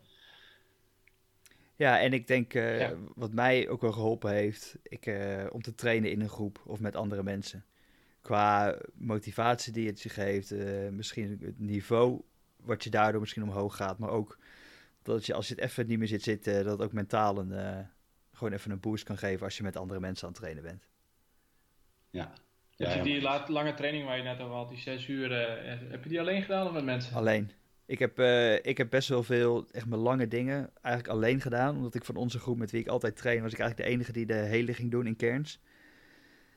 Ja, 1.77 2.01
en 2.01 2.13
ik 2.13 2.27
denk 2.27 2.55
uh, 2.55 2.91
wat 3.15 3.33
mij 3.33 3.69
ook 3.69 3.81
wel 3.81 3.93
geholpen 3.93 4.31
heeft, 4.33 4.79
ik, 4.83 5.07
uh, 5.07 5.47
om 5.51 5.63
te 5.63 5.75
trainen 5.75 6.11
in 6.11 6.21
een 6.21 6.29
groep 6.29 6.63
of 6.67 6.81
met 6.81 6.97
andere 6.97 7.23
mensen. 7.23 7.65
Qua 8.21 8.79
motivatie 8.95 9.73
die 9.73 9.87
het 9.87 10.01
je 10.01 10.09
geeft, 10.09 10.53
uh, 10.53 10.89
misschien 10.89 11.41
het 11.43 11.59
niveau 11.59 12.23
wat 12.57 12.85
je 12.85 12.91
daardoor 12.91 13.21
misschien 13.21 13.43
omhoog 13.43 13.77
gaat, 13.77 13.99
maar 13.99 14.11
ook 14.11 14.39
dat 15.03 15.27
je 15.27 15.35
als 15.35 15.49
je 15.49 15.55
het 15.55 15.65
even 15.65 15.87
niet 15.87 15.99
meer 15.99 16.09
zit 16.09 16.23
zitten, 16.23 16.65
dat 16.65 16.73
het 16.79 16.83
ook 16.83 16.93
mentaal 16.93 17.39
een, 17.39 17.87
gewoon 18.33 18.53
even 18.53 18.71
een 18.71 18.81
boost 18.81 19.05
kan 19.05 19.19
geven 19.19 19.45
als 19.45 19.57
je 19.57 19.63
met 19.63 19.77
andere 19.77 20.01
mensen 20.01 20.27
aan 20.27 20.33
het 20.33 20.41
trainen 20.41 20.63
bent. 20.63 20.87
Ja. 22.11 22.33
Heb 22.89 23.05
je 23.05 23.21
die 23.21 23.53
lange 23.53 23.75
training 23.75 24.05
waar 24.05 24.17
je 24.17 24.23
net 24.23 24.41
over 24.41 24.55
had, 24.55 24.69
die 24.69 24.79
zes 24.79 25.09
uur, 25.09 25.31
uh, 25.31 25.91
heb 25.91 26.03
je 26.03 26.09
die 26.09 26.21
alleen 26.21 26.43
gedaan 26.43 26.67
of 26.67 26.73
met 26.73 26.85
mensen? 26.85 27.15
Alleen. 27.15 27.51
Ik 27.87 27.99
heb, 27.99 28.19
uh, 28.19 28.55
ik 28.55 28.79
heb 28.79 28.91
best 28.91 29.09
wel 29.09 29.23
veel, 29.23 29.67
echt 29.71 29.87
mijn 29.87 30.01
lange 30.01 30.29
dingen, 30.29 30.71
eigenlijk 30.83 31.15
alleen 31.15 31.41
gedaan. 31.41 31.77
Omdat 31.77 31.95
ik 31.95 32.05
van 32.05 32.17
onze 32.17 32.39
groep 32.39 32.59
met 32.59 32.71
wie 32.71 32.81
ik 32.81 32.89
altijd 32.89 33.17
train, 33.17 33.43
was 33.43 33.53
ik 33.53 33.59
eigenlijk 33.59 33.89
de 33.89 33.95
enige 33.95 34.13
die 34.13 34.27
de 34.27 34.35
hele 34.35 34.75
ging 34.75 34.91
doen 34.91 35.07
in 35.07 35.17
kerns. 35.17 35.61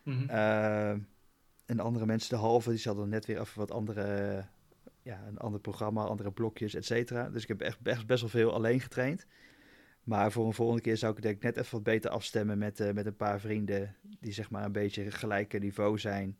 Mm 0.03 0.17
-hmm. 0.17 0.29
uh, 0.29 0.89
en 1.65 1.79
andere 1.79 2.05
mensen, 2.05 2.29
de 2.29 2.41
halve, 2.41 2.69
die 2.69 2.81
hadden 2.83 3.09
net 3.09 3.25
weer 3.25 3.39
even 3.39 3.59
wat 3.59 3.71
andere, 3.71 4.45
ja, 5.03 5.23
een 5.27 5.37
ander 5.37 5.59
programma, 5.59 6.03
andere 6.03 6.31
blokjes, 6.31 6.73
et 6.73 6.85
cetera. 6.85 7.29
Dus 7.29 7.41
ik 7.41 7.47
heb 7.47 7.61
echt 7.61 7.79
best, 7.79 8.05
best 8.05 8.21
wel 8.21 8.29
veel 8.29 8.53
alleen 8.53 8.79
getraind. 8.79 9.25
Maar 10.03 10.31
voor 10.31 10.45
een 10.45 10.53
volgende 10.53 10.81
keer 10.81 10.97
zou 10.97 11.15
ik 11.15 11.21
denk 11.21 11.35
ik 11.35 11.43
net 11.43 11.57
even 11.57 11.71
wat 11.71 11.83
beter 11.83 12.11
afstemmen 12.11 12.57
met, 12.57 12.79
uh, 12.79 12.91
met 12.91 13.05
een 13.05 13.15
paar 13.15 13.39
vrienden 13.39 13.95
die 14.19 14.31
zeg 14.31 14.49
maar 14.49 14.65
een 14.65 14.71
beetje 14.71 15.11
gelijke 15.11 15.57
niveau 15.57 15.99
zijn. 15.99 16.37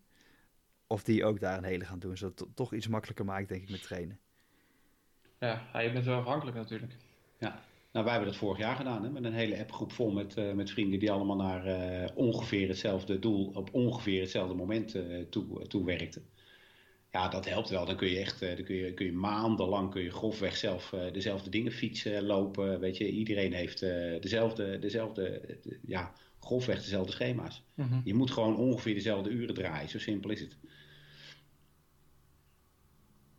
Of 0.88 1.04
die 1.04 1.26
ook 1.26 1.40
daar 1.40 1.58
een 1.58 1.64
hele 1.64 1.86
gaan 1.86 2.00
doen. 2.00 2.18
Zodat 2.18 2.40
het 2.40 2.56
toch 2.56 2.74
iets 2.74 2.88
makkelijker 2.88 3.26
maakt, 3.26 3.50
denk 3.50 3.62
ik, 3.62 3.70
met 3.70 3.82
trainen. 3.82 4.20
Ja, 5.40 5.80
je 5.80 5.92
bent 5.92 6.06
wel 6.06 6.20
afhankelijk 6.20 6.58
natuurlijk. 6.58 6.94
Ja, 7.40 7.64
nou 7.92 8.06
wij 8.06 8.14
hebben 8.14 8.32
dat 8.32 8.40
vorig 8.40 8.58
jaar 8.58 8.76
gedaan. 8.76 9.04
Hè, 9.04 9.10
met 9.10 9.24
een 9.24 9.34
hele 9.34 9.60
appgroep 9.60 9.92
vol 9.92 10.12
met, 10.12 10.38
uh, 10.38 10.54
met 10.54 10.72
vrienden 10.72 11.00
die 11.00 11.12
allemaal 11.12 11.36
naar 11.36 11.68
uh, 11.68 12.10
ongeveer 12.16 12.68
hetzelfde 12.68 13.20
doel 13.20 13.52
op 13.54 13.74
ongeveer 13.74 14.22
hetzelfde 14.22 14.54
moment 14.54 14.96
toe, 15.30 15.68
toe 15.68 15.86
werkten 15.86 16.26
ja, 17.14 17.28
dat 17.28 17.46
helpt 17.46 17.70
wel. 17.70 17.86
Dan 17.86 17.96
kun 17.96 18.10
je 18.10 18.20
echt 18.20 18.40
dan 18.40 18.64
kun 18.64 18.76
je, 18.76 18.94
kun 18.94 19.06
je 19.06 19.14
maandenlang 19.14 19.92
kun 19.92 20.04
je 20.04 20.12
grofweg 20.12 20.58
zelf 20.58 20.92
uh, 20.92 21.12
dezelfde 21.12 21.50
dingen 21.50 21.72
fietsen, 21.72 22.24
lopen. 22.24 22.80
Weet 22.80 22.98
je, 22.98 23.10
iedereen 23.10 23.54
heeft 23.54 23.82
uh, 23.82 24.22
dezelfde, 24.22 24.80
dezelfde 24.80 25.42
de, 25.62 25.80
ja, 25.86 26.14
grofweg 26.40 26.82
dezelfde 26.82 27.12
schema's. 27.12 27.64
Mm 27.74 27.88
-hmm. 27.88 28.02
Je 28.04 28.14
moet 28.14 28.32
gewoon 28.32 28.58
ongeveer 28.58 28.94
dezelfde 28.94 29.30
uren 29.30 29.56
draaien. 29.56 29.90
Zo 29.90 30.00
simpel 30.00 30.30
is 30.30 30.40
het. 30.40 30.58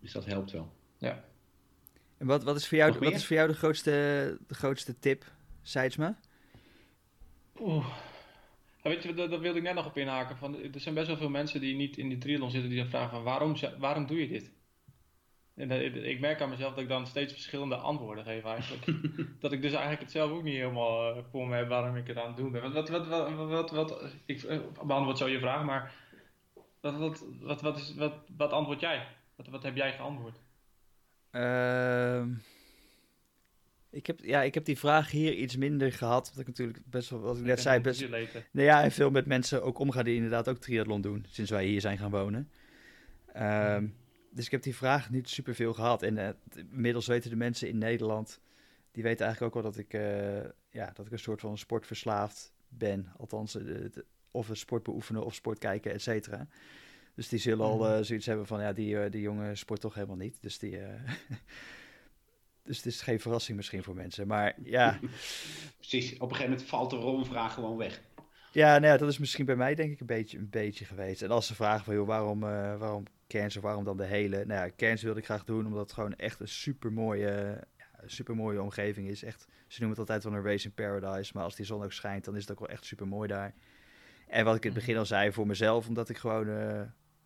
Dus 0.00 0.12
dat 0.12 0.24
helpt 0.24 0.50
wel. 0.50 0.72
Ja. 0.98 1.24
En 2.16 2.26
wat, 2.26 2.42
wat, 2.42 2.56
is 2.56 2.68
voor 2.68 2.78
jou, 2.78 2.98
wat 2.98 3.12
is 3.12 3.26
voor 3.26 3.36
jou 3.36 3.48
de 3.48 3.54
grootste, 3.54 3.90
de 4.46 4.54
grootste 4.54 4.98
tip, 4.98 5.24
Seidsma? 5.62 6.18
Oeh. 7.60 7.86
Weet 8.92 9.02
je, 9.02 9.14
daar, 9.14 9.40
wilde 9.40 9.58
ik 9.58 9.64
net 9.64 9.74
nog 9.74 9.86
op 9.86 9.96
inhaken. 9.96 10.36
Van, 10.36 10.56
er 10.62 10.80
zijn 10.80 10.94
best 10.94 11.06
wel 11.06 11.16
veel 11.16 11.28
mensen 11.28 11.60
die 11.60 11.76
niet 11.76 11.96
in 11.96 12.08
die 12.08 12.18
triathlon 12.18 12.50
zitten 12.50 12.70
die 12.70 12.78
dan 12.78 12.88
vragen 12.88 13.10
van 13.10 13.22
waarom, 13.22 13.56
waarom 13.78 14.06
doe 14.06 14.20
je 14.20 14.28
dit? 14.28 14.52
En 15.54 16.04
ik 16.08 16.20
merk 16.20 16.40
aan 16.40 16.48
mezelf 16.48 16.74
dat 16.74 16.82
ik 16.82 16.88
dan 16.88 17.06
steeds 17.06 17.32
verschillende 17.32 17.76
antwoorden 17.76 18.24
geef 18.24 18.44
eigenlijk. 18.44 18.86
dat 19.40 19.52
ik 19.52 19.62
dus 19.62 19.72
eigenlijk 19.72 20.00
het 20.02 20.10
zelf 20.10 20.30
ook 20.30 20.42
niet 20.42 20.56
helemaal 20.56 21.16
uh, 21.16 21.22
voor 21.30 21.48
me 21.48 21.56
heb 21.56 21.68
waarom 21.68 21.96
ik 21.96 22.06
het 22.06 22.16
aan 22.16 22.26
het 22.26 22.36
doen 22.36 22.52
ben. 22.52 22.72
Wat, 22.72 22.88
wat, 22.88 23.06
wat, 23.06 23.48
wat, 23.48 23.70
wat, 23.70 24.14
ik 24.26 24.42
uh, 24.42 24.60
beantwoord 24.82 25.18
zo 25.18 25.28
je 25.28 25.38
vraag, 25.38 25.64
maar 25.64 25.92
wat, 26.80 26.96
wat, 26.96 27.24
wat, 27.40 27.60
wat, 27.60 27.76
is, 27.76 27.94
wat, 27.94 28.14
wat 28.36 28.50
antwoord 28.52 28.80
jij? 28.80 29.06
Wat, 29.36 29.46
wat 29.46 29.62
heb 29.62 29.76
jij 29.76 29.92
geantwoord? 29.92 30.38
Uh, 31.32 32.22
ik, 33.94 34.06
heb, 34.06 34.20
ja, 34.22 34.42
ik 34.42 34.54
heb 34.54 34.64
die 34.64 34.78
vraag 34.78 35.10
hier 35.10 35.34
iets 35.34 35.56
minder 35.56 35.92
gehad. 35.92 36.28
Wat 36.30 36.40
ik 36.40 36.46
natuurlijk 36.46 36.78
best 36.84 37.10
wel, 37.10 37.20
wat 37.20 37.38
ik 37.38 37.44
net 37.44 37.60
zei, 37.60 37.80
best. 37.80 38.08
Nee, 38.50 38.64
ja, 38.64 38.82
en 38.82 38.92
veel 38.92 39.10
met 39.10 39.26
mensen 39.26 39.62
ook 39.62 39.78
omgaan 39.78 40.04
die 40.04 40.14
inderdaad 40.14 40.48
ook 40.48 40.58
triathlon 40.58 41.00
doen. 41.00 41.24
Sinds 41.28 41.50
wij 41.50 41.64
hier 41.64 41.80
zijn 41.80 41.98
gaan 41.98 42.10
wonen. 42.10 42.50
Um, 43.36 43.94
dus 44.30 44.44
ik 44.44 44.50
heb 44.50 44.62
die 44.62 44.74
vraag 44.74 45.10
niet 45.10 45.28
super 45.28 45.54
veel 45.54 45.72
gehad. 45.74 46.02
En 46.02 46.16
uh, 46.16 46.28
inmiddels 46.70 47.06
weten 47.06 47.30
de 47.30 47.36
mensen 47.36 47.68
in 47.68 47.78
Nederland, 47.78 48.40
die 48.90 49.02
weten 49.02 49.24
eigenlijk 49.26 49.56
ook 49.56 49.62
wel 49.62 49.72
dat 49.72 49.80
ik, 49.80 49.94
uh, 49.94 50.50
ja, 50.70 50.90
dat 50.94 51.06
ik 51.06 51.12
een 51.12 51.18
soort 51.18 51.40
van 51.40 51.58
sportverslaafd 51.58 52.52
ben. 52.68 53.12
Althans, 53.16 53.56
uh, 53.56 53.86
of 54.30 54.48
een 54.48 54.56
sport 54.56 54.82
beoefenen 54.82 55.24
of 55.24 55.34
sport 55.34 55.58
kijken, 55.58 55.92
et 55.92 56.02
cetera. 56.02 56.48
Dus 57.14 57.28
die 57.28 57.38
zullen 57.38 57.64
al 57.64 57.78
mhm. 57.78 58.02
zoiets 58.02 58.26
hebben 58.26 58.46
van, 58.46 58.60
ja, 58.60 58.72
die, 58.72 59.08
die 59.08 59.20
jongen 59.20 59.56
sport 59.56 59.80
toch 59.80 59.94
helemaal 59.94 60.16
niet. 60.16 60.42
Dus 60.42 60.58
die... 60.58 60.78
dus 62.64 62.76
het 62.76 62.86
is 62.86 63.00
geen 63.00 63.20
verrassing 63.20 63.56
misschien 63.56 63.82
voor 63.82 63.94
mensen. 63.94 64.26
Maar 64.26 64.54
ja. 64.62 64.98
Precies, 65.78 66.12
op 66.12 66.20
een 66.20 66.28
gegeven 66.28 66.50
moment 66.50 66.68
valt 66.68 66.90
de 66.90 66.96
romvraag 66.96 67.54
gewoon 67.54 67.76
weg. 67.76 68.02
Ja, 68.52 68.78
nou 68.78 68.92
ja, 68.92 68.96
dat 68.96 69.08
is 69.08 69.18
misschien 69.18 69.44
bij 69.44 69.56
mij 69.56 69.74
denk 69.74 69.92
ik 69.92 70.00
een 70.00 70.06
beetje, 70.06 70.38
een 70.38 70.50
beetje 70.50 70.84
geweest. 70.84 71.22
En 71.22 71.30
als 71.30 71.46
ze 71.46 71.54
vragen 71.54 71.84
van, 71.84 71.94
joh, 71.94 72.06
waarom, 72.06 72.40
waarom 72.40 73.04
Cairns 73.28 73.56
of 73.56 73.62
waarom 73.62 73.84
dan 73.84 73.96
de 73.96 74.04
hele... 74.04 74.44
Nou 74.44 74.66
ja, 74.66 74.72
Cairns 74.76 75.02
wilde 75.02 75.18
ik 75.18 75.24
graag 75.24 75.44
doen 75.44 75.66
omdat 75.66 75.80
het 75.80 75.92
gewoon 75.92 76.14
echt 76.14 76.40
een 76.40 76.48
super 76.48 76.92
mooie, 76.92 77.60
ja, 77.76 78.06
super 78.06 78.36
mooie 78.36 78.62
omgeving 78.62 79.08
is. 79.08 79.22
Echt, 79.22 79.46
ze 79.68 79.80
noemen 79.80 79.98
het 79.98 80.10
altijd 80.10 80.24
wel 80.24 80.32
een 80.32 80.50
race 80.50 80.66
in 80.66 80.74
paradise, 80.74 81.32
maar 81.34 81.44
als 81.44 81.56
die 81.56 81.66
zon 81.66 81.82
ook 81.82 81.92
schijnt, 81.92 82.24
dan 82.24 82.36
is 82.36 82.40
het 82.40 82.50
ook 82.50 82.58
wel 82.58 82.68
echt 82.68 82.84
super 82.84 83.08
mooi 83.08 83.28
daar. 83.28 83.54
En 84.26 84.44
wat 84.44 84.56
ik 84.56 84.64
in 84.64 84.70
het 84.70 84.78
begin 84.78 84.96
al 84.96 85.06
zei 85.06 85.32
voor 85.32 85.46
mezelf, 85.46 85.88
omdat 85.88 86.08
ik 86.08 86.16
gewoon 86.16 86.48
uh, 86.48 86.82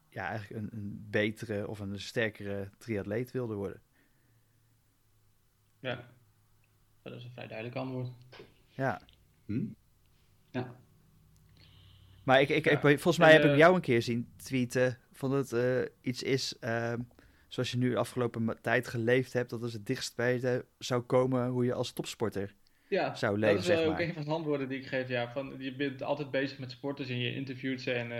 ja, 0.09 0.29
eigenlijk 0.29 0.63
een, 0.63 0.69
een, 0.73 1.07
betere 1.11 1.69
of 1.69 1.79
een 1.79 2.01
sterkere 2.01 2.71
triatleet 2.79 3.31
wilde 3.31 3.55
worden. 3.55 3.81
Ja, 5.81 6.09
dat 7.03 7.13
is 7.13 7.25
een 7.25 7.31
vrij 7.31 7.47
duidelijk 7.47 7.77
antwoord. 7.77 8.09
Ja. 8.69 9.01
Hm? 9.47 9.67
Ja. 10.51 10.75
Maar 12.25 12.41
ik, 12.41 12.49
ik, 12.49 12.67
ik, 12.67 12.81
volgens 12.81 13.19
mij 13.19 13.33
heb 13.33 13.45
ik 13.45 13.57
jou 13.57 13.75
een 13.75 13.81
keer 13.81 14.03
zien 14.03 14.33
tweeten 14.37 14.99
van 15.13 15.31
dat 15.31 15.51
het 15.51 15.65
uh, 15.65 15.91
iets 16.01 16.23
is 16.23 16.55
uh, 16.61 16.93
zoals 17.49 17.71
je 17.71 17.79
nu 17.79 17.91
de 17.91 17.97
afgelopen 17.97 18.59
tijd 18.61 18.89
geleefd 18.89 19.33
hebt, 19.33 19.51
dat 19.51 19.63
als 19.63 19.73
het 19.73 19.87
dichtst 19.87 20.17
bij 20.17 20.41
je 20.41 20.65
zou 20.79 21.03
komen 21.03 21.49
hoe 21.49 21.65
je 21.65 21.73
als 21.73 21.93
topsporter 21.93 22.55
ja, 22.89 23.15
zou 23.15 23.39
leven. 23.39 23.57
Dat 23.57 23.79
is 23.79 23.85
uh, 23.85 23.89
ook 23.89 23.99
een 23.99 24.15
van 24.15 24.25
de 24.25 24.31
antwoorden 24.31 24.69
die 24.69 24.79
ik 24.79 24.87
geef. 24.87 25.09
Ja, 25.09 25.33
van, 25.33 25.55
je 25.59 25.75
bent 25.75 26.03
altijd 26.03 26.31
bezig 26.31 26.59
met 26.59 26.71
sporters 26.71 27.09
en 27.09 27.19
je 27.19 27.35
interviewt 27.35 27.81
ze 27.81 27.93
en 27.93 28.11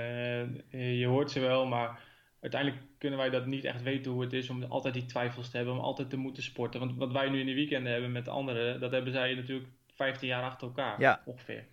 uh, 0.71 0.99
je 0.99 1.07
hoort 1.07 1.31
ze 1.31 1.41
wel, 1.41 1.67
maar 1.67 2.01
uiteindelijk 2.41 2.83
kunnen 2.99 3.19
wij 3.19 3.31
dat 3.31 3.47
niet 3.47 3.65
echt 3.65 3.83
weten 3.83 4.13
hoe 4.13 4.23
het 4.23 4.33
is 4.33 4.51
om 4.51 4.63
altijd 4.63 4.95
die 4.95 5.05
twijfels 5.05 5.51
te 5.51 5.57
hebben, 5.57 5.75
om 5.75 5.81
altijd 5.81 6.11
te 6.11 6.17
moeten 6.17 6.43
sporten. 6.43 6.81
Want 6.81 6.97
wat 6.97 7.13
wij 7.13 7.29
nu 7.29 7.41
in 7.41 7.47
de 7.47 7.55
weekenden 7.55 7.93
hebben 7.93 8.13
met 8.13 8.29
anderen, 8.29 8.81
dat 8.81 8.91
hebben 8.91 9.13
zij 9.13 9.35
natuurlijk 9.35 9.69
15 9.95 10.29
jaar 10.29 10.43
achter 10.43 10.67
elkaar 10.67 11.01
ja. 11.01 11.23
ongeveer. 11.25 11.67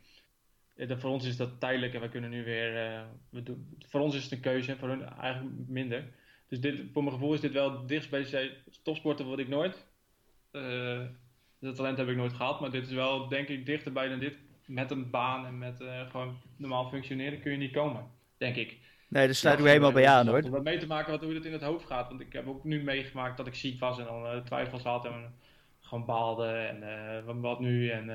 Ja, 0.76 0.98
voor 0.98 1.10
ons 1.10 1.26
is 1.26 1.38
dat 1.38 1.60
tijdelijk 1.60 1.94
en 1.94 2.02
we 2.02 2.10
kunnen 2.10 2.30
nu 2.30 2.44
weer. 2.44 2.92
Uh, 2.92 3.02
we 3.30 3.44
doen, 3.44 3.78
voor 3.80 4.02
ons 4.02 4.16
is 4.16 4.24
het 4.24 4.32
een 4.32 4.40
keuze, 4.40 4.76
voor 4.76 4.88
hun 4.88 5.04
eigenlijk 5.04 5.56
minder. 5.68 6.04
Dus 6.48 6.60
dit, 6.60 6.82
voor 6.92 7.04
mijn 7.04 7.16
gevoel 7.16 7.34
is 7.34 7.40
dit 7.40 7.52
wel 7.52 7.86
dichtst 7.86 8.10
bij 8.10 8.58
topsporten 8.84 9.30
wat 9.30 9.40
ik 9.40 9.48
nooit. 9.48 9.86
Uh, 10.52 11.02
dat 11.60 11.76
talent 11.76 11.98
heb 11.98 12.08
ik 12.08 12.16
nooit 12.16 12.34
gehad, 12.34 12.60
maar 12.60 12.72
dit 12.72 12.88
is 12.88 12.94
wel 12.94 13.28
denk 13.28 13.48
ik 13.48 13.66
dichterbij 13.66 14.08
dan 14.10 14.20
dit. 14.20 14.38
Met 14.66 14.92
een 14.92 15.10
baan 15.10 15.46
en 15.46 15.58
met 15.58 15.82
uh, 15.82 16.10
gewoon 16.10 16.38
normaal 16.58 16.90
functioneren 16.90 17.42
kun 17.42 17.52
je 17.52 17.58
niet 17.58 17.72
komen, 17.72 18.12
denk 18.38 18.56
ik. 18.56 18.78
Nee, 19.08 19.26
daar 19.26 19.36
sluit 19.36 19.60
ik 19.60 19.66
helemaal 19.66 19.92
bij 19.92 20.08
aan 20.08 20.28
hoor. 20.28 20.42
Om 20.42 20.64
mee 20.64 20.78
te 20.78 20.88
maken 20.88 21.12
wat, 21.12 21.22
hoe 21.22 21.34
het 21.34 21.46
in 21.46 21.52
het 21.52 21.62
hoofd 21.62 21.86
gaat. 21.86 22.08
Want 22.08 22.22
ik 22.22 22.34
heb 22.34 22.48
ook 22.48 22.64
nu 22.64 22.84
meegemaakt 22.84 23.38
dat 23.38 23.48
ik 23.48 23.56
ziek 23.56 23.80
was 23.80 24.00
en 24.00 24.06
dan 24.06 24.44
twijfels 24.44 24.84
had 24.84 25.06
en 25.06 25.34
gewoon 25.80 26.06
baalde 26.06 26.48
en 26.48 27.42
wat 27.42 27.60
nu 27.60 27.90
en 27.90 28.10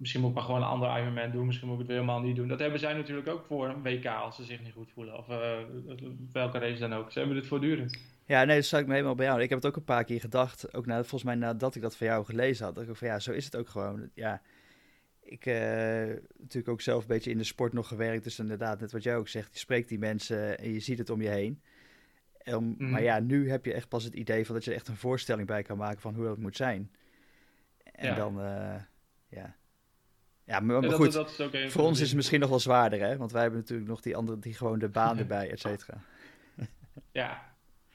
misschien 0.00 0.20
moet 0.20 0.30
ik 0.30 0.36
maar 0.36 0.44
gewoon 0.44 0.62
een 0.62 0.68
ander 0.68 0.98
Ironman 0.98 1.30
doen. 1.30 1.46
Misschien 1.46 1.68
moet 1.68 1.80
ik 1.80 1.86
het 1.86 1.96
helemaal 1.96 2.20
niet 2.20 2.36
doen. 2.36 2.48
Dat 2.48 2.58
hebben 2.58 2.80
zij 2.80 2.94
natuurlijk 2.94 3.28
ook 3.28 3.44
voor 3.44 3.68
een 3.68 3.82
WK 3.82 4.06
als 4.06 4.36
ze 4.36 4.44
zich 4.44 4.62
niet 4.62 4.72
goed 4.72 4.90
voelen. 4.94 5.18
Of 5.18 5.28
uh, 5.28 5.36
welke 6.32 6.58
race 6.58 6.78
dan 6.78 6.92
ook. 6.92 7.12
Ze 7.12 7.18
hebben 7.18 7.36
dit 7.36 7.46
voortdurend. 7.46 7.98
Ja, 8.26 8.44
nee, 8.44 8.56
dat 8.56 8.64
zou 8.64 8.82
ik 8.82 8.88
me 8.88 8.94
helemaal 8.94 9.14
bij 9.14 9.26
jou. 9.26 9.42
Ik 9.42 9.48
heb 9.48 9.58
het 9.58 9.66
ook 9.66 9.76
een 9.76 9.84
paar 9.84 10.04
keer 10.04 10.20
gedacht. 10.20 10.74
Ook 10.74 10.86
na, 10.86 10.94
volgens 10.94 11.22
mij 11.22 11.34
nadat 11.34 11.74
ik 11.74 11.82
dat 11.82 11.96
van 11.96 12.06
jou 12.06 12.24
gelezen 12.24 12.64
had. 12.64 12.74
Dat 12.74 12.88
ik 12.88 12.96
van 12.96 13.08
ja, 13.08 13.18
zo 13.18 13.32
is 13.32 13.44
het 13.44 13.56
ook 13.56 13.68
gewoon. 13.68 14.10
Ja, 14.14 14.40
ik 15.30 15.46
uh, 15.46 15.54
natuurlijk 16.38 16.68
ook 16.68 16.80
zelf 16.80 17.02
een 17.02 17.08
beetje 17.08 17.30
in 17.30 17.38
de 17.38 17.44
sport 17.44 17.72
nog 17.72 17.88
gewerkt. 17.88 18.24
Dus 18.24 18.38
inderdaad, 18.38 18.80
net 18.80 18.92
wat 18.92 19.02
jij 19.02 19.16
ook 19.16 19.28
zegt. 19.28 19.52
Je 19.52 19.58
spreekt 19.58 19.88
die 19.88 19.98
mensen 19.98 20.58
en 20.58 20.72
je 20.72 20.80
ziet 20.80 20.98
het 20.98 21.10
om 21.10 21.22
je 21.22 21.28
heen. 21.28 21.62
Um, 22.44 22.76
Maar 22.78 23.02
ja, 23.02 23.18
nu 23.18 23.50
heb 23.50 23.64
je 23.64 23.72
echt 23.72 23.88
pas 23.88 24.04
het 24.04 24.14
idee 24.14 24.46
van 24.46 24.54
dat 24.54 24.64
je 24.64 24.74
echt 24.74 24.88
een 24.88 24.96
voorstelling 24.96 25.46
bij 25.46 25.62
kan 25.62 25.76
maken 25.76 26.00
van 26.00 26.14
hoe 26.14 26.24
dat 26.24 26.38
moet 26.38 26.56
zijn. 26.56 26.90
En 27.82 28.06
ja. 28.06 28.14
dan, 28.14 28.40
uh, 28.40 28.74
ja, 29.28 29.56
ja, 30.44 30.60
maar, 30.60 30.92
goed, 30.92 31.14
voor 31.68 31.82
ons 31.82 32.00
is 32.00 32.06
het 32.06 32.16
misschien 32.16 32.40
nog 32.40 32.48
wel 32.48 32.60
zwaarder, 32.60 33.00
hè? 33.00 33.16
Want 33.16 33.32
wij 33.32 33.42
hebben 33.42 33.60
natuurlijk 33.60 33.88
nog 33.88 34.00
die 34.00 34.16
andere, 34.16 34.38
die 34.38 34.54
gewoon 34.54 34.78
de 34.78 34.88
baan 34.88 35.18
erbij, 35.24 35.50
et 35.50 35.60
cetera. 35.60 36.02
ja. 37.12 37.54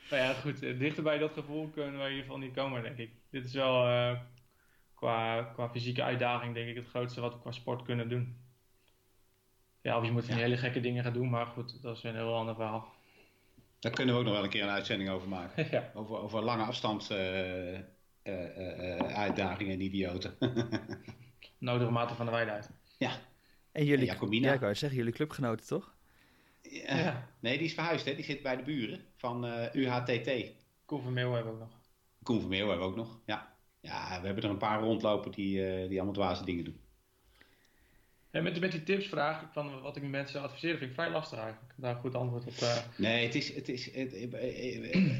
Nou 0.09 0.23
ja, 0.23 0.33
goed. 0.33 0.63
Eh, 0.63 0.79
dichter 0.79 1.03
bij 1.03 1.17
dat 1.17 1.31
gevoel 1.31 1.69
kunnen 1.69 2.09
ieder 2.09 2.23
geval 2.23 2.38
niet 2.38 2.53
komen, 2.53 2.83
denk 2.83 2.97
ik. 2.97 3.11
Dit 3.29 3.45
is 3.45 3.53
wel 3.53 3.88
uh, 3.88 4.19
qua, 4.95 5.43
qua 5.43 5.69
fysieke 5.69 6.03
uitdaging, 6.03 6.53
denk 6.53 6.69
ik, 6.69 6.75
het 6.75 6.87
grootste 6.87 7.21
wat 7.21 7.33
we 7.33 7.39
qua 7.39 7.51
sport 7.51 7.81
kunnen 7.81 8.09
doen. 8.09 8.37
Ja, 9.81 9.97
of 9.97 10.05
je 10.05 10.11
moet 10.11 10.25
van 10.25 10.35
hele 10.35 10.57
gekke 10.57 10.79
dingen 10.79 11.03
gaan 11.03 11.13
doen, 11.13 11.29
maar 11.29 11.45
goed, 11.45 11.81
dat 11.81 11.97
is 11.97 12.03
een 12.03 12.15
heel 12.15 12.35
ander 12.35 12.55
verhaal. 12.55 12.93
Daar 13.79 13.91
kunnen 13.91 14.13
we 14.13 14.19
ook 14.19 14.25
nog 14.25 14.35
wel 14.35 14.43
een 14.43 14.49
keer 14.49 14.63
een 14.63 14.69
uitzending 14.69 15.09
over 15.09 15.27
maken. 15.29 15.67
ja. 15.71 15.91
over, 15.93 16.17
over 16.17 16.43
lange 16.43 16.63
afstands 16.63 17.11
uh, 17.11 17.79
uitdagingen 19.15 19.73
en 19.73 19.81
idioten. 19.81 20.37
nodige 21.57 21.91
mate 21.91 22.15
van 22.15 22.25
de 22.25 22.31
weide 22.31 22.51
uit. 22.51 22.69
Ja. 22.97 23.11
En 23.71 23.85
jullie, 23.85 24.05
Jacobina. 24.05 24.47
Ja, 24.47 24.53
ik 24.53 24.59
wou 24.59 24.75
zeggen, 24.75 24.97
jullie 24.97 25.13
clubgenoten 25.13 25.67
toch? 25.67 25.95
Ja. 26.61 27.29
Nee, 27.39 27.57
die 27.57 27.67
is 27.67 27.73
verhuisd, 27.73 28.05
hè? 28.05 28.15
Die 28.15 28.23
zit 28.23 28.41
bij 28.41 28.55
de 28.55 28.63
buren 28.63 28.99
van 29.15 29.45
uh, 29.45 29.65
eh, 29.65 29.73
UHTT. 29.73 30.53
Koen 30.85 31.01
Vermeel 31.01 31.33
hebben 31.33 31.57
we 31.57 31.61
ook 31.61 31.69
nog. 31.69 31.79
Koen 32.23 32.39
Vermeel 32.39 32.67
hebben 32.67 32.85
we 32.85 32.91
ook 32.91 32.97
nog, 32.97 33.19
ja. 33.25 33.54
Ja, 33.86 34.19
we 34.21 34.25
hebben 34.25 34.43
er 34.43 34.49
een 34.49 34.57
paar 34.57 34.81
rondlopen 34.81 35.31
die, 35.31 35.57
uh, 35.57 35.88
die 35.88 35.97
allemaal 35.97 36.13
dwaze 36.13 36.45
dingen 36.45 36.63
doen. 36.63 36.79
En 38.31 38.43
met, 38.43 38.59
met 38.59 38.71
die 38.71 38.83
tipsvraag 38.83 39.45
van 39.51 39.81
wat 39.81 39.95
ik 39.95 40.03
mensen 40.03 40.41
adviseer, 40.41 40.77
vind 40.77 40.89
ik 40.89 40.95
vrij 40.95 41.11
lastig 41.11 41.39
eigenlijk. 41.39 41.73
Daar 41.77 41.95
goed 41.95 42.15
antwoord 42.15 42.45
op. 42.45 42.53
Uh... 42.61 42.77
Nee, 42.97 43.25
het 43.25 43.36
is, 43.36 43.55
het 43.55 43.69
is 43.69 43.93
het, 43.93 44.13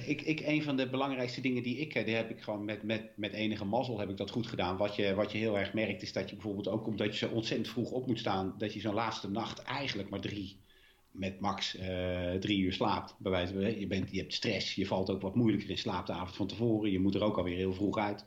ik, 0.06 0.22
ik, 0.22 0.40
een 0.40 0.64
van 0.64 0.78
de 0.78 0.90
belangrijkste 0.90 1.42
dingen 1.42 1.64
die 1.64 1.78
ik, 1.78 2.06
die 2.06 2.16
heb 2.16 2.30
ik 2.30 2.42
gewoon 2.42 2.66
met, 2.66 2.84
met, 2.84 3.12
met 3.16 3.34
enige 3.34 3.66
mazzel 3.66 4.00
heb 4.00 4.10
ik 4.10 4.18
dat 4.18 4.32
goed 4.32 4.48
gedaan. 4.48 4.78
Wat 4.78 4.96
je, 4.96 5.14
wat 5.14 5.32
je 5.32 5.38
heel 5.38 5.58
erg 5.58 5.74
merkt 5.74 6.02
is 6.02 6.14
dat 6.14 6.30
je 6.30 6.36
bijvoorbeeld 6.36 6.68
ook 6.68 6.88
omdat 6.88 7.08
je 7.08 7.26
zo 7.26 7.34
ontzettend 7.34 7.70
vroeg 7.70 7.92
op 7.92 8.08
moet 8.08 8.20
staan, 8.20 8.56
dat 8.58 8.74
je 8.74 8.80
zo'n 8.80 8.94
laatste 8.94 9.30
nacht 9.30 9.62
eigenlijk 9.64 10.10
maar 10.10 10.22
drie, 10.22 10.60
met 11.12 11.40
max 11.40 11.76
uh, 11.76 12.34
drie 12.34 12.60
uur 12.60 12.74
slaapt. 12.74 13.16
Bij 13.20 13.32
wijze 13.32 13.54
van, 13.54 13.80
je, 13.80 13.88
bent, 13.88 14.12
je 14.12 14.20
hebt 14.20 14.34
stress, 14.34 14.76
je 14.76 14.86
valt 14.86 15.10
ook 15.10 15.22
wat 15.22 15.36
moeilijker 15.36 15.70
in 15.70 15.78
slaap 15.78 16.06
de 16.06 16.14
avond 16.14 16.36
van 16.36 16.48
tevoren. 16.48 16.92
Je 16.92 17.00
moet 17.00 17.16
er 17.16 17.24
ook 17.24 17.38
alweer 17.38 17.58
heel 17.58 17.74
vroeg 17.74 17.98
uit. 17.98 18.26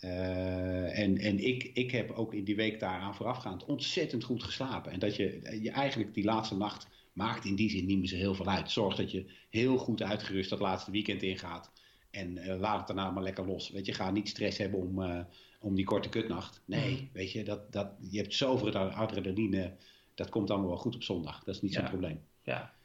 Uh, 0.00 0.98
en 0.98 1.18
en 1.18 1.38
ik, 1.38 1.70
ik 1.74 1.90
heb 1.90 2.10
ook 2.10 2.34
in 2.34 2.44
die 2.44 2.56
week 2.56 2.80
daaraan 2.80 3.14
voorafgaand 3.14 3.64
ontzettend 3.64 4.24
goed 4.24 4.42
geslapen. 4.42 4.92
En 4.92 4.98
dat 4.98 5.16
je, 5.16 5.58
je 5.62 5.70
eigenlijk 5.70 6.14
die 6.14 6.24
laatste 6.24 6.56
nacht 6.56 6.88
maakt 7.12 7.44
in 7.44 7.54
die 7.54 7.70
zin 7.70 7.86
niet 7.86 7.98
meer 7.98 8.08
zo 8.08 8.16
heel 8.16 8.34
veel 8.34 8.46
uit. 8.46 8.70
Zorg 8.70 8.96
dat 8.96 9.10
je 9.10 9.26
heel 9.50 9.78
goed 9.78 10.02
uitgerust 10.02 10.50
dat 10.50 10.60
laatste 10.60 10.90
weekend 10.90 11.22
ingaat. 11.22 11.70
En 12.10 12.36
uh, 12.36 12.58
laat 12.58 12.78
het 12.78 12.86
daarna 12.86 13.10
maar 13.10 13.22
lekker 13.22 13.46
los. 13.46 13.70
Weet 13.70 13.86
je, 13.86 13.92
ga 13.92 14.10
niet 14.10 14.28
stress 14.28 14.58
hebben 14.58 14.80
om, 14.80 15.00
uh, 15.00 15.20
om 15.60 15.74
die 15.74 15.84
korte 15.84 16.08
kutnacht. 16.08 16.62
Nee, 16.64 16.90
mm. 16.90 17.08
weet 17.12 17.32
je, 17.32 17.44
dat, 17.44 17.72
dat, 17.72 17.90
je 18.10 18.18
hebt 18.18 18.34
zoveel 18.34 18.76
adrenaline. 18.76 19.76
Dat 20.14 20.28
komt 20.28 20.50
allemaal 20.50 20.68
wel 20.68 20.78
goed 20.78 20.94
op 20.94 21.02
zondag. 21.02 21.44
Dat 21.44 21.54
is 21.54 21.62
niet 21.62 21.74
zo'n 21.74 21.88
probleem. 21.88 22.20
Ja. 22.42 22.75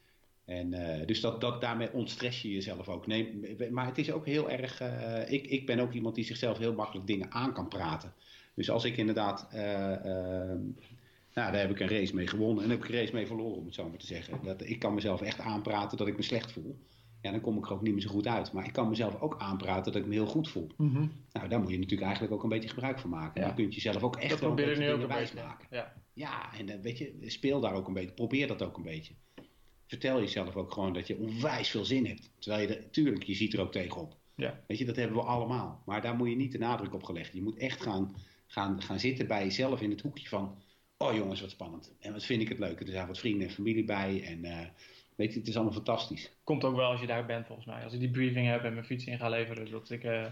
En, 0.52 0.74
uh, 0.74 1.06
dus 1.06 1.22
dat, 1.22 1.42
dat, 1.42 1.62
daarmee 1.62 1.94
ontstress 1.94 2.42
je 2.42 2.52
jezelf 2.52 2.90
ook. 2.90 3.08
Nee, 3.08 3.58
maar 3.72 3.86
het 3.86 3.98
is 3.98 4.12
ook 4.12 4.26
heel 4.26 4.50
erg. 4.50 4.82
Uh, 4.82 5.32
ik, 5.32 5.48
ik 5.48 5.66
ben 5.66 5.80
ook 5.80 5.94
iemand 5.94 6.16
die 6.16 6.24
zichzelf 6.26 6.58
heel 6.58 6.74
makkelijk 6.74 7.08
dingen 7.08 7.32
aan 7.32 7.54
kan 7.54 7.68
praten. 7.68 8.14
Dus 8.56 8.70
als 8.70 8.84
ik 8.84 8.98
inderdaad. 8.98 9.48
Uh, 9.54 9.60
nou, 11.34 11.52
daar 11.52 11.60
heb 11.60 11.70
ik 11.70 11.80
een 11.80 11.88
race 11.88 12.16
mee 12.16 12.28
gewonnen 12.28 12.64
en 12.64 12.70
heb 12.70 12.84
ik 12.84 12.90
een 12.90 12.96
race 12.96 13.14
mee 13.14 13.28
verloren, 13.28 13.58
om 13.58 13.66
het 13.66 13.74
zo 13.74 13.90
maar 13.90 13.98
te 13.98 14.06
zeggen. 14.06 14.40
Dat, 14.44 14.62
ik 14.66 14.80
kan 14.80 14.94
mezelf 14.94 15.22
echt 15.22 15.40
aanpraten 15.40 15.98
dat 15.98 16.08
ik 16.08 16.18
me 16.18 16.24
slecht 16.24 16.52
voel. 16.52 16.80
ja, 17.22 17.32
dan 17.32 17.42
kom 17.42 17.58
ik 17.58 17.66
er 17.66 17.74
ook 17.74 17.82
niet 17.82 17.94
meer 17.94 18.02
zo 18.02 18.10
goed 18.10 18.28
uit. 18.28 18.52
Maar 18.52 18.66
ik 18.66 18.74
kan 18.74 18.90
mezelf 18.90 19.22
ook 19.22 19.36
aanpraten 19.40 19.92
dat 19.92 20.02
ik 20.02 20.08
me 20.08 20.14
heel 20.14 20.26
goed 20.26 20.50
voel. 20.50 20.68
Mhm. 20.78 21.08
Nou, 21.32 21.48
daar 21.48 21.60
moet 21.60 21.72
je 21.72 21.78
natuurlijk 21.78 22.04
eigenlijk 22.04 22.34
ook 22.34 22.44
een 22.44 22.50
beetje 22.50 22.70
gebruik 22.70 23.00
van 23.00 23.10
maken. 23.10 23.42
Ja. 23.42 23.48
Je 23.48 23.54
kunt 23.54 23.76
jezelf 23.76 24.04
ook 24.04 24.16
echt 24.16 24.30
Dat 24.30 24.40
wel 24.40 24.50
een 24.50 24.56
beetje 24.56 24.92
beetje. 24.92 25.08
wijsmaken. 25.08 25.68
Ja. 25.70 25.94
Ja, 26.14 26.54
en 26.58 26.66
dan 26.66 26.82
weet 26.82 26.98
je, 26.98 27.16
speel 27.20 27.60
daar 27.60 27.74
ook 27.74 27.88
een 27.88 27.94
beetje. 27.94 28.12
Probeer 28.12 28.48
dat 28.48 28.62
ook 28.62 28.78
een 28.78 28.84
beetje. 28.84 29.14
Vertel 29.92 30.20
jezelf 30.20 30.56
ook 30.56 30.72
gewoon 30.72 30.94
dat 30.94 31.08
je 31.08 31.18
onwijs 31.18 31.70
veel 31.70 31.86
zin 31.86 32.06
hebt. 32.06 32.32
Terwijl 32.40 32.68
je 32.68 32.76
er, 32.76 32.90
tuurlijk, 32.90 33.24
je 33.24 33.34
ziet 33.34 33.54
er 33.54 33.62
ook 33.62 33.72
tegenop. 33.72 34.16
Ja. 34.36 34.60
Weet 34.68 34.78
je, 34.78 34.86
dat 34.86 34.96
hebben 34.96 35.18
we 35.18 35.24
allemaal. 35.24 35.82
Maar 35.86 36.02
daar 36.02 36.16
moet 36.16 36.30
je 36.30 36.36
niet 36.36 36.52
de 36.52 36.58
nadruk 36.58 36.94
op 36.94 37.04
gelegd. 37.04 37.34
Je 37.34 37.42
moet 37.42 37.58
echt 37.58 37.82
gaan, 37.82 38.16
gaan, 38.48 38.82
gaan 38.82 39.00
zitten 39.00 39.28
bij 39.28 39.44
jezelf 39.44 39.82
in 39.82 39.90
het 39.90 40.02
hoekje 40.02 40.28
van... 40.28 40.62
Oh 40.98 41.14
jongens, 41.16 41.42
wat 41.42 41.50
spannend. 41.50 41.94
En 42.00 42.12
wat 42.14 42.24
vind 42.26 42.42
ik 42.42 42.50
het 42.50 42.60
leuk. 42.60 42.80
Er 42.80 42.88
zijn 42.88 43.08
wat 43.08 43.20
vrienden 43.20 43.48
en 43.48 43.54
familie 43.54 43.84
bij. 43.84 44.24
En 44.24 44.46
eh, 44.46 44.68
weet 45.16 45.34
je, 45.34 45.40
het 45.40 45.48
is 45.48 45.56
allemaal 45.56 45.74
fantastisch. 45.74 46.32
Komt 46.44 46.64
ook 46.64 46.76
wel 46.76 46.92
als 46.92 47.02
je 47.02 47.08
daar 47.08 47.26
bent, 47.26 47.46
volgens 47.46 47.68
mij. 47.68 47.84
Als 47.84 47.94
ik 47.94 48.00
die 48.00 48.12
briefing 48.12 48.48
heb 48.48 48.64
en 48.64 48.74
mijn 48.74 48.86
fiets 48.86 49.06
in 49.06 49.18
ga 49.18 49.30
leveren, 49.30 49.72
dat 49.72 49.90
ik... 49.90 50.04
eh, 50.04 50.26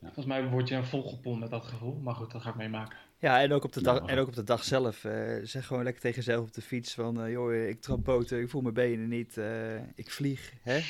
Volgens 0.00 0.26
mij 0.26 0.48
word 0.48 0.68
je 0.68 0.84
volgepompt 0.84 1.40
met 1.40 1.50
dat 1.50 1.64
gevoel. 1.64 1.94
Maar 1.94 2.14
goed, 2.14 2.30
dat 2.30 2.42
ga 2.42 2.48
ik 2.50 2.56
meemaken. 2.56 2.98
Ja, 3.20 3.40
en 3.40 3.52
ook 3.52 3.64
op 3.64 3.72
de 3.72 3.82
dag, 3.82 4.06
en 4.06 4.18
ook 4.18 4.26
op 4.28 4.34
de 4.34 4.44
dag 4.44 4.64
zelf. 4.64 5.04
eh, 5.04 5.36
zeg 5.42 5.66
gewoon 5.66 5.82
lekker 5.82 6.02
tegen 6.02 6.16
jezelf 6.16 6.46
op 6.46 6.52
de 6.52 6.62
fiets 6.62 6.94
van... 6.94 7.22
eh, 7.22 7.30
joh, 7.30 7.54
ik 7.54 7.80
trap 7.80 8.04
boten, 8.04 8.40
ik 8.40 8.50
voel 8.50 8.60
mijn 8.62 8.74
benen 8.74 9.08
niet, 9.08 9.36
eh, 9.36 9.74
ik 9.94 10.10
vlieg. 10.10 10.52
Hè? 10.62 10.80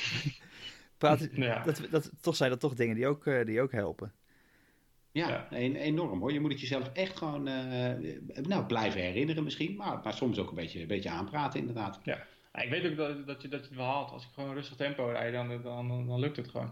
Praat, 0.97 1.27
Ja. 1.33 1.63
dat, 1.63 1.81
dat, 1.91 2.11
toch 2.21 2.35
zijn 2.35 2.49
dat 2.49 2.59
toch 2.59 2.73
dingen 2.73 2.95
die 2.95 3.07
ook, 3.07 3.25
eh, 3.25 3.45
die 3.45 3.61
ook 3.61 3.71
helpen. 3.71 4.11
Ja, 5.11 5.29
Ja. 5.29 5.47
en- 5.49 5.75
enorm 5.75 6.19
hoor. 6.19 6.31
Je 6.33 6.39
moet 6.39 6.51
het 6.51 6.61
jezelf 6.61 6.89
echt 6.93 7.17
gewoon 7.17 7.47
eh, 7.47 7.93
nou, 8.47 8.65
blijven 8.65 9.01
herinneren 9.01 9.43
misschien. 9.43 9.75
Maar, 9.75 9.99
maar 10.03 10.13
soms 10.13 10.39
ook 10.39 10.49
een 10.49 10.55
beetje, 10.55 10.81
een 10.81 10.87
beetje 10.87 11.09
aanpraten 11.09 11.59
inderdaad. 11.59 11.99
Ja, 12.03 12.25
ik 12.53 12.69
weet 12.69 12.85
ook 12.91 12.95
dat, 12.97 13.27
dat, 13.27 13.41
je, 13.41 13.47
dat 13.47 13.59
je 13.61 13.67
het 13.67 13.75
wel 13.77 13.85
haalt. 13.85 14.11
Als 14.11 14.23
ik 14.23 14.29
gewoon 14.33 14.49
een 14.49 14.55
rustig 14.55 14.75
tempo 14.77 15.05
rijd, 15.05 15.33
dan, 15.33 15.47
dan, 15.61 15.87
dan, 15.87 16.07
dan 16.07 16.19
lukt 16.19 16.37
het 16.37 16.47
gewoon. 16.49 16.71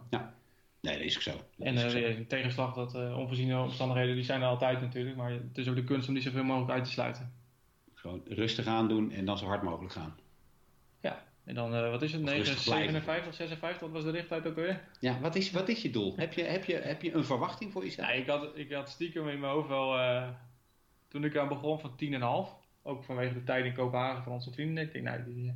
Nee, 0.82 0.98
dat 0.98 1.06
is 1.06 1.16
ook 1.16 1.22
zo. 1.22 1.32
Dat 1.32 1.68
En 1.68 1.74
is 1.76 1.94
eh, 1.94 2.26
tegenslag 2.28 2.74
dat 2.74 2.96
eh, 2.96 3.18
onvoorziene 3.18 3.62
omstandigheden, 3.62 4.16
die 4.16 4.24
zijn 4.24 4.42
er 4.42 4.48
altijd 4.48 4.82
natuurlijk. 4.82 5.16
Maar 5.16 5.32
het 5.32 5.58
is 5.58 5.68
ook 5.68 5.76
de 5.76 5.84
kunst 5.84 6.08
om 6.08 6.14
die 6.14 6.24
zoveel 6.24 6.44
mogelijk 6.44 6.72
uit 6.72 6.84
te 6.84 6.92
sluiten. 6.92 7.34
Gewoon 7.94 8.22
rustig 8.28 8.66
aandoen 8.66 9.12
en 9.12 9.26
dan 9.26 9.38
zo 9.38 9.46
hard 9.46 9.62
mogelijk 9.62 9.94
gaan. 9.94 10.16
Ja, 11.02 11.24
en 11.44 11.56
dan, 11.56 11.76
eh, 11.76 11.90
wat 11.90 12.02
is 12.02 12.12
het, 12.12 12.22
Of 12.22 12.28
9, 12.28 12.46
rustig 12.46 12.64
blijven. 12.64 12.92
57, 12.92 13.34
56, 13.34 13.82
wat 13.82 13.92
was 13.92 14.04
de 14.04 14.12
richttijd 14.12 14.48
ook 14.48 14.58
alweer? 14.58 14.84
Ja, 15.00 15.20
wat 15.20 15.36
is, 15.36 15.52
wat 15.52 15.70
is 15.70 15.82
je 15.82 15.90
doel? 15.90 16.14
Heb 16.16 16.34
je, 16.34 16.44
heb, 16.44 16.66
je, 16.66 16.76
heb 16.76 17.02
je 17.02 17.14
een 17.14 17.26
verwachting 17.26 17.72
voor 17.72 17.84
jezelf? 17.84 18.08
Ja, 18.08 18.14
ik 18.14 18.28
had, 18.28 18.58
ik 18.58 18.72
had 18.72 18.90
stiekem 18.90 19.28
in 19.28 19.40
mijn 19.40 19.54
hoofd 19.54 19.68
wel, 19.68 20.00
toen 21.08 21.24
ik 21.24 21.38
aan 21.38 21.48
begon, 21.48 21.80
van 21.80 21.96
10,5. 21.96 22.68
Ook 22.84 23.04
vanwege 23.04 23.34
de 23.34 23.44
tijd 23.44 23.66
in 23.66 23.74
Kopenhagen 23.74 24.24
van 24.24 24.34
onze 24.34 24.52
vrienden. 24.52 24.84
Ik 24.84 24.92
denk, 24.92 25.06
nou, 25.06 25.24
die, 25.24 25.54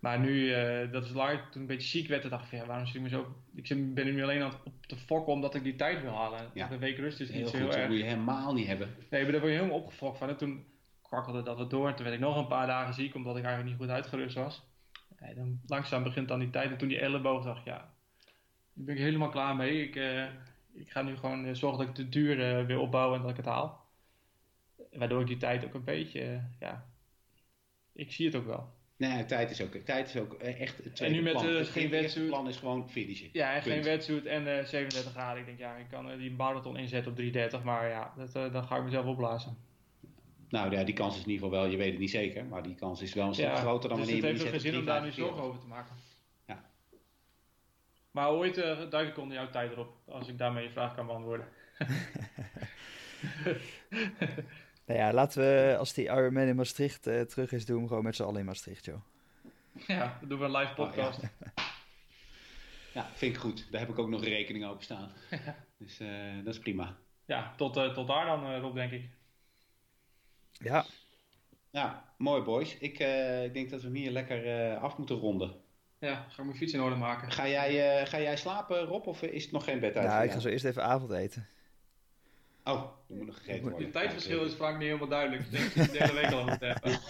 maar 0.00 0.18
nu, 0.18 0.52
eh, 0.52 0.92
dat 0.92 1.04
is 1.04 1.10
live, 1.10 1.36
toen 1.36 1.46
ik 1.48 1.54
een 1.54 1.66
beetje 1.66 1.88
ziek 1.88 2.08
werd, 2.08 2.30
dacht 2.30 2.42
ik, 2.42 2.48
van, 2.48 2.58
ja, 2.58 2.66
waarom 2.66 2.86
zit 2.86 2.94
ik 2.94 3.00
me 3.00 3.08
zo... 3.08 3.36
Ik 3.54 3.94
ben 3.94 4.04
nu 4.14 4.22
alleen 4.22 4.42
aan 4.42 4.48
het 4.48 4.58
op 4.64 4.86
te 4.86 4.96
fokken 4.96 5.32
omdat 5.32 5.54
ik 5.54 5.62
die 5.62 5.76
tijd 5.76 6.02
wil 6.02 6.12
halen. 6.12 6.50
Ja. 6.54 6.68
De 6.68 6.78
week 6.78 6.96
rust 6.96 7.20
is 7.20 7.30
niet 7.30 7.38
zo 7.38 7.44
goed, 7.44 7.58
heel 7.58 7.66
dat 7.66 7.76
erg. 7.76 7.88
moet 7.88 7.98
je 7.98 8.04
helemaal 8.04 8.52
niet 8.54 8.66
hebben. 8.66 8.88
Nee, 9.10 9.22
maar 9.22 9.32
daar 9.32 9.40
word 9.40 9.52
je 9.52 9.58
helemaal 9.58 9.80
opgefokt 9.80 10.18
van. 10.18 10.28
En 10.28 10.36
toen 10.36 10.64
kwakkelde 11.02 11.42
dat 11.42 11.56
wat 11.56 11.70
door. 11.70 11.88
En 11.88 11.94
toen 11.94 12.04
werd 12.04 12.16
ik 12.16 12.22
nog 12.22 12.36
een 12.36 12.46
paar 12.46 12.66
dagen 12.66 12.94
ziek, 12.94 13.14
omdat 13.14 13.36
ik 13.36 13.44
eigenlijk 13.44 13.72
niet 13.72 13.86
goed 13.86 13.94
uitgerust 13.94 14.34
was. 14.34 14.66
Ja, 15.20 15.34
dan 15.34 15.60
langzaam 15.66 16.02
begint 16.02 16.28
dan 16.28 16.38
die 16.38 16.50
tijd. 16.50 16.70
En 16.70 16.78
toen 16.78 16.88
die 16.88 17.00
elleboog 17.00 17.44
dacht 17.44 17.64
ja, 17.64 17.76
daar 17.76 18.84
ben 18.84 18.94
ik 18.94 19.00
helemaal 19.00 19.28
klaar 19.28 19.56
mee. 19.56 19.82
Ik, 19.82 19.96
eh, 19.96 20.24
ik 20.72 20.90
ga 20.90 21.02
nu 21.02 21.16
gewoon 21.16 21.44
eh, 21.44 21.54
zorgen 21.54 21.78
dat 21.78 21.88
ik 21.88 21.94
de 21.94 22.08
duur 22.08 22.66
weer 22.66 22.78
opbouwen 22.78 23.16
en 23.16 23.22
dat 23.22 23.30
ik 23.30 23.36
het 23.36 23.46
haal. 23.46 23.86
Waardoor 24.92 25.20
ik 25.20 25.26
die 25.26 25.36
tijd 25.36 25.64
ook 25.64 25.74
een 25.74 25.84
beetje, 25.84 26.42
ja, 26.60 26.86
ik 27.92 28.12
zie 28.12 28.26
het 28.26 28.36
ook 28.36 28.46
wel. 28.46 28.76
Nee, 28.98 29.24
tijd 29.24 29.50
is 29.50 29.62
ook, 29.62 29.74
tijd 29.74 30.08
is 30.08 30.16
ook 30.16 30.34
eh, 30.34 30.60
echt 30.60 30.84
het 30.84 30.96
tweede 30.96 31.14
nu 31.14 31.22
met, 31.22 31.32
plan. 31.32 31.46
eh, 31.48 31.56
het 31.56 31.68
geen 31.68 31.90
wetsuit. 31.90 32.26
plan 32.26 32.48
is 32.48 32.56
gewoon 32.56 32.90
finishen. 32.90 33.28
Ja, 33.32 33.54
en 33.54 33.62
geen 33.62 33.82
wetsuit 33.82 34.26
en 34.26 34.58
eh 34.58 34.64
37 34.64 35.12
graden. 35.12 35.40
Ik 35.40 35.46
denk, 35.46 35.58
ja, 35.58 35.76
ik 35.76 35.86
kan 35.90 36.10
eh, 36.10 36.18
die 36.18 36.30
marathon 36.30 36.76
inzetten 36.76 37.10
op 37.10 37.16
330. 37.16 37.62
Maar 37.62 37.88
ja, 37.88 38.12
dat, 38.16 38.34
eh, 38.34 38.52
dan 38.52 38.64
ga 38.64 38.76
ik 38.76 38.84
mezelf 38.84 39.06
opblazen. 39.06 39.56
Nou 40.48 40.70
ja, 40.70 40.84
die 40.84 40.94
kans 40.94 41.16
is 41.16 41.22
in 41.22 41.30
ieder 41.30 41.44
geval 41.44 41.60
wel, 41.60 41.70
je 41.70 41.76
weet 41.76 41.90
het 41.90 41.98
niet 41.98 42.10
zeker, 42.10 42.44
maar 42.44 42.62
die 42.62 42.74
kans 42.74 43.02
is 43.02 43.14
wel 43.14 43.26
een 43.26 43.34
stuk 43.34 43.46
Ja, 43.46 43.56
groter 43.56 43.88
dan 43.88 43.98
dus 43.98 44.06
wanneer 44.06 44.24
je 44.24 44.32
het 44.32 44.40
heeft 44.40 44.50
geen 44.50 44.72
zin 44.72 44.80
om 44.80 44.86
daar 44.86 45.02
nu 45.02 45.10
3,45. 45.10 45.14
zorgen 45.14 45.42
over 45.42 45.60
te 45.60 45.66
maken. 45.66 45.96
Ja. 46.46 46.64
Maar 48.10 48.30
ooit 48.30 48.58
uh, 48.58 48.90
duik 48.90 49.08
ik 49.08 49.18
onder 49.18 49.36
jouw 49.36 49.50
tijd 49.50 49.72
erop, 49.72 49.96
als 50.08 50.28
ik 50.28 50.38
daarmee 50.38 50.64
je 50.64 50.70
vraag 50.70 50.94
kan 50.94 51.06
beantwoorden. 51.06 51.46
Nou 54.88 55.00
ja, 55.00 55.12
laten 55.12 55.40
we 55.42 55.76
als 55.78 55.92
die 55.92 56.04
Ironman 56.04 56.46
in 56.46 56.56
Maastricht 56.56 57.06
eh, 57.06 57.20
terug 57.20 57.52
is, 57.52 57.64
doen 57.64 57.74
we 57.74 57.80
hem 57.80 57.88
gewoon 57.88 58.04
met 58.04 58.16
z'n 58.16 58.22
allen 58.22 58.40
in 58.40 58.44
Maastricht, 58.46 58.84
joh. 58.84 59.00
ja, 59.86 60.16
dan 60.20 60.28
doen 60.28 60.38
we 60.38 60.44
een 60.44 60.56
live 60.56 60.74
podcast. 60.74 61.20
Ja, 62.94 63.06
vind 63.14 63.34
ik 63.34 63.40
goed. 63.40 63.66
Daar 63.70 63.80
heb 63.80 63.90
ik 63.90 63.98
ook 63.98 64.08
nog 64.08 64.24
rekening 64.24 64.66
open 64.66 64.84
staan. 64.84 65.10
dus 65.78 66.00
eh, 66.00 66.08
dat 66.44 66.54
is 66.54 66.60
prima. 66.60 66.96
ja, 67.24 67.54
tot, 67.56 67.76
eh, 67.76 67.92
tot 67.94 68.06
daar 68.06 68.26
dan, 68.26 68.46
eh, 68.46 68.60
Rob, 68.60 68.74
denk 68.74 68.92
ik. 68.92 69.08
Ja, 70.52 70.84
Ja, 71.70 72.12
mooi 72.16 72.42
boys. 72.42 72.78
Ik, 72.78 72.98
eh, 72.98 73.44
ik 73.44 73.54
denk 73.54 73.70
dat 73.70 73.80
we 73.80 73.86
hem 73.86 73.96
hier 73.96 74.10
lekker 74.10 74.70
eh, 74.72 74.82
af 74.82 74.96
moeten 74.98 75.16
ronden. 75.16 75.54
Ja, 75.98 76.14
ga 76.28 76.38
ik 76.38 76.44
mijn 76.44 76.56
fiets 76.56 76.72
in 76.72 76.80
orde 76.80 76.96
maken. 76.96 77.30
Ga 77.32 77.48
jij, 77.48 78.00
eh, 78.00 78.06
ga 78.06 78.20
jij 78.20 78.36
slapen, 78.36 78.84
Rob, 78.84 79.06
of 79.06 79.22
is 79.22 79.42
het 79.42 79.52
nog 79.52 79.64
geen 79.64 79.80
bedtijd? 79.80 80.04
nou, 80.06 80.16
voor 80.16 80.26
ik 80.26 80.32
ga 80.32 80.38
zo 80.40 80.48
eerst 80.48 80.64
even 80.64 80.84
avondeten. 80.84 81.48
Oh, 82.68 82.82
er 83.08 83.14
moet 83.14 83.26
nog 83.26 83.36
gegeten 83.36 83.62
worden. 83.62 83.82
Het 83.82 83.92
tijdverschil 83.92 84.44
is 84.44 84.54
vaak 84.54 84.74
niet 84.78 84.86
helemaal 84.86 85.08
duidelijk. 85.08 85.42
Ik 85.42 85.50
denk 85.50 85.74
dat 85.74 85.84
je 85.86 85.92
de 85.92 85.98
hele 86.04 86.20
week 86.20 86.32
al 86.32 86.44
moet 86.44 86.60
hebben. 86.60 87.00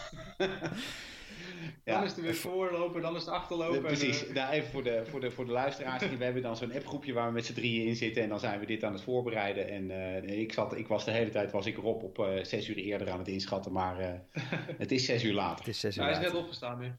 Ja. 1.84 1.94
Dan 1.94 2.04
is 2.04 2.16
er 2.16 2.22
weer 2.22 2.34
voorlopen, 2.34 3.02
dan 3.02 3.14
is 3.14 3.20
het 3.20 3.30
Eh, 3.30 3.34
achterlopen. 3.34 3.82
Precies, 3.82 4.22
En, 4.22 4.28
eh, 4.28 4.34
nou, 4.34 4.52
even 4.52 4.70
voor 4.70 4.82
de, 4.82 5.02
voor, 5.06 5.20
de, 5.20 5.30
voor 5.30 5.46
de 5.46 5.52
luisteraars. 5.52 6.08
We 6.08 6.24
hebben 6.24 6.42
dan 6.42 6.56
zo'n 6.56 6.72
appgroepje 6.72 7.12
waar 7.12 7.26
we 7.26 7.32
met 7.32 7.46
z'n 7.46 7.52
drieën 7.52 7.86
in 7.86 7.96
zitten. 7.96 8.22
En 8.22 8.28
dan 8.28 8.40
zijn 8.40 8.60
we 8.60 8.66
dit 8.66 8.84
aan 8.84 8.92
het 8.92 9.02
voorbereiden. 9.02 9.68
En 9.68 9.90
eh, 9.90 10.38
ik, 10.40 10.52
zat, 10.52 10.76
ik 10.76 10.86
was 10.88 11.04
de 11.04 11.10
hele 11.10 11.30
tijd 11.30 11.52
was 11.52 11.66
ik 11.66 11.76
Rob 11.76 12.02
op 12.02 12.18
eh, 12.18 12.44
zes 12.44 12.68
uur 12.68 12.76
eerder 12.76 13.10
aan 13.10 13.18
het 13.18 13.28
inschatten. 13.28 13.72
Maar 13.72 13.98
eh, 13.98 14.12
het 14.78 14.92
is 14.92 15.04
zes 15.04 15.24
uur 15.24 15.34
later. 15.34 15.58
Het 15.58 15.74
is 15.74 15.80
zes 15.80 15.96
uur 15.96 16.02
hij 16.02 16.12
is 16.12 16.18
net 16.18 16.34
opgestaan 16.34 16.78
nu. 16.78 16.92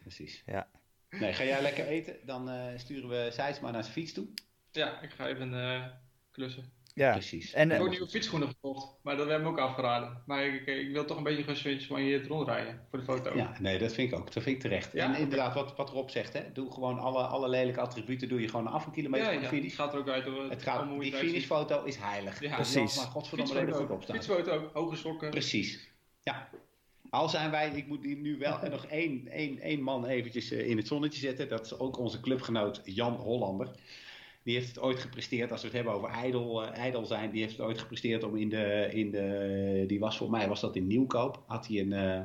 Precies. 0.00 0.42
Ja. 0.46 0.68
Nee, 1.10 1.32
ga 1.32 1.44
jij 1.44 1.62
lekker 1.62 1.86
eten? 1.86 2.16
Dan 2.24 2.50
eh, 2.50 2.78
sturen 2.78 3.08
we 3.08 3.28
Seidsma 3.32 3.70
naar 3.70 3.82
zijn 3.82 3.94
fiets 3.94 4.12
toe. 4.12 4.26
Ja, 4.70 5.00
ik 5.00 5.10
ga 5.10 5.28
even 5.28 5.54
eh, 5.54 5.86
klussen. 6.30 6.72
Ja, 7.00 7.12
Precies. 7.12 7.52
En, 7.52 7.64
Ik 7.64 7.70
eh, 7.70 7.76
heb 7.76 7.86
ook 7.86 7.92
nieuwe 7.92 8.08
fietsschoenen 8.08 8.48
gekocht, 8.48 8.96
maar 9.02 9.16
dat 9.16 9.26
werd 9.26 9.42
me 9.42 9.48
ook 9.48 9.58
afgeraden. 9.58 10.22
Maar 10.26 10.44
ik, 10.44 10.66
ik, 10.66 10.78
ik 10.78 10.92
wil 10.92 11.04
toch 11.04 11.16
een 11.16 11.22
beetje 11.22 11.42
geswitcht 11.42 12.26
rondrijden 12.26 12.86
voor 12.90 12.98
de 12.98 13.04
foto. 13.04 13.36
Ja, 13.36 13.56
nee, 13.60 13.78
dat 13.78 13.92
vind 13.92 14.12
ik 14.12 14.18
ook. 14.18 14.32
Dat 14.32 14.42
vind 14.42 14.56
ik 14.56 14.62
terecht. 14.62 14.92
Ja? 14.92 15.14
En 15.14 15.20
inderdaad, 15.20 15.54
wat, 15.54 15.76
wat 15.76 15.90
Rob 15.90 16.08
zegt, 16.08 16.32
hè, 16.32 16.52
doe 16.52 16.72
gewoon 16.72 16.98
alle, 16.98 17.22
alle 17.22 17.48
lelijke 17.48 17.80
attributen 17.80 18.28
doe 18.28 18.40
je 18.40 18.48
gewoon 18.48 18.66
af 18.66 18.86
een 18.86 18.92
kilometer 18.92 19.26
ja, 19.26 19.32
van 19.32 19.40
de 19.40 19.44
ja, 19.44 19.52
finish. 19.52 19.76
het 19.76 19.80
gaat 19.80 19.92
er 19.92 19.98
ook 19.98 20.08
uit 20.08 20.24
Het 20.50 20.62
gaat, 20.62 20.82
om 20.82 20.88
hoe 20.88 21.04
je 21.04 21.10
die 21.10 21.20
finishfoto 21.20 21.84
is 21.84 21.96
heilig. 21.96 22.40
Ja. 22.40 22.48
Dat 22.48 22.56
Precies. 22.56 22.96
Maar 22.96 23.06
godverdomme 23.06 23.72
goed 23.72 23.82
ook. 23.82 23.90
opstaan. 23.90 24.16
Fietsfoto 24.16 24.52
ook, 24.52 24.70
hoge 24.72 24.96
sokken. 24.96 25.30
Precies. 25.30 25.90
Ja. 26.22 26.48
Al 27.10 27.28
zijn 27.28 27.50
wij, 27.50 27.70
ik 27.70 27.86
moet 27.86 28.04
hier 28.04 28.16
nu 28.16 28.38
wel 28.38 28.58
nog 28.70 28.86
één, 28.86 29.28
één, 29.28 29.58
één 29.58 29.82
man 29.82 30.06
eventjes 30.06 30.50
eh, 30.50 30.68
in 30.68 30.76
het 30.76 30.86
zonnetje 30.86 31.20
zetten. 31.20 31.48
Dat 31.48 31.64
is 31.64 31.78
ook 31.78 31.98
onze 31.98 32.20
clubgenoot 32.20 32.80
Jan 32.84 33.14
Hollander. 33.14 33.70
Die 34.42 34.54
heeft 34.54 34.68
het 34.68 34.80
ooit 34.80 34.98
gepresteerd, 34.98 35.52
als 35.52 35.60
we 35.60 35.66
het 35.66 35.76
hebben 35.76 35.94
over 35.94 36.08
ijdel, 36.08 36.64
eh, 36.64 36.78
ijdel 36.78 37.04
zijn, 37.04 37.30
die 37.30 37.40
heeft 37.40 37.56
het 37.56 37.66
ooit 37.66 37.78
gepresteerd 37.78 38.24
om 38.24 38.36
in 38.36 38.48
de, 38.48 38.88
in 38.92 39.10
de, 39.10 39.84
die 39.86 39.98
was 39.98 40.16
voor 40.16 40.30
mij, 40.30 40.48
was 40.48 40.60
dat 40.60 40.76
in 40.76 40.86
Nieuwkoop, 40.86 41.42
had 41.46 41.66
hij 41.66 41.80
een, 41.80 41.92
eh, 41.92 42.20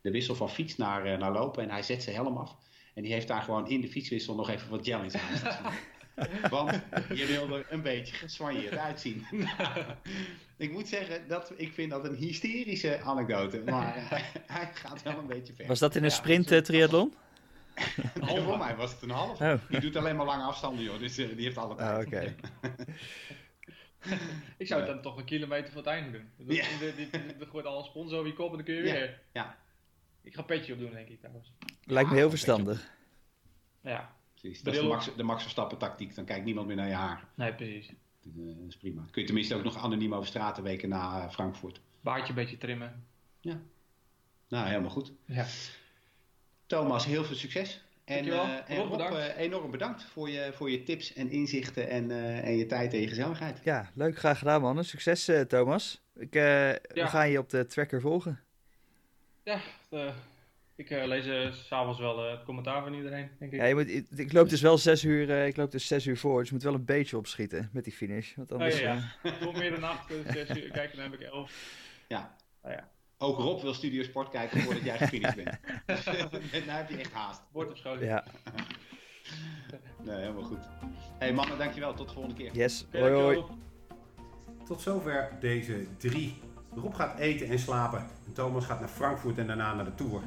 de 0.00 0.10
wissel 0.10 0.34
van 0.34 0.50
fiets 0.50 0.76
naar, 0.76 1.04
eh, 1.04 1.18
naar 1.18 1.32
lopen 1.32 1.62
en 1.62 1.70
hij 1.70 1.82
zet 1.82 2.02
zijn 2.02 2.16
helm 2.16 2.36
af. 2.36 2.56
En 2.94 3.02
die 3.02 3.12
heeft 3.12 3.28
daar 3.28 3.42
gewoon 3.42 3.68
in 3.68 3.80
de 3.80 3.88
fietswissel 3.88 4.34
nog 4.34 4.50
even 4.50 4.70
wat 4.70 4.86
gel 4.86 5.02
in 5.02 5.10
zijn. 5.10 5.22
Want 6.50 6.82
je 7.14 7.26
wil 7.26 7.56
er 7.56 7.66
een 7.70 7.82
beetje 7.82 8.14
geswanjeerd 8.14 8.76
uitzien. 8.76 9.26
Nou, 9.30 9.84
ik 10.56 10.72
moet 10.72 10.88
zeggen, 10.88 11.28
dat, 11.28 11.52
ik 11.56 11.72
vind 11.72 11.90
dat 11.90 12.04
een 12.04 12.14
hysterische 12.14 13.00
anekdote. 13.00 13.62
Maar 13.64 13.96
eh, 14.10 14.10
hij 14.46 14.70
gaat 14.74 15.02
wel 15.02 15.18
een 15.18 15.26
beetje 15.26 15.52
ver. 15.54 15.66
was 15.66 15.78
dat 15.78 15.94
in 15.94 16.02
een 16.02 16.08
Ja, 16.10 16.14
sprint 16.14 16.48
dat 16.48 16.58
eh, 16.58 16.64
triathlon? 16.64 17.14
Nee, 18.20 18.40
voor 18.46 18.58
mij 18.58 18.76
was 18.76 18.92
het 18.92 19.02
een 19.02 19.10
half. 19.10 19.40
Oh, 19.40 19.54
Die 19.68 19.80
doet 19.80 19.96
alleen 19.96 20.16
maar 20.16 20.26
lange 20.26 20.42
afstanden, 20.44 20.84
joh. 20.84 20.98
Dus 20.98 21.18
eh, 21.18 21.28
die 21.36 21.44
heeft 21.44 21.56
alle 21.58 21.74
Ah, 21.74 21.98
tijd. 21.98 22.06
oké. 22.06 22.34
Ik 24.58 24.66
zou 24.66 24.80
het 24.82 24.90
dan 24.90 25.02
toch 25.02 25.16
een 25.16 25.24
kilometer 25.24 25.68
voor 25.72 25.80
het 25.82 25.90
einde 25.90 26.10
doen. 26.10 26.30
Dat- 26.46 26.56
Ja. 26.56 26.64
Er 27.40 27.46
gooit 27.46 27.66
al 27.66 27.78
een 27.78 27.84
sponsor 27.84 28.18
op 28.20 28.26
je 28.26 28.32
kop 28.32 28.50
en 28.50 28.56
dan 28.56 28.64
kun 28.64 28.74
je 28.74 28.82
Ja. 28.82 28.92
weer. 28.92 29.20
Ja. 29.32 29.56
Ik 30.22 30.34
ga 30.34 30.40
een 30.40 30.46
petje 30.46 30.72
op 30.72 30.78
doen, 30.78 30.90
denk 30.90 31.08
ik 31.08 31.18
trouwens. 31.18 31.52
Lijkt 31.84 32.08
me 32.08 32.14
Ja, 32.14 32.20
heel 32.20 32.30
verstandig. 32.30 32.90
Ja, 33.80 34.14
Precies. 34.34 34.62
Dat 34.62 34.74
is 34.74 34.80
de. 34.80 34.86
Max, 34.86 35.10
de 35.16 35.22
Max 35.22 35.42
Verstappen 35.42 35.78
tactiek. 35.78 36.14
Dan 36.14 36.24
kijkt 36.24 36.44
niemand 36.44 36.66
meer 36.66 36.76
naar 36.76 36.88
je 36.88 36.94
haar. 36.94 37.24
nee, 37.34 37.54
precies. 37.54 37.86
Dat 38.22 38.32
eh, 38.36 38.56
dat 38.58 38.68
is 38.68 38.76
prima. 38.76 39.02
Kun 39.10 39.20
je 39.20 39.26
tenminste 39.26 39.54
ook 39.54 39.64
nog 39.64 39.76
anoniem 39.84 40.14
over 40.14 40.26
straten 40.26 40.62
weken 40.62 40.88
na 40.88 41.22
eh, 41.22 41.30
Frankfurt. 41.30 41.80
Baardje 42.00 42.28
een 42.28 42.34
beetje 42.34 42.56
trimmen. 42.58 43.04
Nou, 44.48 44.66
helemaal 44.68 44.90
goed. 44.90 45.12
Ja. 45.24 45.46
Thomas, 46.66 47.04
heel 47.06 47.24
veel 47.24 47.36
succes. 47.36 47.84
En, 48.04 48.24
eh, 48.32 48.70
en 48.70 48.76
Rob, 48.76 48.78
Rob, 48.78 48.90
bedankt. 48.90 49.16
eh, 49.16 49.38
enorm 49.38 49.70
bedankt 49.70 50.02
voor 50.02 50.30
je, 50.30 50.50
voor 50.54 50.70
je 50.70 50.82
tips 50.82 51.12
en 51.12 51.30
inzichten 51.30 51.88
en, 51.88 52.10
eh, 52.10 52.44
en 52.44 52.56
je 52.56 52.66
tijd 52.66 52.92
en 52.92 53.00
je 53.00 53.08
gezelligheid. 53.08 53.60
Ja, 53.64 53.90
leuk, 53.94 54.18
graag 54.18 54.38
gedaan, 54.38 54.60
mannen. 54.60 54.84
Succes, 54.84 55.28
eh, 55.28 55.40
Thomas. 55.40 56.02
Ik, 56.14 56.34
eh, 56.34 56.42
We 56.42 57.06
gaan 57.06 57.30
je 57.30 57.38
op 57.38 57.50
de 57.50 57.66
tracker 57.66 58.00
volgen. 58.00 58.40
Ja, 59.42 59.60
eh, 59.90 60.14
Ik 60.76 60.90
uh, 60.90 61.04
lees 61.06 61.26
uh, 61.26 61.52
s'avonds 61.52 61.98
wel 61.98 62.30
het 62.30 62.42
commentaar 62.44 62.82
van 62.82 62.94
iedereen, 62.94 63.30
denk 63.38 63.52
ik. 63.52 63.58
Ja, 63.60 63.66
je 63.66 63.74
moet, 63.74 63.88
ik, 63.90 64.06
ik 64.16 64.32
loop 64.32 64.48
dus 64.48 64.60
wel 64.60 64.78
zes 64.78 65.04
uur, 65.04 65.30
ik 65.46 65.56
loop 65.56 65.70
dus 65.70 65.86
zes 65.86 66.06
uur 66.06 66.16
voor, 66.18 66.38
dus 66.38 66.48
je 66.48 66.54
moet 66.54 66.62
wel 66.62 66.74
een 66.74 66.84
beetje 66.84 67.16
opschieten 67.16 67.70
met 67.72 67.84
die 67.84 67.92
finish. 67.92 68.34
Want 68.34 68.52
anders, 68.52 68.74
oh, 68.74 68.80
ja, 68.80 69.14
ja. 69.22 69.32
Voor 69.32 69.52
meer 69.52 69.70
dan 69.70 69.82
acht, 69.84 70.12
zes 70.32 70.48
uur, 70.48 70.70
kijk, 70.70 70.94
dan 70.96 71.02
heb 71.02 71.12
ik 71.12 71.20
elf. 71.20 71.52
Ja. 72.08 72.36
Oh, 72.62 72.70
ja. 72.70 72.88
Ook 73.18 73.38
Rob 73.38 73.62
wil 73.62 73.74
Studiosport 73.74 74.28
kijken 74.28 74.60
voordat 74.60 74.84
jij 74.84 74.98
gefinished 74.98 75.36
bent. 75.36 75.58
nu 76.52 76.70
heb 76.70 76.88
je 76.90 76.96
echt 76.96 77.12
haast. 77.12 77.42
Bord 77.52 77.70
op 77.70 77.76
schoot. 77.76 78.00
Ja. 78.00 78.24
nee, 80.04 80.16
helemaal 80.16 80.42
goed. 80.42 80.68
hey, 81.18 81.32
mannen, 81.32 81.58
dankjewel. 81.58 81.94
Tot 81.94 82.08
de 82.08 82.14
volgende 82.14 82.36
keer. 82.36 82.52
Yes, 82.52 82.86
hoi 82.92 83.12
hoi. 83.12 83.44
Tot 84.64 84.80
zover 84.80 85.30
deze 85.40 85.86
drie. 85.98 86.40
Rob 86.74 86.94
gaat 86.94 87.18
eten 87.18 87.48
en 87.48 87.58
slapen. 87.58 87.98
En 88.26 88.32
Thomas 88.32 88.64
gaat 88.64 88.80
naar 88.80 88.88
Frankfurt 88.88 89.38
en 89.38 89.46
daarna 89.46 89.74
naar 89.74 89.84
de 89.84 89.94
Tour. 89.94 90.22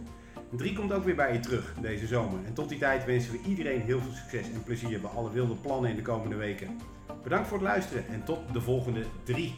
En 0.51 0.57
drie 0.57 0.73
komt 0.73 0.91
ook 0.91 1.03
weer 1.03 1.15
bij 1.15 1.33
je 1.33 1.39
terug 1.39 1.73
deze 1.81 2.07
zomer. 2.07 2.45
En 2.45 2.53
tot 2.53 2.69
die 2.69 2.79
tijd 2.79 3.05
wensen 3.05 3.31
we 3.31 3.39
iedereen 3.47 3.81
heel 3.81 3.99
veel 3.99 4.11
succes 4.11 4.51
en 4.51 4.63
plezier 4.63 5.01
bij 5.01 5.09
alle 5.09 5.31
wilde 5.31 5.55
plannen 5.55 5.89
in 5.89 5.95
de 5.95 6.01
komende 6.01 6.35
weken. 6.35 6.79
Bedankt 7.23 7.47
voor 7.47 7.57
het 7.57 7.67
luisteren 7.67 8.07
en 8.07 8.23
tot 8.23 8.53
de 8.53 8.61
volgende 8.61 9.05
drie. 9.23 9.57